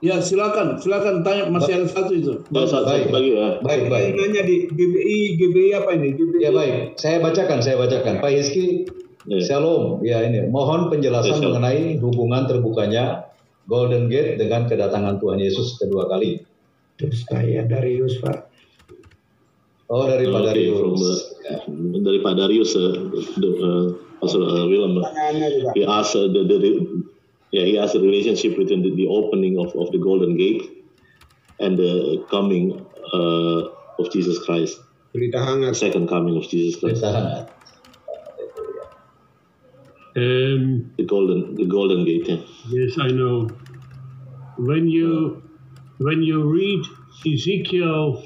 Ya 0.00 0.16
silakan, 0.24 0.80
silakan 0.80 1.20
tanya 1.20 1.52
masih 1.52 1.76
ada 1.76 1.86
satu 1.92 2.12
itu. 2.16 2.40
Oh, 2.56 2.64
satu 2.64 2.88
Baik. 2.88 3.12
lagi 3.12 3.30
ya. 3.36 3.48
baik, 3.60 3.82
baik. 3.92 4.10
nanya 4.16 4.42
di 4.48 4.64
GBI, 4.72 5.18
GBI 5.36 5.70
apa 5.76 5.92
ini? 5.92 6.16
GBI. 6.16 6.40
Ya 6.40 6.50
baik, 6.56 6.96
saya 6.96 7.20
bacakan, 7.20 7.60
saya 7.60 7.76
bacakan. 7.76 8.24
Pak 8.24 8.32
Hizki, 8.32 8.88
Ya. 9.28 9.36
Shalom. 9.44 10.00
Ya 10.00 10.24
ini, 10.24 10.48
mohon 10.48 10.88
penjelasan 10.88 11.44
Ya, 11.44 11.52
mengenai 11.52 12.00
hubungan 12.00 12.48
terbukanya 12.48 13.28
Golden 13.68 14.08
Gate 14.08 14.40
dengan 14.40 14.64
kedatangan 14.64 15.20
Tuhan 15.20 15.36
Yesus 15.36 15.76
kedua 15.76 16.08
kali. 16.08 16.40
Terus 16.96 17.28
saya 17.28 17.68
Darius 17.68 18.16
Pak. 18.24 18.48
Oh 19.92 20.08
dari 20.08 20.24
Pak 20.24 20.42
Darius. 20.50 20.80
uh, 20.80 21.20
dari 22.00 22.18
Pak 22.24 22.34
Darius, 22.38 22.72
uh, 22.78 22.94
the, 23.36 23.48
uh, 23.60 23.84
Pastor 24.22 24.40
uh, 24.46 24.64
Willem, 24.70 25.02
uh, 25.02 25.04
uh, 25.04 26.02
the, 26.30 26.40
the, 26.46 26.56
the 26.56 26.70
yeah 27.50 27.64
he 27.64 27.76
has 27.76 27.94
a 27.94 28.00
relationship 28.00 28.56
between 28.56 28.82
the, 28.82 28.94
the 28.94 29.06
opening 29.06 29.58
of, 29.58 29.74
of 29.76 29.92
the 29.92 29.98
Golden 29.98 30.36
Gate 30.36 30.84
and 31.58 31.78
the 31.78 32.26
coming 32.30 32.86
uh, 33.12 34.02
of 34.02 34.12
Jesus 34.12 34.42
Christ, 34.44 34.80
Berita 35.14 35.36
hangat. 35.36 35.76
second 35.76 36.08
coming 36.08 36.36
of 36.36 36.48
Jesus 36.48 36.80
Christ, 36.80 37.02
Berita. 37.02 37.48
Um, 40.16 40.92
the 40.96 41.04
golden 41.04 41.54
the 41.54 41.66
Golden 41.66 42.04
Gate. 42.04 42.26
Yeah. 42.26 42.42
yes, 42.68 42.98
I 42.98 43.08
know. 43.08 43.48
When 44.58 44.88
you 44.88 45.42
when 45.98 46.22
you 46.22 46.50
read 46.50 46.84
Ezekiel 47.26 48.24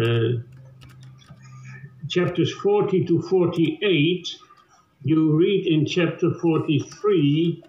uh, 0.00 0.40
chapters 2.08 2.52
40 2.62 3.04
to 3.06 3.22
48, 3.22 4.28
you 5.02 5.36
read 5.36 5.66
in 5.66 5.84
chapter 5.84 6.32
43 6.40 7.62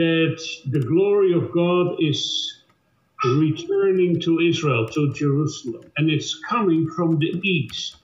that 0.00 0.36
the 0.72 0.80
glory 0.80 1.32
of 1.36 1.52
God 1.52 2.00
is 2.00 2.20
returning 3.24 4.20
to 4.20 4.40
Israel, 4.40 4.88
to 4.88 5.12
Jerusalem, 5.12 5.84
and 5.96 6.10
it's 6.10 6.40
coming 6.48 6.88
from 6.96 7.18
the 7.20 7.30
east. 7.44 7.96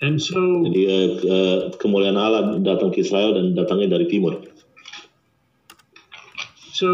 And 0.00 0.20
so 0.20 0.40
Jadi 0.64 0.84
uh, 0.88 1.60
kemuliaan 1.80 2.16
Allah 2.16 2.56
datang 2.60 2.92
ke 2.92 3.04
Israel 3.04 3.36
dan 3.36 3.56
datangnya 3.56 4.00
dari 4.00 4.08
timur. 4.08 4.40
so 6.74 6.90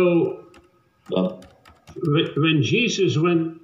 when 1.11 2.63
Jesus 2.63 3.17
went 3.17 3.57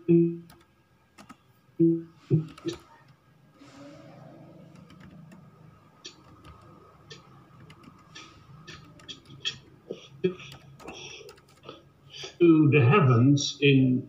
to 12.47 12.71
the 12.71 12.79
heavens 12.79 13.59
in 13.61 14.07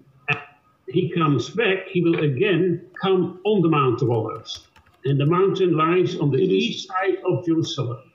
he 0.88 1.12
comes 1.12 1.50
back 1.50 1.90
he 1.92 2.00
will 2.06 2.22
again 2.24 2.86
come 3.02 3.42
on 3.44 3.62
the 3.62 3.68
mount 3.68 4.02
of 4.02 4.10
olives. 4.10 4.68
And 5.04 5.20
the 5.20 5.26
mountain 5.26 5.76
lies 5.76 6.16
on 6.16 6.32
the 6.32 6.40
east 6.40 6.88
side 6.88 7.20
of 7.26 7.44
jerusalem. 7.46 8.08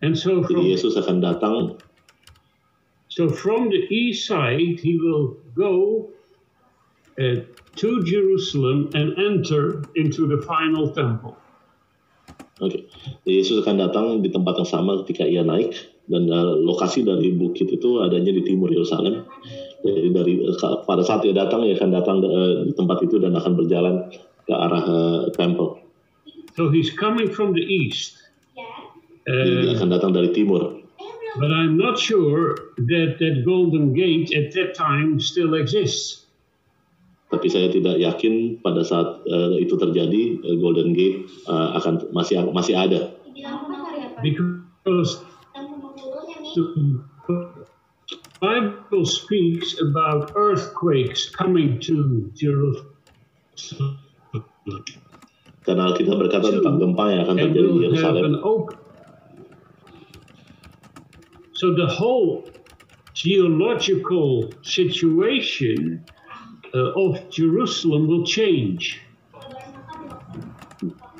And 0.00 0.16
so 0.16 0.40
Jadi 0.44 0.54
from, 0.54 0.64
Yesus 0.64 0.94
akan 1.00 1.18
datang. 1.20 1.80
So 3.08 3.28
from 3.28 3.72
the 3.72 3.82
east 3.88 4.28
side, 4.28 4.80
he 4.80 5.00
will 5.00 5.38
go 5.54 6.10
uh, 7.16 7.46
to 7.78 7.88
Jerusalem 8.04 8.90
and 8.92 9.16
enter 9.16 9.86
into 9.94 10.26
the 10.26 10.42
final 10.44 10.92
temple. 10.92 11.38
Oke, 12.60 12.84
Yesus 13.24 13.64
akan 13.64 13.80
datang 13.80 14.06
di 14.20 14.28
tempat 14.28 14.60
yang 14.60 14.68
sama 14.68 15.00
ketika 15.02 15.24
ia 15.24 15.46
naik 15.46 15.93
dan 16.04 16.28
uh, 16.28 16.56
lokasi 16.60 17.04
dari 17.04 17.32
bukit 17.32 17.68
itu 17.72 18.04
adanya 18.04 18.32
di 18.32 18.42
timur 18.44 18.68
Yerusalem. 18.68 19.24
Jadi 19.84 20.10
dari 20.12 20.34
uh, 20.44 20.84
pada 20.84 21.00
saat 21.04 21.24
ia 21.24 21.32
datang, 21.32 21.64
ia 21.64 21.76
akan 21.76 21.90
datang 21.92 22.16
uh, 22.24 22.64
di 22.68 22.72
tempat 22.76 23.04
itu 23.04 23.16
dan 23.20 23.32
akan 23.36 23.52
berjalan 23.56 24.08
ke 24.44 24.52
arah 24.52 24.84
uh, 24.84 25.20
temple. 25.32 25.80
So 26.54 26.70
he's 26.70 26.92
coming 26.92 27.32
from 27.32 27.56
the 27.56 27.64
east. 27.64 28.20
Jadi 29.24 29.50
dia 29.64 29.72
Uh, 29.72 29.76
akan 29.80 29.88
datang 29.88 30.12
dari 30.12 30.36
timur. 30.36 30.84
but 31.34 31.50
I'm 31.50 31.76
not 31.76 31.98
sure 31.98 32.54
that 32.76 33.18
that 33.18 33.42
golden 33.44 33.92
gate 33.92 34.30
at 34.34 34.54
that 34.54 34.74
time 34.74 35.18
still 35.18 35.54
exists. 35.58 36.24
Tapi 37.32 37.50
saya 37.50 37.66
tidak 37.66 37.98
yakin 37.98 38.62
pada 38.62 38.86
saat 38.86 39.26
uh, 39.26 39.58
itu 39.58 39.74
terjadi 39.74 40.38
uh, 40.38 40.54
Golden 40.62 40.94
Gate 40.94 41.26
uh, 41.50 41.74
akan 41.82 42.14
masih 42.14 42.46
masih 42.54 42.78
ada. 42.78 43.10
Because 44.22 45.18
the 46.54 47.66
Bible 48.40 49.06
speaks 49.06 49.80
about 49.80 50.32
earthquakes 50.36 51.28
coming 51.30 51.80
to 51.80 52.30
Jerusalem. 52.34 53.98
Karena 55.64 55.96
berkata 55.96 56.52
tentang 56.52 56.76
gempa 56.76 57.04
yang 57.08 57.20
akan 57.24 57.36
terjadi 57.40 57.68
di 57.72 57.80
Yerusalem. 57.88 58.36
So 61.56 61.72
the 61.72 61.88
whole 61.88 62.44
geological 63.16 64.52
situation 64.60 66.04
uh, 66.74 66.92
of 66.98 67.16
Jerusalem 67.32 68.04
will 68.10 68.26
change. 68.26 69.00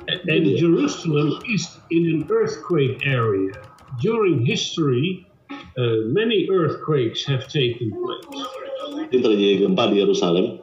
And 0.05 0.45
Jerusalem 0.53 1.41
is 1.49 1.65
in 1.89 2.05
an 2.05 2.21
earthquake 2.29 3.01
area. 3.09 3.57
During 4.01 4.45
history, 4.45 5.27
uh, 5.51 6.11
many 6.11 6.47
earthquakes 6.51 7.23
have 7.25 7.47
taken 7.47 7.91
place. 7.95 8.47
Ini 9.11 9.19
terjadi 9.21 9.53
gempa 9.63 9.91
di 9.93 10.01
Yerusalem 10.01 10.59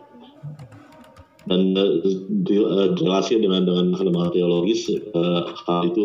dan 1.49 1.75
uh, 1.75 1.99
di, 2.47 2.55
uh, 2.61 2.95
relasi 2.95 3.41
dengan 3.41 3.67
dengan 3.67 3.91
perkembangan 3.95 4.31
teologis 4.35 4.87
hal 5.67 5.81
itu 5.91 6.05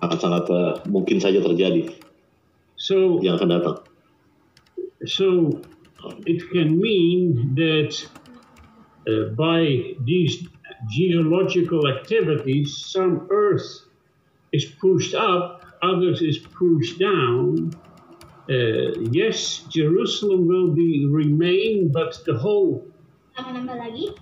akan 0.00 0.18
sangat 0.20 0.44
mungkin 0.88 1.16
saja 1.22 1.40
terjadi 1.40 1.88
So 2.80 3.20
yang 3.20 3.36
akan 3.36 3.48
datang. 3.60 3.78
So 5.04 5.60
it 6.24 6.40
can 6.48 6.80
mean 6.80 7.52
that 7.60 7.92
uh, 9.04 9.36
by 9.36 9.92
these 10.08 10.48
geological 10.88 11.84
activities, 11.84 12.72
some 12.72 13.28
Earth 13.28 13.84
is 14.56 14.64
pushed 14.80 15.12
up, 15.12 15.59
others 15.82 16.22
is 16.22 16.38
pushed 16.38 16.98
down. 16.98 17.72
Uh, 18.48 18.98
yes, 19.12 19.60
Jerusalem 19.68 20.46
will 20.46 20.72
be 20.72 21.06
remain, 21.06 21.92
but 21.92 22.18
the 22.24 22.36
whole 22.36 22.90
lagi? 23.38 24.14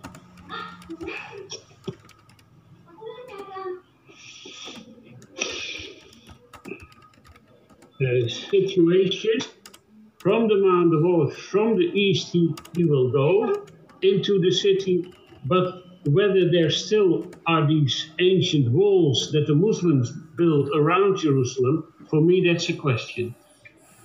uh, 8.00 8.28
situation 8.28 9.38
from 10.18 10.48
the 10.48 10.56
Mount 10.56 10.94
of 10.94 11.04
Olives, 11.04 11.36
from 11.36 11.76
the 11.76 11.86
east, 11.98 12.32
he, 12.32 12.54
he 12.76 12.84
will 12.84 13.10
go 13.10 13.66
into 14.02 14.40
the 14.40 14.50
city, 14.50 15.12
but 15.44 15.84
whether 16.06 16.50
there 16.50 16.70
still 16.70 17.26
are 17.46 17.66
these 17.66 18.10
ancient 18.20 18.70
walls 18.70 19.30
that 19.32 19.46
the 19.46 19.54
Muslims 19.54 20.12
built 20.38 20.70
around 20.72 21.18
Jerusalem, 21.18 21.90
for 22.08 22.22
me, 22.22 22.40
that's 22.46 22.70
a 22.70 22.76
question. 22.78 23.34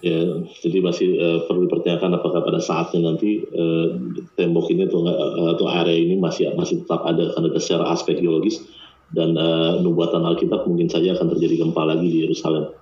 Ya, 0.03 0.19
jadi 0.59 0.83
masih 0.83 1.15
uh, 1.15 1.39
perlu 1.47 1.71
dipertanyakan 1.71 2.19
apakah 2.19 2.43
pada 2.43 2.59
saatnya 2.59 3.07
nanti 3.07 3.39
uh, 3.39 3.95
tembok 4.35 4.67
ini 4.67 4.91
atau, 4.91 5.07
uh, 5.07 5.55
atau 5.55 5.71
area 5.71 5.95
ini 5.95 6.19
masih 6.19 6.51
masih 6.59 6.83
tetap 6.83 7.07
ada 7.07 7.31
karena 7.31 7.47
ada 7.55 7.59
secara 7.63 7.87
aspek 7.87 8.19
geologis 8.19 8.67
dan 9.15 9.39
uh, 9.39 9.79
nubuatan 9.79 10.27
Alkitab 10.27 10.67
mungkin 10.67 10.91
saja 10.91 11.15
akan 11.15 11.31
terjadi 11.31 11.63
gempa 11.63 11.87
lagi 11.87 12.03
di 12.11 12.19
Yerusalem. 12.27 12.75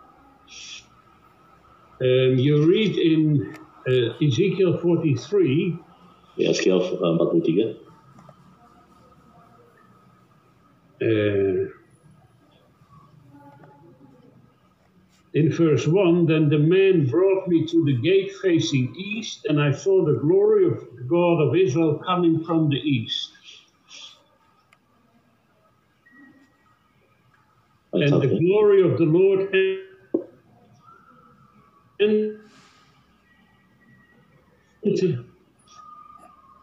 Um, 2.01 2.41
you 2.41 2.65
read 2.65 2.97
in 2.97 3.53
uh, 3.85 4.17
Ezekiel 4.17 4.81
43 4.81 5.77
Di 6.41 6.49
Ezekiel 6.49 6.81
uh, 6.81 7.21
43 7.21 7.77
uh, 11.05 11.80
in 15.33 15.51
verse 15.51 15.87
1 15.87 16.25
Then 16.25 16.49
the 16.49 16.59
man 16.59 17.07
brought 17.07 17.47
me 17.47 17.65
to 17.65 17.85
the 17.85 17.97
gate 18.01 18.33
facing 18.41 18.93
east, 18.95 19.45
and 19.45 19.61
I 19.61 19.71
saw 19.71 20.05
the 20.05 20.19
glory 20.19 20.65
of 20.67 20.79
the 20.95 21.03
God 21.03 21.41
of 21.41 21.55
Israel 21.55 22.01
coming 22.05 22.43
from 22.43 22.69
the 22.69 22.77
east. 22.77 23.31
ayat 27.93 28.11
And 28.11 28.21
the 28.23 28.39
glory 28.39 28.81
of 28.87 28.97
the 28.97 29.05
Lord 29.05 29.51
and 31.99 32.39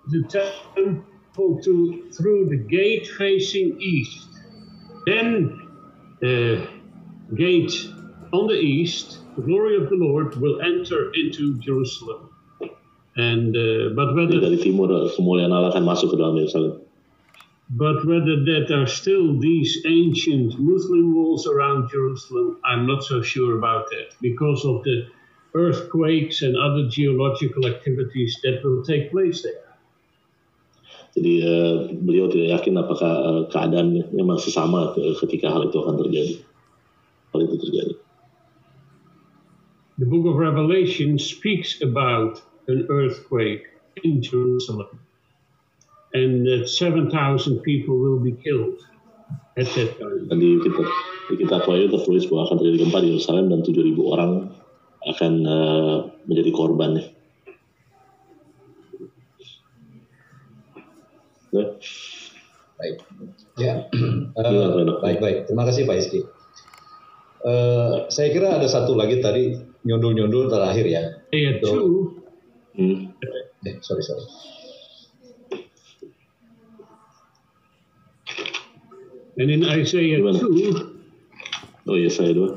the 0.08 0.22
temple 0.28 1.60
to 1.62 2.10
through 2.16 2.48
the 2.48 2.56
gate 2.56 3.06
facing 3.06 3.76
east. 3.80 4.28
Then 5.06 5.60
uh, 6.24 6.66
gate 7.36 7.76
on 8.32 8.46
the 8.46 8.59
east, 8.59 9.18
the 9.36 9.42
glory 9.42 9.76
of 9.76 9.88
the 9.88 9.96
Lord 9.96 10.36
will 10.36 10.60
enter 10.60 11.12
into 11.14 11.59
Jerusalem. 11.60 12.30
And 13.16 13.56
uh, 13.56 13.94
but 13.98 14.14
whether 14.14 14.38
dari 14.38 14.62
timur 14.62 15.10
kemuliaan 15.18 15.50
Allah 15.50 15.74
akan 15.74 15.84
masuk 15.84 16.14
ke 16.14 16.16
dalam 16.16 16.38
Yerusalem. 16.38 16.86
But 17.68 18.06
whether 18.09 18.40
that 18.48 18.72
are 18.72 18.88
still 18.88 19.36
these 19.36 19.84
ancient 19.84 20.56
Muslim 20.56 21.12
walls 21.12 21.44
around 21.44 21.90
Jerusalem, 21.92 22.56
I'm 22.64 22.88
not 22.88 23.05
so 23.05 23.20
sure 23.20 23.59
about 23.59 23.90
that 23.92 24.16
because 24.24 24.64
of 24.64 24.80
the 24.88 25.10
earthquakes 25.52 26.40
and 26.40 26.56
other 26.56 26.88
geological 26.88 27.66
activities 27.68 28.40
that 28.42 28.64
will 28.64 28.80
take 28.86 29.12
place 29.12 29.44
there. 29.44 29.68
Jadi 31.18 31.34
uh, 31.42 31.76
beliau 31.98 32.30
tidak 32.30 32.62
yakin 32.62 32.78
apakah 32.78 33.12
uh, 33.12 33.42
keadaan 33.50 34.06
memang 34.14 34.38
sesama 34.38 34.94
uh, 34.94 35.14
ketika 35.26 35.50
hal 35.50 35.66
itu 35.66 35.76
akan 35.82 35.98
terjadi. 35.98 36.34
Hal 37.34 37.40
itu 37.42 37.56
terjadi. 37.59 37.94
The 39.98 40.06
book 40.06 40.30
of 40.30 40.38
Revelation 40.38 41.18
speaks 41.18 41.82
about 41.82 42.38
an 42.70 42.86
earthquake 42.86 43.66
in 44.04 44.22
Jerusalem 44.22 45.02
and 46.14 46.46
that 46.46 46.70
7,000 46.70 47.10
people 47.66 47.98
will 47.98 48.22
be 48.22 48.32
killed 48.32 48.78
at 49.58 49.66
that 49.74 49.98
time. 49.98 50.30
Dan 50.30 50.38
di 50.38 50.62
kitab 50.62 50.86
di 51.26 51.34
kitab 51.42 51.66
Wahyu 51.66 51.90
tertulis 51.90 52.30
bahwa 52.30 52.46
akan 52.46 52.56
terjadi 52.62 52.76
gempa 52.86 52.98
di 53.02 53.08
Yerusalem 53.10 53.50
dan 53.50 53.60
7.000 53.66 53.98
orang 54.06 54.32
akan 55.02 55.32
uh, 55.42 55.96
menjadi 56.30 56.50
korbannya. 56.54 57.04
Ya. 61.50 61.64
Baik. 62.78 62.96
Ya. 63.58 63.74
Reno? 64.78 65.02
baik 65.02 65.18
baik. 65.18 65.38
Terima 65.50 65.66
kasih 65.66 65.90
Pak 65.90 65.98
Iski. 65.98 66.22
Eh, 67.38 67.96
saya 68.10 68.28
kira 68.34 68.58
ada 68.58 68.66
satu 68.66 68.98
lagi 68.98 69.22
tadi 69.22 69.54
nyundul-nyundul 69.86 70.50
terakhir 70.50 70.86
ya. 70.86 71.02
Ayat 71.34 71.62
2 71.62 72.16
Hmm. 72.78 73.10
Eh, 73.66 73.74
sorry 73.82 74.02
sorry. 74.06 74.22
and 79.38 79.50
in 79.50 79.64
Isaiah 79.64 80.18
Gimana? 80.18 80.40
2 80.40 80.94
Oh 81.88 81.96
iya 81.96 82.12
saya 82.12 82.36
dua. 82.36 82.52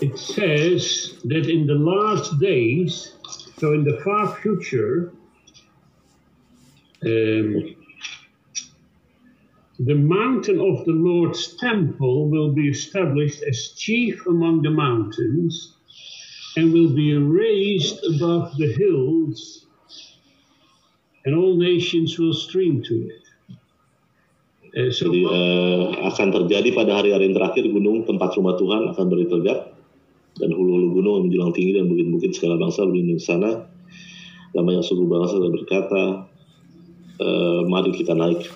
it 0.00 0.16
says 0.16 1.14
that 1.28 1.44
in 1.46 1.68
the 1.68 1.76
last 1.76 2.40
days, 2.40 3.12
so 3.60 3.70
in 3.76 3.84
the 3.84 4.00
far 4.00 4.32
future, 4.40 5.12
um, 7.04 7.76
the 9.84 9.94
mountain 9.94 10.56
of 10.58 10.82
the 10.88 10.96
Lord's 10.96 11.54
temple 11.60 12.32
will 12.32 12.50
be 12.56 12.66
established 12.72 13.44
as 13.44 13.76
chief 13.76 14.24
among 14.26 14.62
the 14.64 14.72
mountains 14.72 15.71
and 16.56 16.72
will 16.72 16.92
be 16.92 17.16
raised 17.16 18.04
above 18.04 18.56
the 18.56 18.72
hills, 18.72 19.66
and 21.24 21.34
all 21.34 21.56
nations 21.56 22.18
will 22.18 22.34
stream 22.34 22.82
to 22.82 23.08
it. 23.08 23.22
Uh, 24.72 24.88
so, 24.88 25.12
Jadi 25.12 25.20
eh, 25.28 25.84
akan 26.00 26.28
terjadi 26.32 26.72
pada 26.72 26.96
hari-hari 26.96 27.28
terakhir 27.36 27.68
gunung 27.68 28.08
tempat 28.08 28.32
rumah 28.40 28.56
Tuhan 28.56 28.88
akan 28.96 29.04
berdiri 29.04 29.28
tegak 29.28 29.60
dan 30.40 30.48
hulu-hulu 30.48 30.96
gunung 30.96 31.14
yang 31.20 31.24
menjulang 31.28 31.52
tinggi 31.52 31.72
dan 31.76 31.92
bukit-bukit 31.92 32.32
segala 32.32 32.56
bangsa 32.56 32.88
berlindung 32.88 33.20
di 33.20 33.24
sana. 33.24 33.68
Lama 34.56 34.70
yang 34.72 34.84
suku 34.84 35.04
bangsa 35.04 35.36
berkata, 35.44 36.02
uh, 37.20 37.60
mari 37.68 37.92
kita 37.92 38.16
naik. 38.16 38.48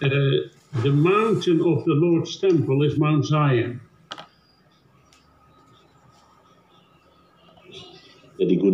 Uh, 0.00 0.48
the 0.80 0.92
mountain 0.92 1.60
of 1.60 1.84
the 1.84 1.96
Lord's 1.96 2.36
temple 2.40 2.80
is 2.80 2.96
Mount 2.96 3.28
Zion. 3.28 3.80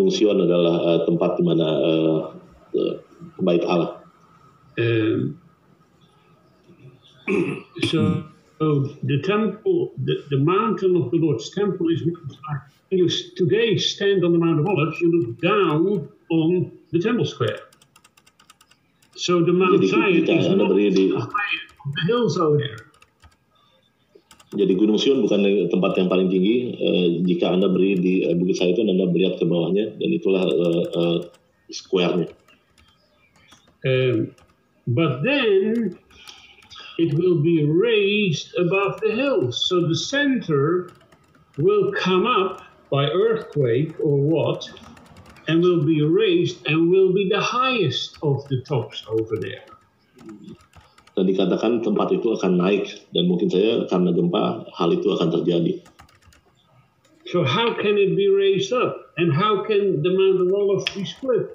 Adalah 0.09 0.77
uh, 0.83 0.99
tempat 1.07 1.39
di 1.39 1.43
mana 1.45 1.66
uh, 1.66 2.19
uh, 2.74 2.95
bait 3.43 3.62
Allah. 3.66 4.03
Um, 4.79 5.39
so, 7.87 8.27
the 9.03 9.19
temple, 9.23 9.93
the, 10.01 10.24
the 10.31 10.39
mountain 10.39 10.97
of 10.97 11.11
the 11.11 11.19
Lord's 11.19 11.51
temple 11.51 11.89
is. 11.91 12.03
You 12.93 13.09
today 13.41 13.79
stand 13.79 14.23
on 14.23 14.33
the 14.33 14.39
Mount 14.39 14.61
of 14.61 14.69
Olives, 14.69 15.01
you 15.01 15.09
look 15.09 15.41
down 15.41 16.11
on 16.29 16.73
the 16.93 17.01
temple 17.01 17.24
square. 17.24 17.57
So 19.16 19.43
the 19.43 19.53
Mount 19.53 19.83
Zion 19.89 20.29
is 20.29 20.49
not 20.49 20.69
berdiri 20.69 20.93
di 20.93 21.09
the 21.09 22.03
hills 22.07 22.37
over 22.37 22.59
there. 22.59 22.91
Jadi 24.53 24.77
Gunung 24.77 25.01
Sion 25.01 25.24
bukan 25.24 25.41
tempat 25.73 25.97
yang 25.97 26.12
paling 26.12 26.29
tinggi. 26.29 26.77
Eh, 26.77 27.09
jika 27.24 27.57
Anda 27.57 27.73
berdiri 27.73 27.97
di 27.97 28.15
eh, 28.29 28.37
Bukit 28.37 28.61
Zaitun, 28.61 28.93
Anda 28.93 29.09
melihat 29.09 29.41
ke 29.41 29.49
bawahnya 29.49 29.97
dan 29.97 30.11
itulah 30.12 30.45
eh, 30.45 31.19
square-nya. 31.73 32.29
Um, 33.83 34.37
but 34.87 35.24
then 35.24 35.97
it 37.01 37.11
will 37.16 37.41
be 37.41 37.65
raised 37.65 38.55
above 38.61 39.01
the 39.01 39.11
hills. 39.11 39.66
So 39.66 39.89
the 39.89 39.97
center 39.97 40.93
will 41.57 41.91
come 41.97 42.29
up 42.29 42.62
by 42.93 43.09
earthquake 43.09 43.97
or 43.99 44.20
what, 44.20 44.69
and 45.49 45.65
will 45.65 45.83
be 45.83 46.05
raised 46.05 46.61
and 46.69 46.93
will 46.93 47.12
be 47.12 47.29
the 47.33 47.41
highest 47.41 48.20
of 48.23 48.47
the 48.53 48.61
tops 48.69 49.03
over 49.09 49.41
there. 49.41 49.65
Dan 51.13 51.29
dikatakan 51.29 51.85
tempat 51.85 52.09
itu 52.17 52.33
akan 52.33 52.57
naik 52.57 52.89
dan 53.13 53.29
mungkin 53.29 53.53
saja 53.53 53.85
karena 53.85 54.17
gempa 54.17 54.65
hal 54.73 54.97
itu 54.97 55.13
akan 55.13 55.29
terjadi. 55.29 55.85
So 57.29 57.45
how 57.45 57.73
can 57.77 57.97
it 57.97 58.17
be 58.17 58.29
raised 58.29 58.73
up? 58.73 59.13
And 59.17 59.33
how 59.33 59.65
can 59.65 60.01
the 60.01 60.13
Mount 60.13 60.41
of 60.41 60.49
Olives 60.53 60.89
be 60.93 61.05
split? 61.05 61.53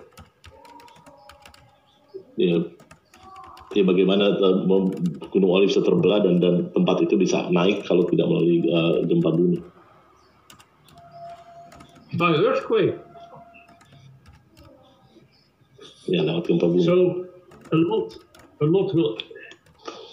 Ya, 2.38 2.62
ya 3.74 3.84
bagaimana 3.86 4.38
eh, 4.38 4.56
Gunung 5.34 5.52
Olive 5.54 5.74
bisa 5.74 5.82
terbelah 5.82 6.22
dan 6.22 6.38
dan 6.38 6.70
tempat 6.74 7.06
itu 7.06 7.18
bisa 7.18 7.50
naik 7.50 7.82
kalau 7.86 8.06
tidak 8.10 8.30
melalui 8.30 8.62
eh, 8.62 8.94
gempa 9.10 9.30
bumi. 9.34 9.58
By 12.14 12.38
earthquake. 12.42 12.98
Ya 16.10 16.26
lewat 16.26 16.46
gempa 16.46 16.70
bumi. 16.70 16.86
So 16.86 17.26
a 17.74 17.78
lot, 17.78 18.18
a 18.62 18.66
lot 18.66 18.94
will. 18.98 19.18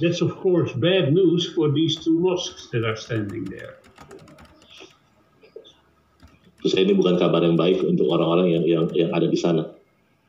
That's 0.01 0.21
of 0.21 0.35
course 0.43 0.73
bad 0.75 1.15
news 1.15 1.53
for 1.55 1.71
these 1.71 1.97
two 2.03 2.19
mosques 2.19 2.67
that 2.73 2.83
are 2.83 2.99
standing 2.99 3.47
there. 3.47 3.79
Terus 6.65 6.81
ini 6.81 6.97
bukan 6.97 7.21
kabar 7.21 7.45
yang 7.45 7.61
baik 7.61 7.85
untuk 7.85 8.09
orang-orang 8.09 8.57
yang 8.57 8.65
yang 8.65 8.85
yang 8.97 9.11
ada 9.13 9.29
di 9.29 9.37
sana. 9.37 9.69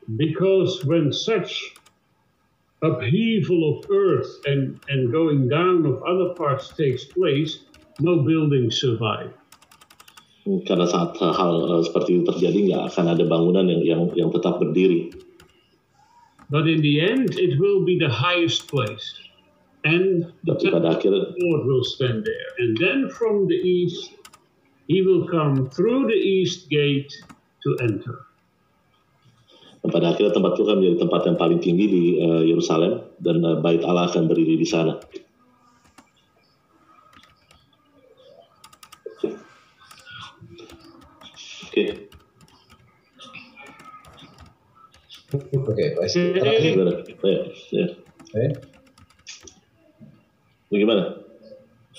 Because 0.05 0.83
when 0.85 1.09
such 1.09 1.73
upheaval 2.83 3.61
of 3.71 3.89
earth 3.89 4.29
and, 4.45 4.77
and 4.91 5.09
going 5.09 5.47
down 5.49 5.87
of 5.87 6.03
other 6.05 6.37
parts 6.37 6.69
takes 6.75 7.07
place, 7.07 7.65
no 8.03 8.21
buildings 8.21 8.77
survive. 8.77 9.33
Karena 10.45 10.85
saat 10.85 11.17
hal 11.17 11.53
eh, 11.65 11.81
seperti 11.89 12.21
itu 12.21 12.23
terjadi 12.29 12.59
nggak 12.69 12.83
akan 12.93 13.05
ada 13.17 13.23
bangunan 13.25 13.65
yang 13.65 13.81
yang 13.81 14.01
yang 14.13 14.29
tetap 14.29 14.61
berdiri. 14.61 15.09
But 16.53 16.69
in 16.69 16.85
the 16.85 17.01
end, 17.01 17.33
it 17.41 17.57
will 17.57 17.81
be 17.81 17.97
the 17.97 18.11
highest 18.11 18.69
place. 18.69 19.24
And 19.85 20.33
the 20.41 20.57
Tapi 20.57 20.73
pada 20.73 20.97
akhirnya 20.97 21.29
Lord 21.37 21.61
will 21.69 21.85
stand 21.85 22.25
there. 22.25 22.49
And 22.57 22.73
then 22.81 23.05
from 23.13 23.45
the 23.45 23.53
east, 23.53 24.17
he 24.89 25.05
will 25.05 25.29
come 25.29 25.69
through 25.69 26.09
the 26.09 26.17
east 26.17 26.73
gate 26.73 27.13
to 27.61 27.69
enter. 27.85 28.25
Dan 29.85 29.93
pada 29.93 30.17
akhirnya 30.17 30.33
tempat 30.33 30.57
itu 30.57 30.65
akan 30.65 30.77
menjadi 30.81 30.97
tempat 31.05 31.21
yang 31.29 31.37
paling 31.37 31.59
tinggi 31.61 31.85
di 31.85 32.03
eh, 32.17 32.43
Yerusalem 32.49 33.05
dan 33.21 33.45
eh, 33.45 33.61
bait 33.61 33.85
Allah 33.85 34.09
akan 34.09 34.25
berdiri 34.25 34.57
di 34.57 34.65
sana. 34.65 34.97
Oke, 41.69 41.83
Oke, 45.35 45.85
baik. 45.99 46.09
Terakhir, 46.09 46.71
gimana? 46.73 46.93
Ya, 47.21 47.37
ya. 47.69 47.85
eh, 48.39 48.51
Bagaimana? 50.75 51.03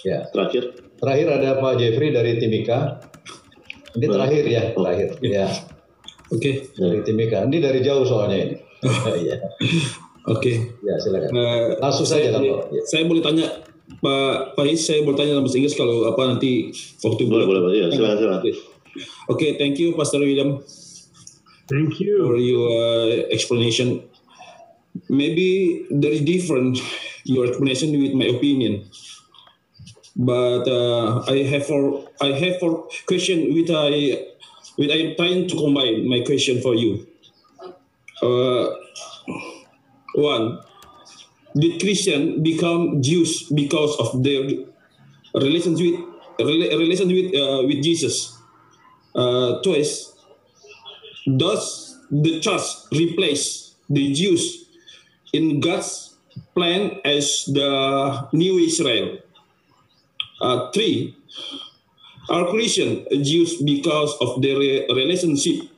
ya. 0.05 0.29
Terakhir? 0.29 0.77
Terakhir 1.01 1.27
ada 1.33 1.49
Pak 1.61 1.73
Jeffrey 1.81 2.13
dari 2.13 2.37
Timika. 2.37 3.01
Ini 3.97 4.07
terakhir 4.13 4.45
ya, 4.45 4.63
terakhir. 4.77 5.09
Ya, 5.25 5.49
Oke, 6.29 6.69
dari 6.77 7.01
Timika. 7.01 7.49
Ini 7.49 7.59
dari 7.63 7.81
jauh 7.81 8.05
soalnya 8.05 8.39
ini. 8.45 8.57
Iya. 9.25 9.41
oke. 10.29 10.53
Ya, 10.85 10.95
silakan. 11.01 11.31
Nah, 11.33 11.81
Langsung 11.81 12.05
saya, 12.05 12.29
saja, 12.29 12.39
Tanto. 12.39 12.69
Ya. 12.77 12.83
saya 12.85 13.03
boleh 13.09 13.23
tanya 13.25 13.47
Pak 14.05 14.59
Faiz, 14.59 14.85
saya 14.85 15.01
boleh 15.01 15.17
tanya 15.17 15.33
dalam 15.39 15.47
bahasa 15.49 15.59
Inggris 15.59 15.79
kalau 15.79 16.05
apa 16.11 16.23
nanti 16.29 16.71
waktu 17.01 17.23
Boleh, 17.25 17.47
boleh, 17.49 17.61
boleh. 17.65 17.77
Ya, 17.81 17.87
silakan, 17.89 18.17
silakan. 18.21 18.43
Oke, 19.33 19.57
thank 19.57 19.81
you 19.81 19.97
Pastor 19.97 20.21
William 20.21 20.61
Thank 21.67 21.99
for 21.99 22.39
you. 22.39 22.39
your 22.39 22.69
uh, 22.71 23.27
explanation. 23.35 24.07
Maybe 25.11 25.83
there 25.91 26.15
is 26.15 26.23
different 26.23 26.79
your 27.27 27.47
explanation 27.47 27.93
with 27.93 28.15
my 28.15 28.27
opinion, 28.27 28.89
but 30.15 30.67
uh, 30.69 31.25
I 31.29 31.43
have 31.43 31.67
for 31.67 32.09
I 32.21 32.33
have 32.33 32.59
for 32.59 32.89
question 33.07 33.53
with 33.53 33.71
I 33.71 34.23
with 34.79 34.91
I 34.91 34.99
am 35.11 35.17
trying 35.17 35.49
to 35.49 35.55
combine 35.57 36.09
my 36.09 36.21
question 36.21 36.63
for 36.63 36.75
you. 36.75 37.07
Uh, 38.23 38.73
one, 40.15 40.61
did 41.55 41.81
Christian 41.81 42.43
become 42.43 43.03
Jews 43.03 43.51
because 43.53 43.97
of 44.01 44.23
their 44.23 44.43
relations 45.35 45.81
with 45.81 46.01
rela- 46.41 46.73
relation 46.79 47.09
with 47.09 47.35
uh, 47.35 47.67
with 47.67 47.83
Jesus? 47.83 48.33
Uh, 49.15 49.61
twice, 49.63 50.13
does 51.37 51.99
the 52.11 52.41
church 52.41 52.63
replace 52.93 53.75
the 53.89 54.13
Jews 54.13 54.69
in 55.33 55.61
God's 55.61 56.16
plan 56.55 57.01
as 57.05 57.45
the 57.47 58.29
new 58.33 58.59
Israel? 58.59 59.19
Uh, 60.41 60.71
three, 60.73 61.17
are 62.29 62.51
Christian 62.51 63.07
Jews 63.23 63.63
because 63.63 64.15
of 64.21 64.43
their 64.43 64.59
relationship 64.59 65.71